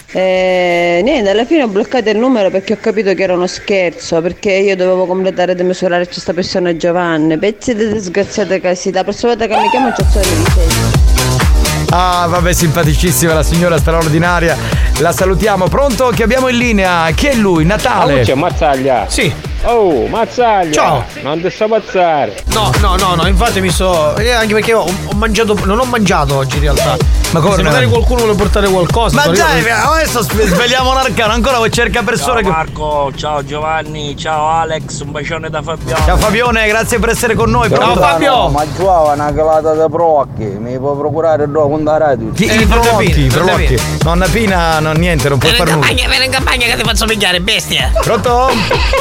E 0.97 1.01
niente, 1.01 1.29
alla 1.29 1.45
fine 1.45 1.63
ho 1.63 1.67
bloccato 1.67 2.09
il 2.09 2.17
numero 2.17 2.49
perché 2.49 2.73
ho 2.73 2.77
capito 2.79 3.13
che 3.13 3.23
era 3.23 3.33
uno 3.33 3.47
scherzo, 3.47 4.21
perché 4.21 4.51
io 4.51 4.75
dovevo 4.75 5.05
completare 5.05 5.55
di 5.55 5.63
misurare 5.63 6.05
questa 6.05 6.33
persona 6.33 6.75
Giovanni. 6.75 7.37
Pezzi 7.37 7.73
di 7.73 7.91
disgraziate 7.91 8.59
casi, 8.59 8.91
la 8.91 9.03
prossima 9.03 9.33
volta 9.33 9.47
che 9.47 9.59
mi 9.59 9.69
chiamo 9.69 9.91
c'ho 9.91 10.03
solo 10.09 10.25
di 10.25 11.89
Ah, 11.93 12.25
vabbè, 12.29 12.53
simpaticissima 12.53 13.33
la 13.33 13.43
signora 13.43 13.77
straordinaria. 13.77 14.57
La 14.99 15.11
salutiamo. 15.11 15.67
Pronto? 15.67 16.09
Che 16.09 16.23
abbiamo 16.23 16.49
in 16.49 16.57
linea. 16.57 17.09
Chi 17.15 17.27
è 17.27 17.35
lui? 17.35 17.65
Natale. 17.65 18.21
c'è 18.21 18.33
Mazzaglia. 18.33 19.05
Sì. 19.07 19.50
Oh, 19.63 20.07
mazzaglia! 20.07 20.71
Ciao. 20.73 21.05
Non 21.21 21.39
ti 21.39 21.49
sto 21.51 21.67
pazzare! 21.67 22.43
No, 22.53 22.71
no, 22.79 22.95
no, 22.95 23.13
no, 23.13 23.27
infatti 23.27 23.61
mi 23.61 23.69
sto. 23.69 24.15
eh, 24.15 24.31
Anche 24.31 24.53
perché 24.55 24.73
ho, 24.73 24.81
ho 24.83 25.13
mangiato. 25.15 25.55
Non 25.65 25.79
ho 25.79 25.83
mangiato 25.83 26.35
oggi 26.37 26.55
in 26.55 26.61
realtà. 26.63 26.97
Ma 27.31 27.39
come 27.39 27.55
Se 27.55 27.61
magari 27.61 27.85
qualcuno 27.87 28.21
vuole 28.21 28.35
portare 28.35 28.67
qualcosa. 28.67 29.15
Ma 29.17 29.21
però 29.21 29.33
io- 29.33 29.43
dai, 29.43 29.69
adesso 29.69 30.23
sve- 30.23 30.47
svegliamo 30.47 30.93
l'arcano, 30.93 31.33
ancora 31.33 31.57
vuoi 31.57 31.71
cercare 31.71 32.03
persone 32.03 32.41
Ciao 32.41 32.49
che. 32.51 32.57
Marco, 32.57 33.11
ciao 33.15 33.45
Giovanni, 33.45 34.17
ciao 34.17 34.47
Alex, 34.49 34.99
un 35.01 35.11
bacione 35.11 35.49
da 35.51 35.61
Fabiano. 35.61 36.05
Ciao 36.05 36.17
Fabione, 36.17 36.67
grazie 36.67 36.97
per 36.99 37.09
essere 37.09 37.35
con 37.35 37.49
noi. 37.51 37.69
Ciao? 37.69 37.95
Fabio. 37.95 38.49
Ma 38.49 38.65
giova 38.75 39.13
una 39.13 39.31
calata 39.31 39.73
da 39.73 39.87
procchi, 39.87 40.43
mi 40.43 40.77
può 40.79 40.93
procurare 40.95 41.49
dopo 41.49 41.67
un 41.67 41.83
da 41.83 41.97
radio. 41.97 42.31
Chi- 42.31 42.51
I 42.51 42.65
prolocchi, 42.65 43.21
i 43.25 43.27
prolocchi. 43.27 43.79
Nonna 44.03 44.27
Pina, 44.27 44.79
no, 44.79 44.91
niente, 44.93 45.29
non 45.29 45.37
puoi 45.37 45.53
fare 45.53 45.71
nulla. 45.71 45.85
vieni 45.85 46.25
in 46.25 46.31
campagna 46.31 46.65
che 46.65 46.75
ti 46.77 46.83
faccio 46.83 47.05
pigliare, 47.05 47.39
bestia. 47.41 47.91
Pronto? 48.01 48.49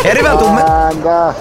È 0.03 0.09
arrivato 0.09 0.45
un. 0.47 0.50
Guarda, 0.51 1.35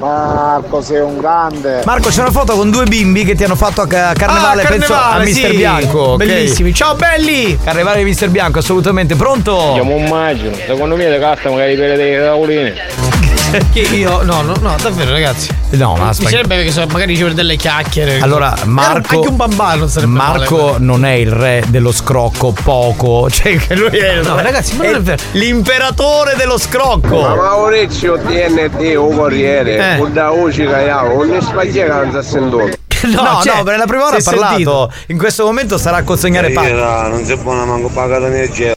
Marco 0.00 0.80
sei 0.82 1.00
un 1.00 1.18
grande. 1.18 1.82
Marco, 1.84 2.08
c'è 2.08 2.22
una 2.22 2.30
foto 2.30 2.54
con 2.54 2.70
due 2.70 2.84
bimbi 2.84 3.24
che 3.24 3.34
ti 3.34 3.44
hanno 3.44 3.54
fatto 3.56 3.82
a 3.82 3.86
ca- 3.86 4.12
carnevale, 4.14 4.62
Ah, 4.62 4.66
penso 4.68 4.94
a 4.94 5.18
Mister 5.18 5.50
sì. 5.50 5.56
Bianco. 5.56 5.98
ok? 6.00 6.16
Bellissimi. 6.16 6.74
Ciao 6.74 6.94
belli! 6.94 7.58
Carnevale 7.62 7.98
di 7.98 8.04
Mister 8.04 8.28
Bianco, 8.30 8.58
assolutamente. 8.58 9.14
Pronto? 9.14 9.74
Io 9.76 9.84
mi 9.84 9.98
immagino, 10.04 10.54
secondo 10.66 10.96
me 10.96 11.08
le 11.08 11.18
casta 11.18 11.50
magari 11.50 11.76
per 11.76 11.96
dei 11.96 12.18
tavoline. 12.18 13.30
Che 13.72 13.80
io. 13.80 14.22
No, 14.22 14.40
no, 14.42 14.54
no, 14.60 14.76
davvero, 14.80 15.10
ragazzi. 15.10 15.48
No, 15.70 15.94
ma 15.96 16.04
Mi 16.04 16.08
aspetta. 16.08 16.30
sarebbe 16.30 16.64
che 16.64 16.70
so, 16.70 16.86
magari 16.86 17.12
ricevere 17.12 17.34
delle 17.34 17.56
chiacchiere. 17.56 18.18
Allora, 18.20 18.54
Marco. 18.64 19.16
Anche 19.16 19.28
un 19.28 19.36
bambino 19.36 19.86
sarebbe 19.86 20.12
Marco 20.12 20.56
male. 20.64 20.76
non 20.80 21.04
è 21.04 21.12
il 21.12 21.30
re 21.30 21.62
dello 21.68 21.92
scrocco 21.92 22.52
poco. 22.52 23.28
Cioè, 23.30 23.56
che 23.56 23.74
lui 23.74 23.96
è 23.98 24.20
No, 24.22 24.36
re- 24.36 24.42
ragazzi, 24.42 24.76
ma 24.76 24.84
non 24.84 24.94
è 24.96 25.00
vero. 25.00 25.22
L'imperatore 25.32 26.34
dello 26.36 26.58
scrocco. 26.58 27.20
Ma 27.20 27.34
Maurizio 27.34 28.18
TNT 28.18 28.94
o 28.96 29.08
Corriere, 29.08 29.96
Eh. 29.96 30.00
un 30.00 30.12
da 30.12 30.30
che 30.50 30.90
ha, 30.90 31.02
un 31.04 31.38
spaghetti 31.40 31.88
non 31.88 32.10
si 32.10 32.16
è 32.16 32.22
sentito. 32.22 32.80
No, 33.12 33.40
cioè, 33.42 33.56
no, 33.56 33.62
per 33.62 33.78
la 33.78 33.84
prima 33.84 34.06
ora 34.06 34.16
ha 34.16 34.22
parlato. 34.22 34.48
sentito. 34.48 34.92
In 35.08 35.18
questo 35.18 35.44
momento 35.44 35.78
sarà 35.78 35.98
a 35.98 36.02
consegnare 36.02 36.50
pacchi. 36.50 36.72
non 36.72 37.24
si 37.24 37.36
può 37.36 37.52
manco 37.52 37.88
pagare 37.88 38.26
energia. 38.26 38.74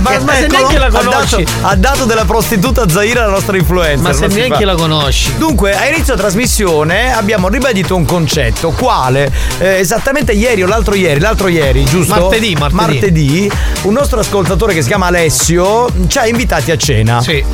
Ma, 0.00 0.18
ma 0.20 0.34
se 0.34 0.46
neanche 0.46 0.78
la 0.78 0.86
ha 0.86 0.90
conosci. 0.90 1.42
dato, 1.42 1.66
ha 1.66 1.76
dato 1.76 2.04
della 2.04 2.24
prostituta 2.24 2.88
Zaira 2.88 3.26
la 3.26 3.32
nostra 3.32 3.56
influencer. 3.56 3.98
Ma 4.00 4.12
se 4.12 4.26
neanche 4.26 4.64
la 4.64 4.74
conosci. 4.74 5.36
Dunque, 5.36 5.76
a 5.76 5.86
inizio 5.88 6.14
trasmissione 6.14 7.12
abbiamo 7.12 7.48
ribadito 7.48 7.96
un 7.96 8.04
concetto, 8.04 8.70
quale 8.70 9.30
eh, 9.58 9.78
esattamente 9.78 10.32
ieri 10.32 10.62
o 10.62 10.66
l'altro 10.66 10.94
ieri, 10.94 11.20
l'altro 11.20 11.48
ieri, 11.48 11.84
giusto? 11.84 12.14
Martedì, 12.14 12.54
martedì. 12.54 12.76
Martedì, 12.76 13.50
un 13.82 13.92
nostro 13.92 14.20
ascoltatore 14.20 14.74
che 14.74 14.82
si 14.82 14.88
chiama 14.88 15.06
Alessio 15.06 15.88
ci 16.06 16.18
ha 16.18 16.26
invitati 16.26 16.70
a 16.70 16.76
cena. 16.76 17.20
Sì. 17.20 17.44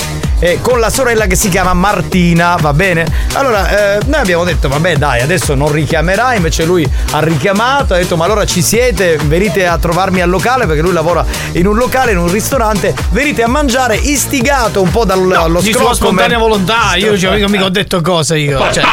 Eh, 0.40 0.60
con 0.62 0.78
la 0.78 0.88
sorella 0.88 1.26
che 1.26 1.34
si 1.34 1.48
chiama 1.48 1.74
Martina, 1.74 2.56
va 2.60 2.72
bene? 2.72 3.04
Allora, 3.32 3.96
eh, 3.96 4.00
noi 4.06 4.20
abbiamo 4.20 4.44
detto, 4.44 4.68
vabbè 4.68 4.96
dai, 4.96 5.20
adesso 5.20 5.56
non 5.56 5.72
richiamerà, 6.09 6.35
invece 6.35 6.64
lui 6.64 6.89
ha 7.10 7.20
richiamato, 7.20 7.94
ha 7.94 7.98
detto, 7.98 8.16
ma 8.16 8.24
allora 8.24 8.44
ci 8.44 8.62
siete, 8.62 9.18
venite 9.24 9.66
a 9.66 9.78
trovarmi 9.78 10.20
al 10.20 10.28
locale, 10.30 10.66
perché 10.66 10.80
lui 10.80 10.93
lavora 10.93 11.24
in 11.52 11.66
un 11.66 11.76
locale, 11.76 12.12
in 12.12 12.18
un 12.18 12.30
ristorante, 12.30 12.94
venite 13.10 13.43
a 13.43 13.48
mangiare, 13.48 13.97
istigato 13.97 14.80
un 14.80 14.90
po' 14.90 15.05
dallo 15.05 15.60
Di 15.60 15.70
scrocco. 15.70 15.86
sua 15.86 15.94
spontanea 15.94 16.39
volontà, 16.39 16.94
io 16.97 17.16
cioè, 17.18 17.35
mica 17.35 17.48
mica 17.48 17.64
ho 17.64 17.68
detto 17.68 18.01
cosa 18.01 18.36
io. 18.36 18.59
Cioè, 18.72 18.85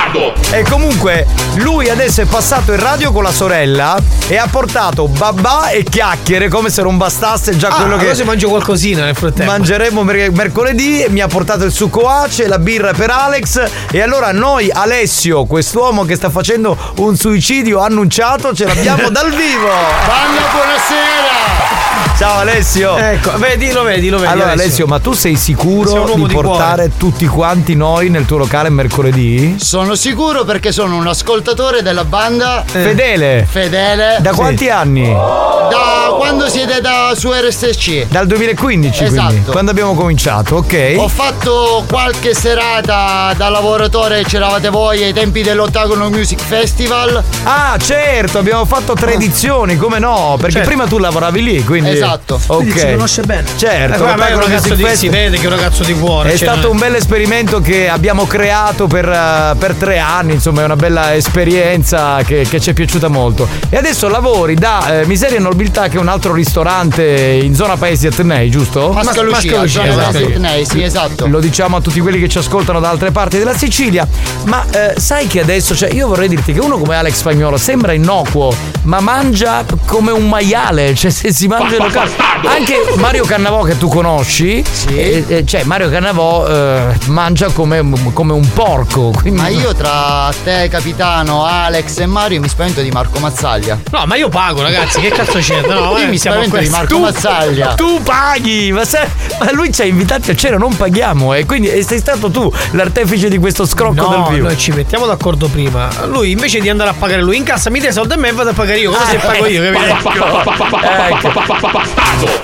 e 0.52 0.64
comunque 0.64 1.26
lui 1.56 1.90
adesso 1.90 2.22
è 2.22 2.26
passato 2.26 2.74
in 2.74 2.80
radio 2.80 3.12
con 3.12 3.24
la 3.24 3.32
sorella 3.32 3.98
e 4.28 4.38
ha 4.38 4.48
portato 4.50 5.08
babà 5.08 5.70
e 5.70 5.84
chiacchiere 5.84 6.48
come 6.48 6.70
se 6.70 6.82
non 6.82 6.98
bastasse 6.98 7.56
già 7.56 7.70
ah, 7.70 7.76
quello 7.76 7.96
che 7.96 8.02
allora 8.02 8.16
si 8.16 8.24
mangia 8.24 8.48
qualcosina 8.48 9.04
nel 9.06 9.16
frattempo. 9.16 9.52
mangeremo 9.52 10.04
mer- 10.04 10.32
mercoledì. 10.32 11.06
Mi 11.10 11.22
ha 11.22 11.28
portato 11.28 11.64
il 11.64 11.72
succo 11.72 12.08
ace, 12.08 12.48
la 12.48 12.60
birra 12.60 12.94
per 12.94 13.10
Alex. 13.10 13.64
E 13.92 14.02
allora 14.02 14.32
noi, 14.32 14.70
Alessio, 14.72 15.46
quest'uomo 15.46 16.06
che 16.06 16.16
sta 16.16 16.30
facendo 16.30 16.78
un 16.98 17.05
suicidio 17.14 17.80
annunciato, 17.82 18.54
ce 18.54 18.66
l'abbiamo 18.66 19.10
dal 19.10 19.30
vivo. 19.30 19.68
Banda, 20.08 20.42
buonasera! 20.52 21.74
Ciao 22.18 22.40
Alessio. 22.40 22.96
Ecco, 22.96 23.38
vedi, 23.38 23.74
lo 23.74 23.84
vedi, 23.84 24.08
lo 24.08 24.18
vedi. 24.18 24.32
Allora 24.32 24.52
Alessio, 24.52 24.88
ma 24.88 25.00
tu 25.00 25.12
sei 25.12 25.34
un 25.34 25.38
sicuro 25.38 26.14
di 26.16 26.26
di 26.26 26.34
portare 26.34 26.92
tutti 26.96 27.26
quanti 27.28 27.76
noi 27.76 28.10
nel 28.10 28.26
tuo 28.26 28.38
locale 28.38 28.70
mercoledì? 28.70 29.58
Sono 29.60 29.96
sicuro 29.96 30.46
perché 30.46 30.72
sono 30.72 30.96
un 30.96 31.06
ascoltatore 31.08 31.82
della 31.82 32.06
banda 32.06 32.64
Fedele. 32.66 33.46
fedele. 33.50 34.20
Da 34.22 34.32
quanti 34.34 34.70
anni? 34.70 35.12
Da 35.12 36.14
quando 36.18 36.48
siete 36.48 36.80
da 36.80 37.12
su 37.18 37.32
RSC. 37.34 38.06
Dal 38.08 38.28
2015 38.28 39.06
quindi, 39.08 39.36
Esatto. 39.36 39.52
quando 39.52 39.72
abbiamo 39.72 39.94
cominciato, 39.94 40.56
ok? 40.58 40.94
Ho 40.98 41.10
fatto 41.10 41.84
qualche 41.86 42.34
serata 42.34 43.34
da 43.36 43.50
lavoratore, 43.50 44.24
c'eravate 44.24 44.70
voi 44.70 45.04
ai 45.04 45.12
tempi 45.12 45.42
dell'Ottagono 45.44 46.10
Music 46.10 46.40
Festival. 46.40 46.95
Ah, 47.44 47.78
certo, 47.78 48.38
abbiamo 48.40 48.66
fatto 48.66 48.94
tre 48.94 49.14
edizioni, 49.16 49.76
come 49.76 50.00
no? 50.00 50.36
Perché 50.38 50.54
Certo. 50.54 50.68
prima 50.70 50.86
tu 50.88 50.98
lavoravi 50.98 51.44
lì, 51.44 51.64
quindi. 51.64 51.90
Esatto. 51.92 52.40
Ok. 52.48 52.56
Quindi 52.58 52.80
ci 52.80 52.86
conosce 52.92 53.22
bene. 53.24 53.44
Certo, 53.58 53.96
Eh, 53.96 54.00
ma 54.00 54.12
è 54.12 54.14
un 54.14 54.20
Ottagono 54.20 54.42
ragazzo 54.46 54.68
Music 54.70 54.76
di- 54.76 54.84
Festival. 54.84 54.96
si 54.98 55.10
vede 55.10 55.38
che 55.38 55.44
è 55.44 55.48
un 55.48 55.56
ragazzo 55.56 55.84
di 55.84 55.94
cuore. 55.94 56.32
È 56.32 56.38
cioè, 56.38 56.48
stato 56.48 56.72
un 56.72 56.78
bel 56.78 56.96
esperimento 56.96 57.60
che 57.62 57.90
abbiamo 57.90 58.26
creato 58.26 58.88
per, 58.88 59.08
eh, 59.10 59.56
per 59.58 59.74
tre 59.74 60.00
anni, 60.00 60.34
insomma 60.34 60.62
è 60.62 60.66
una 60.66 60.76
bella 60.78 61.14
esperienza 61.16 62.22
che, 62.26 62.46
che 62.50 62.60
ci 62.60 62.70
è 62.70 62.74
piaciuta 62.74 63.08
molto. 63.10 63.48
E 63.70 63.78
adesso 63.78 64.08
lavori 64.08 64.56
da 64.56 65.02
eh, 65.02 65.06
Miseria 65.06 65.38
e 65.38 65.42
Nobiltà 65.42 65.88
che 65.90 65.98
è 65.98 66.00
un 66.00 66.08
altro 66.08 66.34
ristorante 66.34 67.04
in 67.42 67.54
zona 67.56 67.76
Paesi 67.78 68.08
Atnei, 68.08 68.50
giusto? 68.50 68.92
Mascalucia, 68.92 69.36
Mascalucia, 69.36 69.82
zona 69.82 69.88
esatto. 69.92 70.12
Paesi 70.12 70.32
Atnei, 70.34 70.66
sì, 70.66 70.82
esatto. 70.84 71.28
Lo 71.28 71.40
diciamo 71.40 71.76
a 71.78 71.82
tutti 71.82 72.00
quelli 72.00 72.20
che 72.20 72.30
ci 72.30 72.38
ascoltano 72.38 72.80
da 72.80 72.90
altre 72.90 73.12
parti 73.12 73.38
della 73.38 73.56
Sicilia. 73.56 74.08
Ma 74.46 74.66
eh, 74.72 74.94
sai 75.00 75.28
che 75.28 75.42
adesso, 75.42 75.76
cioè, 75.76 75.92
io 75.92 76.08
vorrei 76.08 76.28
dirti 76.28 76.54
che 76.54 76.60
uno 76.60 76.78
come 76.86 76.98
Alex 76.98 77.16
Spagnolo 77.16 77.58
sembra 77.58 77.94
innocuo, 77.94 78.56
ma 78.84 79.00
mangia 79.00 79.66
come 79.88 80.12
un 80.12 80.30
maiale. 80.30 80.94
Cioè, 80.94 81.10
se 81.10 81.34
si 81.34 81.48
mangia 81.48 81.78
in 81.78 81.84
locale. 81.84 82.12
Anche 82.46 82.76
Mario 82.98 83.26
Cannavò 83.26 83.64
che 83.64 83.76
tu 83.80 83.88
conosci, 83.88 84.64
eh, 84.90 85.24
eh, 85.28 85.46
cioè 85.46 85.64
Mario 85.64 85.90
Cannavò 85.90 86.48
eh, 86.48 86.96
mangia 87.08 87.48
come, 87.50 87.84
come 88.14 88.34
un 88.34 88.48
porco. 88.54 89.12
Quindi... 89.20 89.42
Ma 89.42 89.48
io 89.48 89.74
tra 89.74 90.32
te, 90.44 90.68
capitano, 90.70 91.44
Alex 91.44 91.98
e 92.00 92.06
Mario 92.06 92.40
mi 92.40 92.48
spavento 92.48 92.82
di 92.82 92.92
Marco 92.92 93.18
Mazzaglia. 93.18 93.80
No, 93.90 94.06
ma 94.06 94.16
io 94.16 94.30
pago, 94.30 94.62
ragazzi, 94.62 95.02
che 95.02 95.10
cazzo 95.10 95.40
c'è? 95.40 95.62
No, 95.66 95.98
Io 95.98 96.06
eh, 96.06 96.08
mi 96.08 96.20
siamo 96.20 96.44
spavento 96.44 96.58
di. 96.64 96.70
Marco 96.70 96.96
Tu- 96.96 97.00
Mazzaglia. 97.02 97.74
Tu 97.74 98.04
paghi, 98.04 98.72
ma, 98.72 98.86
se- 98.86 99.10
ma 99.40 99.52
lui 99.54 99.74
ci 99.74 99.82
ha 99.82 99.86
invitati 99.86 100.30
a 100.30 100.36
cena, 100.36 100.58
non 100.58 100.76
paghiamo, 100.76 101.34
e 101.34 101.46
quindi 101.46 101.70
e 101.70 101.82
sei 101.84 101.98
stato 101.98 102.30
tu 102.30 102.52
l'artefice 102.72 103.28
di 103.28 103.40
questo 103.40 103.66
scrocco 103.66 103.94
No, 104.08 104.10
del 104.10 104.36
vivo. 104.36 104.48
noi 104.48 104.58
ci 104.58 104.72
mettiamo 104.72 105.08
d'accordo 105.08 105.48
prima. 105.48 105.90
Lui 106.06 106.30
invece 106.32 106.60
di 106.60 106.65
andare 106.70 106.90
a 106.90 106.94
pagare 106.94 107.22
lui 107.22 107.38
in 107.38 107.44
cassa 107.44 107.70
mi 107.70 107.80
dai 107.80 107.92
soldi 107.94 108.14
a 108.14 108.18
me 108.18 108.30
e 108.30 108.32
vado 108.32 108.50
a 108.50 108.54
pagare 108.54 108.80
io. 108.80 108.92
Cosa 108.92 109.04
Ah, 109.04 109.08
se 109.10 109.18
pago 109.18 109.46
io, 109.48 109.62
capito? 109.72 110.10
Ecco. 111.10 111.82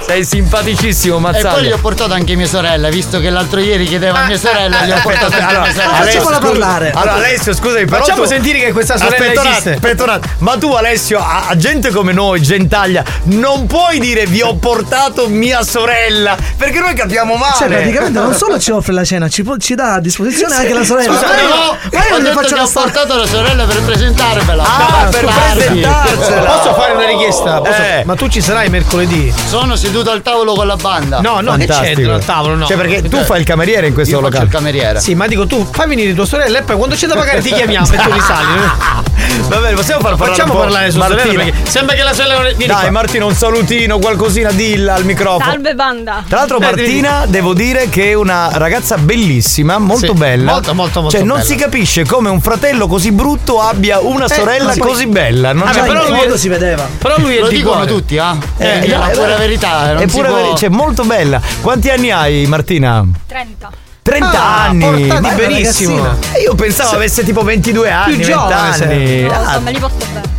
Sei 0.05 0.23
simpaticissimo, 0.25 1.29
E 1.31 1.41
poi 1.41 1.63
gli 1.63 1.71
ho 1.71 1.77
portato 1.77 2.13
anche 2.13 2.35
mia 2.35 2.47
sorella, 2.47 2.89
visto 2.89 3.19
che 3.19 3.29
l'altro 3.29 3.59
ieri 3.59 3.85
chiedeva 3.85 4.19
a 4.19 4.25
mia 4.25 4.37
sorella, 4.37 4.85
gli 4.85 4.91
ho 4.91 4.99
portato 5.01 5.25
anche 5.33 5.43
allora, 5.43 5.61
mia 5.61 5.73
sorella. 5.73 5.93
Facciamola 5.93 6.37
parlare. 6.39 6.91
Allora, 6.93 7.13
Alessio, 7.13 7.53
scusami, 7.53 7.85
però. 7.85 8.03
Facciamo 8.03 8.25
sentire 8.25 8.59
che 8.59 8.71
questa 8.71 8.97
sorella 8.97 9.41
esiste. 9.49 9.79
attimo. 9.81 10.19
Ma 10.39 10.57
tu, 10.57 10.71
Alessio, 10.73 11.19
a, 11.19 11.55
gente 11.55 11.91
come 11.91 12.11
noi, 12.13 12.41
gentaglia, 12.41 13.03
non 13.23 13.67
puoi 13.67 13.99
dire 13.99 14.25
vi 14.25 14.41
ho 14.41 14.55
portato 14.55 15.27
mia 15.27 15.63
sorella. 15.63 16.35
Perché 16.57 16.79
noi 16.79 16.93
capiamo 16.93 17.35
male. 17.35 17.55
Cioè, 17.57 17.67
praticamente 17.67 18.19
non 18.19 18.33
solo 18.33 18.59
ci 18.59 18.71
offre 18.71 18.93
la 18.93 19.03
cena, 19.03 19.27
ci, 19.29 19.43
può- 19.43 19.57
ci 19.57 19.75
dà 19.75 19.93
a 19.93 19.99
disposizione 19.99 20.55
anche 20.55 20.73
la 20.73 20.83
sorella. 20.83 21.13
Scusa, 21.13 21.27
Ma 21.27 21.41
io- 21.41 21.47
no, 21.47 21.77
ma 21.91 22.05
io 22.07 22.15
ho 22.15 22.19
gli 22.19 22.23
detto 22.23 22.33
faccio 22.35 22.47
che 22.49 22.55
la 22.55 22.63
ho 22.63 22.69
portato 22.71 23.15
la 23.15 23.25
sorella 23.27 23.65
per 23.65 23.81
presentarvela. 24.13 24.63
Ah, 24.63 25.07
per 25.09 25.25
presentarcela. 25.25 26.45
Posso 26.45 26.73
fare 26.73 26.93
una 26.93 27.05
richiesta? 27.05 27.61
Posso- 27.61 27.81
Eh. 27.81 28.03
Ma 28.05 28.15
tu 28.15 28.27
ci 28.27 28.41
sarai 28.41 28.69
mercoledì? 28.69 29.33
Sono 29.47 29.75
seduto 29.75 30.11
al 30.11 30.21
tavolo 30.21 30.53
con 30.53 30.67
la 30.67 30.75
banda. 30.75 31.19
No, 31.21 31.39
no, 31.41 31.55
che 31.55 31.67
c'entra 31.67 32.15
al 32.15 32.25
tavolo? 32.25 32.55
No. 32.55 32.65
Cioè, 32.65 32.77
perché 32.77 33.01
tu 33.07 33.17
fai 33.23 33.39
il 33.39 33.45
cameriere 33.45 33.87
in 33.87 33.93
questo 33.93 34.15
Io 34.15 34.19
faccio 34.21 34.29
locale. 34.31 34.45
il 34.49 34.51
cameriere. 34.55 34.99
Sì, 34.99 35.15
ma 35.15 35.27
dico 35.27 35.47
tu, 35.47 35.67
fai 35.69 35.87
venire 35.87 36.13
tua 36.13 36.25
sorella 36.25 36.59
e 36.59 36.61
poi 36.63 36.77
quando 36.77 36.95
c'è 36.95 37.07
da 37.07 37.15
pagare 37.15 37.41
ti 37.41 37.51
chiamiamo 37.51 37.85
e 37.91 37.97
tu 37.97 38.11
risali. 38.11 38.99
Va 39.47 39.57
bene, 39.57 39.75
possiamo 39.75 40.01
far 40.01 40.11
parlare 40.15 40.31
Facciamo 40.31 40.51
un 40.53 40.57
po' 40.57 40.63
parlare 40.63 40.91
sua 40.91 41.01
sorella 41.03 41.23
Martina. 41.23 41.43
perché 41.43 41.69
sembra 41.71 41.95
che 41.95 42.03
la 42.03 42.13
sorella 42.13 42.33
non 42.41 42.53
Dai, 42.57 42.67
qua. 42.67 42.91
Martina, 42.91 43.25
un 43.25 43.33
salutino, 43.35 43.99
qualcosina, 43.99 44.51
dilla 44.51 44.95
al 44.95 45.05
microfono. 45.05 45.51
Salve 45.51 45.73
banda. 45.75 46.23
Tra 46.27 46.39
l'altro 46.39 46.57
Eh, 46.57 46.61
Martina 46.61 47.25
devo 47.27 47.53
dire 47.53 47.89
che 47.89 48.09
è 48.11 48.13
una 48.13 48.49
ragazza 48.53 48.97
bellissima, 48.97 49.77
molto 49.77 50.07
Sì, 50.07 50.13
bella. 50.13 50.51
molto, 50.53 50.73
molto, 50.73 51.01
molto 51.01 51.15
Cioè 51.17 51.25
non 51.25 51.37
bella. 51.37 51.47
si 51.49 51.55
capisce 51.55 52.05
come 52.05 52.29
un 52.29 52.41
fratello 52.41 52.87
così 52.87 53.11
brutto 53.11 53.61
abbia 53.61 53.99
una 54.01 54.27
sorella 54.27 54.65
ma 54.65 54.73
poi- 54.77 54.87
così 54.89 55.05
bella. 55.07 55.53
Non 55.53 55.63
Vabbè, 55.63 55.79
c'è- 55.79 55.85
però 55.85 56.07
in 56.07 56.13
lui 56.25 56.33
è- 56.33 56.37
si 56.37 56.47
vedeva. 56.49 56.87
Però 56.97 57.15
lui 57.19 57.35
è 57.35 57.39
Lo 57.41 57.47
di 57.47 57.55
dicono 57.55 57.75
cuore. 57.77 57.91
tutti, 57.91 58.17
ah? 58.17 58.37
Eh, 58.57 58.79
è 58.81 58.87
la 58.87 58.97
no, 59.05 59.09
pura 59.11 59.35
eh, 59.35 59.37
verità. 59.37 59.93
Non 59.93 60.01
è 60.03 60.07
si 60.07 60.15
pure 60.15 60.27
può- 60.29 60.37
veri- 60.37 60.55
cioè 60.57 60.69
molto 60.69 61.03
bella. 61.03 61.41
Quanti 61.61 61.89
anni 61.89 62.11
hai 62.11 62.45
Martina? 62.47 63.03
30. 63.27 63.69
30 64.03 64.41
Ah, 64.41 64.63
anni. 64.65 65.05
Ma- 65.07 65.31
benissimo. 65.31 66.17
Io 66.43 66.55
pensavo 66.55 66.95
avesse 66.95 67.23
tipo 67.23 67.43
22 67.43 67.89
anni, 67.91 68.15
20 68.15 68.31
giovane 68.31 68.53
anni. 68.83 69.21
No, 69.21 69.31
Ah, 69.33 69.43
insomma, 69.43 69.69
li 69.69 69.79
porto 69.79 70.05
bene. 70.11 70.29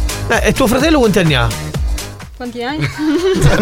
Eh, 0.45 0.49
e 0.49 0.53
tuo 0.53 0.67
fratello 0.67 0.99
quanti 0.99 1.19
anni 1.21 1.35
ha? 1.35 1.47
Quanti 2.43 2.61
anni? 2.65 2.91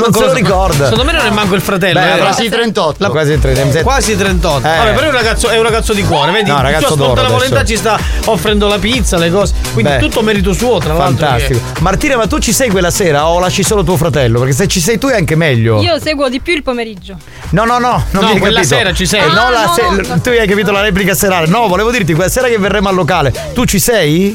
Non 0.01 0.11
se 0.11 0.25
lo 0.25 0.33
ricorda. 0.33 0.85
Secondo 0.85 1.05
me 1.05 1.13
non 1.13 1.27
è 1.27 1.31
manco 1.31 1.55
il 1.55 1.61
fratello. 1.61 2.01
Beh, 2.01 2.15
eh. 2.15 2.19
quasi 2.19 2.49
38. 2.49 3.11
Quasi 3.11 3.39
38. 3.39 3.83
Quasi 3.83 4.17
38. 4.17 4.67
Eh. 4.67 4.77
Vabbè, 4.77 4.93
però 4.95 5.05
è 5.05 5.09
un 5.09 5.13
ragazzo, 5.15 5.49
è 5.51 5.57
un 5.59 5.63
ragazzo 5.65 5.93
di 5.93 6.03
cuore, 6.03 6.33
vedi? 6.33 6.49
No, 6.49 6.57
Tu 6.57 6.63
ragazzo 6.63 6.85
ascolta 6.87 7.05
d'oro 7.05 7.21
la 7.23 7.29
volontà, 7.29 7.59
adesso. 7.59 7.67
ci 7.67 7.77
sta 7.77 7.99
offrendo 8.25 8.69
la 8.69 8.79
pizza, 8.79 9.19
le 9.19 9.31
cose. 9.31 9.53
Quindi 9.75 9.93
Beh. 9.93 9.99
tutto 9.99 10.23
merito 10.23 10.55
suo, 10.55 10.79
tra 10.79 10.95
l'altro. 10.95 11.27
Fantastico. 11.27 11.61
Martina, 11.81 12.17
ma 12.17 12.27
tu 12.27 12.39
ci 12.39 12.55
sei 12.55 12.71
quella 12.71 12.91
sera 12.91 13.27
o 13.29 13.39
lasci 13.39 13.63
solo 13.63 13.85
tuo 13.85 13.99
fratello? 13.99 14.39
Perché 14.39 14.55
se 14.55 14.67
ci 14.67 14.81
sei 14.81 14.97
tu 14.99 15.09
è 15.09 15.15
anche 15.15 15.35
meglio. 15.37 15.83
Io 15.83 15.99
seguo 15.99 16.31
di 16.31 16.41
più 16.41 16.55
il 16.55 16.63
pomeriggio. 16.63 17.17
No, 17.51 17.65
no, 17.67 17.79
no, 17.79 18.03
non 18.13 18.25
No, 18.25 18.31
quella 18.39 18.61
capito. 18.61 18.77
sera 18.77 18.95
ci 18.95 19.05
sei. 19.05 19.21
No, 19.31 19.41
Ah, 19.47 19.51
la 19.51 19.65
no, 19.67 19.75
se- 19.75 20.09
no. 20.09 20.21
tu 20.23 20.31
hai 20.31 20.47
capito 20.47 20.71
la 20.71 20.81
replica 20.81 21.13
serale. 21.13 21.47
No, 21.49 21.69
volevo 21.69 21.91
dirti, 21.91 22.15
quella 22.15 22.31
sera 22.31 22.49
che 22.49 22.57
verremo 22.57 22.89
al 22.89 22.95
locale, 22.95 23.31
tu 23.53 23.67
ci 23.67 23.79
sei? 23.79 24.35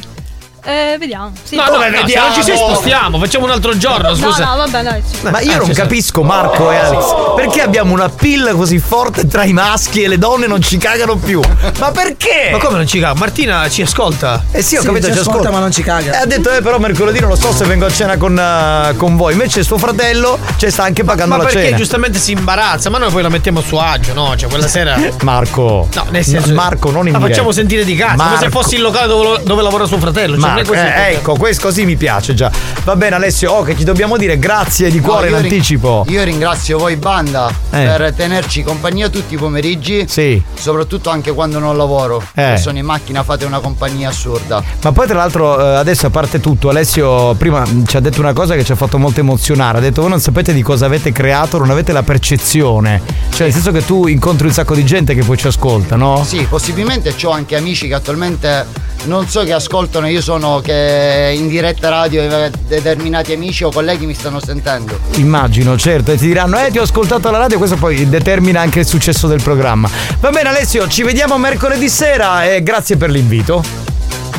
Eh, 0.65 0.95
vediamo. 0.97 1.31
Sì. 1.43 1.55
No, 1.55 1.65
no, 1.65 1.77
no, 1.77 2.07
se 2.07 2.19
non 2.19 2.33
ci 2.33 2.41
sei 2.43 2.57
spostiamo, 2.57 3.19
facciamo 3.19 3.45
un 3.45 3.51
altro 3.51 3.77
giorno, 3.77 4.15
scusa. 4.15 4.43
No, 4.45 4.49
no, 4.51 4.57
vabbè, 4.65 4.81
dai. 4.83 5.03
sì. 5.05 5.17
Ma 5.29 5.39
io 5.41 5.53
Ah, 5.53 5.57
non 5.57 5.71
capisco 5.73 6.23
Marco 6.23 6.71
e 6.71 6.75
Alex 6.77 7.05
perché 7.35 7.61
abbiamo 7.61 7.93
una 7.93 8.09
pill 8.09 8.55
così 8.55 8.79
forte 8.79 9.27
tra 9.27 9.43
i 9.43 9.53
maschi 9.53 10.01
e 10.01 10.07
le 10.07 10.17
donne 10.17 10.47
non 10.47 10.61
ci 10.61 10.77
cagano 10.77 11.15
più. 11.17 11.39
Ma 11.79 11.91
perché? 11.91 12.49
Ma 12.51 12.57
come 12.57 12.77
non 12.77 12.87
ci 12.87 12.99
caga? 12.99 13.13
Martina 13.19 13.69
ci 13.69 13.83
ascolta. 13.83 14.43
Eh 14.51 14.61
sì, 14.63 14.75
ho 14.75 14.79
Sì, 14.81 14.87
capito, 14.87 15.07
ci 15.07 15.13
ci 15.13 15.19
ascolta, 15.19 15.39
ascolta 15.39 15.55
ma 15.55 15.59
non 15.59 15.71
ci 15.71 15.83
caga. 15.83 16.13
E 16.13 16.17
ha 16.17 16.25
detto, 16.25 16.49
eh, 16.51 16.61
però 16.61 16.79
mercoledì 16.79 17.19
non 17.19 17.29
lo 17.29 17.35
so 17.35 17.53
se 17.53 17.65
vengo 17.65 17.85
a 17.85 17.91
cena 17.91 18.17
con, 18.17 18.37
eh, 18.37 18.95
con 18.97 19.15
voi. 19.15 19.33
Invece 19.33 19.63
suo 19.63 19.77
fratello 19.77 20.39
ci 20.57 20.69
sta 20.71 20.83
anche 20.83 21.03
pagando 21.03 21.35
Ma 21.35 21.43
la 21.43 21.47
perché 21.47 21.65
cena. 21.65 21.77
giustamente 21.77 22.17
si 22.19 22.31
imbarazza? 22.31 22.89
Ma 22.89 22.97
noi 22.97 23.11
poi 23.11 23.21
la 23.21 23.29
mettiamo 23.29 23.59
a 23.59 23.63
suo 23.63 23.79
agio, 23.81 24.13
no? 24.13 24.35
Cioè, 24.35 24.49
quella 24.49 24.67
sera. 24.67 24.97
Marco. 25.21 25.87
No, 25.93 26.05
nel 26.09 26.23
senso. 26.25 26.53
Marco, 26.53 26.89
non 26.91 27.05
in 27.07 27.13
La 27.13 27.19
facciamo 27.19 27.51
sentire 27.51 27.83
di 27.83 27.95
casa, 27.95 28.15
come 28.15 28.37
se 28.37 28.43
Marco. 28.45 28.61
fossi 28.61 28.75
il 28.75 28.81
locale 28.81 29.07
dove, 29.07 29.41
dove 29.43 29.61
lavora 29.61 29.85
suo 29.85 29.99
fratello. 29.99 30.39
Cioè, 30.39 30.54
questo 30.63 30.85
il 30.85 30.91
eh, 30.91 31.11
ecco, 31.13 31.35
questo 31.35 31.63
così 31.67 31.85
mi 31.85 31.95
piace 31.95 32.33
già. 32.33 32.51
Va 32.83 32.95
bene, 32.95 33.15
Alessio, 33.15 33.51
oh, 33.51 33.63
che 33.63 33.75
ti 33.75 33.83
dobbiamo 33.83 34.17
dire 34.17 34.37
grazie 34.37 34.89
di 34.89 34.99
No, 34.99 35.03
cuore 35.07 35.27
in 35.27 35.33
io 35.33 35.39
ring- 35.41 35.51
anticipo. 35.51 36.05
Io 36.09 36.23
ringrazio 36.23 36.77
voi 36.77 36.95
banda 36.95 37.49
Eh. 37.49 37.83
per 37.85 38.13
tenerci 38.15 38.63
compagnia 38.63 39.09
tutti 39.09 39.33
i 39.33 39.37
pomeriggi. 39.37 40.05
Sì. 40.07 40.41
Soprattutto 40.53 41.09
anche 41.09 41.31
quando 41.33 41.59
non 41.59 41.75
lavoro. 41.77 42.23
Eh. 42.35 42.53
E 42.53 42.57
sono 42.57 42.77
in 42.77 42.85
macchina, 42.85 43.23
fate 43.23 43.45
una 43.45 43.59
compagnia 43.59 44.09
assurda. 44.09 44.63
Ma 44.81 44.91
poi 44.91 45.07
tra 45.07 45.15
l'altro 45.17 45.59
eh, 45.59 45.75
adesso 45.75 46.05
a 46.07 46.09
parte 46.09 46.39
tutto, 46.39 46.69
Alessio 46.69 47.33
prima 47.35 47.61
mh, 47.65 47.85
ci 47.87 47.97
ha 47.97 47.99
detto 47.99 48.19
una 48.19 48.33
cosa 48.33 48.55
che 48.55 48.63
ci 48.63 48.71
ha 48.71 48.75
fatto 48.75 48.97
molto 48.97 49.19
emozionare, 49.19 49.79
ha 49.79 49.81
detto 49.81 50.01
voi 50.01 50.09
non 50.11 50.19
sapete 50.19 50.53
di 50.53 50.61
cosa 50.61 50.85
avete 50.85 51.11
creato, 51.11 51.57
non 51.57 51.69
avete 51.71 51.91
la 51.91 52.03
percezione, 52.03 53.01
cioè 53.31 53.43
nel 53.43 53.53
senso 53.53 53.71
che 53.71 53.85
tu 53.85 54.07
incontri 54.07 54.47
un 54.47 54.53
sacco 54.53 54.75
di 54.75 54.85
gente 54.85 55.13
che 55.15 55.23
poi 55.23 55.37
ci 55.37 55.47
ascolta, 55.47 55.95
no? 55.95 56.23
Sì, 56.25 56.45
possibilmente 56.49 57.13
ho 57.23 57.29
anche 57.31 57.55
amici 57.55 57.87
che 57.87 57.93
attualmente 57.93 58.65
non 59.05 59.27
so 59.27 59.43
che 59.43 59.53
ascoltano, 59.53 60.07
io 60.07 60.21
sono 60.21 60.59
che 60.59 61.33
in 61.35 61.47
diretta 61.47 61.89
radio 61.89 62.49
determinati 62.67 63.33
amici 63.33 63.63
o 63.63 63.71
colleghi 63.71 64.05
mi 64.05 64.13
stanno 64.13 64.39
sentendo. 64.39 64.97
Immagino, 65.15 65.77
certo, 65.77 66.11
e 66.11 66.17
ti 66.17 66.27
diranno 66.27 66.57
eh 66.59 66.71
ti 66.71 66.77
ho 66.79 66.83
ascoltato 66.83 67.27
alla 67.27 67.37
radio, 67.39 67.57
questo 67.57 67.75
poi 67.75 68.07
determina 68.07 68.61
anche 68.61 68.79
il 68.79 68.85
successo 68.85 69.27
del 69.27 69.41
programma. 69.41 69.89
Va 70.19 70.29
bene 70.29 70.49
Alessio, 70.49 70.87
ci 70.87 71.03
vediamo 71.03 71.37
mercoledì 71.37 71.89
sera 71.89 72.45
e 72.45 72.63
grazie 72.63 72.97
per 72.97 73.09
l'invito. 73.09 73.63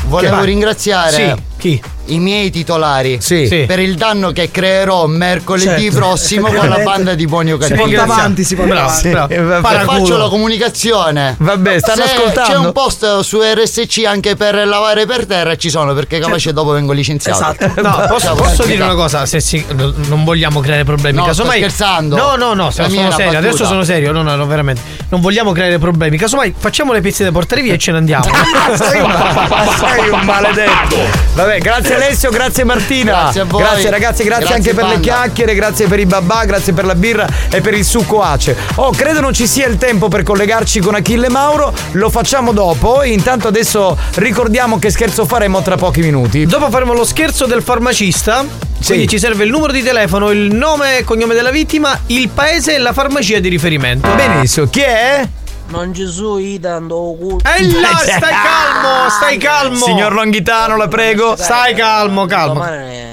Volevo 0.08 0.42
ringraziare 0.42 1.12
Sì, 1.12 1.42
chi? 1.56 1.82
I 2.06 2.18
miei 2.18 2.50
titolari 2.50 3.18
Sì. 3.20 3.46
Sì. 3.46 3.64
per 3.66 3.78
il 3.78 3.94
danno 3.96 4.32
che 4.32 4.50
creerò 4.50 5.06
mercoledì 5.06 5.82
Certo. 5.84 5.96
prossimo 5.98 6.48
con 6.52 6.68
la 6.68 6.78
banda 6.78 7.14
di 7.14 7.26
Buoni 7.26 7.52
o 7.52 7.60
Si 7.60 7.68
Cattivi. 7.72 7.94
porta 7.96 8.02
avanti, 8.02 8.44
si 8.44 8.54
porta 8.54 8.72
Bravo, 8.72 8.88
avanti. 8.88 9.08
bravo. 9.10 9.32
Eh, 9.32 9.40
vabbè. 9.42 9.60
Paraculo. 9.60 9.98
Faccio 10.00 10.16
la 10.16 10.28
comunicazione. 10.28 11.34
Vabbè, 11.38 11.78
stanno 11.78 12.04
Se 12.04 12.12
ascoltando. 12.14 12.50
C'è 12.52 12.58
un 12.58 12.72
post 12.72 13.20
su 13.20 13.40
RSC 13.40 14.04
anche 14.06 14.36
per 14.36 14.66
lavare 14.66 15.06
per 15.06 15.26
terra 15.26 15.56
ci 15.56 15.70
sono 15.70 15.94
perché 15.94 16.18
capace 16.18 16.52
dopo 16.52 16.70
vengo 16.72 16.92
licenziato. 16.92 17.38
Esatto. 17.58 17.80
No, 17.82 18.04
posso, 18.08 18.34
posso 18.34 18.64
dire 18.64 18.82
una 18.82 18.94
cosa? 18.94 19.26
Se 19.26 19.40
si- 19.40 19.64
no, 19.74 19.92
non 20.08 20.24
vogliamo 20.24 20.60
creare 20.60 20.84
problemi. 20.84 21.18
No, 21.18 21.24
Casomai, 21.24 21.58
sto 21.58 21.68
scherzando. 21.70 22.16
No, 22.16 22.36
no, 22.36 22.54
no, 22.54 22.70
sono, 22.70 22.88
serio. 22.88 23.08
battuta. 23.08 23.38
Adesso 23.38 23.64
sono 23.66 23.82
serio. 23.84 24.12
No, 24.12 24.22
no, 24.22 24.34
no, 24.36 24.46
veramente. 24.46 24.80
Non 25.08 25.20
vogliamo 25.20 25.52
creare 25.52 25.78
problemi. 25.78 26.16
Casomai 26.16 26.54
facciamo 26.56 26.92
le 26.92 27.00
pizze 27.00 27.24
da 27.24 27.32
portare 27.32 27.62
via 27.62 27.74
e 27.74 27.78
ce 27.78 27.90
ne 27.92 27.98
andiamo. 27.98 28.24
sei, 28.76 29.00
un, 29.00 29.14
sei 29.78 30.08
un 30.10 30.20
maledetto. 30.24 30.96
Vabbè, 31.34 31.58
grazie 31.58 31.95
Alessio, 31.96 32.30
grazie 32.30 32.64
Martina. 32.64 33.12
Grazie 33.12 33.40
a 33.40 33.44
voi. 33.44 33.62
Grazie 33.62 33.90
ragazzi, 33.90 34.22
grazie, 34.24 34.46
Grazie, 34.46 34.54
anche 34.54 34.74
per 34.74 34.84
le 34.84 35.00
chiacchiere, 35.00 35.54
grazie 35.54 35.86
per 35.86 35.98
i 35.98 36.06
babà, 36.06 36.44
grazie 36.44 36.74
per 36.74 36.84
la 36.84 36.94
birra 36.94 37.26
e 37.50 37.60
per 37.62 37.72
il 37.72 37.84
succo 37.84 38.20
ace. 38.20 38.54
Oh, 38.74 38.90
credo 38.90 39.20
non 39.20 39.32
ci 39.32 39.46
sia 39.46 39.66
il 39.66 39.78
tempo 39.78 40.08
per 40.08 40.22
collegarci 40.22 40.80
con 40.80 40.94
Achille 40.94 41.30
Mauro, 41.30 41.72
lo 41.92 42.10
facciamo 42.10 42.52
dopo. 42.52 43.02
Intanto 43.02 43.48
adesso 43.48 43.96
ricordiamo 44.16 44.78
che 44.78 44.90
scherzo 44.90 45.24
faremo 45.24 45.62
tra 45.62 45.76
pochi 45.76 46.00
minuti. 46.00 46.44
Dopo 46.44 46.68
faremo 46.68 46.92
lo 46.92 47.04
scherzo 47.04 47.46
del 47.46 47.62
farmacista. 47.62 48.44
Quindi 48.84 49.08
ci 49.08 49.18
serve 49.18 49.44
il 49.44 49.50
numero 49.50 49.72
di 49.72 49.82
telefono, 49.82 50.30
il 50.30 50.54
nome 50.54 50.98
e 50.98 51.04
cognome 51.04 51.34
della 51.34 51.50
vittima, 51.50 51.98
il 52.06 52.28
paese 52.28 52.74
e 52.74 52.78
la 52.78 52.92
farmacia 52.92 53.40
di 53.40 53.48
riferimento. 53.48 54.08
Benissimo, 54.14 54.66
chi 54.66 54.80
è? 54.80 55.26
Non 55.68 55.92
ci 55.92 56.06
sono 56.06 56.38
i 56.38 56.58
dando 56.58 57.14
culo. 57.18 57.38
E 57.42 57.80
là, 57.80 57.96
stai 57.98 58.20
calmo, 58.20 59.10
stai 59.10 59.38
calmo. 59.38 59.84
Signor 59.84 60.12
Longhitano, 60.12 60.76
la 60.76 60.88
prego. 60.88 61.36
Stai 61.36 61.74
calmo, 61.74 62.26
calmo. 62.26 62.54
Domani 62.54 63.06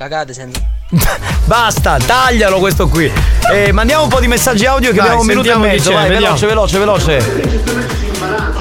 cagate 0.00 0.32
senza. 0.32 0.60
Basta, 1.44 1.98
taglialo 1.98 2.58
questo 2.58 2.88
qui. 2.88 3.12
Eh, 3.52 3.70
mandiamo 3.70 4.04
un 4.04 4.08
po' 4.08 4.18
di 4.18 4.28
messaggi 4.28 4.64
audio 4.64 4.92
che 4.92 4.96
Dai, 4.96 5.04
abbiamo 5.04 5.20
un 5.20 5.26
minuto 5.26 5.52
e 5.52 5.56
mezzo. 5.56 5.92
Vai, 5.92 6.08
veloce, 6.08 6.46
veloce, 6.46 6.78
veloce. 6.78 8.09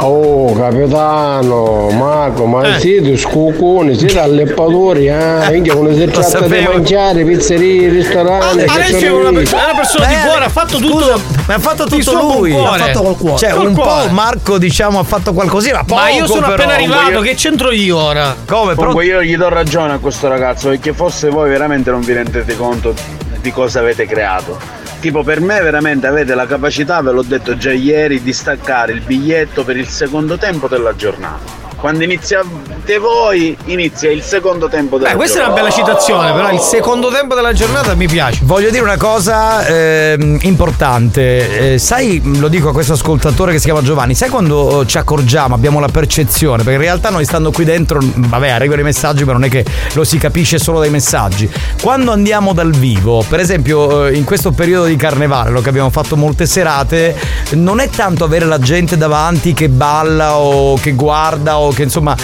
Oh 0.01 0.53
capitano, 0.53 1.89
Marco, 1.91 2.45
ma 2.45 2.75
Eh. 2.75 2.79
siete 2.79 3.17
scuconi, 3.17 3.95
siete 3.97 4.19
alleppatori, 4.19 5.07
eh? 5.07 5.49
Minchia, 5.51 5.73
quando 5.75 5.93
si 5.95 6.05
tratta 6.05 6.47
di 6.47 6.67
mangiare, 6.71 7.23
pizzerie, 7.23 7.89
ristoranti, 7.89 8.63
Alessio 8.65 9.07
è 9.07 9.11
una, 9.11 9.29
una 9.29 9.41
persona 9.75 10.05
di 10.07 10.13
Eh, 10.13 10.17
cuore, 10.25 10.45
ha 10.45 10.49
fatto 10.49 10.77
tutto. 10.77 10.99
scusa, 11.01 11.15
ma 11.47 11.53
ha 11.53 11.59
fatto 11.59 11.85
tutto 11.85 12.13
lui. 12.13 12.53
Ha 12.55 12.77
fatto 12.77 13.01
col 13.01 13.17
cuore. 13.17 13.37
Cioè, 13.37 13.49
Col 13.51 13.67
un 13.67 13.73
cuore. 13.73 14.07
po' 14.07 14.13
Marco, 14.13 14.57
diciamo, 14.57 14.99
ha 14.99 15.03
fatto 15.03 15.33
qualcosina. 15.33 15.83
Poco, 15.83 15.99
Ma 16.01 16.09
io 16.09 16.25
sono 16.27 16.41
però. 16.41 16.53
appena 16.53 16.73
arrivato, 16.73 17.11
io- 17.11 17.21
che 17.21 17.35
c'entro 17.35 17.71
io 17.71 17.97
ora? 17.97 18.35
Come? 18.47 18.69
Però- 18.75 18.75
Comunque 18.75 19.05
io 19.05 19.21
gli 19.21 19.35
do 19.35 19.49
ragione 19.49 19.93
a 19.93 19.97
questo 19.97 20.27
ragazzo 20.29 20.69
perché 20.69 20.93
forse 20.93 21.29
voi 21.29 21.49
veramente 21.49 21.91
non 21.91 22.01
vi 22.01 22.13
rendete 22.13 22.55
conto 22.55 22.93
di 23.41 23.51
cosa 23.51 23.79
avete 23.79 24.05
creato. 24.05 24.57
Tipo 24.99 25.23
per 25.23 25.39
me 25.39 25.61
veramente 25.61 26.07
avete 26.07 26.35
la 26.35 26.45
capacità, 26.45 27.01
ve 27.01 27.11
l'ho 27.11 27.21
detto 27.21 27.55
già 27.55 27.71
ieri, 27.71 28.21
di 28.21 28.33
staccare 28.33 28.91
il 28.91 28.99
biglietto 28.99 29.63
per 29.63 29.77
il 29.77 29.87
secondo 29.87 30.37
tempo 30.37 30.67
della 30.67 30.93
giornata. 30.93 31.58
Quando 31.79 32.03
iniziate 32.03 32.97
voi, 32.99 33.55
inizia 33.65 34.11
il 34.11 34.21
secondo 34.21 34.67
tempo 34.67 34.97
della 34.97 35.11
Beh, 35.11 35.15
questa 35.15 35.37
è 35.39 35.45
una 35.45 35.53
giornata. 35.53 35.75
bella 35.77 35.87
citazione, 35.87 36.33
però 36.33 36.51
il 36.51 36.59
secondo 36.59 37.09
tempo 37.09 37.35
della 37.35 37.53
giornata 37.53 37.95
mi 37.95 38.07
piace. 38.07 38.41
Voglio 38.43 38.69
dire 38.69 38.83
una 38.83 38.97
cosa 38.97 39.65
ehm, 39.65 40.39
importante, 40.41 41.73
Eh, 41.73 41.77
sai, 41.77 42.21
lo 42.39 42.49
dico 42.49 42.69
a 42.69 42.73
questo 42.73 42.93
ascoltatore 42.93 43.53
che 43.53 43.59
si 43.59 43.65
chiama 43.65 43.81
Giovanni, 43.81 44.13
sai 44.13 44.29
quando 44.29 44.81
eh, 44.81 44.87
ci 44.87 44.97
accorgiamo, 44.97 45.55
abbiamo 45.55 45.79
la 45.79 45.87
percezione, 45.87 46.57
perché 46.63 46.73
in 46.73 46.81
realtà 46.81 47.09
noi 47.11 47.23
stando 47.23 47.51
qui 47.51 47.63
dentro, 47.63 47.99
vabbè, 48.01 48.49
arrivano 48.49 48.81
i 48.81 48.83
messaggi, 48.83 49.23
ma 49.23 49.31
non 49.31 49.45
è 49.45 49.49
che 49.49 49.63
lo 49.93 50.03
si 50.03 50.17
capisce 50.17 50.59
solo 50.59 50.79
dai 50.79 50.89
messaggi. 50.89 51.49
Quando 51.81 52.11
andiamo 52.11 52.51
dal 52.53 52.71
vivo, 52.71 53.23
per 53.27 53.39
esempio 53.39 54.07
eh, 54.07 54.17
in 54.17 54.25
questo 54.25 54.51
periodo 54.51 54.85
di 54.85 54.97
carnevale, 54.97 55.49
lo 55.51 55.61
che 55.61 55.69
abbiamo 55.69 55.91
fatto 55.91 56.17
molte 56.17 56.45
serate, 56.45 57.15
non 57.51 57.79
è 57.79 57.87
tanto 57.89 58.25
avere 58.25 58.45
la 58.45 58.59
gente 58.59 58.97
davanti 58.97 59.53
che 59.53 59.69
balla 59.69 60.35
o 60.37 60.75
che 60.75 60.91
guarda 60.91 61.57
o 61.59 61.68
che 61.71 61.83
insomma, 61.83 62.15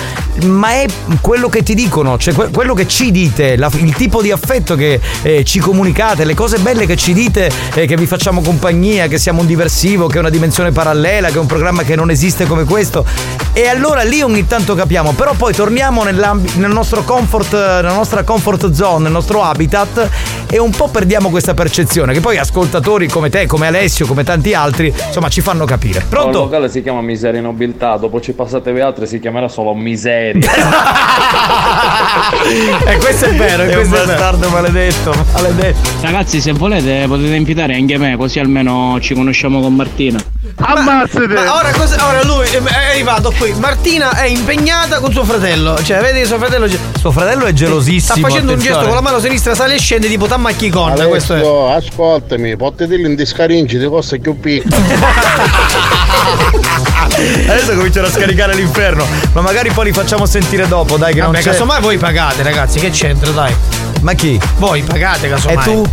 ma 0.45 0.72
è 0.72 0.85
quello 1.22 1.49
che 1.49 1.63
ti 1.63 1.73
dicono, 1.76 2.17
cioè 2.17 2.34
que- 2.34 2.49
quello 2.49 2.73
che 2.73 2.88
ci 2.88 3.11
dite, 3.11 3.55
la- 3.57 3.69
il 3.73 3.93
tipo 3.95 4.22
di 4.22 4.31
affetto 4.31 4.76
che 4.76 4.99
eh, 5.22 5.43
ci 5.43 5.59
comunicate, 5.59 6.23
le 6.26 6.34
cose 6.34 6.57
belle 6.59 6.85
che 6.85 6.95
ci 6.95 7.13
dite, 7.13 7.49
eh, 7.73 7.85
che 7.85 7.95
vi 7.95 8.05
facciamo 8.05 8.41
compagnia, 8.41 9.07
che 9.07 9.17
siamo 9.17 9.41
un 9.41 9.47
diversivo, 9.47 10.07
che 10.07 10.17
è 10.17 10.19
una 10.19 10.30
dimensione 10.30 10.72
parallela, 10.72 11.30
che 11.30 11.35
è 11.35 11.39
un 11.39 11.45
programma 11.45 11.84
che 11.84 11.95
non 11.95 12.09
esiste 12.09 12.45
come 12.45 12.63
questo. 12.65 13.05
E 13.53 13.67
allora 13.67 14.03
lì 14.03 14.22
ogni 14.22 14.45
tanto 14.47 14.76
capiamo, 14.76 15.13
però 15.13 15.34
poi 15.34 15.53
torniamo 15.53 16.03
nel 16.03 16.15
nostro 16.72 17.03
comfort, 17.03 17.53
nella 17.53 17.93
nostra 17.93 18.23
comfort 18.23 18.72
zone, 18.72 19.03
nel 19.03 19.11
nostro 19.13 19.41
habitat 19.43 20.09
e 20.49 20.59
un 20.59 20.72
po' 20.72 20.89
perdiamo 20.89 21.30
questa 21.30 21.53
percezione, 21.53 22.11
che 22.13 22.19
poi 22.19 22.38
ascoltatori 22.38 23.07
come 23.07 23.30
te, 23.30 23.45
come 23.45 23.67
Alessio, 23.67 24.05
come 24.05 24.23
tanti 24.23 24.53
altri, 24.53 24.93
insomma 25.07 25.30
ci 25.30 25.41
fanno 25.41 25.65
capire. 25.65 25.99
Il 25.99 26.05
Pronto? 26.09 26.39
locale 26.39 26.69
si 26.69 26.81
chiama 26.81 27.01
Miseria 27.01 27.41
Nobiltà, 27.41 27.95
dopo 27.97 28.19
ci 28.19 28.34
passate 28.34 28.72
voi 28.72 28.81
altre 28.81 29.05
si 29.05 29.19
chiamerà 29.35 29.49
solo 29.49 29.73
Miseria. 29.73 30.49
E 32.87 32.97
questo 32.97 33.25
è 33.25 33.33
vero, 33.33 33.63
È 33.63 33.73
questo 33.73 33.95
un 33.95 34.01
è 34.01 34.05
bastardo 34.05 34.49
maledetto, 34.49 35.13
maledetto. 35.33 35.89
Ragazzi, 36.01 36.39
se 36.39 36.51
volete 36.53 37.05
potete 37.07 37.33
invitare 37.35 37.75
anche 37.75 37.97
me, 37.97 38.15
così 38.15 38.39
almeno 38.39 38.97
ci 39.01 39.13
conosciamo 39.13 39.59
con 39.61 39.73
Martina. 39.75 40.19
Ammazzate! 40.55 41.27
Ma 41.27 41.55
ora, 41.55 41.71
cosa- 41.71 42.07
ora 42.07 42.23
lui 42.23 42.45
è 42.47 42.61
arrivato 42.91 43.33
qui. 43.37 43.53
Martina 43.53 44.11
è 44.11 44.25
impegnata 44.25 44.99
con 44.99 45.11
suo 45.11 45.23
fratello. 45.23 45.81
Cioè, 45.81 45.99
vedi 46.01 46.19
che 46.19 46.25
suo 46.25 46.37
fratello. 46.37 46.67
Suo 46.99 47.11
fratello 47.11 47.45
è 47.45 47.53
gelosissimo. 47.53 48.15
Sta 48.17 48.27
facendo 48.27 48.51
un 48.51 48.59
attenzione. 48.59 48.75
gesto 48.75 48.85
con 48.85 48.95
la 48.95 49.01
mano 49.01 49.19
sinistra, 49.19 49.55
sale 49.55 49.75
e 49.75 49.79
scende 49.79 50.07
tipo 50.07 50.27
tammacchi 50.27 50.69
con. 50.69 50.93
Questo 51.07 51.33
è. 51.33 51.37
Alessio, 51.37 51.73
ascoltami, 51.73 52.55
potete 52.55 52.95
dire 52.95 53.07
in 53.07 53.15
discarinci 53.15 53.77
di 53.77 53.87
cose 53.87 54.19
più 54.19 54.37
piccole. 54.39 54.75
Adesso 57.48 57.76
cominciano 57.76 58.07
a 58.07 58.11
scaricare 58.11 58.56
l'inferno. 58.56 59.06
Ma 59.34 59.41
magari 59.41 59.72
poi 59.72 59.86
li 59.86 59.94
facciamo 59.94 60.26
sentire 60.26 60.68
dopo, 60.68 60.98
dai, 60.98 61.14
che 61.14 61.22
non 61.22 61.32
Vabbè, 61.32 61.44
c'è. 61.44 61.52
casomai 61.52 61.82
voi 61.82 61.98
pagate, 61.98 62.44
ragazzi, 62.44 62.80
che 62.80 62.90
c'entra, 62.90 63.32
dai. 63.32 63.53
Ma 64.02 64.14
chi? 64.14 64.40
Voi 64.57 64.84
pagate, 64.84 65.30
casomai. 65.30 65.57
E 65.57 65.64
tu? 65.64 65.90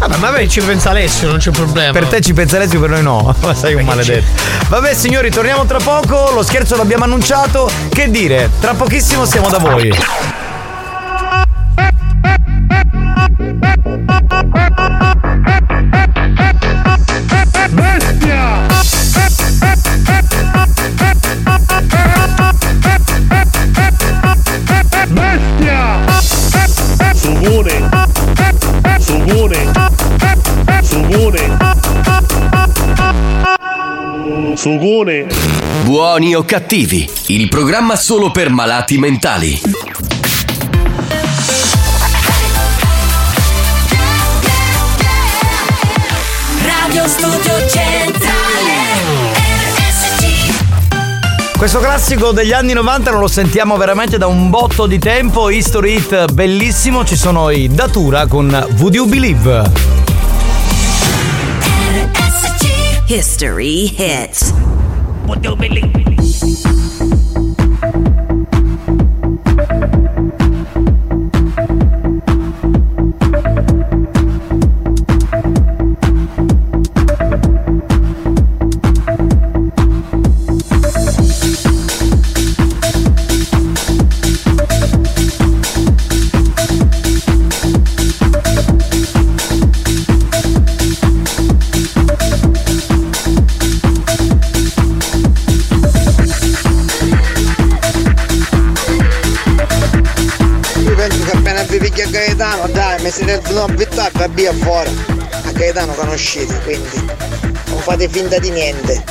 Vabbè, 0.00 0.16
ma 0.16 0.30
per 0.30 0.48
ci 0.48 0.60
pensa 0.60 0.90
Alessio, 0.90 1.28
non 1.28 1.38
c'è 1.38 1.52
problema. 1.52 1.92
Per 1.92 2.08
te 2.08 2.20
ci 2.20 2.32
pensa 2.32 2.56
Alessio, 2.56 2.80
per 2.80 2.90
noi 2.90 3.02
no. 3.02 3.34
Ma 3.40 3.54
sei 3.54 3.74
un 3.74 3.84
maledetto. 3.84 4.26
Vabbè, 4.68 4.94
signori, 4.94 5.30
torniamo 5.30 5.64
tra 5.64 5.78
poco. 5.78 6.32
Lo 6.32 6.42
scherzo 6.42 6.76
l'abbiamo 6.76 7.04
annunciato. 7.04 7.70
Che 7.88 8.10
dire? 8.10 8.50
Tra 8.60 8.74
pochissimo 8.74 9.24
siamo 9.24 9.48
da 9.48 9.58
voi. 9.58 10.41
Sugone! 34.62 35.26
Buoni 35.82 36.36
o 36.36 36.44
cattivi, 36.44 37.10
il 37.26 37.48
programma 37.48 37.96
solo 37.96 38.30
per 38.30 38.48
malati 38.48 38.96
mentali. 38.96 39.60
Radio 46.64 47.08
Studio 47.08 47.68
Centrale 47.68 48.20
Questo 51.58 51.80
classico 51.80 52.30
degli 52.30 52.52
anni 52.52 52.72
90 52.72 53.10
non 53.10 53.18
lo 53.18 53.26
sentiamo 53.26 53.76
veramente 53.76 54.16
da 54.16 54.28
un 54.28 54.48
botto 54.48 54.86
di 54.86 55.00
tempo. 55.00 55.50
History 55.50 55.96
Hit 55.96 56.32
bellissimo. 56.32 57.04
Ci 57.04 57.16
sono 57.16 57.50
i 57.50 57.66
Datura 57.66 58.28
con 58.28 58.48
Would 58.78 58.94
You 58.94 59.06
Believe? 59.06 59.91
History 63.12 63.88
hits. 63.88 64.52
Io 65.28 66.71
abituati 103.60 104.18
per 104.18 104.30
via 104.30 104.52
fuori. 104.52 104.90
A 105.44 105.52
Gaetano 105.52 105.92
conoscete, 105.92 106.60
quindi 106.64 107.04
non 107.66 107.78
fate 107.78 108.08
finta 108.08 108.38
di 108.38 108.50
niente. 108.50 109.04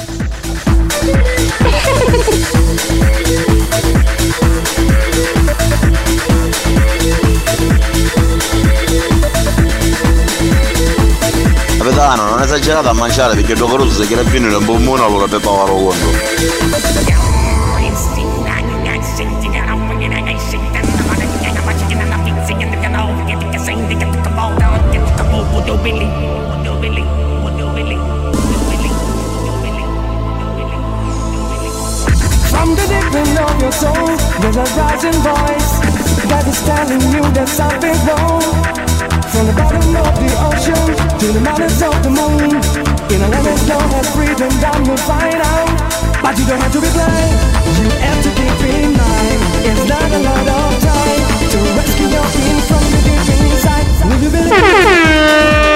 Capitano, 11.77 12.29
non 12.29 12.41
esagerate 12.41 12.87
a 12.87 12.93
mangiare 12.93 13.35
perché 13.35 13.53
dopo 13.55 13.75
rosso 13.75 14.01
se 14.01 14.07
chiede 14.07 14.23
più 14.23 14.41
un 14.41 14.65
bombone 14.65 15.03
allora 15.03 15.27
per 15.27 15.39
pagare 15.39 15.71
conto. 15.71 17.10
A 34.61 34.65
rising 34.77 35.17
voice 35.25 35.71
that 36.29 36.45
is 36.45 36.61
telling 36.61 37.01
you 37.09 37.23
that 37.33 37.49
something's 37.49 38.01
wrong. 38.05 38.45
From 39.33 39.47
the 39.49 39.55
bottom 39.57 39.81
of 39.81 40.13
the 40.21 40.29
ocean 40.37 40.85
to 41.17 41.27
the 41.33 41.41
mountains 41.41 41.81
of 41.81 41.95
the 42.05 42.11
moon, 42.13 42.61
in 43.09 43.19
a 43.25 43.27
land 43.31 43.47
as 43.47 43.63
long 43.65 43.89
as 43.97 44.05
freedom, 44.13 44.51
down 44.61 44.85
you'll 44.85 45.01
find 45.09 45.39
out. 45.41 45.71
But 46.21 46.37
you 46.37 46.45
don't 46.45 46.61
have 46.61 46.73
to 46.77 46.81
be 46.81 46.91
blind, 46.93 47.33
you 47.81 47.89
have 48.05 48.21
to 48.21 48.31
keep 48.37 48.59
in 48.69 48.93
mind. 48.93 49.39
It's 49.65 49.83
not 49.89 50.09
a 50.13 50.19
lot 50.29 50.45
of 50.45 50.71
time 50.85 51.21
to 51.53 51.57
rescue 51.73 52.09
your 52.13 52.27
being 52.37 52.61
from 52.69 52.83
the 52.93 52.99
deep 53.01 53.25
inside. 53.41 53.87
Will 54.05 54.19
you 54.21 54.29
believe? 54.29 55.70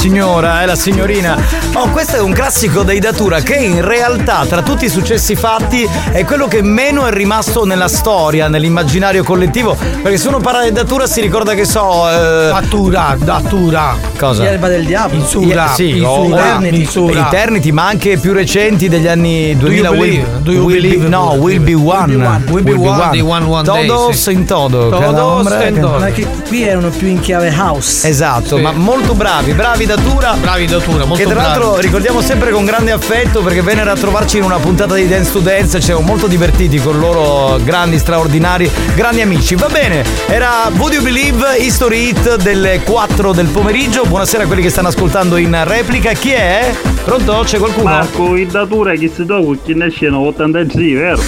Signora, 0.00 0.62
eh, 0.62 0.66
la 0.66 0.76
signorina. 0.76 1.36
Oh, 1.82 1.88
questo 1.92 2.16
è 2.16 2.20
un 2.20 2.32
classico 2.32 2.82
dei 2.82 2.98
Datura 2.98 3.40
che 3.40 3.54
in 3.54 3.82
realtà, 3.82 4.44
tra 4.46 4.60
tutti 4.60 4.84
i 4.84 4.90
successi 4.90 5.34
fatti, 5.34 5.88
è 6.12 6.26
quello 6.26 6.46
che 6.46 6.60
meno 6.60 7.06
è 7.06 7.10
rimasto 7.10 7.64
nella 7.64 7.88
storia, 7.88 8.48
nell'immaginario 8.48 9.24
collettivo. 9.24 9.74
Perché 10.02 10.18
se 10.18 10.28
uno 10.28 10.40
parla 10.40 10.64
di 10.64 10.72
Datura 10.72 11.06
si 11.06 11.22
ricorda 11.22 11.54
che 11.54 11.64
so. 11.64 12.06
Eh... 12.06 12.50
Datura, 12.52 13.16
Datura. 13.18 13.96
Cosa? 14.18 14.42
L'erba 14.42 14.68
del 14.68 14.84
diavolo. 14.84 15.22
Insura. 15.22 15.68
Sì, 15.68 15.96
Insura. 15.96 16.10
o- 16.10 16.38
Eternity. 16.38 16.80
Insura. 16.80 17.26
Eternity, 17.28 17.70
ma 17.70 17.86
anche 17.86 18.18
più 18.18 18.34
recenti 18.34 18.90
degli 18.90 19.08
anni 19.08 19.56
2000. 19.56 19.88
you 19.88 19.98
will? 19.98 20.42
Do 20.42 20.52
you 20.52 20.64
will 20.66 20.82
believe? 20.82 21.02
be, 21.04 21.08
no, 21.08 21.32
will 21.38 21.62
be 21.62 21.72
one. 21.72 22.14
Will 22.50 22.62
be 22.62 22.72
one, 22.74 23.10
the 23.12 23.22
one, 23.22 23.46
one 23.46 23.62
day, 23.62 23.86
Todos 23.86 24.20
sì. 24.20 24.32
in 24.32 24.44
todo. 24.44 24.90
Todos 24.90 25.50
in 25.66 25.80
todo. 25.80 25.98
Ma 25.98 26.10
che 26.10 26.26
qui 26.46 26.62
erano 26.62 26.90
più 26.90 27.06
in 27.08 27.20
chiave 27.20 27.50
house. 27.56 28.06
Esatto, 28.06 28.56
Sì. 28.56 28.60
ma 28.62 28.72
molto 28.72 29.14
bravi, 29.14 29.52
bravi 29.52 29.86
Datura. 29.86 30.36
Bravi 30.38 30.66
Datura, 30.66 31.06
molto 31.06 31.24
Che 31.24 31.24
tra 31.24 31.40
bravi. 31.40 31.68
Ricordiamo 31.78 32.20
sempre 32.20 32.50
con 32.50 32.64
grande 32.64 32.90
affetto 32.90 33.42
perché 33.42 33.62
vennero 33.62 33.90
a 33.90 33.94
trovarci 33.96 34.38
in 34.38 34.44
una 34.44 34.58
puntata 34.58 34.94
di 34.94 35.06
Dance 35.06 35.32
to 35.32 35.40
Dance, 35.40 35.78
ci 35.78 35.86
siamo 35.86 36.00
molto 36.00 36.26
divertiti 36.26 36.78
con 36.78 36.98
loro 36.98 37.58
grandi, 37.62 37.98
straordinari, 37.98 38.70
grandi 38.94 39.20
amici. 39.20 39.54
Va 39.54 39.68
bene, 39.68 40.04
era 40.26 40.70
Would 40.76 40.94
You 40.94 41.02
Believe 41.02 41.56
History 41.58 42.08
Hit 42.08 42.36
delle 42.36 42.82
4 42.82 43.32
del 43.32 43.46
pomeriggio. 43.48 44.04
Buonasera 44.04 44.44
a 44.44 44.46
quelli 44.46 44.62
che 44.62 44.70
stanno 44.70 44.88
ascoltando 44.88 45.36
in 45.36 45.56
replica. 45.64 46.12
Chi 46.12 46.30
è? 46.30 46.74
Pronto? 47.04 47.42
C'è 47.44 47.58
qualcuno? 47.58 47.90
Marco, 47.90 48.36
in 48.36 48.48
datura 48.48 48.94
che 48.94 49.10
si 49.14 49.24
dopo 49.24 49.56
chi 49.64 49.74
ne 49.74 49.90
scena 49.90 50.18
86, 50.18 50.92
vero? 50.94 51.22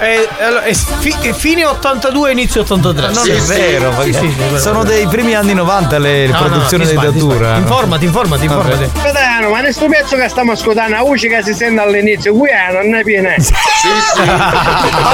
Eh, 0.00 0.28
allora, 0.40 0.62
è 0.62 0.72
fi- 0.74 1.16
è 1.22 1.32
fine 1.32 1.64
82 1.64 2.30
inizio 2.30 2.60
83. 2.60 3.10
Non 3.12 3.28
è 3.28 3.34
vero, 3.40 3.90
perché 3.90 4.32
sono 4.58 4.84
dei 4.84 5.08
primi 5.08 5.34
anni 5.34 5.54
90 5.54 5.98
le 5.98 6.28
No, 6.28 6.38
no, 6.38 6.46
produzioni 6.46 6.84
ti 6.84 6.90
di 6.90 6.96
sbagli, 6.96 7.12
ti 7.14 7.18
Datura. 7.26 7.56
Informati, 7.56 8.04
informati, 8.04 8.44
informati. 8.44 8.90
Ma 9.50 9.60
questo 9.78 9.86
pezzo 9.86 10.16
che 10.16 10.28
stiamo 10.28 10.52
ascoltando, 10.52 10.96
la 10.96 11.02
voce 11.02 11.28
che 11.28 11.40
si 11.42 11.54
sente 11.54 11.80
all'inizio, 11.80 12.34
qui 12.34 12.48
è, 12.48 12.72
non 12.72 12.96
è 12.96 13.04
piena. 13.04 13.30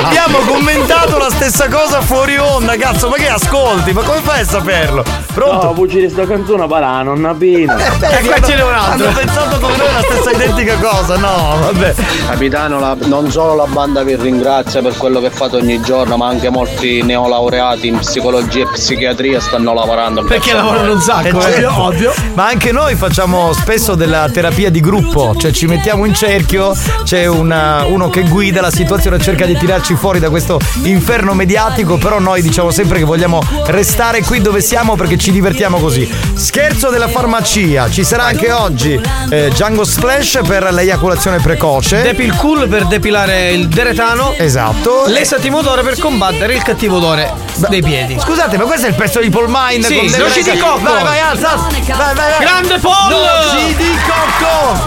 Abbiamo 0.07 0.39
commentato 0.47 1.19
la 1.19 1.29
stessa 1.29 1.69
cosa 1.69 2.01
fuori 2.01 2.39
onda, 2.39 2.75
cazzo, 2.77 3.11
ma 3.11 3.17
che 3.17 3.29
ascolti? 3.29 3.93
Ma 3.93 4.01
come 4.03 4.21
fai 4.21 4.41
a 4.41 4.45
saperlo? 4.45 5.05
Pronto? 5.35 5.67
No, 5.67 5.75
voce 5.75 6.01
di 6.01 6.09
sta 6.09 6.27
canzone 6.27 6.67
parà, 6.67 7.03
non 7.03 7.23
appena. 7.27 7.77
Eh, 7.77 8.25
qua 8.25 8.41
ce 8.41 8.55
n'è 8.55 8.63
un 8.63 8.73
altro. 8.73 9.07
Hanno 9.09 9.17
pensato 9.19 9.59
come 9.59 9.77
noi 9.77 9.93
la 9.93 10.01
stessa 10.03 10.31
identica 10.31 10.77
cosa, 10.77 11.17
no, 11.19 11.59
vabbè. 11.61 11.95
Capitano, 12.29 12.81
la- 12.81 12.97
non 13.05 13.31
solo 13.31 13.55
la 13.55 13.67
banda 13.67 14.03
vi 14.03 14.17
ringrazia 14.17 14.81
per 14.81 14.97
quello 14.97 15.21
che 15.21 15.29
fate 15.29 15.57
ogni 15.57 15.79
giorno, 15.83 16.17
ma 16.17 16.29
anche 16.29 16.49
molti 16.49 17.03
neolaureati 17.03 17.89
in 17.89 17.99
psicologia 17.99 18.63
e 18.63 18.69
psichiatria 18.73 19.41
stanno 19.41 19.75
lavorando. 19.75 20.25
Perché 20.25 20.55
lavorano 20.55 20.93
un 20.93 21.01
sacco, 21.03 21.45
Eh, 21.47 21.67
ovvio, 21.67 22.15
Ma 22.33 22.47
anche 22.47 22.73
noi 22.73 22.95
facciamo 22.95 23.53
spesso 23.53 23.95
della 23.95 24.27
terapia 24.33 24.53
di 24.55 24.81
gruppo, 24.81 25.35
cioè 25.37 25.51
ci 25.51 25.67
mettiamo 25.67 26.05
in 26.05 26.15
cerchio, 26.15 26.75
c'è 27.03 27.27
una- 27.27 27.85
uno 27.87 28.09
che 28.09 28.23
guida 28.23 28.61
la 28.61 28.71
situazione, 28.71 29.19
cerca 29.19 29.47
di 29.47 29.57
tirarci 29.59 29.97
fuori 29.97 30.21
da 30.21 30.31
questo 30.31 30.61
inferno 30.85 31.35
mediatico, 31.35 31.97
però 31.97 32.21
noi 32.21 32.41
diciamo 32.41 32.71
sempre 32.71 32.99
che 32.99 33.05
vogliamo 33.05 33.41
restare 33.67 34.23
qui 34.23 34.41
dove 34.41 34.61
siamo 34.61 34.95
perché 34.95 35.19
ci 35.19 35.33
divertiamo 35.33 35.79
così. 35.79 36.09
Scherzo 36.35 36.89
della 36.91 37.09
farmacia, 37.09 37.91
ci 37.91 38.05
sarà 38.05 38.25
anche 38.27 38.53
oggi 38.53 38.99
eh, 39.31 39.49
Django 39.51 39.85
Splash 39.85 40.41
per 40.47 40.73
l'eiaculazione 40.73 41.39
precoce. 41.41 42.03
Depil 42.03 42.35
Cool 42.37 42.69
per 42.69 42.87
depilare 42.87 43.51
il 43.51 43.67
deretano. 43.69 44.35
Esatto. 44.39 45.05
L'esatimodore 45.09 45.83
per 45.83 45.99
combattere 45.99 46.55
il 46.55 46.63
cattivo 46.63 46.97
odore 46.97 47.33
dei 47.69 47.83
piedi. 47.83 48.17
Scusate, 48.21 48.57
ma 48.57 48.65
questo 48.65 48.87
è 48.87 48.91
il 48.91 48.95
pezzo 48.95 49.19
di 49.21 49.31
Paul 49.31 49.47
Mind 49.49 49.85
Sì, 49.85 49.97
con 49.97 50.07
noci 50.19 50.43
di 50.43 50.57
cocco. 50.59 50.81
Vai, 50.81 51.03
vai, 51.03 51.19
alza, 51.21 51.53
alza. 51.53 51.67
Vai, 51.97 52.15
vai, 52.15 52.31
vai. 52.31 52.39
Grande 52.41 52.79
Paul! 52.79 53.11
Noci 53.11 53.75
di 53.77 53.91
cocco! 54.07 54.44
go! 54.45 54.85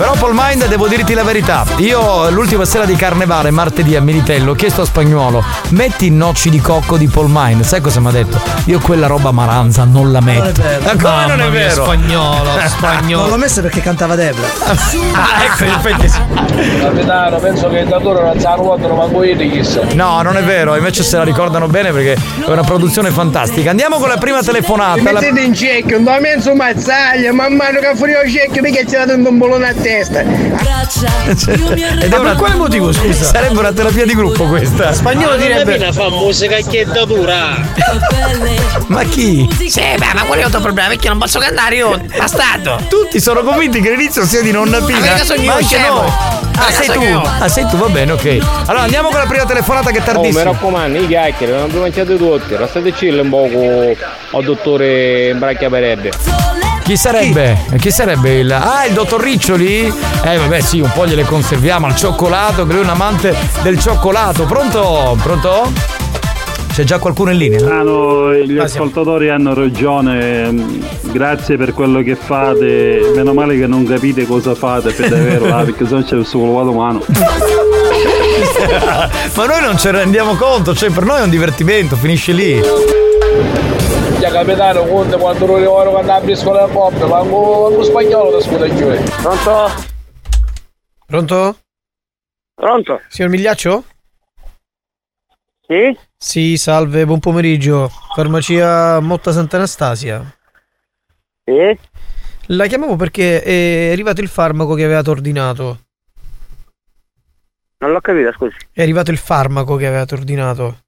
Però 0.00 0.14
Paul 0.14 0.32
Mind 0.34 0.66
devo 0.66 0.88
dirti 0.88 1.12
la 1.12 1.22
verità 1.24 1.62
Io 1.76 2.30
l'ultima 2.30 2.64
sera 2.64 2.86
di 2.86 2.96
carnevale 2.96 3.50
Martedì 3.50 3.96
a 3.96 4.00
Militello 4.00 4.52
Ho 4.52 4.54
chiesto 4.54 4.80
a 4.80 4.84
Spagnuolo 4.86 5.44
Metti 5.72 6.06
i 6.06 6.10
noci 6.10 6.48
di 6.48 6.58
cocco 6.58 6.96
di 6.96 7.06
Paul 7.06 7.26
Mind 7.28 7.64
Sai 7.64 7.82
cosa 7.82 8.00
mi 8.00 8.06
ha 8.06 8.10
detto? 8.10 8.40
Io 8.64 8.78
quella 8.78 9.06
roba 9.06 9.30
maranza 9.30 9.84
non 9.84 10.10
la 10.10 10.22
metto 10.22 10.62
Ma 10.82 10.92
come 10.92 11.26
non 11.26 11.42
è 11.42 11.50
vero? 11.50 11.84
Spagnolo, 11.84 12.50
Non 13.20 13.28
l'ho 13.28 13.36
messa 13.36 13.60
perché 13.60 13.80
cantava 13.80 14.14
Debra. 14.14 14.46
Ah, 14.64 15.44
ecco, 15.44 15.64
in 15.64 15.70
effetti 15.70 16.08
sì. 16.08 16.20
Capitano, 16.80 17.38
penso 17.38 17.68
che 17.68 17.78
il 17.78 17.88
datore 17.88 18.22
non 18.22 18.40
sa 18.40 18.54
nuotano 18.54 18.94
manco 18.94 19.22
io 19.22 19.36
di 19.36 19.50
chissà. 19.50 19.82
No, 19.94 20.22
non 20.22 20.36
è 20.36 20.42
vero, 20.42 20.76
invece 20.76 21.02
se 21.02 21.16
la 21.16 21.24
ricordano 21.24 21.66
bene 21.66 21.90
perché 21.92 22.14
è 22.14 22.50
una 22.50 22.62
produzione 22.62 23.10
fantastica. 23.10 23.70
Andiamo 23.70 23.98
con 23.98 24.08
la 24.08 24.16
prima 24.16 24.42
telefonata. 24.42 24.96
Mi 24.96 25.04
La- 25.04 25.12
mettete 25.12 25.40
in 25.40 25.54
cecchio, 25.54 25.98
non 25.98 26.14
ho 26.14 26.20
messo 26.20 26.54
mazzaglia, 26.54 27.32
man 27.32 27.54
mano 27.54 27.80
che 27.80 27.92
fuori 27.94 28.12
il 28.12 28.32
cecchio 28.32 28.62
ci 28.86 28.96
ha 28.96 29.04
dato 29.04 29.18
un 29.18 29.38
bolone 29.38 29.68
a 29.68 29.74
testa. 29.90 30.20
Ed 30.20 32.12
è 32.12 32.16
una... 32.16 32.36
quale 32.36 32.54
motivo, 32.54 32.92
scusa? 32.92 33.24
Sarebbe 33.24 33.58
una 33.58 33.72
terapia 33.72 34.04
di 34.04 34.14
gruppo 34.14 34.44
questa. 34.44 34.92
Spagnolo 34.92 35.36
direbbe. 35.36 35.92
fa 35.92 36.08
musica 36.10 36.58
dura. 37.04 37.56
Ma 38.86 39.02
chi? 39.04 39.48
Sì, 39.68 39.80
beh, 39.80 40.14
ma 40.14 40.22
qual 40.24 40.38
è 40.38 40.44
il 40.44 40.50
tuo 40.50 40.60
problema? 40.60 40.88
Perché 40.88 41.08
non 41.08 41.18
posso 41.18 41.38
cantare 41.38 41.74
io, 41.76 42.00
bastardo. 42.16 42.78
Tutti 42.88 43.20
sono 43.20 43.42
convinti 43.42 43.80
che 43.80 43.90
l'inizio 43.90 44.24
sia 44.24 44.42
di 44.42 44.52
nonna 44.52 44.80
Pina. 44.80 45.00
Ma 45.00 45.24
sono 45.24 45.40
io, 45.40 45.50
Ma 45.50 45.56
anche 45.56 45.78
noi. 45.78 46.08
Ah, 46.56 46.70
sei 46.70 46.88
tu? 46.88 47.02
Ah, 47.02 47.48
sei 47.48 47.66
tu, 47.66 47.76
va 47.76 47.88
bene, 47.88 48.12
ok. 48.12 48.38
Allora 48.66 48.84
andiamo 48.84 49.08
con 49.08 49.18
la 49.18 49.26
prima 49.26 49.44
telefonata 49.44 49.90
che 49.90 49.98
è 49.98 50.00
Oh, 50.00 50.04
mi 50.06 50.12
tardissima. 50.12 50.42
raccomando, 50.42 50.98
i 50.98 51.06
chiacchiere, 51.06 51.52
non 51.56 51.68
vi 51.70 51.78
mangiate 51.78 52.16
tutti, 52.16 52.56
restate 52.56 52.92
chill 52.92 53.18
un 53.18 53.28
poco 53.28 53.96
al 54.36 54.44
dottore 54.44 55.34
Bracchia 55.36 55.68
Perebbe. 55.70 56.69
Chi 56.90 56.96
sarebbe? 56.96 57.56
Chi 57.78 57.92
sarebbe 57.92 58.40
il. 58.40 58.50
Ah, 58.50 58.84
il 58.84 58.94
dottor 58.94 59.22
Riccioli? 59.22 59.86
Eh 60.24 60.36
vabbè 60.38 60.58
sì, 60.60 60.80
un 60.80 60.90
po' 60.92 61.06
gliele 61.06 61.22
conserviamo 61.22 61.86
al 61.86 61.94
cioccolato, 61.94 62.66
che 62.66 62.72
lui 62.72 62.80
è 62.80 62.84
un 62.84 62.90
amante 62.90 63.32
del 63.62 63.78
cioccolato. 63.78 64.42
Pronto? 64.44 65.16
Pronto? 65.22 65.70
C'è 66.72 66.82
già 66.82 66.98
qualcuno 66.98 67.30
in 67.30 67.38
linea? 67.38 67.60
Ah 67.78 67.82
no, 67.82 68.34
gli 68.34 68.58
ascoltatori 68.58 69.28
hanno 69.28 69.54
ragione, 69.54 70.50
mm, 70.50 70.82
grazie 71.12 71.56
per 71.56 71.74
quello 71.74 72.02
che 72.02 72.16
fate, 72.16 73.12
meno 73.14 73.34
male 73.34 73.56
che 73.56 73.68
non 73.68 73.84
capite 73.84 74.26
cosa 74.26 74.56
fate 74.56 74.90
per 74.90 75.10
davvero, 75.10 75.54
ah, 75.54 75.62
perché 75.62 75.86
se 75.86 75.94
no 75.94 76.02
c'è 76.02 76.16
il 76.16 76.26
suo 76.26 76.40
umano. 76.40 77.04
Ma 79.36 79.46
noi 79.46 79.60
non 79.62 79.78
ce 79.78 79.92
ne 79.92 79.98
rendiamo 79.98 80.34
conto, 80.34 80.74
cioè 80.74 80.90
per 80.90 81.04
noi 81.04 81.20
è 81.20 81.22
un 81.22 81.30
divertimento, 81.30 81.94
finisce 81.94 82.32
lì. 82.32 82.60
Ya 84.20 84.30
capitano, 84.30 84.84
conta 84.84 85.16
quando 85.16 85.46
lo 85.46 85.58
lavoro 85.58 85.92
quando 85.92 86.12
apri 86.12 86.36
scuola 86.36 86.66
del 86.66 86.74
pop, 86.74 86.92
manco 87.08 87.68
manco 87.70 87.82
spagnolo 87.82 88.30
da 88.32 88.40
scuola 88.42 88.68
giù. 88.68 88.86
Pronto? 89.22 89.68
Pronto? 91.06 91.56
Pronto? 92.54 93.00
Signor 93.08 93.30
Migliaccio? 93.30 93.84
Sì? 95.66 95.98
Sì, 96.18 96.58
salve, 96.58 97.06
buon 97.06 97.18
pomeriggio. 97.18 97.90
Farmacia 98.14 99.00
Motta 99.00 99.32
Sant'Anastasia. 99.32 100.22
Sì? 101.42 101.78
La 102.48 102.66
chiamavo 102.66 102.96
perché 102.96 103.42
è 103.42 103.90
arrivato 103.90 104.20
il 104.20 104.28
farmaco 104.28 104.74
che 104.74 104.84
avevate 104.84 105.08
ordinato. 105.08 105.78
Non 107.78 107.92
l'ho 107.92 108.00
capito, 108.00 108.32
scusi. 108.32 108.56
È 108.70 108.82
arrivato 108.82 109.10
il 109.10 109.16
farmaco 109.16 109.76
che 109.76 109.86
avevate 109.86 110.12
ordinato. 110.12 110.78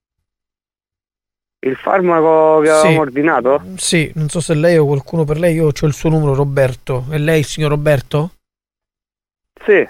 Il 1.65 1.77
farmaco 1.77 2.61
che 2.61 2.71
avevamo 2.71 2.91
Sì. 2.91 2.97
ordinato? 2.99 3.63
Sì, 3.77 4.13
non 4.17 4.29
so 4.29 4.41
se 4.41 4.55
lei 4.55 4.77
o 4.79 4.85
qualcuno 4.85 5.23
per 5.25 5.39
lei, 5.39 5.55
io 5.55 5.67
ho 5.67 5.87
il 5.87 5.93
suo 5.93 6.09
numero, 6.11 6.35
Roberto. 6.35 7.07
È 7.09 7.19
lei 7.19 7.39
il 7.39 7.45
signor 7.45 7.71
Roberto? 7.71 8.33
Sì. 9.65 9.87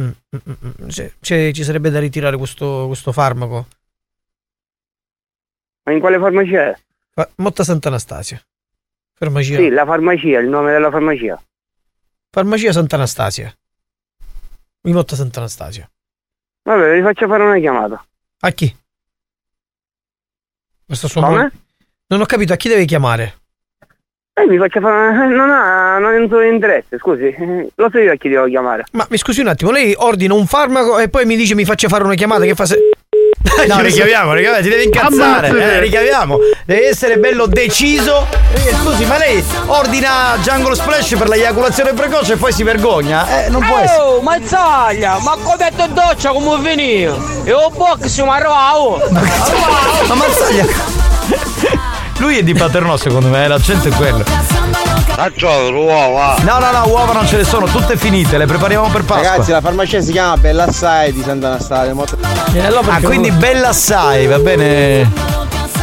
Mm, 0.00 0.08
mm, 0.08 0.38
mm, 0.48 0.70
mm. 0.84 0.88
Sì, 0.88 1.52
ci 1.52 1.62
sarebbe 1.62 1.90
da 1.90 1.98
ritirare 2.00 2.38
questo, 2.38 2.84
questo 2.86 3.12
farmaco. 3.12 3.66
Ma 5.82 5.92
in 5.92 6.00
quale 6.00 6.18
farmacia 6.18 6.70
è? 6.70 6.78
Motta 7.36 7.64
Sant'Anastasia. 7.64 8.42
Farmacia. 9.12 9.56
Sì, 9.56 9.68
la 9.68 9.84
farmacia, 9.84 10.38
il 10.38 10.48
nome 10.48 10.72
della 10.72 10.90
farmacia. 10.90 11.42
Farmacia 12.30 12.72
Sant'Anastasia. 12.72 13.54
Di 14.80 14.92
Motta 14.92 15.16
Sant'Anastasia. 15.16 15.90
Vabbè, 16.62 16.94
vi 16.94 17.02
faccio 17.02 17.26
fare 17.28 17.42
una 17.42 17.58
chiamata. 17.58 18.02
A 18.40 18.50
chi? 18.52 18.74
Questo 20.90 21.06
suo 21.06 21.20
Come? 21.20 21.36
nome? 21.36 21.50
Non 22.08 22.20
ho 22.20 22.26
capito 22.26 22.52
a 22.52 22.56
chi 22.56 22.68
deve 22.68 22.84
chiamare. 22.84 23.34
Eh, 24.34 24.44
mi 24.48 24.58
faccio 24.58 24.80
fare. 24.80 25.28
Non 25.30 25.48
ha. 25.48 25.98
Non 25.98 26.12
è 26.14 26.18
un 26.18 26.26
suo 26.26 26.40
interesse, 26.40 26.98
scusi. 26.98 27.32
Lo 27.76 27.88
so 27.92 27.98
io 27.98 28.10
a 28.10 28.16
chi 28.16 28.28
devo 28.28 28.46
chiamare. 28.46 28.86
Ma 28.90 29.06
mi 29.08 29.16
scusi 29.16 29.40
un 29.40 29.46
attimo, 29.46 29.70
lei 29.70 29.94
ordina 29.96 30.34
un 30.34 30.46
farmaco 30.46 30.98
e 30.98 31.08
poi 31.08 31.26
mi 31.26 31.36
dice 31.36 31.54
mi 31.54 31.64
faccia 31.64 31.86
fare 31.86 32.02
una 32.02 32.14
chiamata 32.14 32.44
che 32.44 32.56
fa 32.56 32.66
se... 32.66 32.76
No, 33.66 33.80
richiamiamo, 33.80 34.32
richiamiamo, 34.32 34.62
ti 34.62 34.68
devi 34.68 34.84
incazzare. 34.84 35.48
Eh, 35.48 35.80
richiamiamo. 35.80 36.38
Devi 36.64 36.84
essere 36.84 37.18
bello 37.18 37.46
deciso. 37.46 38.26
Eh, 38.54 38.74
scusi, 38.82 39.04
ma 39.04 39.18
lei 39.18 39.42
ordina 39.66 40.36
Jungle 40.42 40.74
Splash 40.74 41.14
per 41.16 41.28
l'eiaculazione 41.28 41.92
precoce 41.92 42.34
e 42.34 42.36
poi 42.36 42.52
si 42.52 42.62
vergogna? 42.62 43.44
Eh, 43.44 43.48
non 43.48 43.64
può 43.64 43.78
essere. 43.78 44.00
Oh, 44.00 44.20
mazzaglia! 44.20 45.18
Ma 45.20 45.36
come 45.42 45.56
detto 45.56 45.84
in 45.84 45.94
doccia 45.94 46.30
come 46.30 46.60
veniva? 46.62 47.16
E 47.44 47.52
un 47.52 47.72
box 47.74 48.22
ma 48.22 48.36
arrivavo! 48.36 49.02
Ma 49.10 50.14
Mazzaglia. 50.14 50.66
Lui 52.18 52.36
è 52.38 52.42
di 52.42 52.52
Paternò, 52.54 52.96
secondo 52.96 53.28
me, 53.28 53.44
eh, 53.44 53.48
l'accento 53.48 53.88
è 53.88 53.90
quello. 53.92 54.24
Uova. 55.74 56.36
No, 56.42 56.58
no, 56.58 56.70
no, 56.70 56.86
uova 56.88 57.12
non 57.12 57.26
ce 57.26 57.36
ne 57.36 57.44
sono, 57.44 57.66
tutte 57.66 57.96
finite, 57.96 58.38
le 58.38 58.46
prepariamo 58.46 58.88
per 58.88 59.04
Pasqua. 59.04 59.28
Ragazzi, 59.30 59.50
la 59.50 59.60
farmacia 59.60 60.00
si 60.00 60.12
chiama 60.12 60.36
Bella 60.38 60.64
Assai 60.64 61.12
di 61.12 61.22
Sant'Anastasia. 61.22 61.92
molto- 61.94 62.16
ah, 62.22 63.00
quindi 63.02 63.30
bella 63.30 63.68
assai, 63.68 64.26
va 64.26 64.38
bene. 64.38 65.10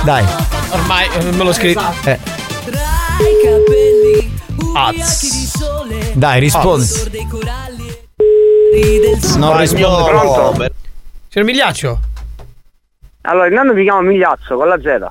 Dai. 0.03 0.25
Ormai 0.71 1.07
eh, 1.17 1.23
me 1.31 1.43
lo 1.43 1.53
scrivo. 1.53 1.81
Eh. 2.03 2.19
Az. 4.75 5.53
Dai, 6.13 6.39
rispondi. 6.39 6.85
Non 9.37 9.57
risponde. 9.57 10.09
Pronto? 10.09 10.65
Signor 11.29 11.47
Migliaccio? 11.47 11.99
Allora, 13.21 13.47
intanto 13.47 13.73
mi 13.73 13.83
chiamo 13.83 14.01
Migliazzo 14.01 14.55
con 14.55 14.67
la 14.67 14.77
Z. 14.79 15.07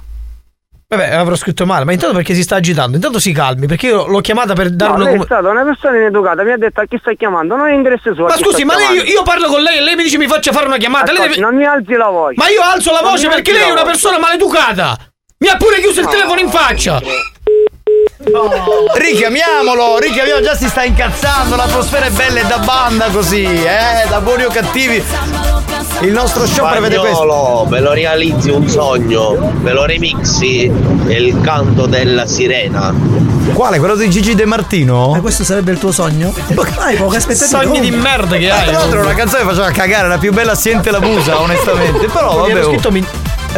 Vabbè, 0.88 1.14
avrò 1.14 1.34
scritto 1.34 1.66
male, 1.66 1.84
ma 1.84 1.90
intanto 1.90 2.14
perché 2.14 2.32
si 2.32 2.42
sta 2.42 2.56
agitando? 2.56 2.94
Intanto 2.94 3.18
si 3.18 3.32
calmi, 3.32 3.66
perché 3.66 3.88
io 3.88 4.06
l'ho 4.06 4.20
chiamata 4.20 4.52
per 4.54 4.70
dare 4.70 4.90
No, 4.92 4.96
una 4.98 5.04
lei 5.10 5.18
è 5.18 5.22
stata 5.24 5.48
una 5.48 5.64
persona 5.64 5.96
ineducata, 5.96 6.44
mi 6.44 6.52
ha 6.52 6.56
detto 6.56 6.80
a 6.80 6.84
chi 6.84 6.96
stai 7.00 7.16
chiamando, 7.16 7.56
non 7.56 7.66
è 7.66 7.72
interesse 7.74 8.14
suo. 8.14 8.26
Ma 8.26 8.36
scusi, 8.36 8.64
ma 8.64 8.76
lei, 8.76 9.02
io 9.08 9.22
parlo 9.24 9.48
con 9.48 9.62
lei 9.62 9.78
e 9.78 9.80
lei 9.82 9.96
mi 9.96 10.04
dice 10.04 10.16
mi 10.16 10.28
faccia 10.28 10.52
fare 10.52 10.66
una 10.66 10.76
chiamata. 10.76 11.10
Ascolti, 11.10 11.28
deve... 11.30 11.40
Non 11.40 11.56
mi 11.56 11.64
alzi 11.64 11.92
la 11.94 12.08
voce. 12.08 12.34
Ma 12.36 12.48
io 12.50 12.60
alzo 12.62 12.92
la 12.92 13.00
Non 13.00 13.10
voce 13.10 13.26
perché 13.28 13.52
lei 13.52 13.68
è 13.68 13.72
una 13.72 13.82
persona 13.82 14.20
maleducata. 14.20 14.96
Mi 15.38 15.48
ha 15.48 15.56
pure 15.56 15.80
chiuso 15.80 15.98
il 16.00 16.06
No. 16.06 16.12
telefono 16.12 16.38
in 16.40 16.48
faccia. 16.50 17.02
Richiamiamolo, 18.18 19.98
richiamiamo, 19.98 20.40
già 20.40 20.56
si 20.56 20.68
sta 20.68 20.82
incazzando, 20.84 21.54
l'atmosfera 21.54 22.06
è 22.06 22.10
bella 22.10 22.40
e 22.40 22.44
da 22.46 22.58
banda 22.58 23.08
così, 23.10 23.44
eh, 23.44 24.08
da 24.08 24.20
buoni 24.20 24.44
o 24.44 24.48
cattivi. 24.48 25.02
Il 26.00 26.12
nostro 26.12 26.46
show 26.46 26.66
prevede 26.68 26.96
questo. 26.96 27.16
Spagnolo, 27.16 27.66
me 27.68 27.80
lo 27.80 27.92
realizzi 27.92 28.48
un 28.50 28.66
sogno, 28.68 29.52
me 29.60 29.72
lo 29.72 29.84
remixi 29.84 30.64
è 31.06 31.12
il 31.14 31.40
canto 31.42 31.84
della 31.86 32.26
sirena. 32.26 32.94
Quale? 33.52 33.78
Quello 33.78 33.94
di 33.96 34.08
Gigi 34.08 34.34
De 34.34 34.46
Martino? 34.46 35.10
Ma 35.10 35.20
questo 35.20 35.44
sarebbe 35.44 35.72
il 35.72 35.78
tuo 35.78 35.92
sogno? 35.92 36.34
Hai 36.78 36.96
poche 36.96 37.18
aspettative. 37.18 37.48
Sogni 37.64 37.80
di 37.80 37.90
merda 37.90 38.36
che 38.38 38.50
Ah, 38.50 38.56
hai. 38.60 38.64
Tra 38.64 38.78
l'altro 38.78 38.98
era 38.98 39.08
una 39.08 39.14
canzone 39.16 39.42
che 39.42 39.48
faceva 39.48 39.70
cagare, 39.70 40.08
la 40.08 40.18
più 40.18 40.32
bella 40.32 40.54
siente 40.54 40.90
la 40.90 41.00
musa, 41.00 41.38
onestamente. 41.38 42.06
Però 42.06 42.36
vabbè. 42.38 42.50
ero 42.50 42.66
oh. 42.66 42.70
scritto 42.70 42.90
mi- 42.90 43.06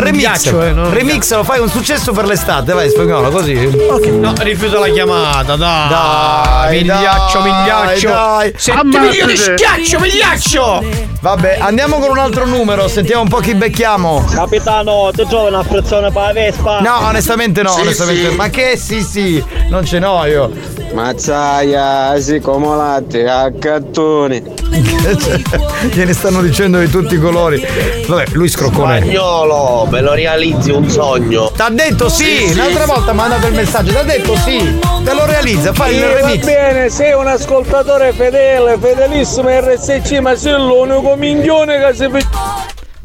remix. 0.00 0.46
eh, 0.46 0.72
remix 0.90 1.34
lo 1.34 1.44
fai 1.44 1.60
un 1.60 1.68
successo 1.68 2.12
per 2.12 2.24
l'estate, 2.26 2.72
vai 2.72 2.88
spagnolo 2.88 3.30
così. 3.30 3.54
Ok, 3.88 4.06
no, 4.06 4.32
rifiuto 4.38 4.78
la 4.78 4.88
chiamata, 4.88 5.56
dai. 5.56 5.88
Dai, 5.88 6.78
migliaccio, 6.80 7.38
dai, 7.40 7.50
migliaccio. 7.52 8.08
dai. 8.08 8.52
7 8.56 8.78
Ammazzate. 8.78 9.06
milioni 9.06 9.32
di 9.32 9.38
schiaccio, 9.38 9.98
migliaccio. 10.00 10.84
Vabbè, 11.20 11.58
andiamo 11.60 11.98
con 11.98 12.10
un 12.10 12.18
altro 12.18 12.46
numero, 12.46 12.86
sentiamo 12.88 13.22
un 13.22 13.28
po' 13.28 13.38
chi 13.38 13.54
becchiamo. 13.54 14.24
Capitano, 14.32 15.10
ti 15.12 15.26
giochi 15.28 15.52
una 15.52 15.62
frizione 15.64 16.12
per 16.12 16.22
la 16.22 16.32
Vespa? 16.32 16.80
No, 16.80 16.98
onestamente 17.06 17.62
no, 17.62 17.70
Sì, 17.70 17.80
onestamente. 17.80 18.30
sì. 18.30 18.36
Ma 18.36 18.48
che 18.50 18.76
sì 18.76 19.02
sì, 19.02 19.42
non 19.68 19.84
ce 19.84 19.98
n'ho 19.98 20.24
io. 20.26 20.50
Mazzaia, 20.92 22.18
si 22.20 22.40
come 22.40 22.66
latte, 22.76 23.28
a 23.28 23.50
cattoni. 23.58 24.42
Gliene 25.92 26.12
stanno 26.12 26.40
dicendo 26.42 26.78
di 26.78 26.88
tutti 26.88 27.14
i 27.14 27.18
colori. 27.18 27.64
Vabbè, 28.06 28.24
lui 28.32 28.48
scroccone. 28.48 29.00
Spagnolo, 29.00 29.86
me 29.90 30.00
lo 30.00 30.14
realizzi 30.14 30.70
un 30.70 30.88
sogno. 30.88 31.50
T'ha 31.54 31.68
detto 31.70 32.08
sì, 32.08 32.54
l'altra 32.54 32.84
volta 32.86 33.12
mi 33.12 33.18
ha 33.18 33.22
mandato 33.22 33.46
il 33.46 33.54
messaggio, 33.54 33.92
t'ha 33.92 34.02
detto 34.02 34.36
sì, 34.36 34.78
te 35.04 35.14
lo 35.14 35.24
realizza, 35.26 35.72
fai 35.72 35.94
il 35.94 36.00
Sì, 36.00 36.02
va 36.04 36.14
remix. 36.28 36.44
bene, 36.44 36.88
sei 36.90 37.12
un 37.14 37.26
ascoltatore 37.26 38.12
fedele, 38.12 38.76
fedelissimo 38.80 39.48
RSC, 39.48 40.18
ma 40.20 40.34
sei 40.36 40.52
l'unico 40.54 41.14
minchione 41.16 41.78
che 41.78 41.94
si 41.94 42.08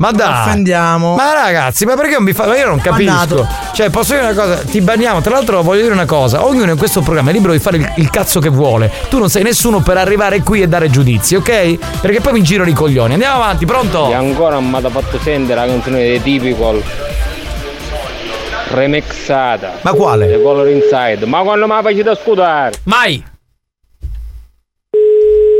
Ma 0.04 0.12
dai. 0.12 0.48
Offendiamo. 0.48 1.16
Ma 1.16 1.34
ragazzi, 1.34 1.86
ma 1.86 1.96
perché 1.96 2.16
non 2.16 2.24
mi 2.24 2.34
fa. 2.34 2.46
Ma 2.46 2.58
io 2.58 2.68
non 2.68 2.82
capisco. 2.82 3.06
Bannato. 3.06 3.48
Cioè, 3.72 3.90
posso 3.90 4.14
dire 4.14 4.26
una 4.26 4.34
cosa? 4.34 4.56
Ti 4.58 4.82
banniamo. 4.82 5.22
Tra 5.22 5.36
l'altro, 5.36 5.62
voglio 5.62 5.84
dire 5.84 5.94
una 5.94 6.06
cosa: 6.06 6.46
ognuno 6.46 6.72
in 6.72 6.78
questo 6.78 7.00
programma 7.00 7.30
è 7.30 7.34
libero 7.34 7.54
di 7.54 7.60
fare 7.60 7.78
il, 7.78 7.94
il 7.96 8.10
cazzo 8.10 8.42
che 8.42 8.50
vuole. 8.50 8.92
Tu 9.08 9.18
non 9.18 9.30
sei 9.30 9.44
nessuno 9.44 9.80
per 9.80 9.96
arrivare 9.96 10.42
qui 10.42 10.62
e 10.62 10.68
dare 10.68 10.90
giudizi, 10.90 11.36
ok? 11.36 12.00
Perché 12.02 12.20
poi 12.20 12.34
mi 12.34 12.44
giro 12.44 12.66
i 12.66 12.74
coglioni. 12.74 13.14
Andiamo 13.14 13.36
avanti, 13.36 13.66
pronto? 13.66 14.10
E 14.10 14.14
ancora 14.14 14.56
non 14.56 14.70
mi 14.70 14.76
ha 14.76 14.90
fatto 14.90 15.18
sentire 15.20 15.56
la 15.56 15.66
canzone 15.68 15.98
dei 16.00 16.22
Typical 16.22 16.84
remixata. 18.72 19.76
Ma 19.82 19.92
quale? 19.94 20.28
The 20.28 20.42
Color 20.42 20.68
Inside. 20.68 21.26
Ma 21.28 21.42
quando 21.44 21.66
mi 21.66 21.82
faccio 21.82 22.04
da 22.04 22.16
scudare? 22.16 22.74
Mai! 22.84 23.24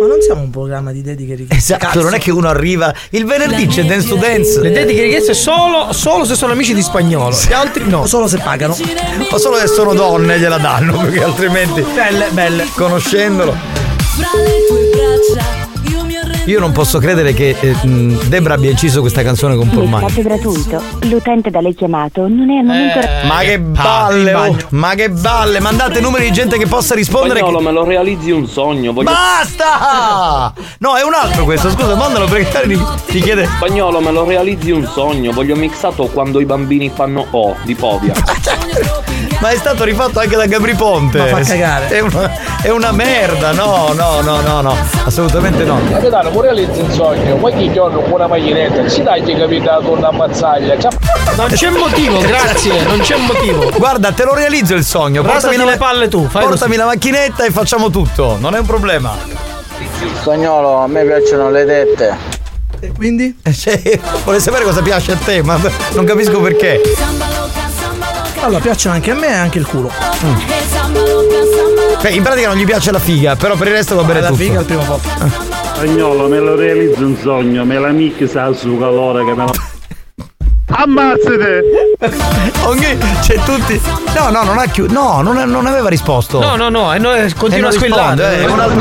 Ma 0.04 0.10
non 0.10 0.22
siamo 0.22 0.42
un 0.42 0.50
programma 0.50 0.92
di 0.92 1.02
dediche 1.02 1.36
richieste. 1.36 1.76
Esatto, 1.76 2.02
non 2.02 2.14
è 2.14 2.20
che 2.20 2.30
uno 2.30 2.50
arriva. 2.50 2.94
Il 3.12 3.26
venerdì 3.26 3.68
c'è 3.68 3.86
Dance 3.86 4.10
to 4.10 4.16
Dance. 4.16 4.60
Le 4.60 4.72
dediche 4.72 5.02
richieste 5.04 5.34
solo, 5.34 5.94
solo 5.94 6.26
se 6.26 6.36
sono 6.36 6.52
amici 6.52 6.74
di 6.74 6.82
spagnolo. 6.82 7.34
Gli 7.48 7.54
altri 7.54 7.88
no. 7.88 8.06
Solo 8.06 8.28
se 8.28 8.38
pagano. 8.40 8.76
O 9.32 9.38
solo 9.38 9.58
che 9.58 9.68
sono 9.68 9.94
donne 9.94 10.38
gliela 10.40 10.58
danno, 10.58 10.98
perché 11.00 11.24
altrimenti. 11.24 11.82
Belle, 11.82 12.28
belle. 12.32 12.68
Conoscendolo. 12.76 13.56
Io 16.46 16.60
non 16.60 16.74
posso 16.74 17.00
credere 17.00 17.34
che 17.34 17.56
eh, 17.58 17.76
Debra 17.82 18.56
abbia 18.56 18.70
inciso 18.70 19.00
questa 19.00 19.24
canzone 19.24 19.56
con 19.56 19.70
Paul 19.70 19.88
Mike. 19.88 20.04
Messaggio 20.04 20.22
gratuito. 20.22 20.82
L'utente 21.08 21.50
da 21.50 21.62
lei 21.62 21.74
chiamato 21.74 22.28
non 22.28 22.50
è 22.50 22.58
al 22.58 22.66
momento. 22.66 23.00
Ma 23.26 23.40
che 23.40 23.60
balle, 23.60 24.34
oh, 24.34 24.58
ma 24.72 24.94
che 24.94 25.10
balle, 25.10 25.62
mandate 25.62 26.02
numeri 26.02 26.26
di 26.26 26.34
gente 26.34 26.58
che 26.58 26.68
possa 26.68 26.96
rispondere. 26.96 27.40
Spagnolo, 27.40 27.60
che- 27.60 27.64
me 27.64 27.72
lo 27.72 27.86
realizzi 27.86 28.32
un 28.32 28.46
sogno. 28.46 28.92
Voglio... 28.92 29.10
Basta! 29.10 30.54
No, 30.80 30.96
è 30.96 31.04
un 31.04 31.14
altro 31.14 31.46
questo, 31.46 31.70
scusa, 31.70 31.96
mandalo 31.96 32.26
perché 32.26 32.68
ti, 32.68 32.82
ti 33.08 33.22
chiede. 33.22 33.46
Spagnolo, 33.46 34.02
me 34.02 34.12
lo 34.12 34.26
realizzi 34.26 34.72
un 34.72 34.86
sogno. 34.86 35.32
Voglio 35.32 35.56
mixato 35.56 36.08
quando 36.08 36.42
i 36.42 36.46
bambini 36.46 36.92
fanno 36.94 37.26
O 37.32 37.56
di 37.64 37.74
Povia. 37.74 38.14
Ma 39.40 39.50
è 39.50 39.58
stato 39.58 39.84
rifatto 39.84 40.20
anche 40.20 40.36
da 40.38 40.46
Gabri 40.46 40.74
Ponte. 40.74 41.18
Ma 41.18 41.26
fa 41.26 41.42
cagare. 41.42 41.88
È 41.88 42.00
una, 42.00 42.32
è 42.62 42.70
una 42.70 42.92
merda, 42.94 43.52
no, 43.52 43.92
no, 43.94 44.22
no, 44.22 44.40
no, 44.40 44.62
no, 44.62 44.76
assolutamente 45.04 45.66
no. 45.66 45.82
Mi 46.34 46.42
realizzi 46.42 46.80
un 46.80 46.92
sogno, 46.92 47.36
qualche 47.36 47.72
giorno 47.72 48.02
con 48.02 48.14
una 48.14 48.26
maglietta, 48.28 48.90
ci 48.90 49.04
dai 49.04 49.22
che 49.22 49.38
capitato 49.38 49.92
una 49.92 50.12
mazzaglia. 50.12 50.76
Non 51.36 51.48
c'è 51.50 51.70
motivo, 51.70 52.20
grazie, 52.20 52.82
non 52.84 53.00
c'è 53.02 53.16
motivo. 53.18 53.70
Guarda, 53.78 54.12
te 54.12 54.24
lo 54.24 54.34
realizzo 54.34 54.74
il 54.74 54.84
sogno. 54.84 55.22
La- 55.22 55.40
le 55.40 55.78
palle 55.78 56.08
tu, 56.08 56.28
fai 56.28 56.44
Portami 56.46 56.76
la 56.76 56.86
macchinetta 56.86 57.46
e 57.46 57.52
facciamo 57.52 57.92
tutto, 57.92 58.38
non 58.40 58.56
è 58.56 58.60
un 58.60 58.66
problema. 58.66 59.16
Spagnolo, 60.22 60.78
a 60.78 60.88
me 60.88 61.04
piacciono 61.04 61.52
le 61.52 61.66
tette. 61.66 62.18
E 62.80 62.92
quindi? 62.98 63.40
Cioè, 63.54 64.00
vuole 64.24 64.40
sapere 64.40 64.64
cosa 64.64 64.82
piace 64.82 65.12
a 65.12 65.16
te, 65.24 65.44
ma 65.44 65.60
non 65.94 66.04
capisco 66.06 66.42
perché. 66.42 66.82
Allora, 68.42 68.60
piacciono 68.60 68.96
anche 68.96 69.12
a 69.12 69.16
me 69.16 69.28
e 69.28 69.34
anche 69.34 69.60
il 69.60 69.68
culo. 69.68 69.92
Beh, 72.02 72.10
in 72.10 72.24
pratica 72.24 72.48
non 72.48 72.58
gli 72.58 72.66
piace 72.66 72.92
la 72.92 73.00
figa, 73.00 73.36
però 73.36 73.56
per 73.56 73.68
il 73.68 73.74
resto 73.74 73.96
va 73.96 74.02
bene 74.04 74.20
la 74.20 74.28
tutto. 74.28 74.42
figa 74.42 74.60
al 74.60 74.66
primo 74.66 74.84
posto. 74.84 75.53
Spagnolo, 75.76 76.28
me 76.28 76.40
lo 76.40 76.56
realizzo 76.56 77.04
un 77.06 77.18
sogno, 77.18 77.66
me 77.66 77.80
la 77.80 77.90
mixa 77.90 78.54
su 78.54 78.78
calore 78.78 79.26
che 79.26 79.34
me 79.34 79.46
lo. 79.46 79.52
Ammazzate! 80.76 81.64
Ogni, 82.66 82.98
c'è 83.22 83.36
tutti. 83.44 83.80
No, 84.16 84.30
no, 84.30 84.44
non 84.44 84.58
ha 84.58 84.66
chiuso. 84.66 84.94
No, 84.94 85.22
non, 85.22 85.36
non 85.50 85.66
aveva 85.66 85.90
risposto. 85.90 86.40
No, 86.40 86.56
no, 86.56 86.70
no, 86.70 86.94
e 86.94 87.00
noi 87.00 87.32
continua 87.34 87.70
a 87.70 87.72
squillare. 87.72 88.42
eh, 88.42 88.46
un 88.46 88.60
altro- 88.60 88.80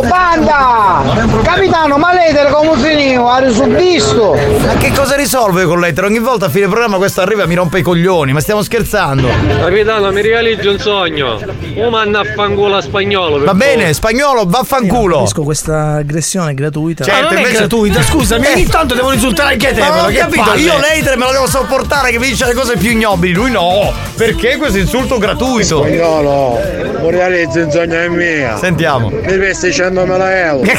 Oh, 0.00 0.06
banda! 0.08 1.02
Capitano, 1.42 1.98
ma 1.98 2.14
l'etere 2.14 2.50
come 2.50 2.74
finito? 2.78 3.28
Ha 3.28 3.38
risolvisto! 3.40 4.34
Ma 4.66 4.72
che 4.78 4.92
cosa 4.92 5.14
risolve 5.14 5.64
con 5.66 5.78
l'etere? 5.78 6.06
Ogni 6.06 6.20
volta 6.20 6.46
a 6.46 6.48
fine 6.48 6.68
programma 6.68 6.96
questo 6.96 7.20
arriva 7.20 7.42
e 7.42 7.46
mi 7.46 7.54
rompe 7.54 7.80
i 7.80 7.82
coglioni, 7.82 8.32
ma 8.32 8.40
stiamo 8.40 8.62
scherzando. 8.62 9.28
Capitano, 9.58 10.10
mi 10.10 10.22
realizzi 10.22 10.66
un 10.68 10.78
sogno. 10.78 11.38
Un 11.74 11.88
manna 11.90 12.20
a 12.20 12.24
fanculo 12.34 12.76
a 12.76 12.80
spagnolo. 12.80 13.40
Va 13.40 13.52
favore. 13.52 13.58
bene, 13.76 13.92
spagnolo, 13.92 14.44
vaffanculo. 14.46 15.16
Capisco 15.18 15.42
questa 15.42 15.96
aggressione 15.96 16.54
gratuita. 16.54 17.04
Certo, 17.04 17.34
Ma 17.34 17.40
non 17.40 17.44
è 17.44 17.52
gratuita, 17.52 18.02
scusami, 18.02 18.46
Eh. 18.46 18.52
ogni 18.54 18.66
tanto 18.66 18.94
devono 18.94 19.12
insultare 19.12 19.52
anche 19.52 19.72
te, 19.74 19.80
Ma 19.80 19.90
però 19.90 20.04
ho 20.04 20.08
che 20.08 20.14
capito, 20.16 20.42
palle. 20.44 20.60
io 20.62 20.78
l'etere 20.78 21.16
me 21.16 21.24
lo 21.26 21.32
devo 21.32 21.46
sopportare 21.46 22.10
che 22.10 22.18
mi 22.18 22.28
dice 22.28 22.46
le 22.46 22.54
cose 22.54 22.76
più 22.78 22.90
ignobili. 22.90 23.34
Lui 23.34 23.50
no, 23.50 23.92
perché 24.16 24.56
questo 24.56 24.78
insulto 24.78 25.18
gratuito? 25.18 25.78
Spagnolo, 25.84 26.58
mi 27.02 27.10
realizzi 27.10 27.58
un 27.60 27.70
sogno 27.70 27.94
è 27.96 28.08
mia. 28.08 28.56
Sentiamo. 28.56 29.10
Mi 29.10 29.36
vesti 29.36 29.70
100.000 29.90 30.30
euro. 30.46 30.70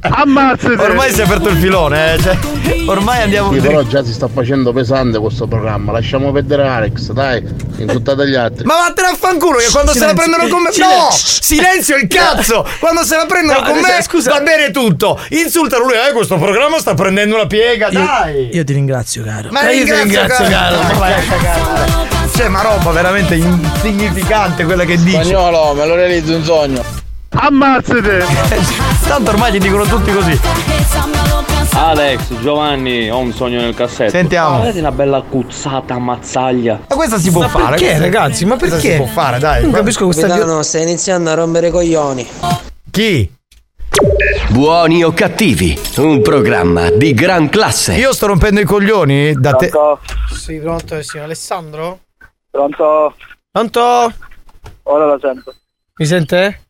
Ammazzate! 0.00 0.74
Ormai 0.82 1.12
si 1.12 1.20
è 1.20 1.24
aperto 1.24 1.48
il 1.48 1.56
filone, 1.56 2.14
eh. 2.14 2.18
Cioè, 2.20 2.36
ormai 2.86 3.22
andiamo 3.22 3.52
Sì, 3.52 3.60
però 3.60 3.82
già 3.86 4.04
si 4.04 4.12
sta 4.12 4.28
facendo 4.28 4.72
pesante 4.72 5.18
questo 5.18 5.46
programma. 5.46 5.92
Lasciamo 5.92 6.30
perdere 6.32 6.66
Alex, 6.66 7.12
dai, 7.12 7.42
insultate 7.76 8.28
gli 8.28 8.34
altri. 8.34 8.64
Ma 8.64 8.74
vattene 8.74 9.08
a 9.08 9.14
fanculo 9.16 9.58
che 9.58 9.66
quando 9.70 9.92
se 9.92 10.00
la 10.00 10.08
Silenzio. 10.08 10.32
prendono 10.32 10.48
con 10.54 10.62
me. 10.62 10.72
Silenzio. 10.72 10.98
No! 10.98 11.10
Silenzio 11.12 11.96
il 11.96 12.06
cazzo! 12.08 12.66
Quando 12.80 13.02
se 13.04 13.16
la 13.16 13.26
prendono 13.26 13.60
No, 13.60 13.64
con 13.66 13.76
adesso, 13.78 13.92
me, 13.96 14.02
scusa. 14.02 14.30
va 14.32 14.40
bene 14.40 14.70
tutto. 14.70 15.18
Insultano 15.30 15.84
lui, 15.84 15.94
eh, 15.94 16.12
questo 16.12 16.36
programma 16.38 16.78
sta 16.78 16.94
prendendo 16.94 17.34
una 17.36 17.46
piega, 17.46 17.88
dai! 17.90 18.48
Io 18.52 18.64
ti 18.64 18.72
ringrazio, 18.72 19.22
caro. 19.24 19.48
Ma 19.50 19.68
Eh, 19.68 19.76
io 19.76 19.84
ti 19.84 19.92
ringrazio, 19.92 20.48
caro. 20.48 20.76
Ma 20.80 20.92
vai 20.94 21.12
a 21.12 21.22
cagare. 21.28 22.10
C'è 22.34 22.46
una 22.46 22.62
roba 22.62 22.90
veramente 22.90 23.34
insignificante 23.34 24.64
quella 24.64 24.84
che 24.84 24.96
dici. 24.96 25.10
Spagnolo, 25.22 25.74
me 25.74 25.86
lo 25.86 25.94
realizzi 25.94 26.32
un 26.32 26.44
sogno. 26.44 26.91
Ammazzate! 27.34 28.24
Tanto 29.06 29.30
ormai 29.30 29.52
gli 29.52 29.58
dicono 29.58 29.84
tutti 29.84 30.12
così. 30.12 30.38
Alex, 31.74 32.38
Giovanni, 32.40 33.10
ho 33.10 33.18
un 33.18 33.32
sogno 33.32 33.60
nel 33.60 33.74
cassetto. 33.74 34.10
Sentiamo. 34.10 34.56
Guardate 34.56 34.78
una 34.80 34.92
bella 34.92 35.22
cuzzata 35.22 35.94
ammazzaglia. 35.94 36.80
Ma 36.88 36.94
questa 36.94 37.18
si 37.18 37.30
può 37.30 37.40
Ma 37.42 37.48
fare. 37.48 37.64
perché, 37.70 37.84
questa- 37.86 38.02
ragazzi? 38.02 38.44
Ma 38.44 38.56
questa 38.58 38.76
perché? 38.76 38.90
si 38.92 38.96
può 38.98 39.06
fare, 39.06 39.38
dai. 39.38 39.62
Non 39.62 39.72
capisco 39.72 40.04
questa 40.04 40.26
Capitano, 40.26 40.62
stai 40.62 40.82
iniziando 40.82 41.30
a 41.30 41.34
rompere 41.34 41.68
i 41.68 41.70
coglioni. 41.70 42.28
Chi? 42.90 43.32
Buoni 44.50 45.02
o 45.02 45.12
cattivi, 45.12 45.78
un 45.96 46.20
programma 46.20 46.90
di 46.90 47.14
gran 47.14 47.48
classe. 47.48 47.94
Io 47.94 48.12
sto 48.12 48.26
rompendo 48.26 48.60
i 48.60 48.64
coglioni 48.64 49.32
da 49.32 49.52
te. 49.54 49.70
Sì, 50.36 50.58
pronto, 50.58 51.02
signor 51.02 51.24
Alessandro? 51.26 52.00
Pronto? 52.50 53.14
Pronto? 53.50 54.12
Ora 54.84 55.06
la 55.06 55.18
sento. 55.20 55.54
Mi 55.96 56.06
sente? 56.06 56.61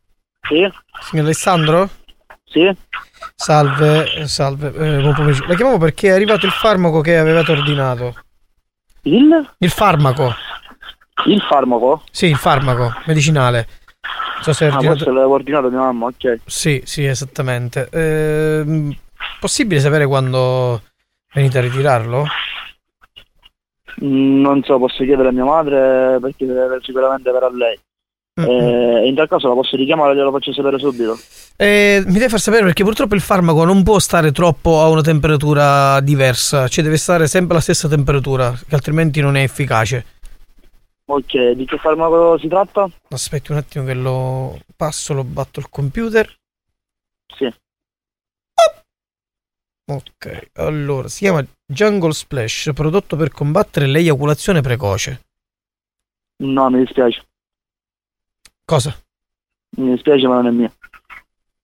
Sì? 0.47 0.69
Signor 1.01 1.25
Alessandro? 1.25 1.89
Sì? 2.43 2.69
Salve, 3.35 4.13
eh, 4.15 4.27
salve, 4.27 4.67
eh, 4.67 5.01
buon 5.01 5.13
pomeriggio. 5.13 5.45
La 5.47 5.55
chiamavo 5.55 5.77
perché 5.77 6.09
è 6.09 6.11
arrivato 6.11 6.45
il 6.45 6.51
farmaco 6.51 7.01
che 7.01 7.17
avevate 7.17 7.51
ordinato. 7.51 8.15
Il? 9.03 9.53
Il 9.57 9.69
farmaco? 9.69 10.33
Il 11.25 11.41
farmaco? 11.41 12.03
Sì, 12.11 12.27
il 12.27 12.35
farmaco 12.35 12.93
medicinale. 13.05 13.67
Non 14.35 14.43
so 14.43 14.53
se 14.53 14.65
Ah, 14.65 14.73
ordinato. 14.75 15.11
l'avevo 15.11 15.33
ordinato 15.33 15.69
mia 15.69 15.79
mamma, 15.79 16.07
ok. 16.07 16.41
Sì, 16.45 16.81
sì, 16.85 17.05
esattamente. 17.05 17.87
Ehm, 17.91 18.93
possibile 19.39 19.79
sapere 19.79 20.05
quando 20.05 20.81
venite 21.33 21.57
a 21.57 21.61
ritirarlo? 21.61 22.25
Mm, 24.03 24.41
Non 24.41 24.63
so, 24.63 24.77
posso 24.79 25.03
chiedere 25.03 25.29
a 25.29 25.31
mia 25.31 25.45
madre 25.45 26.17
perché 26.19 26.45
sicuramente 26.81 27.31
verrà 27.31 27.49
lei. 27.49 27.79
Eh, 28.35 29.07
in 29.07 29.13
tal 29.13 29.27
caso 29.27 29.47
la 29.47 29.53
posso 29.53 29.75
richiamare 29.75 30.13
e 30.13 30.15
glielo 30.15 30.31
faccio 30.31 30.53
sapere 30.53 30.79
subito. 30.79 31.17
Eh, 31.55 32.01
mi 32.05 32.13
deve 32.13 32.29
far 32.29 32.39
sapere 32.39 32.63
perché 32.63 32.83
purtroppo 32.83 33.13
il 33.13 33.21
farmaco 33.21 33.63
non 33.63 33.83
può 33.83 33.99
stare 33.99 34.31
troppo 34.31 34.81
a 34.81 34.89
una 34.89 35.01
temperatura 35.01 35.99
diversa, 35.99 36.67
cioè 36.67 36.83
deve 36.83 36.97
stare 36.97 37.27
sempre 37.27 37.53
alla 37.53 37.61
stessa 37.61 37.87
temperatura, 37.87 38.51
che 38.67 38.73
altrimenti 38.73 39.21
non 39.21 39.35
è 39.35 39.43
efficace. 39.43 40.05
Ok, 41.05 41.51
di 41.51 41.65
che 41.65 41.77
farmaco 41.77 42.39
si 42.39 42.47
tratta? 42.47 42.89
Aspetti 43.09 43.51
un 43.51 43.57
attimo 43.57 43.85
che 43.85 43.93
lo 43.93 44.59
passo, 44.75 45.13
lo 45.13 45.23
batto 45.23 45.59
il 45.59 45.69
computer. 45.69 46.33
Sì. 47.35 47.53
Ok, 49.85 50.49
allora 50.53 51.07
si 51.07 51.19
chiama 51.19 51.45
Jungle 51.65 52.13
Splash, 52.13 52.71
prodotto 52.73 53.15
per 53.15 53.29
combattere 53.29 53.85
l'eiaculazione 53.85 54.61
precoce. 54.61 55.21
No, 56.37 56.69
mi 56.69 56.79
dispiace. 56.79 57.23
Cosa? 58.73 58.95
Mi 59.77 59.91
dispiace, 59.91 60.25
ma 60.27 60.35
non 60.35 60.47
è 60.47 60.51
mia. 60.51 60.71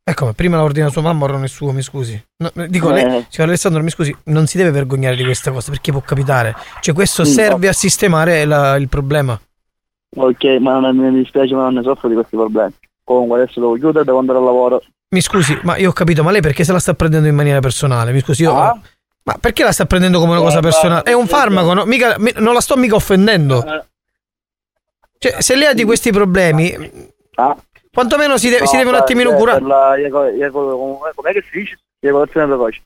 Ecco, 0.03 0.31
prima 0.33 0.57
la 0.57 0.63
ordina 0.63 0.89
sua 0.89 1.01
mamma, 1.01 1.23
ora 1.23 1.33
non 1.33 1.43
è 1.43 1.47
suo, 1.47 1.71
mi 1.71 1.81
scusi. 1.81 2.23
No, 2.37 2.51
eh, 2.55 2.67
dico, 2.67 2.91
Eh. 2.91 2.93
lei, 3.03 3.25
signor 3.29 3.49
Alessandro, 3.49 3.81
mi 3.81 3.89
scusi, 3.89 4.15
non 4.25 4.45
si 4.45 4.57
deve 4.57 4.69
vergognare 4.69 5.15
di 5.15 5.23
questa 5.23 5.51
cosa 5.51 5.71
perché 5.71 5.91
può 5.91 6.01
capitare. 6.01 6.55
Cioè, 6.81 6.93
questo 6.93 7.23
Mm, 7.23 7.25
serve 7.25 7.67
a 7.67 7.73
sistemare 7.73 8.45
la- 8.45 8.75
il 8.75 8.87
problema. 8.89 9.39
Ok, 10.17 10.43
ma 10.59 10.77
non 10.79 10.95
mi 10.97 11.11
dispiace, 11.21 11.53
ma 11.55 11.63
non 11.63 11.75
ne 11.75 11.83
soffro 11.83 12.07
di 12.09 12.13
questi 12.15 12.35
problemi. 12.35 12.73
Comunque 13.03 13.41
adesso 13.41 13.59
devo 13.59 13.73
chiudere, 13.73 14.05
devo 14.05 14.19
andare 14.19 14.37
al 14.37 14.45
lavoro. 14.45 14.81
Mi 15.09 15.21
scusi, 15.21 15.57
ma 15.63 15.77
io 15.77 15.89
ho 15.89 15.93
capito, 15.93 16.21
ma 16.23 16.29
lei 16.29 16.41
perché 16.41 16.63
se 16.63 16.71
la 16.71 16.79
sta 16.79 16.93
prendendo 16.93 17.27
in 17.27 17.35
maniera 17.35 17.59
personale? 17.59 18.11
Mi 18.11 18.19
scusi, 18.21 18.43
io. 18.43 18.55
Ah? 18.55 18.79
Ma 19.23 19.37
perché 19.39 19.63
la 19.63 19.71
sta 19.71 19.85
prendendo 19.85 20.19
come 20.19 20.31
una 20.33 20.41
cosa 20.41 20.59
personale? 20.59 21.03
È 21.03 21.13
un 21.13 21.25
farmaco, 21.27 21.73
no? 21.73 21.85
Mica- 21.85 22.15
mi- 22.19 22.33
non 22.37 22.53
la 22.53 22.61
sto 22.61 22.77
mica 22.77 22.93
offendendo. 22.95 23.63
Cioè, 25.21 25.41
se 25.41 25.55
lei 25.55 25.67
ha 25.67 25.73
di 25.73 25.83
questi 25.83 26.11
problemi, 26.11 26.73
quantomeno 27.93 28.37
si, 28.37 28.47
deve- 28.49 28.65
si 28.67 28.77
deve 28.77 28.89
un 28.89 28.95
No, 28.95 29.01
attimino 29.01 29.29
per- 29.31 29.37
curare. 29.37 29.61
la 29.65 29.95
com'è 31.13 31.31
che 31.33 31.43
si 31.51 31.59
dice? 31.59 31.77
Eiaculazione 31.99 32.45
precoce. 32.47 32.81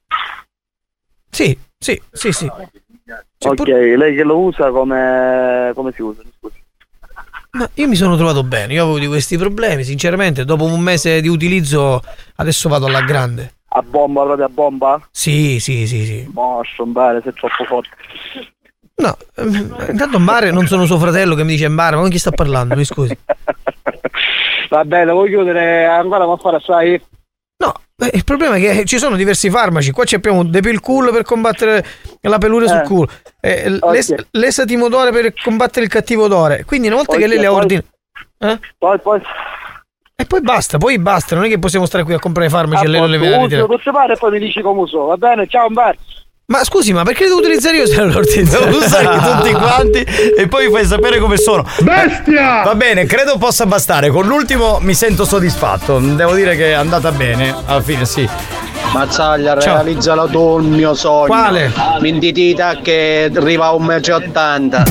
Sì, 1.29 1.55
sì, 1.77 2.01
sì, 2.11 2.31
sì. 2.31 2.47
ok, 2.47 3.67
lei 3.67 4.15
che 4.15 4.23
lo 4.23 4.39
usa 4.39 4.71
come, 4.71 5.71
come 5.75 5.91
si 5.91 6.01
usa? 6.01 6.23
Scusi. 6.39 6.61
Ma 7.51 7.69
io 7.75 7.87
mi 7.87 7.95
sono 7.95 8.15
trovato 8.15 8.43
bene, 8.43 8.73
io 8.73 8.81
avevo 8.81 8.97
di 8.97 9.05
questi 9.05 9.37
problemi, 9.37 9.83
sinceramente, 9.83 10.43
dopo 10.43 10.63
un 10.63 10.79
mese 10.79 11.21
di 11.21 11.27
utilizzo 11.27 12.01
adesso 12.37 12.67
vado 12.67 12.87
alla 12.87 13.01
grande. 13.01 13.57
A 13.75 13.81
bomba, 13.83 14.23
proprio 14.23 14.45
a 14.45 14.49
bomba? 14.49 15.07
Sì, 15.11 15.59
sì, 15.59 15.85
sì, 15.85 16.03
sì. 16.05 16.29
Moscio, 16.33 16.83
bene, 16.87 17.21
sei 17.21 17.33
troppo 17.33 17.63
forte. 17.65 17.89
No, 18.95 19.17
ehm, 19.35 19.75
intanto 19.89 20.19
Mare 20.19 20.51
non 20.51 20.67
sono 20.67 20.85
suo 20.85 20.99
fratello 20.99 21.35
che 21.35 21.43
mi 21.43 21.51
dice 21.53 21.67
Mare, 21.67 21.95
ma 21.95 22.01
con 22.01 22.11
chi 22.11 22.19
sta 22.19 22.31
parlando? 22.31 22.75
Mi 22.75 22.85
scusi. 22.85 23.17
Va 24.69 24.85
bene, 24.85 25.05
devo 25.05 25.23
chiudere, 25.25 25.85
ancora 25.85 26.23
a 26.31 26.37
fare 26.37 26.57
assai? 26.57 27.01
Eh, 27.95 28.09
il 28.13 28.23
problema 28.23 28.55
è 28.55 28.59
che 28.59 28.85
ci 28.85 28.97
sono 28.97 29.15
diversi 29.15 29.49
farmaci. 29.51 29.91
Qua 29.91 30.03
ci 30.03 30.15
abbiamo 30.15 30.43
Depilcool 30.43 31.11
per 31.11 31.21
combattere 31.23 31.85
la 32.21 32.37
peluria 32.39 32.67
sul 32.67 32.77
Eh. 32.79 32.83
culo, 32.83 33.07
eh, 33.39 33.69
l- 33.69 33.77
Ok. 33.79 33.91
l'es- 33.93 34.15
l'esatimodore 34.31 35.11
per 35.11 35.31
combattere 35.41 35.85
il 35.85 35.91
cattivo 35.91 36.23
odore. 36.23 36.63
Quindi 36.65 36.87
una 36.87 36.97
volta 36.97 37.13
Ok, 37.13 37.19
che 37.19 37.27
lei 37.27 37.37
le 37.39 37.45
poi- 37.47 37.55
ordina. 37.55 37.83
Eh? 38.39 38.59
Poi, 38.77 38.99
poi... 38.99 39.21
E 40.15 40.25
poi 40.25 40.41
basta, 40.41 40.77
poi 40.79 40.97
basta. 40.99 41.35
Non 41.35 41.45
è 41.45 41.49
che 41.49 41.59
possiamo 41.59 41.85
stare 41.85 42.03
qui 42.03 42.13
a 42.13 42.19
comprare 42.19 42.49
farmaci 42.49 42.83
e 42.83 42.87
lei 42.87 42.99
non 42.99 43.09
le 43.11 43.17
vede. 43.19 43.37
uso 43.61 43.67
tutte 43.67 43.91
pare 43.91 44.13
e 44.13 44.17
poi 44.17 44.31
mi 44.31 44.39
dici 44.39 44.61
come 44.61 44.81
uso. 44.81 45.03
Va 45.05 45.17
bene, 45.17 45.47
ciao, 45.47 45.67
un 45.67 45.73
bacio. 45.73 45.99
Ma 46.45 46.61
scusi, 46.65 46.91
ma 46.91 47.03
perché 47.03 47.23
devo 47.23 47.37
utilizzare 47.37 47.77
io 47.77 47.87
se 47.87 47.95
non 47.95 48.09
l'ordine? 48.09 48.49
Devo 48.49 48.77
usare 48.77 49.17
tutti 49.17 49.51
quanti 49.53 50.05
e 50.37 50.45
poi 50.49 50.69
fai 50.69 50.85
sapere 50.85 51.17
come 51.17 51.37
sono. 51.37 51.65
Bestia! 51.79 52.63
Va 52.63 52.75
bene, 52.75 53.05
credo 53.05 53.37
possa 53.37 53.65
bastare. 53.65 54.09
Con 54.09 54.27
l'ultimo 54.27 54.79
mi 54.81 54.93
sento 54.93 55.23
soddisfatto. 55.23 55.99
Devo 55.99 56.33
dire 56.33 56.57
che 56.57 56.71
è 56.71 56.73
andata 56.73 57.13
bene. 57.13 57.55
Alla 57.65 57.81
fine 57.81 58.05
sì. 58.05 58.27
Mazzaglia, 58.91 59.59
Ciao. 59.59 59.75
realizzalo 59.75 60.27
tu 60.27 60.59
il 60.59 60.67
mio 60.67 60.93
sogno. 60.93 61.25
Quale? 61.27 61.71
Mentitita 61.99 62.77
che 62.81 63.31
arriva 63.35 63.67
a 63.67 63.71
1,80 63.73 64.59
m. 64.59 64.83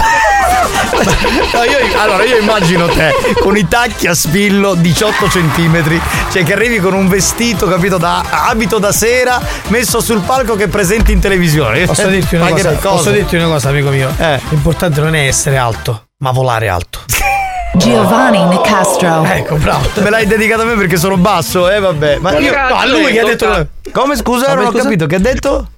No, 1.54 1.62
io- 1.64 2.00
allora 2.00 2.24
io 2.24 2.36
immagino 2.38 2.86
te 2.86 3.12
con 3.40 3.56
i 3.56 3.66
tacchi 3.68 4.06
a 4.08 4.14
spillo 4.14 4.74
18 4.74 5.28
centimetri, 5.28 6.00
cioè 6.32 6.42
che 6.42 6.52
arrivi 6.52 6.78
con 6.80 6.94
un 6.94 7.08
vestito, 7.08 7.66
capito, 7.68 7.96
da 7.98 8.22
abito 8.48 8.78
da 8.78 8.92
sera 8.92 9.40
messo 9.68 10.00
sul 10.00 10.20
palco 10.20 10.54
che 10.56 10.68
presenti 10.68 11.12
in 11.12 11.20
televisione. 11.20 11.84
Posso 11.86 12.08
dirti 12.08 12.34
una 12.36 12.48
cosa? 12.48 12.68
cosa? 12.74 12.88
Posso 12.88 13.10
dirti 13.10 13.36
una 13.36 13.46
cosa, 13.46 13.68
amico 13.68 13.90
mio? 13.90 14.12
Eh. 14.18 14.40
L'importante 14.50 15.00
non 15.00 15.14
è 15.14 15.26
essere 15.26 15.56
alto, 15.56 16.08
ma 16.18 16.30
volare 16.32 16.68
alto. 16.68 17.00
Giovanni 17.74 18.44
Nicastro. 18.44 19.24
Ecco, 19.24 19.56
bravo. 19.56 19.88
Me 20.02 20.10
l'hai 20.10 20.26
dedicato 20.26 20.62
a 20.62 20.64
me 20.64 20.74
perché 20.74 20.96
sono 20.96 21.16
basso, 21.16 21.70
eh 21.70 21.80
vabbè. 21.80 22.18
Ma 22.18 22.38
io, 22.38 22.52
no, 22.52 22.76
a 22.76 22.86
lui 22.86 23.12
che 23.12 23.20
ha 23.20 23.24
detto. 23.24 23.66
Come 23.90 24.16
scusa? 24.16 24.44
Come, 24.46 24.56
non 24.56 24.66
ho 24.66 24.70
scusa? 24.70 24.82
capito, 24.82 25.06
che 25.06 25.14
ha 25.16 25.20
detto? 25.20 25.68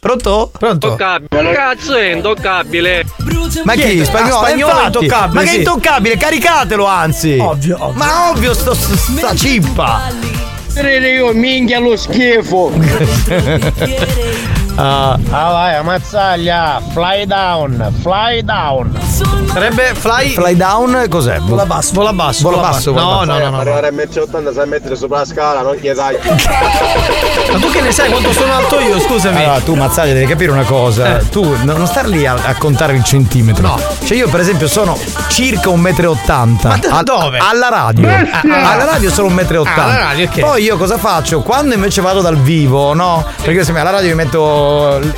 Pronto? 0.00 0.50
Pronto? 0.58 0.88
Toccabile. 0.90 1.52
Cazzo 1.52 1.94
è 1.96 2.12
intoccabile. 2.12 3.04
Ma 3.64 3.74
chi? 3.74 4.04
Spagnolo? 4.04 4.36
Ah, 4.36 4.46
spagnolo 4.46 4.72
Infatti. 4.72 4.86
intoccabile, 4.86 5.34
Ma 5.34 5.42
che 5.42 5.48
sì. 5.48 5.56
intoccabile? 5.58 6.16
Caricatelo 6.16 6.86
anzi. 6.86 7.38
Ovvio, 7.38 7.76
ovvio. 7.80 7.92
Ma 7.92 8.30
ovvio 8.30 8.54
sto, 8.54 8.74
sta 8.74 9.34
cippa. 9.34 10.10
io 10.74 11.32
minchia 11.32 11.78
lo 11.78 11.96
schifo. 11.96 12.72
Ah, 14.78 15.18
Ah 15.30 15.50
vai, 15.52 15.74
ammazzaglia, 15.76 16.80
fly 16.92 17.24
down, 17.26 17.92
fly 18.02 18.42
down. 18.42 18.94
Sarebbe 19.52 19.94
fly. 19.94 20.28
Fly 20.34 20.54
down 20.54 21.06
cos'è? 21.08 21.38
Vola 21.40 21.64
basso, 21.64 21.92
vola 21.94 22.12
basso. 22.12 22.42
Vola 22.42 22.60
basso, 22.60 22.92
No, 22.92 23.24
no, 23.24 23.38
no, 23.38 23.50
no. 23.50 23.58
Arrivare 23.60 23.88
a 23.88 23.90
mettere 23.90 24.20
80 24.22 24.52
sai 24.52 24.66
mettere 24.68 24.94
sopra 24.96 25.18
la 25.20 25.24
scala, 25.24 25.62
non 25.62 25.78
chiedai. 25.80 26.16
Ma 27.52 27.58
tu 27.58 27.70
che 27.70 27.80
ne 27.80 27.90
sai 27.90 28.10
quanto 28.10 28.32
sono 28.32 28.52
alto 28.52 28.78
io? 28.80 29.00
Scusami. 29.00 29.42
Allora, 29.44 29.60
tu 29.60 29.74
Mazzaglia 29.74 30.12
devi 30.12 30.26
capire 30.26 30.50
una 30.52 30.64
cosa. 30.64 31.18
Eh. 31.20 31.28
Tu 31.30 31.42
no- 31.62 31.76
non 31.76 31.86
star 31.86 32.06
lì 32.06 32.26
a, 32.26 32.34
a 32.34 32.54
contare 32.56 32.94
il 32.94 33.02
centimetro. 33.04 33.66
No. 33.66 33.80
Cioè 34.04 34.16
io 34.18 34.28
per 34.28 34.40
esempio 34.40 34.68
sono 34.68 34.98
circa 35.28 35.70
1,80 35.70 36.44
m. 36.44 36.58
Ma 36.64 36.76
da 36.76 37.02
dove? 37.02 37.38
Alla 37.38 37.68
radio. 37.70 38.06
Bestia! 38.06 38.40
A- 38.42 38.72
alla 38.72 38.84
radio 38.84 39.10
sono 39.10 39.28
1,80 39.28 39.62
m. 39.62 39.66
Ah, 39.66 39.82
alla 39.84 39.98
radio, 39.98 40.26
ok. 40.26 40.40
Poi 40.40 40.62
io 40.62 40.76
cosa 40.76 40.98
faccio? 40.98 41.40
Quando 41.40 41.74
invece 41.74 42.02
vado 42.02 42.20
dal 42.20 42.36
vivo, 42.36 42.92
no? 42.92 43.24
Perché 43.42 43.64
se 43.64 43.72
alla 43.78 43.90
radio 43.90 44.08
mi 44.10 44.16
metto 44.16 44.64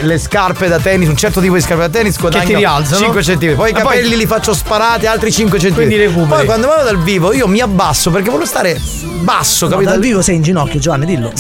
le 0.01 0.19
scarpe 0.19 0.69
da 0.69 0.79
tennis, 0.79 1.09
un 1.09 1.17
certo 1.17 1.41
tipo 1.41 1.55
di 1.55 1.61
scarpe 1.61 1.83
da 1.83 1.89
tennis 1.89 2.19
guadagno 2.19 2.45
ti 2.45 2.55
rialzano? 2.55 3.01
5 3.05 3.23
cm. 3.23 3.37
Poi 3.39 3.51
i 3.51 3.55
poi- 3.55 3.73
capelli 3.73 4.17
li 4.17 4.27
faccio 4.27 4.53
sparati 4.55 5.07
altri 5.07 5.31
5 5.33 5.59
cm. 5.59 5.75
Quindi 5.75 5.97
recuperi. 5.97 6.29
Poi 6.29 6.45
quando 6.45 6.67
vado 6.69 6.85
dal 6.85 6.99
vivo 6.99 7.33
io 7.33 7.47
mi 7.47 7.61
abbasso 7.61 8.11
perché 8.11 8.31
voglio 8.31 8.47
stare 8.47 8.81
basso, 9.21 9.67
No, 9.67 9.73
capito? 9.73 9.91
dal 9.91 10.01
vivo 10.01 10.23
sei 10.23 10.37
in 10.37 10.43
ginocchio, 10.43 10.79
Giovanni, 10.79 11.07
dillo. 11.07 11.33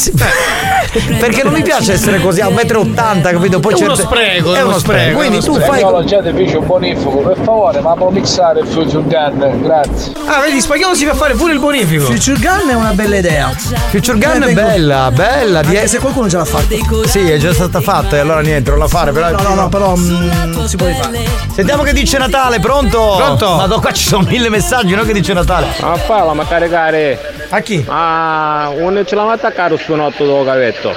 Perché 1.18 1.42
non 1.42 1.52
mi 1.52 1.62
piace 1.62 1.92
essere 1.92 2.18
così 2.20 2.40
a 2.40 2.48
1,80 2.48 3.14
m, 3.14 3.20
capito? 3.22 3.60
Poi 3.60 3.74
È 3.74 3.76
uno 3.84 3.94
certe- 3.94 4.02
spreco, 4.02 4.54
È 4.54 4.62
uno 4.62 4.78
spreco. 4.78 5.16
Quindi 5.18 5.40
tu 5.40 5.54
fai. 5.54 5.64
Spagnolo, 5.80 6.04
già 6.04 6.22
ti 6.22 6.32
fece 6.34 6.56
un 6.56 6.66
bonifico, 6.66 7.18
per 7.18 7.36
favore, 7.44 7.80
ma 7.80 7.92
può 7.94 8.10
mixare 8.10 8.60
il 8.60 8.66
Future 8.66 9.02
Gun, 9.06 9.60
grazie. 9.62 10.12
Ah, 10.26 10.40
vedi, 10.40 10.60
spagnolo 10.60 10.94
si 10.94 11.04
fa 11.04 11.14
fare 11.14 11.34
pure 11.34 11.52
il 11.52 11.58
bonifico. 11.58 12.04
Future 12.06 12.38
Gun 12.38 12.70
è 12.70 12.74
una 12.74 12.92
bella 12.94 13.16
idea. 13.16 13.50
Future 13.90 14.18
Gun 14.18 14.42
è 14.44 14.52
bella, 14.54 15.10
bella. 15.12 15.60
di- 15.62 15.76
Anche 15.76 15.88
se 15.88 15.98
qualcuno 15.98 16.28
ce 16.28 16.36
l'ha 16.38 16.44
fatta. 16.44 16.74
Sì, 17.06 17.30
è 17.30 17.36
già 17.38 17.52
stata 17.52 17.80
fatta 17.80 17.97
e 18.06 18.18
allora 18.18 18.40
niente, 18.40 18.70
non 18.70 18.78
la 18.78 18.88
fare. 18.88 19.12
Però 19.12 19.30
No, 19.30 19.42
no, 19.42 19.54
no, 19.54 19.68
però 19.68 19.94
mm, 19.96 20.64
si 20.64 20.76
può 20.76 20.86
rifare. 20.86 21.24
Sentiamo 21.52 21.82
che 21.82 21.92
dice 21.92 22.18
Natale, 22.18 22.60
pronto? 22.60 23.14
Pronto? 23.16 23.56
Ma 23.56 23.66
qua 23.80 23.92
ci 23.92 24.06
sono 24.06 24.24
mille 24.28 24.48
messaggi, 24.48 24.94
no? 24.94 25.02
Che 25.04 25.12
dice 25.12 25.32
Natale. 25.32 25.66
Ma 25.80 25.96
falla, 25.96 26.32
ma 26.34 26.46
caricare. 26.46 27.46
A 27.50 27.60
chi? 27.60 27.84
Ah, 27.88 28.70
non 28.76 29.02
ce 29.06 29.14
l'ha 29.14 29.30
attaccare 29.32 29.76
su 29.78 29.92
un 29.92 30.00
otto 30.00 30.24
del 30.24 30.44
cavetto. 30.44 30.94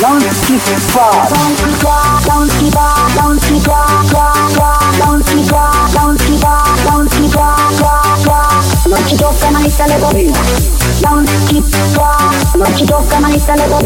non 0.00 0.18
si 0.18 0.56
fa, 0.58 1.28
non 1.34 1.56
si 1.56 1.74
fa, 1.76 2.20
non 2.26 2.48
si 2.48 2.70
fa, 2.70 2.94
non 3.20 3.38
si 3.38 3.60
fa, 3.60 4.32
non 4.98 5.22
si 5.22 5.44
fa, 5.44 5.88
non 5.88 6.18
si 6.18 6.38
fa, 6.38 6.62
non 6.88 7.08
si 7.08 7.28
fa, 7.28 7.54
non 8.88 9.06
ci 9.06 9.16
tocca 9.16 9.50
mai 9.50 9.70
stare 9.70 9.98
non 9.98 11.26
si 11.46 11.62
fa, 11.92 12.30
non 12.56 12.76
ci 12.76 12.84
tocca 12.84 13.18
mai 13.18 13.38
stare 13.38 13.68
con 13.68 13.84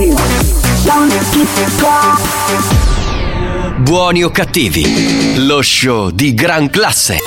non 0.85 1.11
si 1.31 1.45
fa. 1.77 2.19
Buoni 3.79 4.23
o 4.23 4.31
cattivi, 4.31 5.45
lo 5.47 5.63
show 5.63 6.11
di 6.11 6.33
gran 6.33 6.71
classe. 6.71 7.19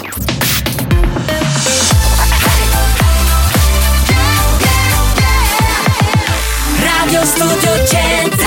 Radio 6.80 7.26
Studio 7.26 7.86
Centrale 7.86 8.47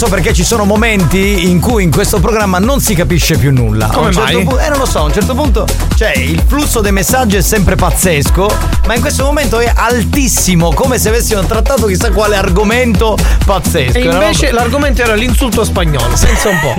So 0.00 0.08
perché 0.08 0.32
ci 0.32 0.44
sono 0.44 0.64
momenti 0.64 1.50
in 1.50 1.60
cui 1.60 1.82
in 1.82 1.90
questo 1.90 2.20
programma 2.20 2.58
non 2.58 2.80
si 2.80 2.94
capisce 2.94 3.36
più 3.36 3.52
nulla. 3.52 3.88
Come 3.88 4.10
certo 4.10 4.32
mai? 4.32 4.44
pu- 4.44 4.56
eh, 4.58 4.70
non 4.70 4.78
lo 4.78 4.86
so, 4.86 5.00
a 5.00 5.02
un 5.02 5.12
certo 5.12 5.34
punto, 5.34 5.66
cioè, 6.00 6.16
il 6.16 6.42
flusso 6.46 6.80
dei 6.80 6.92
messaggi 6.92 7.36
è 7.36 7.42
sempre 7.42 7.74
pazzesco, 7.74 8.50
ma 8.86 8.94
in 8.94 9.02
questo 9.02 9.22
momento 9.22 9.58
è 9.58 9.70
altissimo, 9.74 10.72
come 10.72 10.98
se 10.98 11.10
avessimo 11.10 11.42
trattato 11.42 11.84
chissà 11.84 12.10
quale 12.10 12.36
argomento 12.36 13.18
pazzesco. 13.44 13.98
E 13.98 14.04
invece 14.04 14.46
roba- 14.46 14.62
l'argomento 14.62 15.02
era 15.02 15.14
l'insulto 15.14 15.62
spagnolo, 15.62 16.16
senza 16.16 16.48
un 16.48 16.58
po'. 16.58 16.74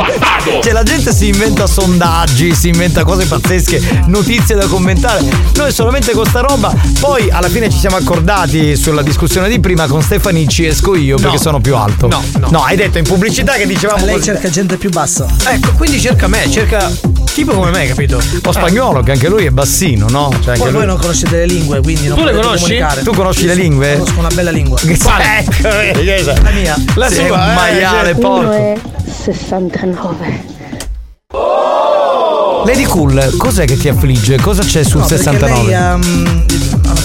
Cioè 0.64 0.72
la 0.72 0.82
gente 0.82 1.14
si 1.14 1.28
inventa 1.28 1.68
sondaggi, 1.68 2.56
si 2.56 2.70
inventa 2.70 3.04
cose 3.04 3.28
pazzesche, 3.28 4.06
notizie 4.08 4.56
da 4.56 4.66
commentare. 4.66 5.24
Noi 5.54 5.72
solamente 5.72 6.14
con 6.14 6.26
sta 6.26 6.40
roba, 6.40 6.74
poi 7.00 7.30
alla 7.30 7.50
fine 7.50 7.70
ci 7.70 7.78
siamo 7.78 7.98
accordati 7.98 8.76
sulla 8.76 9.04
discussione 9.04 9.50
di 9.50 9.60
prima 9.60 9.86
con 9.86 10.02
Stefani 10.02 10.48
ci 10.48 10.66
esco 10.66 10.96
io 10.96 11.18
perché 11.18 11.38
sono 11.38 11.60
più 11.60 11.76
alto. 11.76 12.08
No, 12.08 12.24
no. 12.40 12.48
No, 12.50 12.64
hai 12.64 12.76
detto 12.76 12.98
in 12.98 13.04
pubblicità 13.04 13.54
che 13.54 13.68
dicevamo 13.68 14.04
Lei 14.04 14.20
cerca 14.20 14.50
gente 14.50 14.78
più 14.78 14.90
bassa. 14.90 15.28
Ecco, 15.46 15.74
quindi 15.74 16.02
cerca 16.02 16.26
me, 16.26 16.50
cerca 16.50 16.92
tipo 17.34 17.54
come 17.54 17.72
me, 17.72 17.88
capito? 17.88 18.22
O 18.46 18.52
spagnolo, 18.52 19.02
che 19.02 19.12
anche 19.12 19.28
lui 19.30 19.46
è 19.46 19.50
bassino, 19.50 20.08
no? 20.10 20.30
Cioè, 20.42 20.54
anche 20.54 20.60
Poi 20.60 20.70
lui- 20.70 20.72
voi 20.80 20.86
non 20.86 20.98
conoscete 20.98 21.38
le 21.38 21.46
lingue, 21.46 21.82
quindi 21.82 22.08
non 22.08 22.18
Tu 22.18 22.24
le 22.24 22.30
potete 22.32 22.46
conosci? 22.48 22.64
comunicare. 22.66 23.02
Tu 23.04 23.12
conosci 23.14 23.40
Sì, 23.42 23.46
le 23.48 23.54
sì, 23.54 23.62
lingue? 23.62 23.94
Conosco 23.98 24.20
una 24.20 24.30
bella 24.34 24.52
lingua. 24.52 24.80
Quale? 25.02 25.24
Ecco, 25.40 25.68
La 26.44 26.50
mia. 26.52 26.76
La 26.96 27.10
Sei 27.10 27.28
sua, 27.28 27.36
un 27.38 27.50
eh, 27.50 27.54
maiale 27.54 28.12
cioè- 28.12 28.22
porco. 28.22 28.52
1,69. 28.52 30.50
Lady 32.66 32.84
Cool, 32.84 33.34
cos'è 33.38 33.66
che 33.66 33.76
ti 33.76 33.90
affligge? 33.90 34.38
Cosa 34.40 34.62
c'è 34.64 34.84
sul 34.84 35.00
No, 35.00 35.08
perché 35.08 35.24
69? 35.24 35.64
Lei 35.66 35.74
ehm, 35.74 36.46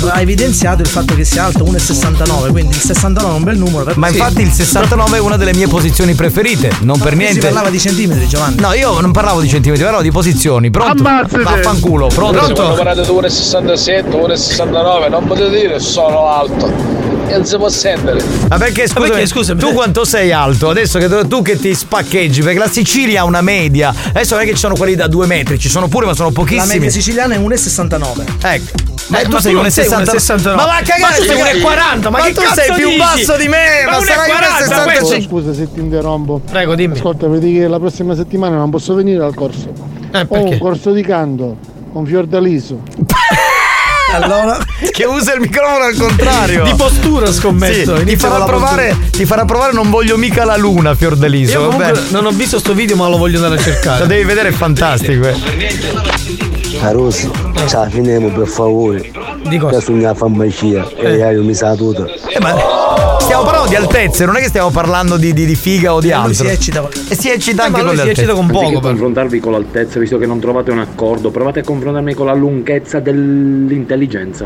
ha 0.09 0.21
evidenziato 0.21 0.83
il 0.83 0.89
fatto 0.89 1.15
che 1.15 1.25
sia 1.25 1.45
alto 1.45 1.65
1,69, 1.65 2.51
quindi 2.51 2.75
il 2.77 2.83
69 2.83 3.33
è 3.33 3.37
un 3.37 3.43
bel 3.43 3.57
numero. 3.59 3.85
per- 3.85 3.97
Ma 3.97 4.09
sì. 4.09 4.15
infatti 4.15 4.43
il 4.43 4.51
69 4.53 5.17
è 5.17 5.21
una 5.21 5.37
delle 5.37 5.55
mie 5.55 5.67
posizioni 5.69 6.15
preferite, 6.15 6.71
non 6.81 6.99
per 6.99 7.09
Qui 7.15 7.19
niente. 7.23 7.41
Si 7.41 7.47
parlava 7.47 7.71
di 7.71 7.79
centimetri, 7.81 8.27
Giovanni. 8.29 8.57
No, 8.61 8.73
io 8.73 9.01
non 9.01 9.11
parlavo 9.13 9.41
di 9.41 9.49
centimetri, 9.49 9.83
parlavo 9.83 10.05
di 10.05 10.11
posizioni. 10.13 10.71
Pronto? 10.71 11.03
Ammazzate! 11.07 11.43
Vaffanculo, 11.43 12.07
pronto? 12.09 12.37
Pronto? 12.39 12.55
Quando 12.55 12.75
parlate 12.75 13.03
di 13.03 13.09
1,67, 13.09 14.05
1,69, 14.11 15.09
non 15.11 15.27
potete 15.27 15.51
dire 15.51 15.79
sono 15.81 16.29
alto. 16.29 16.95
non 17.29 17.45
si 17.45 17.57
può 17.57 17.69
sentire. 17.69 18.23
Ma 18.49 18.57
perché 18.57 18.87
scusami, 18.87 19.09
perché, 19.11 19.27
scusami, 19.27 19.59
tu 19.61 19.69
te- 19.69 19.73
quanto 19.75 20.05
sei 20.05 20.31
alto? 20.33 20.69
Adesso 20.71 20.99
che 20.99 21.09
tu, 21.09 21.27
tu 21.27 21.43
che 21.43 21.59
ti 21.59 21.75
spaccheggi, 21.75 22.43
perché 22.43 22.59
la 22.59 22.69
Sicilia 22.71 23.23
ha 23.23 23.25
una 23.25 23.41
media. 23.43 23.93
Adesso 24.11 24.35
non 24.35 24.45
è 24.45 24.47
che 24.47 24.53
ci 24.53 24.59
sono 24.61 24.77
quelli 24.77 24.95
da 24.95 25.07
due 25.09 25.27
metri, 25.27 25.59
ci 25.59 25.69
sono 25.69 25.89
pure, 25.89 26.07
ma 26.07 26.15
sono 26.15 26.29
La 26.29 26.35
pochissimi. 26.35 26.75
media 26.75 26.91
siciliana 26.91 27.35
è 27.35 27.39
1,69. 27.39 28.25
Ecco. 28.43 28.95
Ma 29.09 29.21
Eh, 29.21 29.25
tu 29.25 29.31
ma 29.31 29.41
sei 29.41 29.53
tu 29.53 29.61
non 29.61 29.71
sei 29.71 29.87
1,69. 29.89 30.03
1,69. 30.03 30.55
Ma 30.55 30.65
va 30.65 30.77
a 30.77 30.83
cagare, 30.83 31.01
Ma 31.01 31.09
tu 31.09 31.23
sei 31.23 31.37
sei 31.37 31.63
1,40, 31.63 32.11
ma 32.11 32.21
che 32.23 32.33
tu 32.33 32.41
cazzo 32.41 32.55
sei 32.55 32.73
più 32.75 32.87
dici? 32.87 32.99
basso 32.99 33.37
di 33.37 33.49
me, 33.49 33.65
Ma 33.85 33.91
ma 33.93 34.01
sarai 34.05 34.31
1,40 34.31 34.83
questo? 34.85 35.15
1,65. 35.17 35.23
Scusa 35.29 35.55
se 35.55 35.73
ti 35.73 35.81
interrompo. 35.81 36.41
Prego, 36.51 36.75
dimmi. 36.75 36.97
Ascolta, 36.97 37.29
vedi 37.29 37.53
che 37.55 37.69
la 37.69 37.79
prossima 37.79 38.15
settimana 38.15 38.57
non 38.57 38.71
posso 38.71 38.95
venire 38.95 39.23
al 39.23 39.35
corso. 39.35 39.73
Eh, 40.13 40.21
Ho 40.21 40.27
perché? 40.27 40.49
un 40.55 40.59
corso 40.59 40.93
di 40.93 41.03
canto 41.03 41.57
con 41.93 42.05
Fiordaliso. 42.07 42.81
Allora, 44.13 44.57
che 44.93 45.05
usa 45.05 45.35
il 45.35 45.41
microfono 45.41 45.83
al 45.85 45.97
contrario. 45.97 46.63
Di 46.63 46.75
postura 46.75 47.31
scommetto. 47.31 47.99
Sì, 47.99 48.05
ti, 48.05 48.17
farà 48.17 48.45
provare, 48.45 48.97
ti 49.11 49.27
farà 49.27 49.45
provare 49.45 49.73
Non 49.73 49.91
voglio 49.91 50.17
mica 50.17 50.45
la 50.45 50.57
luna, 50.57 50.95
Fiordaliso. 50.95 51.71
Io 51.73 51.93
non 52.11 52.25
ho 52.25 52.31
visto 52.31 52.61
sto 52.61 52.73
video, 52.73 52.95
ma 52.95 53.09
lo 53.09 53.19
voglio 53.19 53.37
andare 53.43 53.61
a 53.61 53.63
cercare. 53.63 54.01
Lo 54.03 54.07
devi 54.07 54.23
vedere, 54.23 54.51
è 54.51 54.53
fantastico. 54.53 55.27
eh. 55.27 56.56
Caruso, 56.81 57.31
ciao, 57.67 57.89
finiamo 57.89 58.29
per 58.29 58.47
favore. 58.47 59.11
Di 59.49 59.59
cosa? 59.59 59.83
La 60.01 60.15
farmacia 60.15 60.89
e 60.97 61.17
io 61.33 61.43
mi 61.43 61.55
sa 61.55 61.75
tutto. 61.75 62.07
Eh, 62.07 62.39
ma 62.41 62.55
stiamo 63.19 63.43
parlando 63.45 63.69
di 63.69 63.75
altezze, 63.77 64.25
non 64.25 64.37
è 64.37 64.41
che 64.41 64.49
stiamo 64.49 64.71
parlando 64.71 65.17
di, 65.17 65.33
di- 65.33 65.47
di 65.47 65.55
figa 65.55 65.95
o 65.95 66.01
di 66.01 66.13
altro. 66.13 66.27
lui 66.29 66.35
si 66.35 66.47
eccita. 66.47 66.89
E 67.09 67.15
si 67.15 67.31
eccita 67.31 67.63
Eh, 67.63 67.67
anche 67.67 67.83
ma 67.83 67.89
con 67.89 67.97
si 67.99 68.09
eccita 68.09 68.33
con 68.35 68.47
poco. 68.47 68.69
Però. 68.69 68.81
confrontarvi 68.81 69.41
con 69.41 69.53
l'altezza, 69.53 69.99
visto 69.99 70.19
che 70.19 70.27
non 70.27 70.39
trovate 70.39 70.71
un 70.71 70.79
accordo, 70.79 71.31
provate 71.31 71.61
a 71.61 71.65
confrontarmi 71.65 72.15
con 72.15 72.27
la 72.27 72.35
lunghezza 72.35 73.01
dell'intelligenza. 73.01 74.45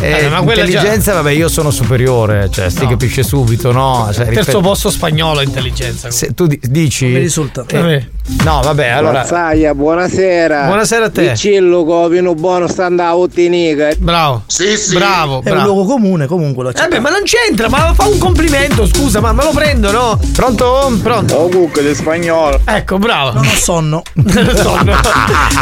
Eh, 0.00 0.24
Eh, 0.24 0.28
ma 0.28 0.40
quella 0.42 0.62
già- 0.64 0.68
intelligenza, 0.68 1.12
vabbè, 1.14 1.30
io 1.30 1.48
sono 1.48 1.70
superiore, 1.70 2.48
cioè 2.50 2.68
si 2.70 2.86
capisce 2.86 3.22
subito, 3.22 3.72
no? 3.72 4.04
Cioè, 4.12 4.24
Terzo 4.24 4.30
rispetto- 4.38 4.60
posto 4.60 4.90
spagnolo 4.90 5.40
intelligenza. 5.42 6.10
Se 6.10 6.34
tu 6.34 6.46
di- 6.46 6.60
dici. 6.62 7.06
Mi 7.06 7.18
risulta. 7.18 7.64
Eh, 7.68 8.08
No, 8.42 8.60
vabbè, 8.60 8.88
allora. 8.88 9.20
Mazzaia, 9.20 9.72
buonasera. 9.72 10.64
Buonasera 10.66 11.04
a 11.04 11.10
te. 11.10 11.28
Dicillo 11.30 11.84
che 11.84 12.08
vino 12.16 12.34
buono 12.34 12.66
sta 12.66 12.86
andando 12.86 13.12
a 13.12 13.16
ottenica. 13.16 13.90
Bravo. 13.98 14.42
Sì, 14.46 14.76
sì. 14.76 14.94
Bravo, 14.94 15.34
È 15.44 15.48
un 15.50 15.54
bravo. 15.54 15.72
luogo 15.72 15.84
comune, 15.92 16.26
comunque 16.26 16.64
lo 16.64 16.70
Eh 16.70 16.88
beh, 16.88 16.98
ma 16.98 17.10
non 17.10 17.20
c'entra, 17.22 17.68
ma 17.68 17.92
fa 17.94 18.06
un 18.06 18.18
complimento, 18.18 18.84
scusa, 18.86 19.20
ma 19.20 19.32
me 19.32 19.44
lo 19.44 19.50
prendo, 19.50 19.92
no? 19.92 20.18
Pronto? 20.32 20.98
Pronto. 21.02 21.34
Oh, 21.36 21.48
cucca 21.48 21.80
di 21.82 21.94
spagnolo. 21.94 22.60
Ecco, 22.64 22.98
bravo. 22.98 23.34
Non 23.36 23.46
ho 23.46 23.54
sonno. 23.54 24.02
Non 24.14 24.48
ho 24.48 24.56
sonno. 24.56 24.92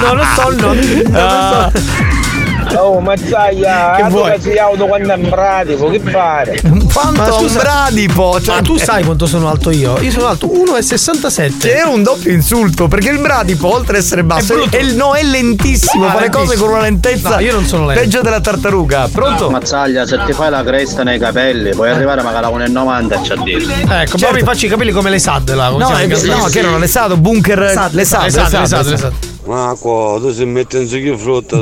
Non 0.00 0.18
ho 0.18 0.24
sonno. 0.34 0.72
Non 0.72 1.26
ho 1.26 1.70
sonno. 1.72 2.43
Oh, 2.76 3.00
mazzaia, 3.00 3.92
Che 3.96 4.02
che 4.02 4.08
vuoi? 4.08 4.40
sei 4.40 4.58
auto 4.58 4.86
quando 4.86 5.12
è 5.12 5.16
in 5.16 5.28
pratico, 5.28 5.88
che 5.90 6.00
fare? 6.00 6.60
Quanto 6.92 7.20
Ma 7.20 7.34
un 7.34 7.40
scusa- 7.48 7.60
bradipo? 7.60 8.40
Cioè, 8.40 8.54
Ma 8.56 8.62
tu 8.62 8.76
sai 8.76 9.04
quanto 9.04 9.26
sono 9.26 9.48
alto 9.48 9.70
io? 9.70 9.98
Io 10.00 10.10
sono 10.10 10.26
alto 10.26 10.46
1,67. 10.46 11.58
Che 11.58 11.74
è 11.76 11.82
un 11.84 12.02
doppio 12.02 12.32
insulto, 12.32 12.88
perché 12.88 13.10
il 13.10 13.18
bradipo, 13.20 13.72
oltre 13.72 13.98
ad 13.98 14.02
essere 14.02 14.24
basso, 14.24 14.54
È 14.68 14.68
è, 14.76 14.82
no, 14.92 15.14
è 15.14 15.22
lentissimo. 15.22 16.06
Ah, 16.06 16.12
fa 16.12 16.20
le 16.20 16.30
cose 16.30 16.56
con 16.56 16.68
una 16.70 16.80
lentezza. 16.82 17.30
No, 17.36 17.40
io 17.40 17.52
non 17.52 17.64
sono 17.66 17.86
lento. 17.86 18.02
Peggio 18.02 18.20
della 18.22 18.40
tartaruga. 18.40 19.08
Pronto? 19.12 19.50
Mazzaglia, 19.50 20.06
se 20.06 20.18
ti 20.26 20.32
fai 20.32 20.50
la 20.50 20.62
cresta 20.62 21.02
nei 21.02 21.18
capelli, 21.18 21.70
puoi 21.70 21.90
arrivare 21.90 22.22
magari 22.22 22.44
a 22.46 22.48
1,90 22.50 23.12
e 23.12 23.24
ci 23.24 23.32
a 23.32 23.36
dire. 23.42 24.02
Ecco, 24.02 24.18
poi 24.18 24.32
mi 24.32 24.42
faccio 24.42 24.66
i 24.66 24.68
capelli 24.68 24.90
come 24.92 25.10
le 25.10 25.18
SAD 25.18 25.54
là. 25.54 25.68
No, 25.68 25.78
si 25.78 25.84
chiama 25.86 26.00
eh, 26.02 26.08
canzone? 26.08 26.36
no, 26.36 26.44
che 26.46 26.58
erano 26.58 26.78
le 26.78 26.86
SAD, 26.86 27.14
bunker. 27.16 27.58
Le 27.58 27.72
SAD, 27.72 27.92
Le 27.92 28.04
SAD, 28.04 28.22
le 28.24 28.30
SAD, 28.66 28.86
le 28.86 28.96
SAD. 28.96 29.12
Ma 29.46 29.76
qua, 29.78 30.18
tu 30.20 30.32
si 30.32 30.44
metti 30.46 30.78
in 30.78 30.88
su 30.88 30.96
che 30.96 31.14
frutta. 31.18 31.58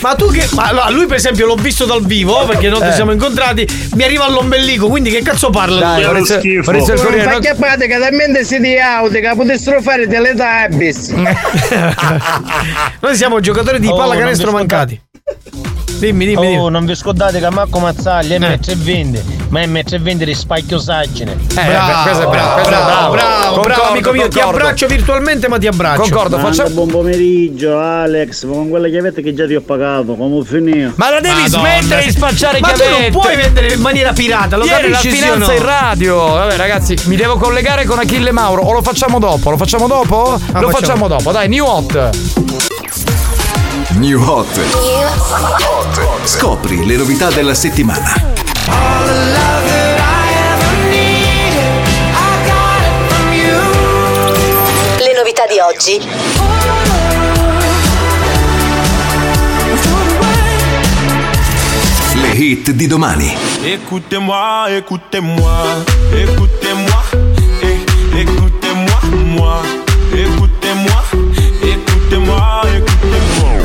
Ma 0.00 0.14
tu 0.14 0.30
che. 0.30 0.46
Ma 0.52 0.68
allora, 0.68 0.88
lui, 0.90 1.06
per 1.06 1.16
esempio, 1.16 1.46
l'ho 1.46 1.56
visto 1.56 1.84
dal 1.84 2.04
vivo 2.04 2.44
perché 2.46 2.68
non 2.68 2.80
ci 2.80 2.88
Eh. 2.88 2.92
siamo 2.92 3.10
incontrati. 3.10 3.66
Mi 3.94 4.04
arriva 4.04 4.24
all'ombelico, 4.24 4.86
quindi 4.88 5.10
che 5.10 5.20
cazzo 5.22 5.50
parla? 5.50 5.80
Dai, 5.80 6.00
il 6.02 6.06
Non 6.96 7.04
Corriere, 7.06 7.22
fa 7.24 7.32
no? 7.32 7.38
chiappate 7.40 7.86
che 7.88 7.98
talmente 7.98 8.44
si 8.44 8.60
di 8.60 8.78
auto 8.78 9.14
che 9.18 9.32
potessero 9.34 9.82
fare 9.82 10.06
delle 10.06 10.34
tabis. 10.34 11.08
Noi 13.00 13.16
siamo 13.16 13.40
giocatori 13.40 13.80
di 13.80 13.88
Oh, 13.88 13.96
pallacanestro 13.96 14.52
mancati. 14.52 15.00
Dimmi, 15.98 16.26
dimmi, 16.26 16.46
dimmi. 16.46 16.58
Oh, 16.58 16.68
non 16.68 16.84
vi 16.84 16.94
scordate 16.94 17.38
che 17.40 17.48
Marco 17.50 17.78
Mazzaglia 17.78 18.36
è 18.36 18.38
Eh. 18.42 18.58
1,20 18.58 19.04
m, 19.22 19.46
ma 19.48 19.60
è 19.60 19.66
1,20 19.66 20.00
m 20.00 20.24
di 20.24 20.34
spacchiosaggine. 20.34 21.32
Eh, 21.32 21.36
questo 21.38 21.60
è 21.60 21.66
bravo, 21.72 22.02
questo 22.02 22.22
è 22.22 22.26
bravo, 22.28 22.62
bravo. 22.64 23.12
bravo, 23.12 23.54
Concordo, 23.54 23.82
amico 23.84 24.12
mio. 24.12 24.28
Ti 24.28 24.38
concordo. 24.38 24.58
abbraccio 24.60 24.86
virtualmente, 24.86 25.48
ma 25.48 25.58
ti 25.58 25.66
abbraccio. 25.66 26.00
Concordo, 26.02 26.38
facciamo. 26.38 26.68
buon 26.70 26.88
pomeriggio 26.88 27.78
Alex, 27.78 28.46
con 28.46 28.68
quelle 28.68 28.90
chiavette 28.90 29.22
che 29.22 29.32
già 29.34 29.46
ti 29.46 29.54
ho 29.54 29.60
pagato, 29.62 30.14
come 30.14 30.44
finito? 30.44 30.92
Ma 30.96 31.10
la 31.10 31.20
devi 31.20 31.40
Madonna. 31.42 31.68
smettere 31.78 32.04
di 32.04 32.10
spacciare 32.10 32.60
Ma 32.60 32.68
tu 32.68 32.74
chiavette. 32.74 33.00
non 33.10 33.20
puoi 33.22 33.36
vendere 33.36 33.72
in 33.72 33.80
maniera 33.80 34.12
pirata, 34.12 34.56
lo 34.56 34.64
Ieri 34.64 34.90
la 34.90 34.96
capisci 34.96 35.16
sì 35.16 35.22
o 35.22 35.32
finanza 35.32 35.52
no? 35.52 35.58
in 35.58 35.64
radio. 35.64 36.16
Vabbè, 36.26 36.56
ragazzi, 36.56 36.96
mi 37.04 37.16
devo 37.16 37.36
collegare 37.36 37.84
con 37.86 37.98
Achille 37.98 38.32
Mauro. 38.32 38.62
O 38.62 38.72
lo 38.72 38.82
facciamo 38.82 39.18
dopo? 39.18 39.50
Lo 39.50 39.56
facciamo 39.56 39.86
dopo? 39.86 40.32
lo 40.32 40.38
facciamo. 40.38 40.70
facciamo 40.70 41.08
dopo. 41.08 41.32
Dai, 41.32 41.48
new 41.48 41.64
hot. 41.64 42.10
New 43.96 44.20
Hot. 44.20 44.48
Scopri 46.24 46.84
le 46.84 46.96
novità 46.96 47.30
della 47.30 47.54
settimana. 47.54 48.12
Le 54.98 55.14
novità 55.16 55.44
di 55.46 55.58
oggi. 55.60 56.00
Le 62.14 62.28
hit 62.36 62.70
di 62.70 62.86
domani. 62.86 63.36
Écoutez-moi, 63.62 64.66
écoutez-moi, 64.70 65.62
écoutez-moi, 66.12 67.02
eh, 67.62 67.84
écoutez-moi, 68.20 68.98
moi, 69.26 69.62
écoutez-moi, 70.12 71.04
écoutez-moi, 71.62 72.62
écoutez-moi. 72.76 73.63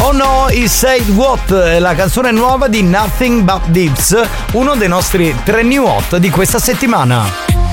Oh 0.00 0.12
no, 0.12 0.46
he 0.48 0.68
said 0.68 1.06
what? 1.08 1.52
È 1.52 1.78
La 1.80 1.94
canzone 1.94 2.30
nuova 2.30 2.68
di 2.68 2.82
Nothing 2.82 3.42
But 3.42 3.66
Dips, 3.66 4.20
uno 4.52 4.76
dei 4.76 4.88
nostri 4.88 5.34
tre 5.44 5.62
new 5.62 5.84
hot 5.84 6.16
di 6.18 6.30
questa 6.30 6.58
settimana. 6.58 7.67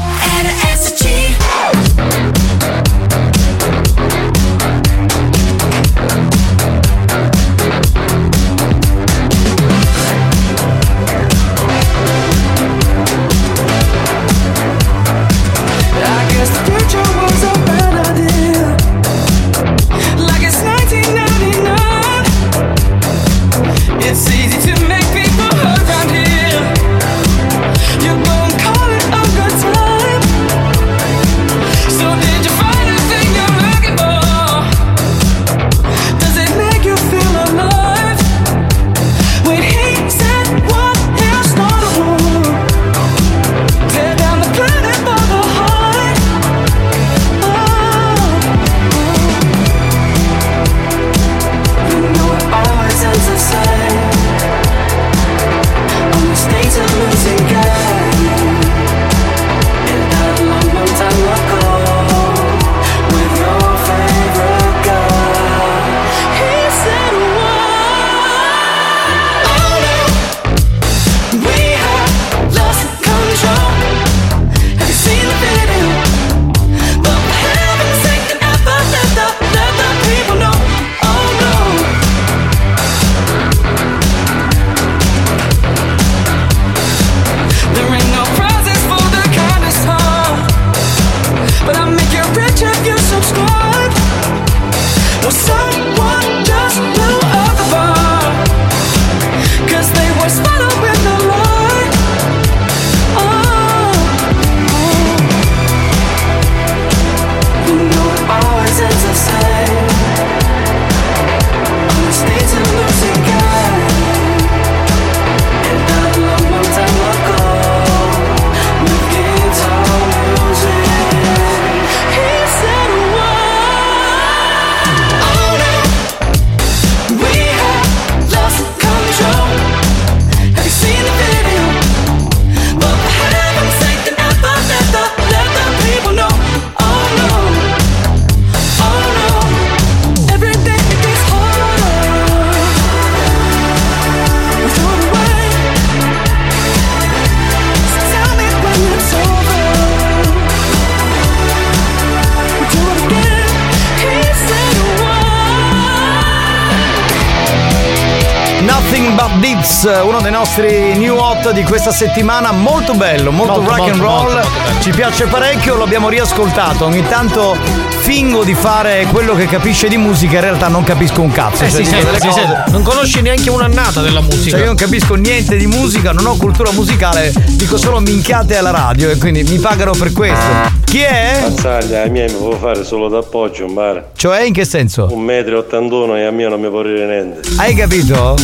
Nostri 160.57 160.98
new 160.98 161.18
hot 161.18 161.52
di 161.52 161.64
questa 161.64 161.91
settimana, 161.91 162.53
molto 162.53 162.94
bello, 162.94 163.32
molto, 163.32 163.60
Molto, 163.61 163.76
rock 163.76 163.90
and 163.91 163.99
molto, 164.02 164.23
roll. 164.23 164.34
molto. 164.36 164.49
Ci 164.80 164.91
piace 164.91 165.26
parecchio, 165.26 165.76
l'abbiamo 165.76 166.07
riascoltato. 166.07 166.86
Ogni 166.86 167.06
tanto 167.10 167.57
fingo 167.99 168.44
di 168.45 168.53
fare 168.53 169.06
quello 169.11 169.36
che 169.36 169.48
capisce 169.48 169.90
di 169.90 169.98
musica, 169.98 170.36
in 170.36 170.41
realtà 170.41 170.69
non 170.69 170.86
capisco 170.86 171.22
un 171.22 171.32
cazzo. 171.32 171.65
Eh 171.65 171.69
Cioè, 171.69 171.84
sì, 171.84 171.95
dico 171.95 172.32
sì. 172.32 172.41
Non 172.72 172.84
conosci 172.84 173.22
neanche 173.22 173.49
un'annata 173.49 173.99
della 174.02 174.22
musica. 174.22 174.52
Cioè 174.52 174.60
io 174.61 174.65
non 174.68 174.76
capisco 174.76 175.15
niente 175.15 175.57
di 175.57 175.68
musica, 175.68 176.14
non 176.14 176.26
ho 176.26 176.38
cultura 176.38 176.72
musicale, 176.72 177.34
dico 177.49 177.77
solo 177.77 177.99
minchiate 177.99 178.56
alla 178.56 178.72
radio 178.72 179.10
e 179.10 179.18
quindi 179.18 179.44
mi 179.44 179.57
pagano 179.57 179.91
per 179.91 180.14
questo. 180.14 180.45
Chi 180.86 181.02
è? 181.02 181.38
Mazzaglia, 181.41 182.03
a 182.03 182.07
miei 182.07 182.32
mi 182.32 182.38
può 182.38 182.56
fare 182.56 182.86
solo 182.86 183.10
d'appoggio, 183.10 183.68
mare. 183.68 184.11
Cioè 184.15 184.44
in 184.44 184.53
che 184.53 184.64
senso? 184.64 185.07
1,81 185.07 186.07
m 186.07 186.15
e 186.15 186.26
a 186.26 186.32
mia 186.32 186.48
non 186.48 186.61
mi 186.61 186.69
può 186.69 186.82
dire 186.82 187.06
niente. 187.06 187.41
Hai 187.57 187.76
capito? 187.76 188.36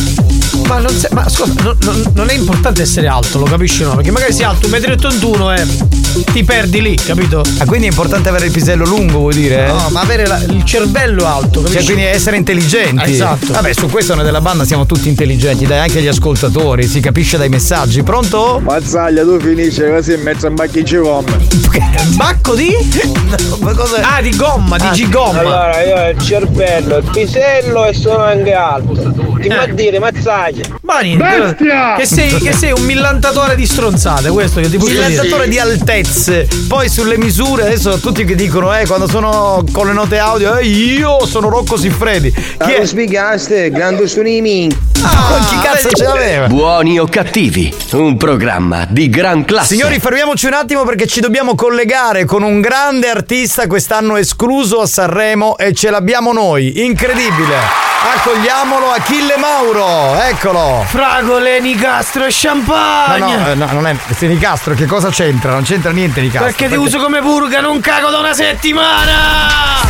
Ma, 0.66 0.78
non 0.78 0.90
se- 0.96 1.08
ma 1.12 1.22
ascolta, 1.22 1.62
non, 1.64 1.76
non- 1.82 2.12
non 2.14 2.28
è 2.28 2.34
importante 2.34 2.82
essere 2.82 3.06
alto, 3.06 3.38
lo 3.38 3.44
capisci 3.44 3.82
no? 3.82 3.94
Perché 3.94 4.10
magari 4.10 4.32
sei 4.32 4.44
alto 4.44 4.68
1,81 4.68 5.38
m 5.38 5.50
e 5.50 6.01
ti 6.32 6.44
perdi 6.44 6.80
lì, 6.82 6.94
capito? 6.96 7.42
Ah, 7.58 7.64
quindi 7.64 7.86
è 7.86 7.90
importante 7.90 8.28
avere 8.28 8.46
il 8.46 8.52
pisello 8.52 8.84
lungo, 8.84 9.18
vuol 9.18 9.34
dire? 9.34 9.66
No, 9.66 9.88
ma 9.90 10.00
avere 10.00 10.26
la- 10.26 10.38
il 10.42 10.64
cervello 10.64 11.26
alto, 11.26 11.60
capisci? 11.60 11.72
Cioè, 11.78 11.84
quindi 11.84 12.04
essere 12.04 12.36
intelligenti. 12.36 13.02
Ah, 13.02 13.08
esatto. 13.08 13.52
Vabbè, 13.52 13.72
su 13.72 13.88
questo 13.88 14.14
noi 14.14 14.24
della 14.24 14.40
banda 14.40 14.64
siamo 14.64 14.86
tutti 14.86 15.08
intelligenti, 15.08 15.66
dai, 15.66 15.78
anche 15.78 16.00
gli 16.02 16.06
ascoltatori, 16.08 16.86
si 16.86 17.00
capisce 17.00 17.36
dai 17.38 17.48
messaggi. 17.48 18.02
Pronto? 18.02 18.60
Mazzaglia, 18.62 19.22
tu 19.22 19.38
finisci 19.40 19.82
così 19.88 20.12
in 20.14 20.22
mezzo 20.22 20.46
a 20.46 20.50
macchicci 20.50 20.96
gomme. 20.96 21.38
Bacco 22.16 22.54
di? 22.54 22.74
Ah, 24.02 24.20
di 24.20 24.34
gomma, 24.36 24.76
di 24.78 24.88
gigomma. 24.92 25.38
Allora, 25.40 25.82
io 25.84 25.94
ho 25.96 26.08
il 26.10 26.18
cervello, 26.22 26.96
il 26.98 27.08
pisello 27.12 27.86
e 27.86 27.94
sono 27.94 28.22
anche 28.24 28.52
alto. 28.52 28.92
Ti 29.40 29.48
Eh. 29.48 29.54
va 29.54 29.62
a 29.62 29.66
dire, 29.66 29.98
mazzaglia. 29.98 30.64
Ma 30.82 31.00
niente, 31.00 31.24
Bestia! 31.24 31.94
Che 31.96 32.06
sei, 32.06 32.34
che 32.38 32.52
sei 32.52 32.72
un 32.72 32.82
millantatore 32.84 33.56
di 33.56 33.66
stronzate, 33.66 34.28
questo 34.30 34.60
che 34.60 34.68
ti 34.70 34.76
posso 34.76 34.90
dire. 34.90 35.08
Millantatore 35.08 35.48
di 35.48 35.58
altezze. 36.02 36.48
Poi 36.68 36.88
sulle 36.88 37.16
misure, 37.16 37.62
adesso 37.62 37.98
tutti 38.00 38.24
che 38.24 38.34
dicono, 38.34 38.76
eh, 38.76 38.86
quando 38.86 39.08
sono 39.08 39.64
con 39.72 39.86
le 39.86 39.92
note 39.92 40.18
audio, 40.18 40.56
eh, 40.56 40.66
io 40.66 41.24
sono 41.26 41.48
Rocco 41.48 41.76
Siffredi. 41.76 42.32
Chi 42.32 42.72
è? 42.72 42.84
spiegaste, 42.84 43.70
grande 43.70 44.08
streaming. 44.08 44.76
Ah, 45.04 45.46
chi 45.48 45.58
cazzo 45.60 45.88
ce 45.90 46.04
l'aveva? 46.04 46.46
Buoni 46.48 46.98
o 46.98 47.06
cattivi, 47.06 47.72
un 47.92 48.16
programma 48.16 48.86
di 48.88 49.08
gran 49.08 49.44
classe. 49.44 49.74
Signori, 49.74 49.98
fermiamoci 49.98 50.46
un 50.46 50.54
attimo 50.54 50.84
perché 50.84 51.06
ci 51.06 51.20
dobbiamo 51.20 51.54
collegare 51.54 52.24
con 52.24 52.42
un 52.42 52.60
grande 52.60 53.08
artista 53.08 53.66
quest'anno 53.66 54.16
escluso 54.16 54.80
a 54.80 54.86
Sanremo 54.86 55.56
e 55.56 55.72
ce 55.72 55.90
l'abbiamo 55.90 56.32
noi. 56.32 56.84
Incredibile. 56.84 57.90
Accogliamolo 58.04 58.90
Achille 58.90 59.36
Mauro, 59.36 60.20
eccolo. 60.20 60.84
Fragole, 60.88 61.60
nicastro 61.60 62.24
e 62.24 62.26
No, 62.26 62.32
champagne. 62.32 63.36
no, 63.36 63.48
eh, 63.50 63.54
no, 63.54 63.68
non 63.72 63.86
è 63.86 63.96
Nicastro, 64.22 64.74
che 64.74 64.86
cosa 64.86 65.08
c'entra? 65.10 65.52
Non 65.52 65.62
c'entra 65.62 65.91
niente 65.92 66.20
Nicastro. 66.20 66.46
Perché 66.50 66.68
ti 66.68 66.76
uso 66.76 66.98
come 66.98 67.20
purga, 67.20 67.60
non 67.60 67.80
cago 67.80 68.10
da 68.10 68.18
una 68.18 68.34
settimana! 68.34 69.80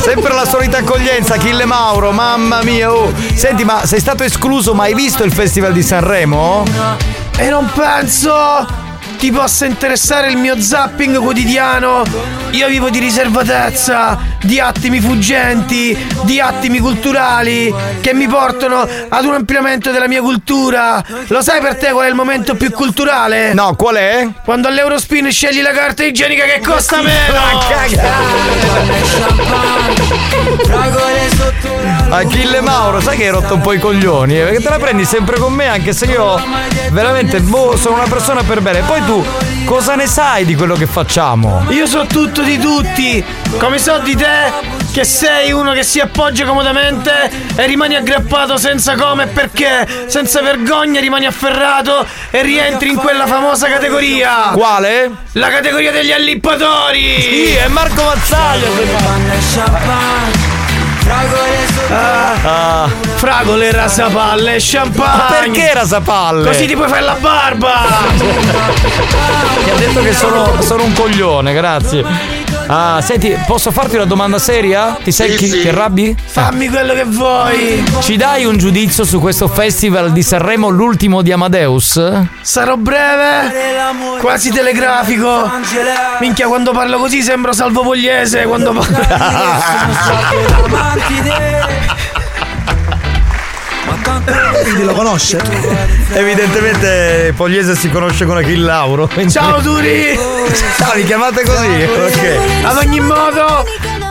Sempre 0.00 0.32
la 0.34 0.46
solita 0.46 0.78
accoglienza, 0.78 1.34
Achille 1.34 1.64
Mauro, 1.64 2.12
mamma 2.12 2.62
mia. 2.62 2.92
oh. 2.92 3.12
Senti, 3.34 3.64
ma 3.64 3.84
sei 3.86 4.00
stato 4.00 4.22
escluso, 4.22 4.74
ma 4.74 4.84
hai 4.84 4.94
visto 4.94 5.24
il 5.24 5.32
Festival 5.32 5.72
di 5.72 5.82
Sanremo? 5.82 6.64
E 7.36 7.48
non 7.48 7.70
penso 7.74 8.83
ti 9.16 9.30
possa 9.30 9.66
interessare 9.66 10.30
il 10.30 10.36
mio 10.36 10.60
zapping 10.60 11.18
quotidiano. 11.18 12.02
Io 12.50 12.68
vivo 12.68 12.90
di 12.90 12.98
riservatezza, 12.98 14.18
di 14.42 14.60
attimi 14.60 15.00
fuggenti, 15.00 15.96
di 16.22 16.40
attimi 16.40 16.78
culturali 16.78 17.74
che 18.00 18.14
mi 18.14 18.26
portano 18.26 18.86
ad 19.08 19.24
un 19.24 19.34
ampliamento 19.34 19.90
della 19.90 20.08
mia 20.08 20.20
cultura. 20.20 21.02
Lo 21.28 21.42
sai 21.42 21.60
per 21.60 21.76
te 21.76 21.90
qual 21.90 22.06
è 22.06 22.08
il 22.08 22.14
momento 22.14 22.54
più 22.54 22.70
culturale? 22.70 23.52
No, 23.54 23.74
qual 23.74 23.96
è? 23.96 24.28
Quando 24.44 24.68
all'Eurospin 24.68 25.30
scegli 25.30 25.62
la 25.62 25.72
carta 25.72 26.04
igienica 26.04 26.44
che 26.44 26.60
costa 26.64 27.02
meno. 27.02 27.32
Achille 32.14 32.60
Mauro, 32.60 33.00
sai 33.00 33.16
che 33.16 33.24
hai 33.24 33.30
rotto 33.30 33.54
un 33.54 33.60
po' 33.60 33.72
i 33.72 33.80
coglioni? 33.80 34.38
eh? 34.38 34.44
Perché 34.44 34.60
te 34.60 34.68
la 34.68 34.78
prendi 34.78 35.04
sempre 35.04 35.36
con 35.36 35.52
me, 35.52 35.66
anche 35.66 35.92
se 35.92 36.04
io 36.04 36.40
veramente 36.90 37.40
boh, 37.40 37.76
sono 37.76 37.96
una 37.96 38.06
persona 38.06 38.44
per 38.44 38.60
bene. 38.60 38.82
Poi 38.82 39.04
tu 39.04 39.24
cosa 39.64 39.96
ne 39.96 40.06
sai 40.06 40.44
di 40.44 40.54
quello 40.54 40.76
che 40.76 40.86
facciamo? 40.86 41.64
Io 41.70 41.86
so 41.86 42.06
tutto 42.06 42.42
di 42.42 42.56
tutti, 42.56 43.24
come 43.58 43.78
so 43.78 43.98
di 43.98 44.14
te 44.14 44.52
che 44.92 45.02
sei 45.02 45.50
uno 45.50 45.72
che 45.72 45.82
si 45.82 45.98
appoggia 45.98 46.44
comodamente 46.44 47.28
e 47.56 47.66
rimani 47.66 47.96
aggrappato 47.96 48.58
senza 48.58 48.94
come 48.94 49.24
e 49.24 49.26
perché, 49.26 50.04
senza 50.06 50.40
vergogna 50.40 51.00
rimani 51.00 51.26
afferrato 51.26 52.06
e 52.30 52.42
rientri 52.42 52.90
in 52.90 52.96
quella 52.96 53.26
famosa 53.26 53.66
categoria. 53.66 54.50
Quale? 54.52 55.10
La 55.32 55.48
categoria 55.48 55.90
degli 55.90 56.12
allippatori! 56.12 57.20
Sì, 57.20 57.54
è 57.54 57.66
Marco 57.66 58.04
Mazzaglia. 58.04 58.68
Ah, 61.90 62.88
fragole, 63.16 63.70
rasapalle, 63.70 64.56
champagne. 64.58 65.16
Ma 65.16 65.26
perché 65.38 65.74
rasapalle? 65.74 66.46
Così 66.46 66.66
ti 66.66 66.74
puoi 66.74 66.88
fare 66.88 67.02
la 67.02 67.16
barba! 67.20 67.82
Mi 69.64 69.70
ha 69.70 69.74
detto 69.76 70.00
che 70.02 70.12
sono, 70.12 70.60
sono 70.60 70.84
un 70.84 70.92
coglione, 70.92 71.52
grazie. 71.52 72.43
Ah, 72.66 73.00
senti, 73.02 73.36
posso 73.46 73.70
farti 73.70 73.96
una 73.96 74.06
domanda 74.06 74.38
seria? 74.38 74.96
Ti 75.02 75.12
sei 75.12 75.36
chi, 75.36 75.50
ti 75.50 75.68
arrabbi? 75.68 76.16
Fammi 76.24 76.68
quello 76.68 76.94
che 76.94 77.04
vuoi! 77.04 77.84
Ci 78.00 78.16
dai 78.16 78.44
un 78.44 78.56
giudizio 78.56 79.04
su 79.04 79.20
questo 79.20 79.48
festival 79.48 80.12
di 80.12 80.22
Sanremo, 80.22 80.68
l'ultimo 80.68 81.22
di 81.22 81.30
Amadeus? 81.30 82.00
Sarò 82.40 82.76
breve, 82.76 83.52
quasi 84.20 84.50
telegrafico. 84.50 85.50
Minchia, 86.20 86.46
quando 86.46 86.72
parlo 86.72 86.98
così 86.98 87.22
sembro 87.22 87.52
Salvo 87.52 87.82
Pogliese. 87.82 88.44
Quando 88.44 88.72
Quindi 94.62 94.84
lo 94.84 94.92
conosce? 94.94 95.40
Evidentemente 96.12 97.32
Pogliese 97.36 97.74
si 97.74 97.90
conosce 97.90 98.24
con 98.24 98.36
Achille 98.36 98.64
Lauro. 98.64 99.08
quindi- 99.08 99.32
Ciao 99.32 99.60
Turi! 99.60 100.16
Ciao, 100.78 100.92
mi 100.94 101.04
chiamate 101.04 101.42
così? 101.44 101.66
Ok. 101.66 102.38
Ad 102.64 102.76
ogni 102.76 103.00
modo, 103.00 103.64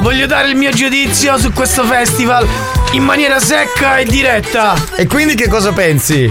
voglio 0.04 0.26
dare 0.26 0.50
il 0.50 0.58
mio 0.58 0.70
giudizio 0.72 1.38
su 1.38 1.54
questo 1.54 1.86
festival 1.86 2.46
in 2.92 3.04
maniera 3.04 3.40
secca 3.40 3.96
e 3.98 4.04
diretta. 4.04 4.76
E 4.96 5.08
quindi 5.08 5.34
che 5.34 5.48
cosa 5.48 5.72
pensi? 5.72 6.30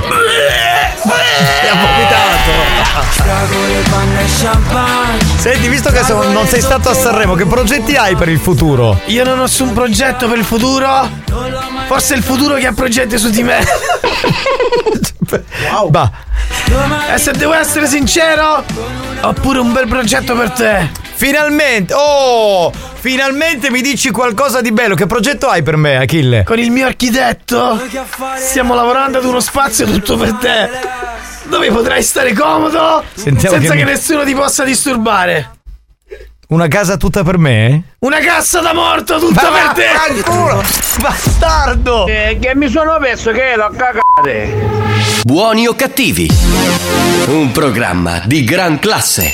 ha 1.71 1.75
vomitato. 1.75 2.51
Senti, 5.39 5.69
visto 5.69 5.91
che 5.91 6.05
so- 6.05 6.31
non 6.31 6.47
sei 6.47 6.61
stato 6.61 6.91
a 6.91 6.95
Sanremo, 6.95 7.35
che 7.35 7.47
progetti 7.47 7.97
hai 7.97 8.15
per 8.15 8.29
il 8.29 8.39
futuro? 8.39 9.01
Io 9.07 9.25
non 9.25 9.39
ho 9.39 9.43
nessun 9.43 9.73
progetto 9.73 10.29
per 10.29 10.37
il 10.37 10.45
futuro. 10.45 11.09
Forse 11.87 12.13
è 12.13 12.17
il 12.19 12.23
futuro 12.23 12.57
che 12.57 12.67
ha 12.67 12.73
progetti 12.75 13.19
su 13.19 13.31
di 13.31 13.43
me. 13.43 13.65
Bah. 15.89 16.11
E 17.15 17.19
se 17.19 17.33
devo 17.33 17.53
essere 17.53 17.87
sincero, 17.87 18.65
ho 19.21 19.33
pure 19.35 19.59
un 19.59 19.73
bel 19.73 19.87
progetto 19.87 20.35
per 20.35 20.51
te. 20.51 20.91
Finalmente! 21.15 21.93
Oh! 21.95 22.73
Finalmente 23.03 23.71
mi 23.71 23.81
dici 23.81 24.11
qualcosa 24.11 24.61
di 24.61 24.73
bello. 24.73 24.95
Che 24.95 25.07
progetto 25.07 25.49
hai 25.49 25.63
per 25.63 25.77
me, 25.77 25.97
Achille? 25.97 26.45
Con 26.45 26.59
il 26.59 26.71
mio 26.71 26.87
architetto 26.87 27.81
stiamo 28.37 28.75
lavorando 28.75 29.19
ad 29.19 29.25
uno 29.25 29.41
spazio 29.41 29.87
tutto 29.87 30.17
per 30.17 30.33
te. 30.35 30.71
Dove 31.45 31.71
potrai 31.71 32.03
stare 32.03 32.33
comodo 32.33 33.03
Sentiamo 33.15 33.57
senza 33.57 33.73
che 33.75 33.79
che, 33.81 33.85
nessuno 33.85 34.25
ti 34.25 34.35
possa 34.35 34.65
disturbare. 34.65 35.62
Una 36.53 36.69
casa 36.69 36.99
tutta 36.99 37.25
per 37.25 37.39
me? 37.39 37.83
Una 38.01 38.19
cassa 38.19 38.61
da 38.61 38.75
morto 38.75 39.19
tutta 39.19 39.51
Ma 39.51 39.73
per 39.73 39.73
te. 39.73 39.91
vaffanculo, 39.91 40.63
Bastardo! 41.01 42.07
Eh, 42.07 42.37
che 42.39 42.55
mi 42.55 42.69
sono 42.69 42.99
perso 43.01 43.31
che 43.33 43.57
l'ho 43.57 43.71
cagate. 43.75 44.53
Buoni 45.23 45.67
o 45.67 45.75
cattivi, 45.75 46.29
un 47.29 47.51
programma 47.53 48.21
di 48.27 48.45
gran 48.45 48.79
classe. 48.79 49.33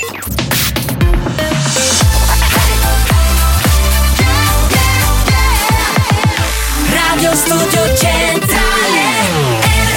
Radio 6.93 7.35
Studio 7.35 7.97
Centrale 7.97 9.01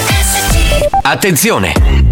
RSC 0.08 0.88
Attenzione! 1.02 2.11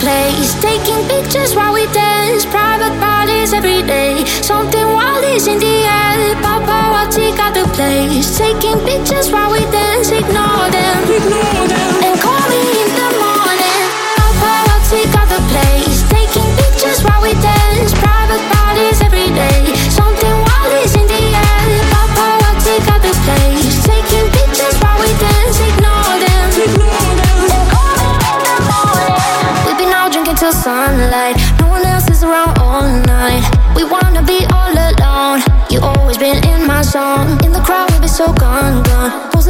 Place, 0.00 0.54
taking 0.60 1.00
pictures 1.08 1.54
while 1.54 1.72
we 1.72 1.86
dance. 1.92 2.44
Private 2.46 2.98
parties 3.00 3.52
every 3.52 3.82
day. 3.82 4.24
Something 4.42 4.86
wild 4.86 5.24
is 5.24 5.46
in 5.46 5.58
the 5.58 5.76
air. 5.84 6.34
Paparazzi 6.44 7.36
got 7.36 7.54
the 7.54 7.66
place, 7.74 8.36
taking 8.36 8.78
pictures 8.84 9.30
while 9.30 9.50
we 9.52 9.60
dance. 9.70 10.10
Ignore 10.10 10.70
them, 10.70 10.98
ignore 11.10 11.55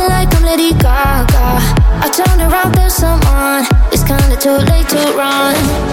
like 0.08 0.34
I'm 0.34 0.42
Lady 0.42 0.72
Gaga. 0.72 1.58
I 2.04 2.08
turn 2.12 2.40
around, 2.40 2.74
there's 2.74 2.94
someone. 2.94 3.64
It's 3.92 4.04
kinda 4.04 4.36
too 4.36 4.58
late 4.70 4.88
to 4.90 5.12
run. 5.16 5.85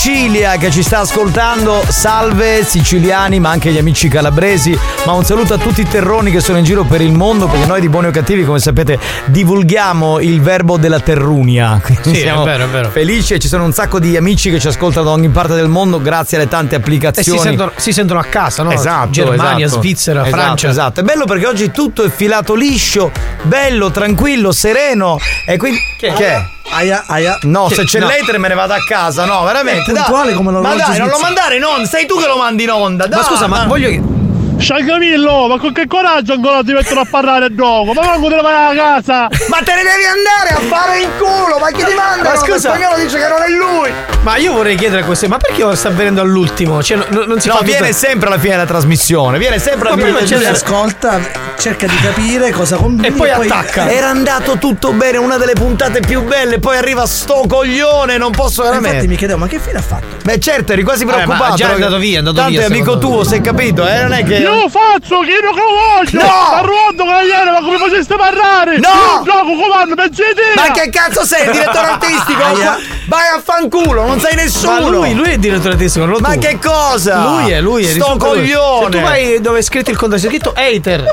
Sicilia 0.00 0.56
che 0.56 0.70
ci 0.70 0.82
sta 0.82 1.00
ascoltando. 1.00 1.84
Salve 1.86 2.64
siciliani, 2.64 3.38
ma 3.38 3.50
anche 3.50 3.70
gli 3.70 3.76
amici 3.76 4.08
calabresi. 4.08 4.74
Ma 5.04 5.12
un 5.12 5.24
saluto 5.26 5.52
a 5.52 5.58
tutti 5.58 5.82
i 5.82 5.86
terroni 5.86 6.30
che 6.30 6.40
sono 6.40 6.56
in 6.56 6.64
giro 6.64 6.84
per 6.84 7.02
il 7.02 7.12
mondo, 7.12 7.48
perché 7.48 7.66
noi 7.66 7.82
di 7.82 7.90
Buoni 7.90 8.06
o 8.06 8.10
Cattivi, 8.10 8.46
come 8.46 8.60
sapete, 8.60 8.98
divulghiamo 9.26 10.18
il 10.20 10.40
verbo 10.40 10.78
della 10.78 11.00
terrunia. 11.00 11.78
Quindi 11.84 12.14
Sì, 12.14 12.20
è 12.20 12.24
siamo 12.24 12.44
vero, 12.44 12.64
è 12.64 12.68
vero. 12.68 12.88
Felici 12.88 13.34
e 13.34 13.38
ci 13.38 13.46
sono 13.46 13.64
un 13.64 13.74
sacco 13.74 13.98
di 13.98 14.16
amici 14.16 14.50
che 14.50 14.58
ci 14.58 14.68
ascoltano 14.68 15.04
da 15.04 15.10
ogni 15.12 15.28
parte 15.28 15.54
del 15.54 15.68
mondo 15.68 16.00
grazie 16.00 16.38
alle 16.38 16.48
tante 16.48 16.76
applicazioni. 16.76 17.38
si 17.38 17.44
sentono, 17.44 17.72
si 17.76 17.92
sentono 17.92 18.20
a 18.20 18.24
casa, 18.24 18.62
no? 18.62 18.70
Esatto, 18.70 19.10
Germania, 19.10 19.66
esatto. 19.66 19.82
Svizzera, 19.82 20.20
Esatto, 20.22 20.34
Francia. 20.34 20.68
Esatto, 20.70 21.00
è 21.00 21.02
bello 21.02 21.26
perché 21.26 21.46
oggi 21.46 21.70
tutto 21.70 22.04
è 22.04 22.08
filato 22.10 22.54
liscio, 22.54 23.12
bello, 23.42 23.90
tranquillo, 23.90 24.50
sereno. 24.50 25.18
E 25.44 25.58
quindi. 25.58 25.78
Che, 25.98 26.08
è? 26.14 26.44
Aia, 26.72 27.04
aia. 27.06 27.38
No, 27.42 27.66
Che- 27.66 27.74
se 27.74 27.84
c'è 27.84 27.98
no. 27.98 28.06
l'etere 28.06 28.38
me 28.38 28.48
ne 28.48 28.54
vado 28.54 28.72
a 28.74 28.82
casa, 28.84 29.24
no, 29.24 29.42
veramente. 29.44 29.90
È 29.90 29.94
dai. 29.94 30.02
puntuale 30.04 30.32
come 30.34 30.50
Ma 30.52 30.58
l'orologio 30.58 30.86
dai, 30.86 30.98
non 30.98 31.08
lo 31.08 31.18
mandare 31.18 31.56
in 31.56 31.64
onda, 31.64 31.86
sei 31.86 32.06
tu 32.06 32.16
che 32.18 32.26
lo 32.26 32.36
mandi 32.36 32.62
in 32.62 32.70
onda. 32.70 33.08
Ma 33.10 33.22
scusa, 33.22 33.46
ma 33.46 33.64
voglio 33.66 33.88
che. 33.88 34.19
Sciancamillo, 34.60 35.46
ma 35.48 35.58
con 35.58 35.72
che 35.72 35.86
coraggio 35.86 36.34
ancora 36.34 36.60
ti 36.62 36.72
mettono 36.72 37.00
a 37.00 37.06
parlare 37.10 37.48
dopo? 37.50 37.92
Ma 37.92 38.02
manco 38.04 38.28
te 38.28 38.34
ne 38.36 38.42
vai 38.42 38.76
a 38.78 38.82
casa! 38.82 39.28
Ma 39.48 39.58
te 39.64 39.72
ne 39.74 39.82
devi 39.82 40.04
andare 40.04 40.50
a 40.54 40.60
fare 40.68 41.00
in 41.00 41.08
culo, 41.18 41.58
ma 41.58 41.68
chi 41.70 41.82
ti 41.84 41.94
manda? 41.94 42.30
Ma 42.30 42.36
scusa. 42.36 42.58
spagnolo 42.74 43.02
dice 43.02 43.18
che 43.18 43.26
non 43.28 43.42
è 43.42 43.48
lui. 43.48 43.90
Ma 44.22 44.36
io 44.36 44.52
vorrei 44.52 44.76
chiedere 44.76 45.00
a 45.00 45.04
questo, 45.04 45.26
ma 45.28 45.38
perché 45.38 45.64
sta 45.76 45.88
avvenendo 45.88 46.20
all'ultimo? 46.20 46.82
Cioè, 46.82 46.98
non, 47.08 47.24
non 47.26 47.40
si 47.40 47.48
No, 47.48 47.54
fa 47.56 47.62
viene 47.62 47.86
tutta- 47.88 47.92
sempre 47.98 48.28
alla 48.28 48.38
fine 48.38 48.50
della 48.52 48.66
trasmissione, 48.66 49.38
viene 49.38 49.58
sempre 49.58 49.88
alla 49.88 49.96
Ma 49.96 50.02
fine 50.04 50.12
prima 50.18 50.28
della 50.28 50.52
c'è- 50.52 50.54
Ascolta, 50.54 51.20
cerca 51.58 51.86
di 51.86 51.96
capire 51.96 52.50
cosa 52.50 52.76
combini 52.76 53.08
E 53.08 53.12
poi 53.12 53.30
attacca. 53.30 53.90
Era 53.90 54.08
andato 54.10 54.58
tutto 54.58 54.92
bene, 54.92 55.16
una 55.16 55.38
delle 55.38 55.54
puntate 55.54 56.00
più 56.00 56.22
belle, 56.24 56.58
poi 56.58 56.76
arriva 56.76 57.06
sto 57.06 57.44
coglione, 57.48 58.18
non 58.18 58.30
posso 58.32 58.62
veramente. 58.62 58.88
Infatti 58.96 59.08
mi 59.08 59.16
chiedevo, 59.16 59.38
ma 59.38 59.46
che 59.46 59.58
fine 59.58 59.78
ha 59.78 59.82
fatto? 59.82 60.06
Beh 60.22 60.38
certo, 60.38 60.72
eri 60.72 60.82
quasi 60.82 61.04
Eh, 61.04 61.06
ma 61.06 61.12
preoccupato. 61.14 61.54
già 61.56 61.70
è 61.70 61.72
andato 61.74 61.96
via, 61.96 62.16
è 62.16 62.18
andato 62.18 62.36
Tanto 62.36 62.50
via, 62.50 62.60
è 62.60 62.64
amico 62.66 62.98
tuo, 62.98 63.24
sei 63.24 63.40
capito, 63.40 63.88
eh? 63.88 64.02
Non 64.02 64.12
è 64.12 64.22
che. 64.22 64.34
Io 64.36 64.49
faccio 64.68 65.20
che 65.20 65.30
io 65.30 65.52
che 65.52 65.60
voglio! 65.60 66.22
No! 66.26 66.52
Arrondo 66.54 67.04
cagliere, 67.04 67.50
ma 67.50 67.60
come 67.60 67.78
faceste 67.78 68.16
parlare? 68.16 68.78
No! 68.78 68.88
Io 68.88 69.22
gioco 69.24 69.54
comando, 69.60 69.94
pensi 69.94 70.22
di 70.22 70.34
te! 70.34 70.52
Ma 70.54 70.70
che 70.70 70.90
cazzo 70.90 71.24
sei, 71.24 71.44
il 71.46 71.52
direttore 71.52 71.86
artistico? 71.88 72.42
Aia. 72.42 72.78
Vai 73.06 73.26
a 73.36 73.40
fanculo, 73.42 74.04
non 74.06 74.20
sei 74.20 74.34
nessuno. 74.36 74.72
Ma 74.72 74.88
lui, 74.88 75.14
lui 75.14 75.28
è 75.28 75.32
il 75.32 75.40
direttore 75.40 75.74
artistico, 75.74 76.04
non 76.04 76.14
lo 76.14 76.20
Ma 76.20 76.34
tu. 76.34 76.38
che 76.40 76.58
cosa? 76.62 77.24
Lui 77.24 77.50
è, 77.50 77.60
lui 77.60 77.82
è. 77.84 77.88
Sto 77.88 77.94
risulta 78.14 78.26
lui. 78.26 78.36
coglione. 78.52 78.84
Se 78.84 78.90
tu 78.90 79.00
vai 79.00 79.40
dove 79.40 79.58
è 79.58 79.62
scritto 79.62 79.90
il 79.90 79.96
conto, 79.96 80.16
c'è 80.16 80.28
scritto 80.28 80.52
hater. 80.56 81.04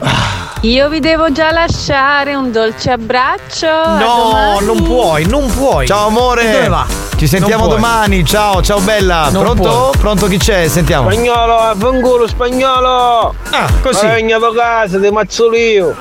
Io 0.62 0.88
vi 0.88 0.98
devo 0.98 1.30
già 1.30 1.52
lasciare 1.52 2.34
un 2.34 2.50
dolce 2.50 2.90
abbraccio. 2.90 3.68
a 3.68 3.98
No, 3.98 4.58
non 4.60 4.82
puoi, 4.82 5.24
non 5.26 5.46
puoi. 5.54 5.86
Ciao 5.86 6.08
amore. 6.08 6.48
E 6.48 6.52
dove 6.52 6.68
va? 6.68 6.86
Ci 7.16 7.26
sentiamo 7.28 7.66
domani. 7.68 8.24
Ciao, 8.24 8.60
ciao 8.62 8.80
bella. 8.80 9.28
Non 9.30 9.42
Pronto? 9.44 9.62
puoi. 9.62 9.96
Pronto 9.98 10.26
chi 10.26 10.36
c'è? 10.38 10.66
Sentiamo. 10.68 11.10
Spagnolo, 11.10 11.74
fanculo, 11.76 12.26
spagnolo! 12.28 13.34
Ah, 13.50 13.68
così. 13.82 14.04
Ma 14.06 14.12
vengo 14.14 14.46
a 14.46 14.54
casa, 14.54 14.98
ti 14.98 15.10
mazzolio! 15.10 15.96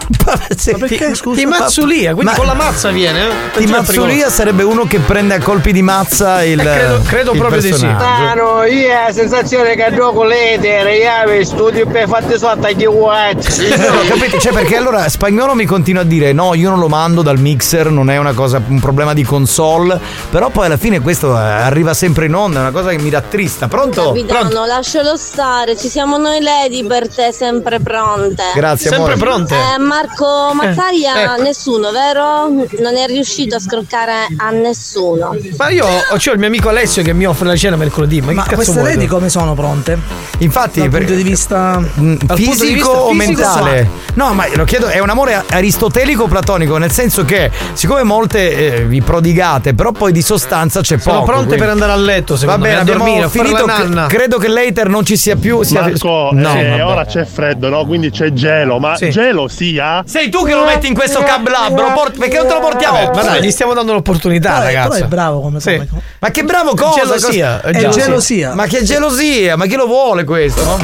perché? 0.77 1.11
Ti 1.13 1.45
mazzulia, 1.45 2.13
quindi 2.13 2.31
Ma- 2.31 2.37
con 2.37 2.45
la 2.47 2.53
mazza 2.53 2.89
viene. 2.89 3.19
eh? 3.19 3.29
Di 3.57 3.63
Attenzione, 3.71 3.77
Mazzulia 4.07 4.29
sarebbe 4.29 4.63
uno 4.63 4.85
che 4.85 4.99
prende 4.99 5.35
a 5.35 5.39
colpi 5.41 5.71
di 5.71 5.81
mazza 5.81 6.43
il. 6.43 6.59
Eh, 6.59 6.63
credo- 6.63 7.01
credo 7.07 7.31
il 7.31 7.37
proprio 7.39 7.61
di 7.61 7.67
sì. 7.73 7.85
personaggio. 7.85 8.03
Ah 8.29 8.33
no, 8.33 8.63
io 8.65 8.89
ho 8.89 9.03
la 9.05 9.11
sensazione 9.13 9.75
che 9.75 9.93
gioco 9.95 10.23
l'etere, 10.23 10.97
io 10.97 11.43
studio 11.45 11.87
per 11.87 12.07
fatti 12.09 12.37
sotto 12.37 12.67
agli 12.67 12.85
uacci! 12.85 13.69
No, 13.69 13.75
capito? 14.09 14.37
Cioè, 14.47 14.53
perché 14.55 14.77
allora 14.77 15.09
spagnolo 15.09 15.53
mi 15.55 15.65
continua 15.65 16.03
a 16.03 16.05
dire: 16.05 16.31
no, 16.31 16.53
io 16.53 16.69
non 16.69 16.79
lo 16.79 16.87
mando 16.87 17.21
dal 17.21 17.37
mixer, 17.39 17.89
non 17.91 18.09
è 18.09 18.17
una 18.17 18.33
cosa, 18.33 18.61
un 18.65 18.79
problema 18.79 19.13
di 19.13 19.23
console. 19.23 19.99
Però 20.29 20.49
poi 20.49 20.67
alla 20.67 20.77
fine 20.77 21.01
questo 21.01 21.35
eh, 21.35 21.39
arriva 21.41 21.93
sempre 21.93 22.27
in 22.27 22.33
onda, 22.35 22.59
è 22.59 22.61
una 22.61 22.71
cosa 22.71 22.89
che 22.91 22.97
mi 22.97 23.09
rattrista. 23.09 23.67
Pronto? 23.67 24.13
Capitano, 24.13 24.65
lascialo 24.65 25.17
stare, 25.17 25.75
ci 25.77 25.89
siamo 25.89 26.17
noi 26.17 26.41
lady 26.41 26.85
per 26.87 27.13
te 27.13 27.31
sempre 27.33 27.79
pronte. 27.79 28.43
Grazie, 28.55 28.89
Sempre 28.89 29.13
amore. 29.13 29.29
pronte. 29.29 29.55
Eh, 29.55 29.77
Marco 29.79 30.51
Mazzaia, 30.53 31.33
ecco. 31.33 31.41
nessuno, 31.41 31.91
vero? 31.91 32.47
Non 32.79 32.95
è 32.95 33.05
riuscito 33.07 33.55
a 33.55 33.59
scroccare 33.59 34.27
a 34.37 34.49
nessuno. 34.51 35.35
Ma 35.57 35.69
io 35.69 35.85
ho 35.85 36.15
c'ho 36.17 36.31
il 36.31 36.37
mio 36.39 36.47
amico 36.47 36.69
Alessio 36.69 37.03
che 37.03 37.11
mi 37.13 37.25
offre 37.25 37.47
la 37.47 37.55
cena 37.55 37.75
mercoledì. 37.75 38.21
Ma, 38.21 38.31
Ma 38.31 38.43
che 38.43 38.49
cazzo 38.51 38.55
queste 38.55 38.73
vuoi? 38.79 38.93
lady 38.93 39.05
tu? 39.07 39.13
come 39.13 39.29
sono 39.29 39.53
pronte? 39.55 39.97
Infatti, 40.39 40.79
Dal 40.79 40.89
per- 40.89 40.99
punto 41.03 41.15
di 41.15 41.23
vista 41.23 41.55
Mm, 41.77 42.15
punto 42.15 42.35
di 42.35 42.43
fisico 42.43 42.73
vista 42.73 42.89
o 42.91 43.09
fisico, 43.11 43.25
mentale? 43.41 43.89
No, 44.13 44.33
ma 44.37 44.45
lo 44.55 44.63
chiedo, 44.65 44.85
è 44.87 44.99
un 44.99 45.09
amore 45.09 45.43
aristotelico 45.49 46.27
platonico, 46.27 46.77
nel 46.77 46.91
senso 46.91 47.25
che 47.25 47.49
siccome 47.73 48.03
molte 48.03 48.75
eh, 48.81 48.85
vi 48.85 49.01
prodigate, 49.01 49.73
però 49.73 49.91
poi 49.91 50.11
di 50.11 50.21
sostanza 50.21 50.79
c'è 50.81 50.95
c'è 50.97 51.01
Sono 51.01 51.19
poco. 51.19 51.25
pronte 51.31 51.45
quindi- 51.47 51.63
per 51.63 51.73
andare 51.73 51.91
a 51.91 51.95
letto, 51.95 52.35
secondo 52.37 52.61
Va 52.61 52.67
bene, 52.69 52.83
me, 52.83 52.89
a 52.91 52.95
dormire, 52.95 53.23
a 53.25 53.29
finito. 53.29 53.65
la 53.65 53.77
nanna. 53.77 54.05
Credo 54.05 54.37
che 54.37 54.47
l'hater 54.47 54.87
non 54.89 55.03
ci 55.05 55.17
sia 55.17 55.35
più. 55.35 55.63
Sia... 55.63 55.81
Marco, 55.81 56.29
no, 56.31 56.53
eh, 56.55 56.81
ora 56.81 57.03
c'è 57.05 57.25
freddo, 57.25 57.67
no? 57.69 57.85
Quindi 57.85 58.09
c'è 58.11 58.31
gelo, 58.31 58.79
ma 58.79 58.95
Sì. 58.95 59.09
gelo 59.09 59.47
sia? 59.47 60.03
Sei 60.05 60.29
tu 60.29 60.45
che 60.45 60.53
lo 60.53 60.63
metti 60.65 60.87
in 60.87 60.93
questo 60.93 61.21
cablabro, 61.23 61.91
port- 61.93 62.17
perché 62.17 62.37
non 62.37 62.47
te 62.47 62.53
lo 62.53 62.59
portiamo? 62.59 62.97
Vabbè, 63.05 63.15
ma 63.15 63.21
dai, 63.23 63.43
gli 63.43 63.51
stiamo 63.51 63.73
dando 63.73 63.93
l'opportunità, 63.93 64.59
ragazzi. 64.63 64.89
però 64.89 65.05
è 65.05 65.07
bravo 65.07 65.41
come- 65.41 65.59
come- 65.59 65.87
Ma 66.19 66.29
che 66.31 66.43
bravo 66.43 66.73
cosa? 66.75 67.01
Gelosia, 67.03 67.61
è 67.61 67.89
gelosia. 67.89 68.53
Ma 68.53 68.65
che 68.65 68.83
gelosia? 68.83 69.55
Ma 69.57 69.65
chi 69.65 69.75
lo 69.75 69.87
vuole 69.87 70.23
questo? 70.23 70.63
no? 70.63 70.77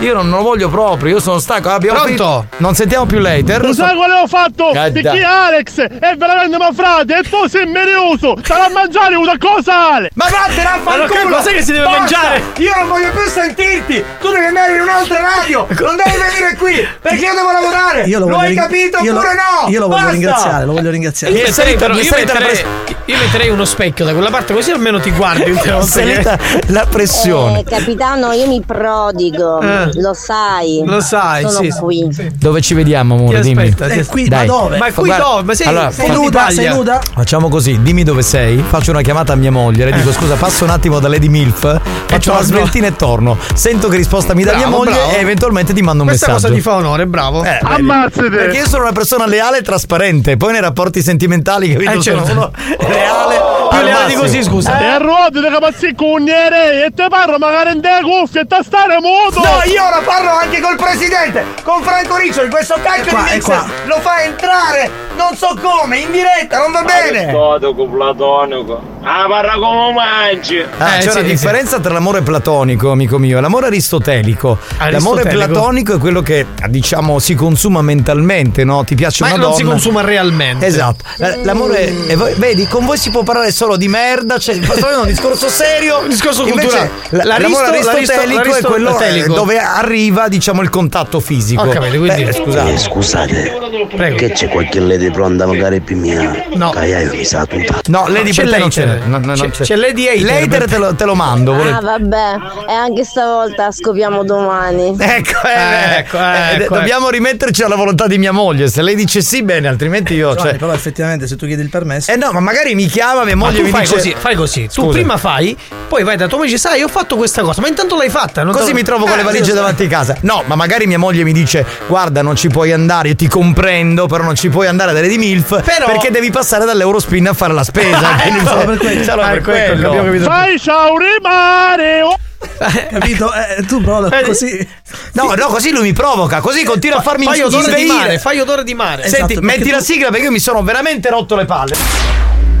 Io 0.00 0.12
non, 0.12 0.28
non 0.28 0.38
lo 0.40 0.44
voglio 0.44 0.68
proprio, 0.68 1.14
io 1.14 1.20
sono 1.20 1.38
stanco. 1.38 1.70
Abbiamo 1.70 2.00
Pronto? 2.02 2.24
finito- 2.40 2.46
Non 2.58 2.74
sentiamo 2.74 3.06
più 3.06 3.18
l'hater. 3.20 3.62
Lo 3.64 3.72
sai 3.72 3.94
quale 3.96 4.14
ho 4.14 4.26
fatto? 4.26 4.70
Perché 4.72 5.00
dai. 5.00 5.22
Alex 5.22 5.80
è 5.80 6.16
veramente 6.16 6.56
mio 6.58 6.72
frate 6.74 7.18
e 7.18 7.22
tu 7.22 7.46
sei 7.48 7.66
merioso! 7.66 8.36
Sarà 8.42 8.66
a 8.66 8.70
mangiare 8.70 9.14
una 9.14 9.36
cosa 9.38 9.94
Ale! 9.94 10.10
Ma 10.14 10.26
vattene 10.28 10.66
a 10.68 10.78
Ma 10.82 11.06
che 11.06 11.22
cos'è 11.28 11.52
che 11.52 11.62
si 11.62 11.72
deve 11.72 11.86
mangiare? 11.88 12.42
Io 12.58 12.72
non 12.78 12.88
voglio 12.88 13.10
più 13.10 13.30
sentirti! 13.30 14.04
Tu 14.20 14.30
devi 14.30 14.44
andare 14.46 14.74
in 14.74 14.80
un'altra 14.82 15.20
radio! 15.20 15.66
Non 15.68 15.96
devi 15.96 16.16
venire 16.16 16.56
qui! 16.58 16.86
Perché 17.00 17.24
io 17.24 17.34
devo 17.34 17.52
lavorare! 17.52 18.02
Io 18.04 18.18
lo 18.18 18.28
lo 18.28 18.38
hai 18.38 18.48
ring- 18.48 18.60
capito 18.60 18.98
io 19.02 19.12
lo- 19.12 19.18
oppure 19.20 19.34
no? 19.34 19.68
Io 19.70 19.80
lo 19.80 19.86
voglio 19.86 19.96
Basta! 20.00 20.12
ringraziare, 20.12 20.64
lo 20.66 20.72
voglio 20.72 20.90
ringraziare. 20.90 21.34
Io 21.34 21.52
salita- 21.52 21.86
però- 21.86 21.94
io 21.98 22.10
metterei- 22.14 22.64
io 23.06 23.16
metterei 23.18 23.48
uno 23.48 23.64
specchio 23.64 24.04
da 24.04 24.12
quella 24.12 24.30
parte 24.30 24.52
così 24.54 24.70
almeno 24.70 24.98
ti 25.00 25.10
guardi 25.12 25.54
salita 25.82 26.38
la 26.68 26.86
pressione. 26.88 27.60
Eh, 27.60 27.64
capitano, 27.64 28.32
io 28.32 28.46
mi 28.48 28.60
prodigo, 28.66 29.60
Eh. 29.60 29.83
Lo 29.94 30.14
sai. 30.14 30.82
Lo 30.84 31.00
sai, 31.00 31.42
Sono 31.48 31.62
sì, 31.64 31.70
sì. 31.70 31.78
qui. 31.80 32.32
Dove 32.38 32.60
ci 32.60 32.74
vediamo, 32.74 33.14
amore? 33.14 33.40
Ti 33.40 33.48
Dimmi. 33.48 33.62
aspetta, 33.68 33.88
ti 33.88 33.98
Eh, 34.00 34.06
qui, 34.06 34.28
Dai. 34.28 34.46
ma 34.46 34.52
dove? 34.52 34.76
Ma 34.78 34.92
qui 34.92 35.04
Guarda, 35.06 35.24
dove? 35.24 35.42
Ma 35.42 35.54
sei, 35.54 35.66
allora, 35.66 35.90
sei 35.90 36.10
nuda? 36.10 36.50
Sei 36.50 36.68
nuda? 36.68 37.00
Facciamo 37.14 37.48
così, 37.48 37.80
dimmi 37.82 38.02
dove 38.02 38.22
sei, 38.22 38.62
faccio 38.66 38.90
una 38.90 39.00
chiamata 39.02 39.32
a 39.32 39.36
mia 39.36 39.50
moglie, 39.50 39.84
le 39.86 39.92
dico 39.92 40.12
scusa, 40.12 40.34
passo 40.36 40.64
un 40.64 40.70
attimo 40.70 40.98
da 40.98 41.08
Lady 41.08 41.28
Milf, 41.28 41.80
faccio 42.06 42.32
una 42.32 42.42
sveltina 42.42 42.86
e 42.88 42.96
torno. 42.96 43.36
Sento 43.54 43.88
che 43.88 43.96
risposta 43.96 44.34
mi 44.34 44.42
dà 44.44 44.52
Bravo, 44.52 44.66
mia 44.68 44.76
moglie 44.76 44.92
bravo. 44.92 45.10
e 45.12 45.20
eventualmente 45.20 45.72
ti 45.72 45.82
mando 45.82 46.02
un 46.02 46.08
Questa 46.08 46.26
messaggio. 46.28 46.46
cosa 46.48 46.54
ti 46.56 46.60
fa 46.62 46.74
onore, 46.76 47.06
bravo. 47.06 47.44
Eh? 47.44 47.58
Ammazzate! 47.62 48.28
Perché 48.30 48.56
io 48.58 48.68
sono 48.68 48.82
una 48.82 48.92
persona 48.92 49.26
leale 49.26 49.58
e 49.58 49.62
trasparente, 49.62 50.36
poi 50.36 50.52
nei 50.52 50.60
rapporti 50.60 51.02
sentimentali, 51.02 51.72
capito? 51.72 51.90
Eh, 51.92 52.00
certo. 52.00 52.26
Sono 52.26 52.50
leale. 52.78 53.52
Più 53.68 53.78
al 53.78 53.84
leale 53.84 54.08
di 54.08 54.14
così, 54.14 54.42
scusa. 54.42 54.78
E 54.78 54.84
a 54.86 54.98
ruote 54.98 55.40
che 55.40 55.56
pazzi 55.60 55.94
cugnere 55.94 56.84
e 56.86 56.90
te 56.94 57.06
parlo 57.08 57.38
magari 57.38 57.72
in 57.74 57.80
te 57.80 57.88
cuffie 58.02 58.42
e 58.42 58.46
te 58.46 58.58
stare 58.62 58.98
muto! 59.00 59.40
No, 59.40 59.62
io 59.72 59.73
ora 59.78 60.00
parlo 60.04 60.30
anche 60.30 60.60
col 60.60 60.76
presidente, 60.76 61.44
con 61.62 61.82
Franco 61.82 62.16
Riccioli, 62.16 62.48
questo 62.50 62.76
cacchio 62.82 63.12
qua, 63.12 63.22
di 63.22 63.30
è 63.30 63.34
mix 63.34 63.44
qua. 63.44 63.66
lo 63.84 64.00
fa 64.00 64.22
entrare, 64.22 64.90
non 65.16 65.34
so 65.36 65.56
come, 65.60 65.98
in 65.98 66.10
diretta, 66.10 66.58
non 66.58 66.72
va 66.72 66.82
bene. 66.82 67.28
Aristotele, 67.28 67.88
platonico. 67.88 68.93
Ah, 69.06 69.26
parla 69.28 69.52
come 69.54 69.92
mangi. 69.92 70.64
Ah, 70.78 70.96
Eh, 70.96 71.00
c'è 71.00 71.02
sì, 71.02 71.08
una 71.08 71.18
sì. 71.20 71.24
differenza 71.24 71.78
tra 71.78 71.92
l'amore 71.92 72.22
platonico, 72.22 72.90
amico 72.90 73.18
mio, 73.18 73.38
e 73.38 73.40
l'amore 73.40 73.66
aristotelico. 73.66 74.58
L'amore 74.78 75.20
Aristotelico. 75.20 75.46
platonico 75.52 75.94
è 75.94 75.98
quello 75.98 76.22
che, 76.22 76.46
diciamo, 76.68 77.18
si 77.18 77.34
consuma 77.34 77.82
mentalmente, 77.82 78.64
no? 78.64 78.82
Ti 78.84 78.94
piace 78.94 79.22
Ma 79.24 79.30
una 79.34 79.36
non 79.38 79.44
donna. 79.50 79.56
si 79.58 79.64
consuma 79.64 80.00
realmente. 80.00 80.64
Esatto. 80.66 81.04
La- 81.16 81.36
L'amore, 81.42 81.92
voi- 82.16 82.34
vedi, 82.36 82.66
con 82.66 82.86
voi 82.86 82.96
si 82.96 83.10
può 83.10 83.22
parlare 83.22 83.50
solo 83.52 83.76
di 83.76 83.88
merda, 83.88 84.38
cioè, 84.38 84.58
facciamo 84.60 85.00
un 85.00 85.06
discorso 85.06 85.48
serio, 85.48 85.98
Un 86.00 86.08
discorso 86.08 86.46
Invece, 86.46 86.60
culturale. 86.66 86.90
la- 87.10 87.24
L'aristo- 87.24 87.52
l'amore 87.62 87.66
l'aristo- 87.84 87.90
aristotelico 87.90 88.54
è 88.54 88.62
quello 88.62 88.84
l'aristotelico. 88.90 89.32
eh, 89.32 89.34
dove 89.36 89.58
arriva, 89.58 90.28
diciamo, 90.28 90.62
il 90.62 90.70
contatto 90.70 91.20
fisico. 91.20 91.62
Ho 91.62 91.68
capito, 91.68 91.98
quindi- 91.98 92.22
Eh, 92.22 92.32
scusate. 92.32 92.72
Eh, 92.72 92.78
scusate, 92.78 93.52
Prego. 93.94 94.16
che 94.16 94.30
c'è 94.32 94.48
qualche 94.48 94.80
lady 94.80 95.10
pronta 95.10 95.46
magari 95.46 95.80
più 95.80 95.96
mia? 95.98 96.44
No. 96.54 96.70
Che 96.70 96.86
io 96.86 97.10
mi 97.14 97.24
sa 97.24 97.44
tutta. 97.44 97.80
No, 97.88 98.06
Lady 98.08 98.30
C'è 98.30 98.42
per 98.42 98.52
te 98.52 98.58
non 98.58 98.68
l'hater. 98.68 98.93
C'è. 98.98 99.06
no, 99.06 99.18
no, 99.18 99.26
non 99.34 99.50
C'è- 99.50 99.64
c'è 99.64 99.76
Lady 99.76 100.06
Hater 100.08 100.22
L'hater 100.24 100.48
per 100.48 100.68
te 100.68 100.78
lo, 100.78 100.94
te 100.94 101.04
lo 101.04 101.14
mando. 101.14 101.52
Ah, 101.52 101.56
volete- 101.56 101.80
vabbè, 101.82 102.36
e 102.68 102.72
anche 102.72 103.04
stavolta 103.04 103.70
scopriamo 103.70 104.24
domani. 104.24 104.96
Ecco, 105.14 105.46
eh, 105.46 105.98
Ecco, 105.98 106.18
eh, 106.18 106.62
ecco, 106.62 106.74
dobbiamo 106.74 107.08
rimetterci 107.10 107.62
alla 107.62 107.76
volontà 107.76 108.06
di 108.06 108.18
mia 108.18 108.32
moglie. 108.32 108.68
Se 108.68 108.82
lei 108.82 108.94
dice 108.96 109.20
sì, 109.22 109.42
bene, 109.42 109.68
altrimenti 109.68 110.14
io. 110.14 110.30
Giovanni, 110.30 110.48
Cioè... 110.50 110.58
però 110.58 110.72
effettivamente 110.72 111.26
se 111.26 111.36
tu 111.36 111.46
chiedi 111.46 111.62
il 111.62 111.68
permesso. 111.70 112.10
Eh 112.10 112.16
no, 112.16 112.32
ma 112.32 112.40
magari 112.40 112.74
mi 112.74 112.86
chiama 112.86 113.24
mia 113.24 113.36
Ma 113.36 113.46
moglie 113.46 113.56
tu 113.58 113.62
e 113.62 113.64
mi 113.66 113.70
fai 113.70 113.80
dice. 113.82 113.94
così, 113.94 114.14
fai 114.16 114.34
così. 114.34 114.62
Tu 114.64 114.70
Scusa. 114.82 114.90
prima 114.90 115.16
fai, 115.16 115.56
poi 115.94 116.02
vai 116.02 116.16
da 116.16 116.26
tua 116.26 116.38
moglie 116.38 116.50
e 116.50 116.52
dici, 116.54 116.66
sai, 116.66 116.80
io 116.80 116.86
ho 116.86 116.88
fatto 116.88 117.14
questa 117.14 117.42
cosa, 117.42 117.60
ma 117.60 117.68
intanto 117.68 117.94
l'hai 117.94 118.10
fatta. 118.10 118.42
non 118.42 118.52
Così 118.52 118.72
mi 118.72 118.82
trovo 118.82 119.04
con 119.06 119.14
le 119.14 119.20
Eh, 119.20 119.24
valigie 119.24 119.52
davanti 119.52 119.84
a 119.84 119.88
casa. 119.88 120.16
No, 120.22 120.42
ma 120.46 120.56
magari 120.56 120.86
mia 120.88 120.98
moglie 120.98 121.22
mi 121.22 121.32
dice: 121.32 121.64
Guarda, 121.86 122.20
non 122.20 122.34
ci 122.34 122.48
puoi 122.48 122.72
andare, 122.72 123.08
io 123.10 123.14
ti 123.14 123.28
comprendo, 123.28 124.08
però 124.08 124.24
non 124.24 124.34
ci 124.34 124.48
puoi 124.48 124.66
andare 124.66 124.92
dalle 124.92 125.06
di 125.06 125.18
MILF 125.18 125.62
Però- 125.62 125.86
perché 125.86 126.10
devi 126.10 126.32
passare 126.32 126.64
dall'Eurospin 126.64 127.28
a 127.28 127.32
fare 127.32 127.52
la 127.52 127.62
spesa. 127.62 128.16
Solo 128.44 128.64
per 128.64 128.78
quello. 128.78 129.04
solo 129.04 129.22
Ah, 129.22 129.28
per 129.28 129.36
ecco, 129.36 129.50
quello. 129.52 129.88
abbiamo 129.88 130.04
capito. 130.06 130.24
Fai 130.24 130.58
ciao 130.58 130.96
rimare! 130.98 132.02
Oh! 132.02 132.18
Capito? 132.90 133.32
Eh, 133.32 133.62
tu 133.66 133.80
però 133.80 134.06
così. 134.24 134.68
No, 135.12 135.32
no, 135.34 135.46
così 135.46 135.70
lui 135.70 135.82
mi 135.82 135.92
provoca, 135.92 136.40
così 136.40 136.64
continua 136.64 136.98
a 136.98 137.02
farmi 137.02 137.24
Fai 137.24 137.40
odore 137.40 137.72
di 137.72 137.84
mare, 137.84 138.18
fai 138.18 138.38
odore 138.40 138.64
di 138.64 138.74
mare. 138.74 139.04
Esatto, 139.04 139.16
Senti, 139.28 139.34
perché 139.34 139.46
metti 139.58 139.68
tu- 139.70 139.74
la 139.76 139.80
sigla 139.80 140.08
perché 140.10 140.24
io 140.24 140.30
mi 140.32 140.40
sono 140.40 140.62
veramente 140.62 141.08
rotto 141.08 141.36
le 141.36 141.44
palle. 141.46 141.74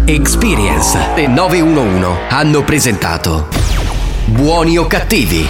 Experience 0.06 0.98
e 1.14 1.26
911 1.26 2.26
hanno 2.28 2.62
presentato 2.62 3.48
Buoni 4.26 4.76
o 4.76 4.86
cattivi? 4.86 5.48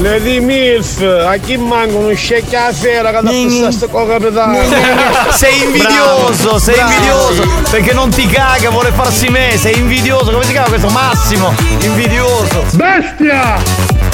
Lady 0.00 0.40
Milf, 0.40 1.02
a 1.02 1.36
chi 1.36 1.58
manca 1.58 1.94
uno 1.94 2.14
scecchio 2.14 2.58
a 2.58 2.72
sera 2.72 3.10
che 3.10 3.60
da 3.60 3.70
sta 3.70 3.86
con 3.88 4.08
capitano? 4.08 4.56
Sei 5.36 5.62
invidioso, 5.62 6.58
sei 6.58 6.80
invidioso 6.80 7.46
perché 7.70 7.92
non 7.92 8.08
ti 8.08 8.26
caga, 8.26 8.70
vuole 8.70 8.92
farsi 8.92 9.28
me, 9.28 9.58
sei 9.58 9.78
invidioso, 9.78 10.30
come 10.32 10.44
si 10.44 10.52
chiama 10.52 10.68
questo? 10.68 10.88
Massimo, 10.88 11.54
invidioso. 11.80 12.64
Bestia! 12.72 14.13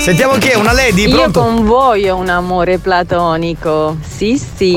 Sentiamo 0.00 0.38
chi 0.38 0.48
è, 0.48 0.54
una 0.54 0.72
lady, 0.72 1.06
Io 1.06 1.16
pronto? 1.16 1.40
con 1.40 1.64
voi 1.64 2.08
ho 2.08 2.16
un 2.16 2.30
amore 2.30 2.78
platonico. 2.78 3.98
Sì, 4.00 4.38
sì. 4.38 4.74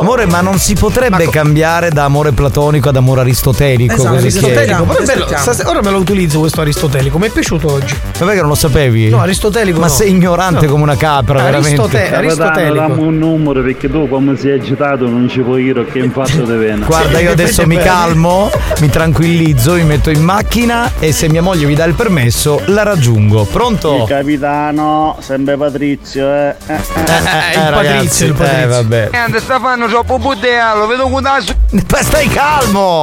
Amore, 0.00 0.26
ma 0.26 0.40
non 0.40 0.58
si 0.58 0.74
potrebbe 0.74 1.28
cambiare 1.28 1.90
da 1.90 2.04
amore 2.04 2.32
platonico 2.32 2.88
ad 2.88 2.96
amore 2.96 3.20
aristotelico? 3.22 3.94
Esatto, 3.94 4.14
aristotelico, 4.16 4.84
Però 4.84 4.98
è 5.00 5.04
bello, 5.04 5.26
stasera- 5.26 5.68
ora 5.70 5.80
me 5.82 5.90
lo 5.90 5.98
utilizzo 5.98 6.38
questo 6.38 6.60
aristotelico, 6.60 7.18
mi 7.18 7.26
è 7.26 7.30
piaciuto 7.30 7.72
oggi. 7.72 7.94
Vabbè 8.18 8.32
che 8.32 8.38
non 8.40 8.48
lo 8.48 8.54
sapevi? 8.54 9.08
No, 9.08 9.20
aristotelico 9.20 9.80
Ma 9.80 9.86
no. 9.86 9.92
sei 9.92 10.10
ignorante 10.10 10.66
No. 10.66 10.70
come 10.72 10.82
una 10.84 10.96
capra, 10.96 11.42
veramente. 11.42 11.80
Aristote- 11.80 11.98
Capitano, 12.10 12.26
aristotelico. 12.26 12.74
dammi 12.86 13.02
un 13.02 13.18
numero 13.18 13.62
perché 13.62 13.90
tu 13.90 14.08
come 14.08 14.36
sei 14.36 14.52
agitato 14.52 15.08
non 15.08 15.28
ci 15.28 15.40
puoi 15.40 15.64
dire 15.64 15.84
che 15.86 15.98
in 15.98 16.12
fatto 16.12 16.42
di 16.44 16.52
vena. 16.56 16.86
Guarda, 16.86 17.18
io 17.18 17.32
adesso 17.32 17.66
mi 17.66 17.76
calmo, 17.78 18.50
mi 18.80 18.88
tranquillizzo, 18.88 19.74
mi 19.74 19.84
metto 19.84 20.10
in 20.10 20.22
macchina 20.22 20.92
e 21.00 21.12
se 21.12 21.28
mia 21.28 21.42
moglie 21.42 21.66
mi 21.66 21.74
dà 21.74 21.84
il 21.84 21.94
permesso 21.94 22.60
la 22.66 22.82
raggiungo. 22.84 23.44
Pronto? 23.44 24.04
capitano, 24.08 25.16
sempre 25.20 25.56
Patrizio, 25.56 26.26
eh. 26.32 26.54
Eh, 26.66 26.72
eh, 26.74 27.58
il 27.58 27.70
Patrizio, 27.72 28.26
il 28.26 28.32
Patrizio. 28.34 28.62
Eh, 28.62 28.66
vabbè. 28.66 29.08
Niente, 29.12 29.40
sta 29.40 29.58
fanno 29.58 29.87
troppo 29.88 30.18
buddea, 30.18 30.74
lo 30.74 30.86
vedo 30.86 31.08
con 31.08 31.22
naso. 31.22 31.54
Ma 31.70 32.02
stai 32.02 32.28
calmo! 32.28 33.02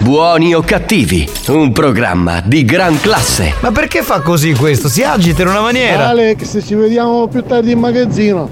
Buoni 0.00 0.54
o 0.54 0.60
cattivi? 0.60 1.28
Un 1.48 1.72
programma 1.72 2.40
di 2.44 2.64
gran 2.64 3.00
classe. 3.00 3.54
Ma 3.60 3.72
perché 3.72 4.02
fa 4.02 4.20
così 4.20 4.54
questo? 4.54 4.88
Si 4.88 5.02
agita 5.02 5.42
in 5.42 5.48
una 5.48 5.60
maniera. 5.60 6.08
Alex, 6.08 6.64
ci 6.64 6.74
vediamo 6.74 7.26
più 7.28 7.42
tardi 7.42 7.72
in 7.72 7.78
magazzino. 7.78 8.50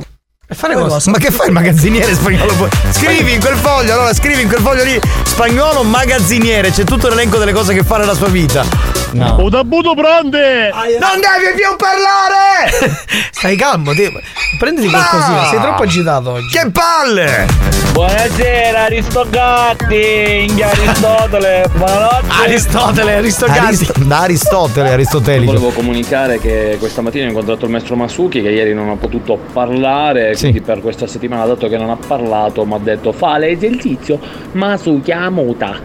E 0.49 0.55
fare 0.55 0.75
cosa? 0.75 1.11
Ma 1.11 1.19
che 1.19 1.33
fai 1.33 1.49
il 1.49 1.53
magazziniere 1.53 2.15
spagnolo? 2.15 2.69
Scrivi 2.93 3.33
in 3.33 3.41
quel 3.41 3.57
foglio, 3.57 3.95
allora 3.95 4.15
scrivi 4.15 4.43
in 4.43 4.49
quel 4.49 4.61
foglio 4.61 4.85
lì 4.85 5.01
spagnolo 5.25 5.83
magazziniere, 5.83 6.71
c'è 6.71 6.85
tutto 6.85 7.09
l'elenco 7.09 7.37
delle 7.39 7.53
cose 7.53 7.75
che 7.75 7.83
fa 7.83 7.99
nella 7.99 8.15
sua 8.15 8.29
vita. 8.29 8.65
No. 9.11 9.39
Ho 9.41 9.51
tabuto 9.51 9.95
pronte! 9.95 10.71
Non 11.01 11.19
devi 11.19 11.53
più 11.57 11.75
parlare! 11.77 13.03
Stai 13.33 13.57
calmo, 13.57 13.93
te- 13.93 14.13
prenditi 14.57 14.89
qualcosina, 14.89 15.49
sei 15.49 15.61
troppo 15.61 15.83
agitato 15.83 16.31
oggi. 16.31 16.57
Che 16.57 16.71
palle! 16.71 17.76
Buonasera, 17.97 18.83
Aristogatti, 18.85 20.45
Inghia 20.47 20.69
Aristotele, 20.69 21.65
buonanotte. 21.77 22.27
Aristotele, 22.43 23.15
Aristogatti. 23.15 23.59
Arist- 23.59 23.99
da 24.05 24.21
Aristotele, 24.21 24.91
aristotelico. 24.91 25.53
Volevo 25.53 25.71
comunicare 25.71 26.39
che 26.39 26.77
questa 26.79 27.01
mattina 27.01 27.25
ho 27.25 27.29
incontrato 27.29 27.65
il 27.65 27.71
maestro 27.71 27.97
Masuki 27.97 28.43
che 28.43 28.51
ieri 28.51 28.75
non 28.75 28.91
ha 28.91 28.97
potuto 28.97 29.39
parlare, 29.51 30.35
Sì. 30.35 30.41
quindi 30.43 30.61
per 30.61 30.83
questa 30.83 31.07
settimana, 31.07 31.47
dato 31.47 31.69
che 31.69 31.79
non 31.79 31.89
ha 31.89 31.97
parlato, 31.97 32.67
mi 32.67 32.75
ha 32.75 32.79
detto 32.83 33.13
fa 33.13 33.39
l'esercizio 33.39 34.19
Masuki 34.53 35.11
a 35.13 35.31
muta. 35.31 35.81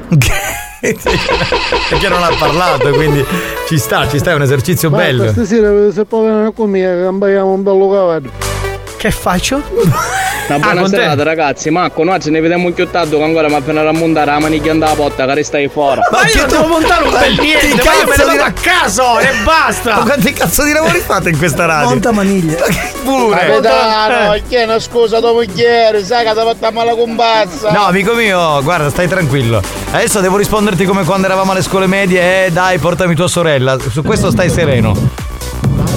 Perché 0.82 2.10
non 2.10 2.24
ha 2.24 2.32
parlato, 2.38 2.90
quindi 2.90 3.24
ci 3.70 3.78
sta, 3.78 4.06
ci 4.10 4.20
sta, 4.20 4.32
è 4.32 4.34
un 4.34 4.42
esercizio 4.42 4.90
bello. 4.90 5.30
stasera 5.32 5.90
se 5.94 6.04
può 6.04 6.24
venire 6.24 6.52
con 6.54 6.70
me, 6.70 6.82
cambiamo 7.06 7.54
un 7.54 7.64
bello 7.64 7.90
cavallo. 7.90 8.30
Che 8.98 9.12
faccio? 9.12 9.62
Una 10.56 10.72
buona 10.74 10.82
te? 10.90 10.90
serata 10.90 11.24
ragazzi, 11.24 11.70
Marco, 11.70 12.04
noi 12.04 12.20
ce 12.20 12.30
ne 12.30 12.42
vediamo 12.42 12.70
più 12.72 12.90
tardi 12.90 13.16
che 13.16 13.24
ancora 13.24 13.48
mi 13.48 13.56
appena 13.56 13.88
a 13.88 13.92
montare 13.92 14.32
la 14.32 14.40
maniglia 14.40 14.72
andava 14.72 14.94
porta 14.94 15.26
che 15.26 15.44
stai 15.44 15.68
fuori. 15.68 16.02
Ma 16.12 16.28
io 16.28 16.42
non 16.42 16.50
devo 16.50 16.68
montare 16.68 17.04
un 17.04 17.12
bel 17.12 17.40
niente, 17.40 17.84
ma 17.84 17.94
io 17.94 18.08
me 18.08 18.16
ne 18.18 18.24
vado 18.24 18.44
a 18.44 18.52
caso 18.52 19.20
e 19.20 19.30
basta. 19.44 19.96
Ma 19.96 20.04
quanti 20.04 20.34
cazzo 20.34 20.64
di 20.64 20.74
lavori 20.74 21.00
fate 21.00 21.30
in 21.30 21.38
questa 21.38 21.66
radio? 21.66 21.90
Monta 21.90 22.12
maniglie. 22.12 22.58
Pure. 23.04 23.38
Capitano, 23.38 24.34
Eh. 24.34 24.44
chiedi 24.48 24.80
scusa 24.80 25.20
dopo 25.20 25.42
ieri, 25.42 26.04
sai 26.04 26.24
che 26.26 26.32
ti 26.34 26.58
fatto 26.60 26.84
la 26.84 26.96
compazza. 26.96 27.72
No, 27.72 27.86
amico 27.86 28.14
mio, 28.14 28.62
guarda, 28.64 28.90
stai 28.90 29.08
tranquillo. 29.08 29.62
Adesso 29.92 30.20
devo 30.20 30.38
risponderti 30.38 30.86
come 30.86 31.04
quando 31.04 31.28
eravamo 31.28 31.52
alle 31.52 31.62
scuole 31.62 31.88
medie. 31.88 32.46
Eh, 32.46 32.52
dai, 32.52 32.78
portami 32.78 33.16
tua 33.16 33.28
sorella. 33.28 33.78
Su 33.90 34.04
questo 34.04 34.32
stai 34.32 34.50
sereno. 34.50 35.21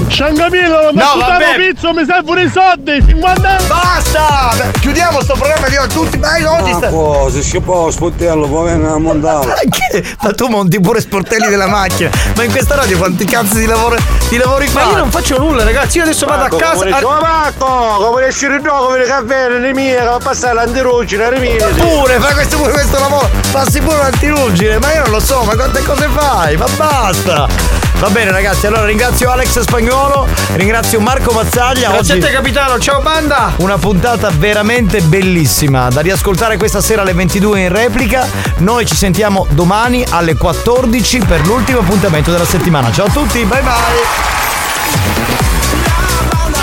Ciangamino, 0.09 0.91
ma 0.93 1.03
No, 1.03 1.19
vabbè. 1.19 1.57
pizzo, 1.57 1.93
mi 1.93 2.05
servono 2.05 2.41
i 2.41 2.51
soldi, 2.53 3.03
50 3.07 3.57
Basta! 3.67 4.53
Beh, 4.57 4.79
Chiudiamo 4.81 5.21
sto 5.23 5.35
programma 5.35 5.69
di 5.69 5.77
oggi. 5.77 5.95
Tutti, 5.95 6.19
vai, 6.19 6.45
oggi 6.45 6.73
sta. 6.73 6.91
Marco, 6.91 7.31
se 7.31 7.43
si 7.43 7.59
può, 7.61 7.91
sportello, 7.91 8.47
può 8.47 8.63
venire 8.63 8.91
a 8.91 8.99
montare. 8.99 9.55
Che- 9.69 10.05
Ma 10.23 10.33
tu 10.33 10.47
monti 10.49 10.81
pure 10.81 11.01
sportelli 11.01 11.49
della 11.49 11.67
macchina. 11.67 12.11
Ma 12.37 12.43
in 12.45 12.51
questa 12.51 12.75
radio 12.77 12.97
quanti 12.99 13.25
cazzo 13.25 13.57
di, 13.57 13.67
lavoro, 13.67 13.97
di 14.29 14.37
lavori 14.37 14.67
Ma 14.73 14.81
fai? 14.81 14.91
io 14.91 14.97
non 14.99 15.11
faccio 15.11 15.39
nulla, 15.39 15.65
ragazzi. 15.65 15.97
Io 15.99 16.05
adesso 16.05 16.27
vado 16.27 16.45
a 16.55 16.59
casa. 16.59 16.85
Oh 17.03 17.21
Marco, 17.21 17.67
come 18.11 18.27
esci 18.27 18.45
il 18.47 18.61
gioco, 18.63 18.85
come 18.87 18.99
le 18.99 19.05
caffè, 19.07 19.49
le 19.49 19.73
mie, 19.73 19.97
che 19.97 20.05
va 20.05 20.15
a 20.15 20.19
passare 20.19 20.55
l'antirugine, 20.55 21.31
le 21.31 21.39
mie. 21.39 21.57
Pure, 21.57 22.19
fai 22.19 22.33
questo, 22.35 22.57
pure 22.57 22.73
questo 22.73 22.99
lavoro. 22.99 23.29
Passi 23.51 23.81
pure 23.81 23.97
l'antirugine. 23.97 24.79
Ma 24.79 24.93
io 24.95 25.03
non 25.03 25.11
lo 25.11 25.21
so, 25.21 25.43
ma 25.45 25.55
quante 25.55 25.83
cose 25.83 26.09
fai? 26.15 26.57
Ma 26.57 26.67
basta! 26.77 27.84
Va 27.99 28.11
bene, 28.11 28.31
ragazzi. 28.31 28.67
Allora 28.67 28.85
ringrazio 28.85 29.31
Alex 29.31 29.61
Spagnolo, 29.61 30.27
ringrazio 30.55 31.01
Marco 31.01 31.33
Mazzaglia. 31.33 31.91
Grazie 31.91 32.15
a 32.15 32.17
Oggi 32.17 32.27
te, 32.27 32.33
capitano. 32.33 32.79
Ciao, 32.79 33.01
banda. 33.01 33.53
Una 33.57 33.79
puntata 33.79 34.31
veramente 34.31 35.01
bellissima 35.01 35.89
da 35.89 36.01
riascoltare 36.01 36.57
questa 36.57 36.81
sera 36.81 37.03
alle 37.03 37.13
22 37.15 37.61
in 37.61 37.69
replica. 37.73 38.27
Noi 38.59 38.87
ci 38.87 38.97
sentiamo 38.97 39.47
domani 39.51 40.05
alle 40.11 40.35
14 40.37 41.19
per 41.21 41.47
l'ultimo 41.47 41.81
appuntamento 41.81 42.31
della 42.31 42.47
settimana. 42.47 42.93
Ciao 42.93 43.07
a 43.07 43.11
tutti, 43.11 43.45
bye 43.45 43.63
bye. 43.63 44.54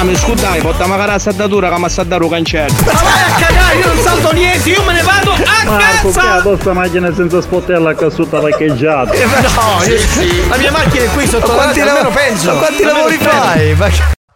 Ah, 0.02 0.04
mi 0.04 0.16
scusate, 0.16 0.62
porta 0.62 0.88
magari 0.88 1.12
la 1.12 1.20
saldatura 1.20 1.70
che 1.70 1.80
mi 1.80 1.88
sta 1.88 2.02
dando 2.04 2.26
un 2.26 2.32
cancello. 2.32 2.74
Ma 2.86 2.92
vai 2.92 3.22
a 3.22 3.36
cagare, 3.46 3.76
io 3.78 3.86
non 3.94 3.98
salto 4.04 4.32
niente, 4.34 4.70
io 4.72 4.84
me 4.84 4.94
ne 4.94 5.04
vado 5.04 5.32
a 5.32 5.64
Marco, 5.64 6.08
che 6.10 6.14
casa. 6.16 6.34
ha 6.34 6.42
questa 6.42 6.74
macchina 6.74 7.14
senza 7.14 7.40
sportella 7.40 7.94
che 7.94 8.06
assunta 8.06 8.40
parcheggiata? 8.40 9.12
No, 9.14 9.84
io- 9.84 10.48
la 10.50 10.58
mia 10.58 10.72
macchina 10.72 11.04
è 11.04 11.10
qui 11.14 11.28
sotto 11.28 11.46
Ma 11.50 11.54
quanti, 11.54 11.82
almeno 11.82 12.10
penso. 12.10 12.52
ma 12.52 12.58
quanti 12.60 12.84
lavori 12.84 13.14
spero. 13.14 13.30
fai? 13.30 13.76
Ma- 13.76 13.90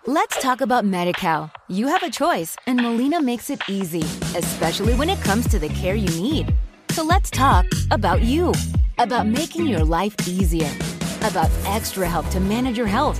Let's 0.08 0.38
talk 0.40 0.62
about 0.62 0.84
MediCal. 0.84 1.50
You 1.68 1.88
have 1.88 2.04
a 2.06 2.12
choice, 2.12 2.54
and 2.68 2.80
Molina 2.80 3.20
makes 3.20 3.50
it 3.50 3.64
easy, 3.68 4.06
especially 4.36 4.94
when 4.94 5.10
it 5.10 5.18
comes 5.24 5.48
to 5.48 5.58
the 5.58 5.70
care 5.82 5.96
you 5.96 6.12
need. 6.22 6.54
So 6.94 7.04
let's 7.04 7.32
talk 7.32 7.66
about 7.90 8.22
you, 8.22 8.52
about 9.00 9.26
making 9.26 9.66
your 9.66 9.84
life 9.84 10.14
easier, 10.28 10.70
about 11.24 11.50
extra 11.66 12.08
help 12.08 12.30
to 12.34 12.40
manage 12.40 12.78
your 12.78 12.86
health. 12.88 13.20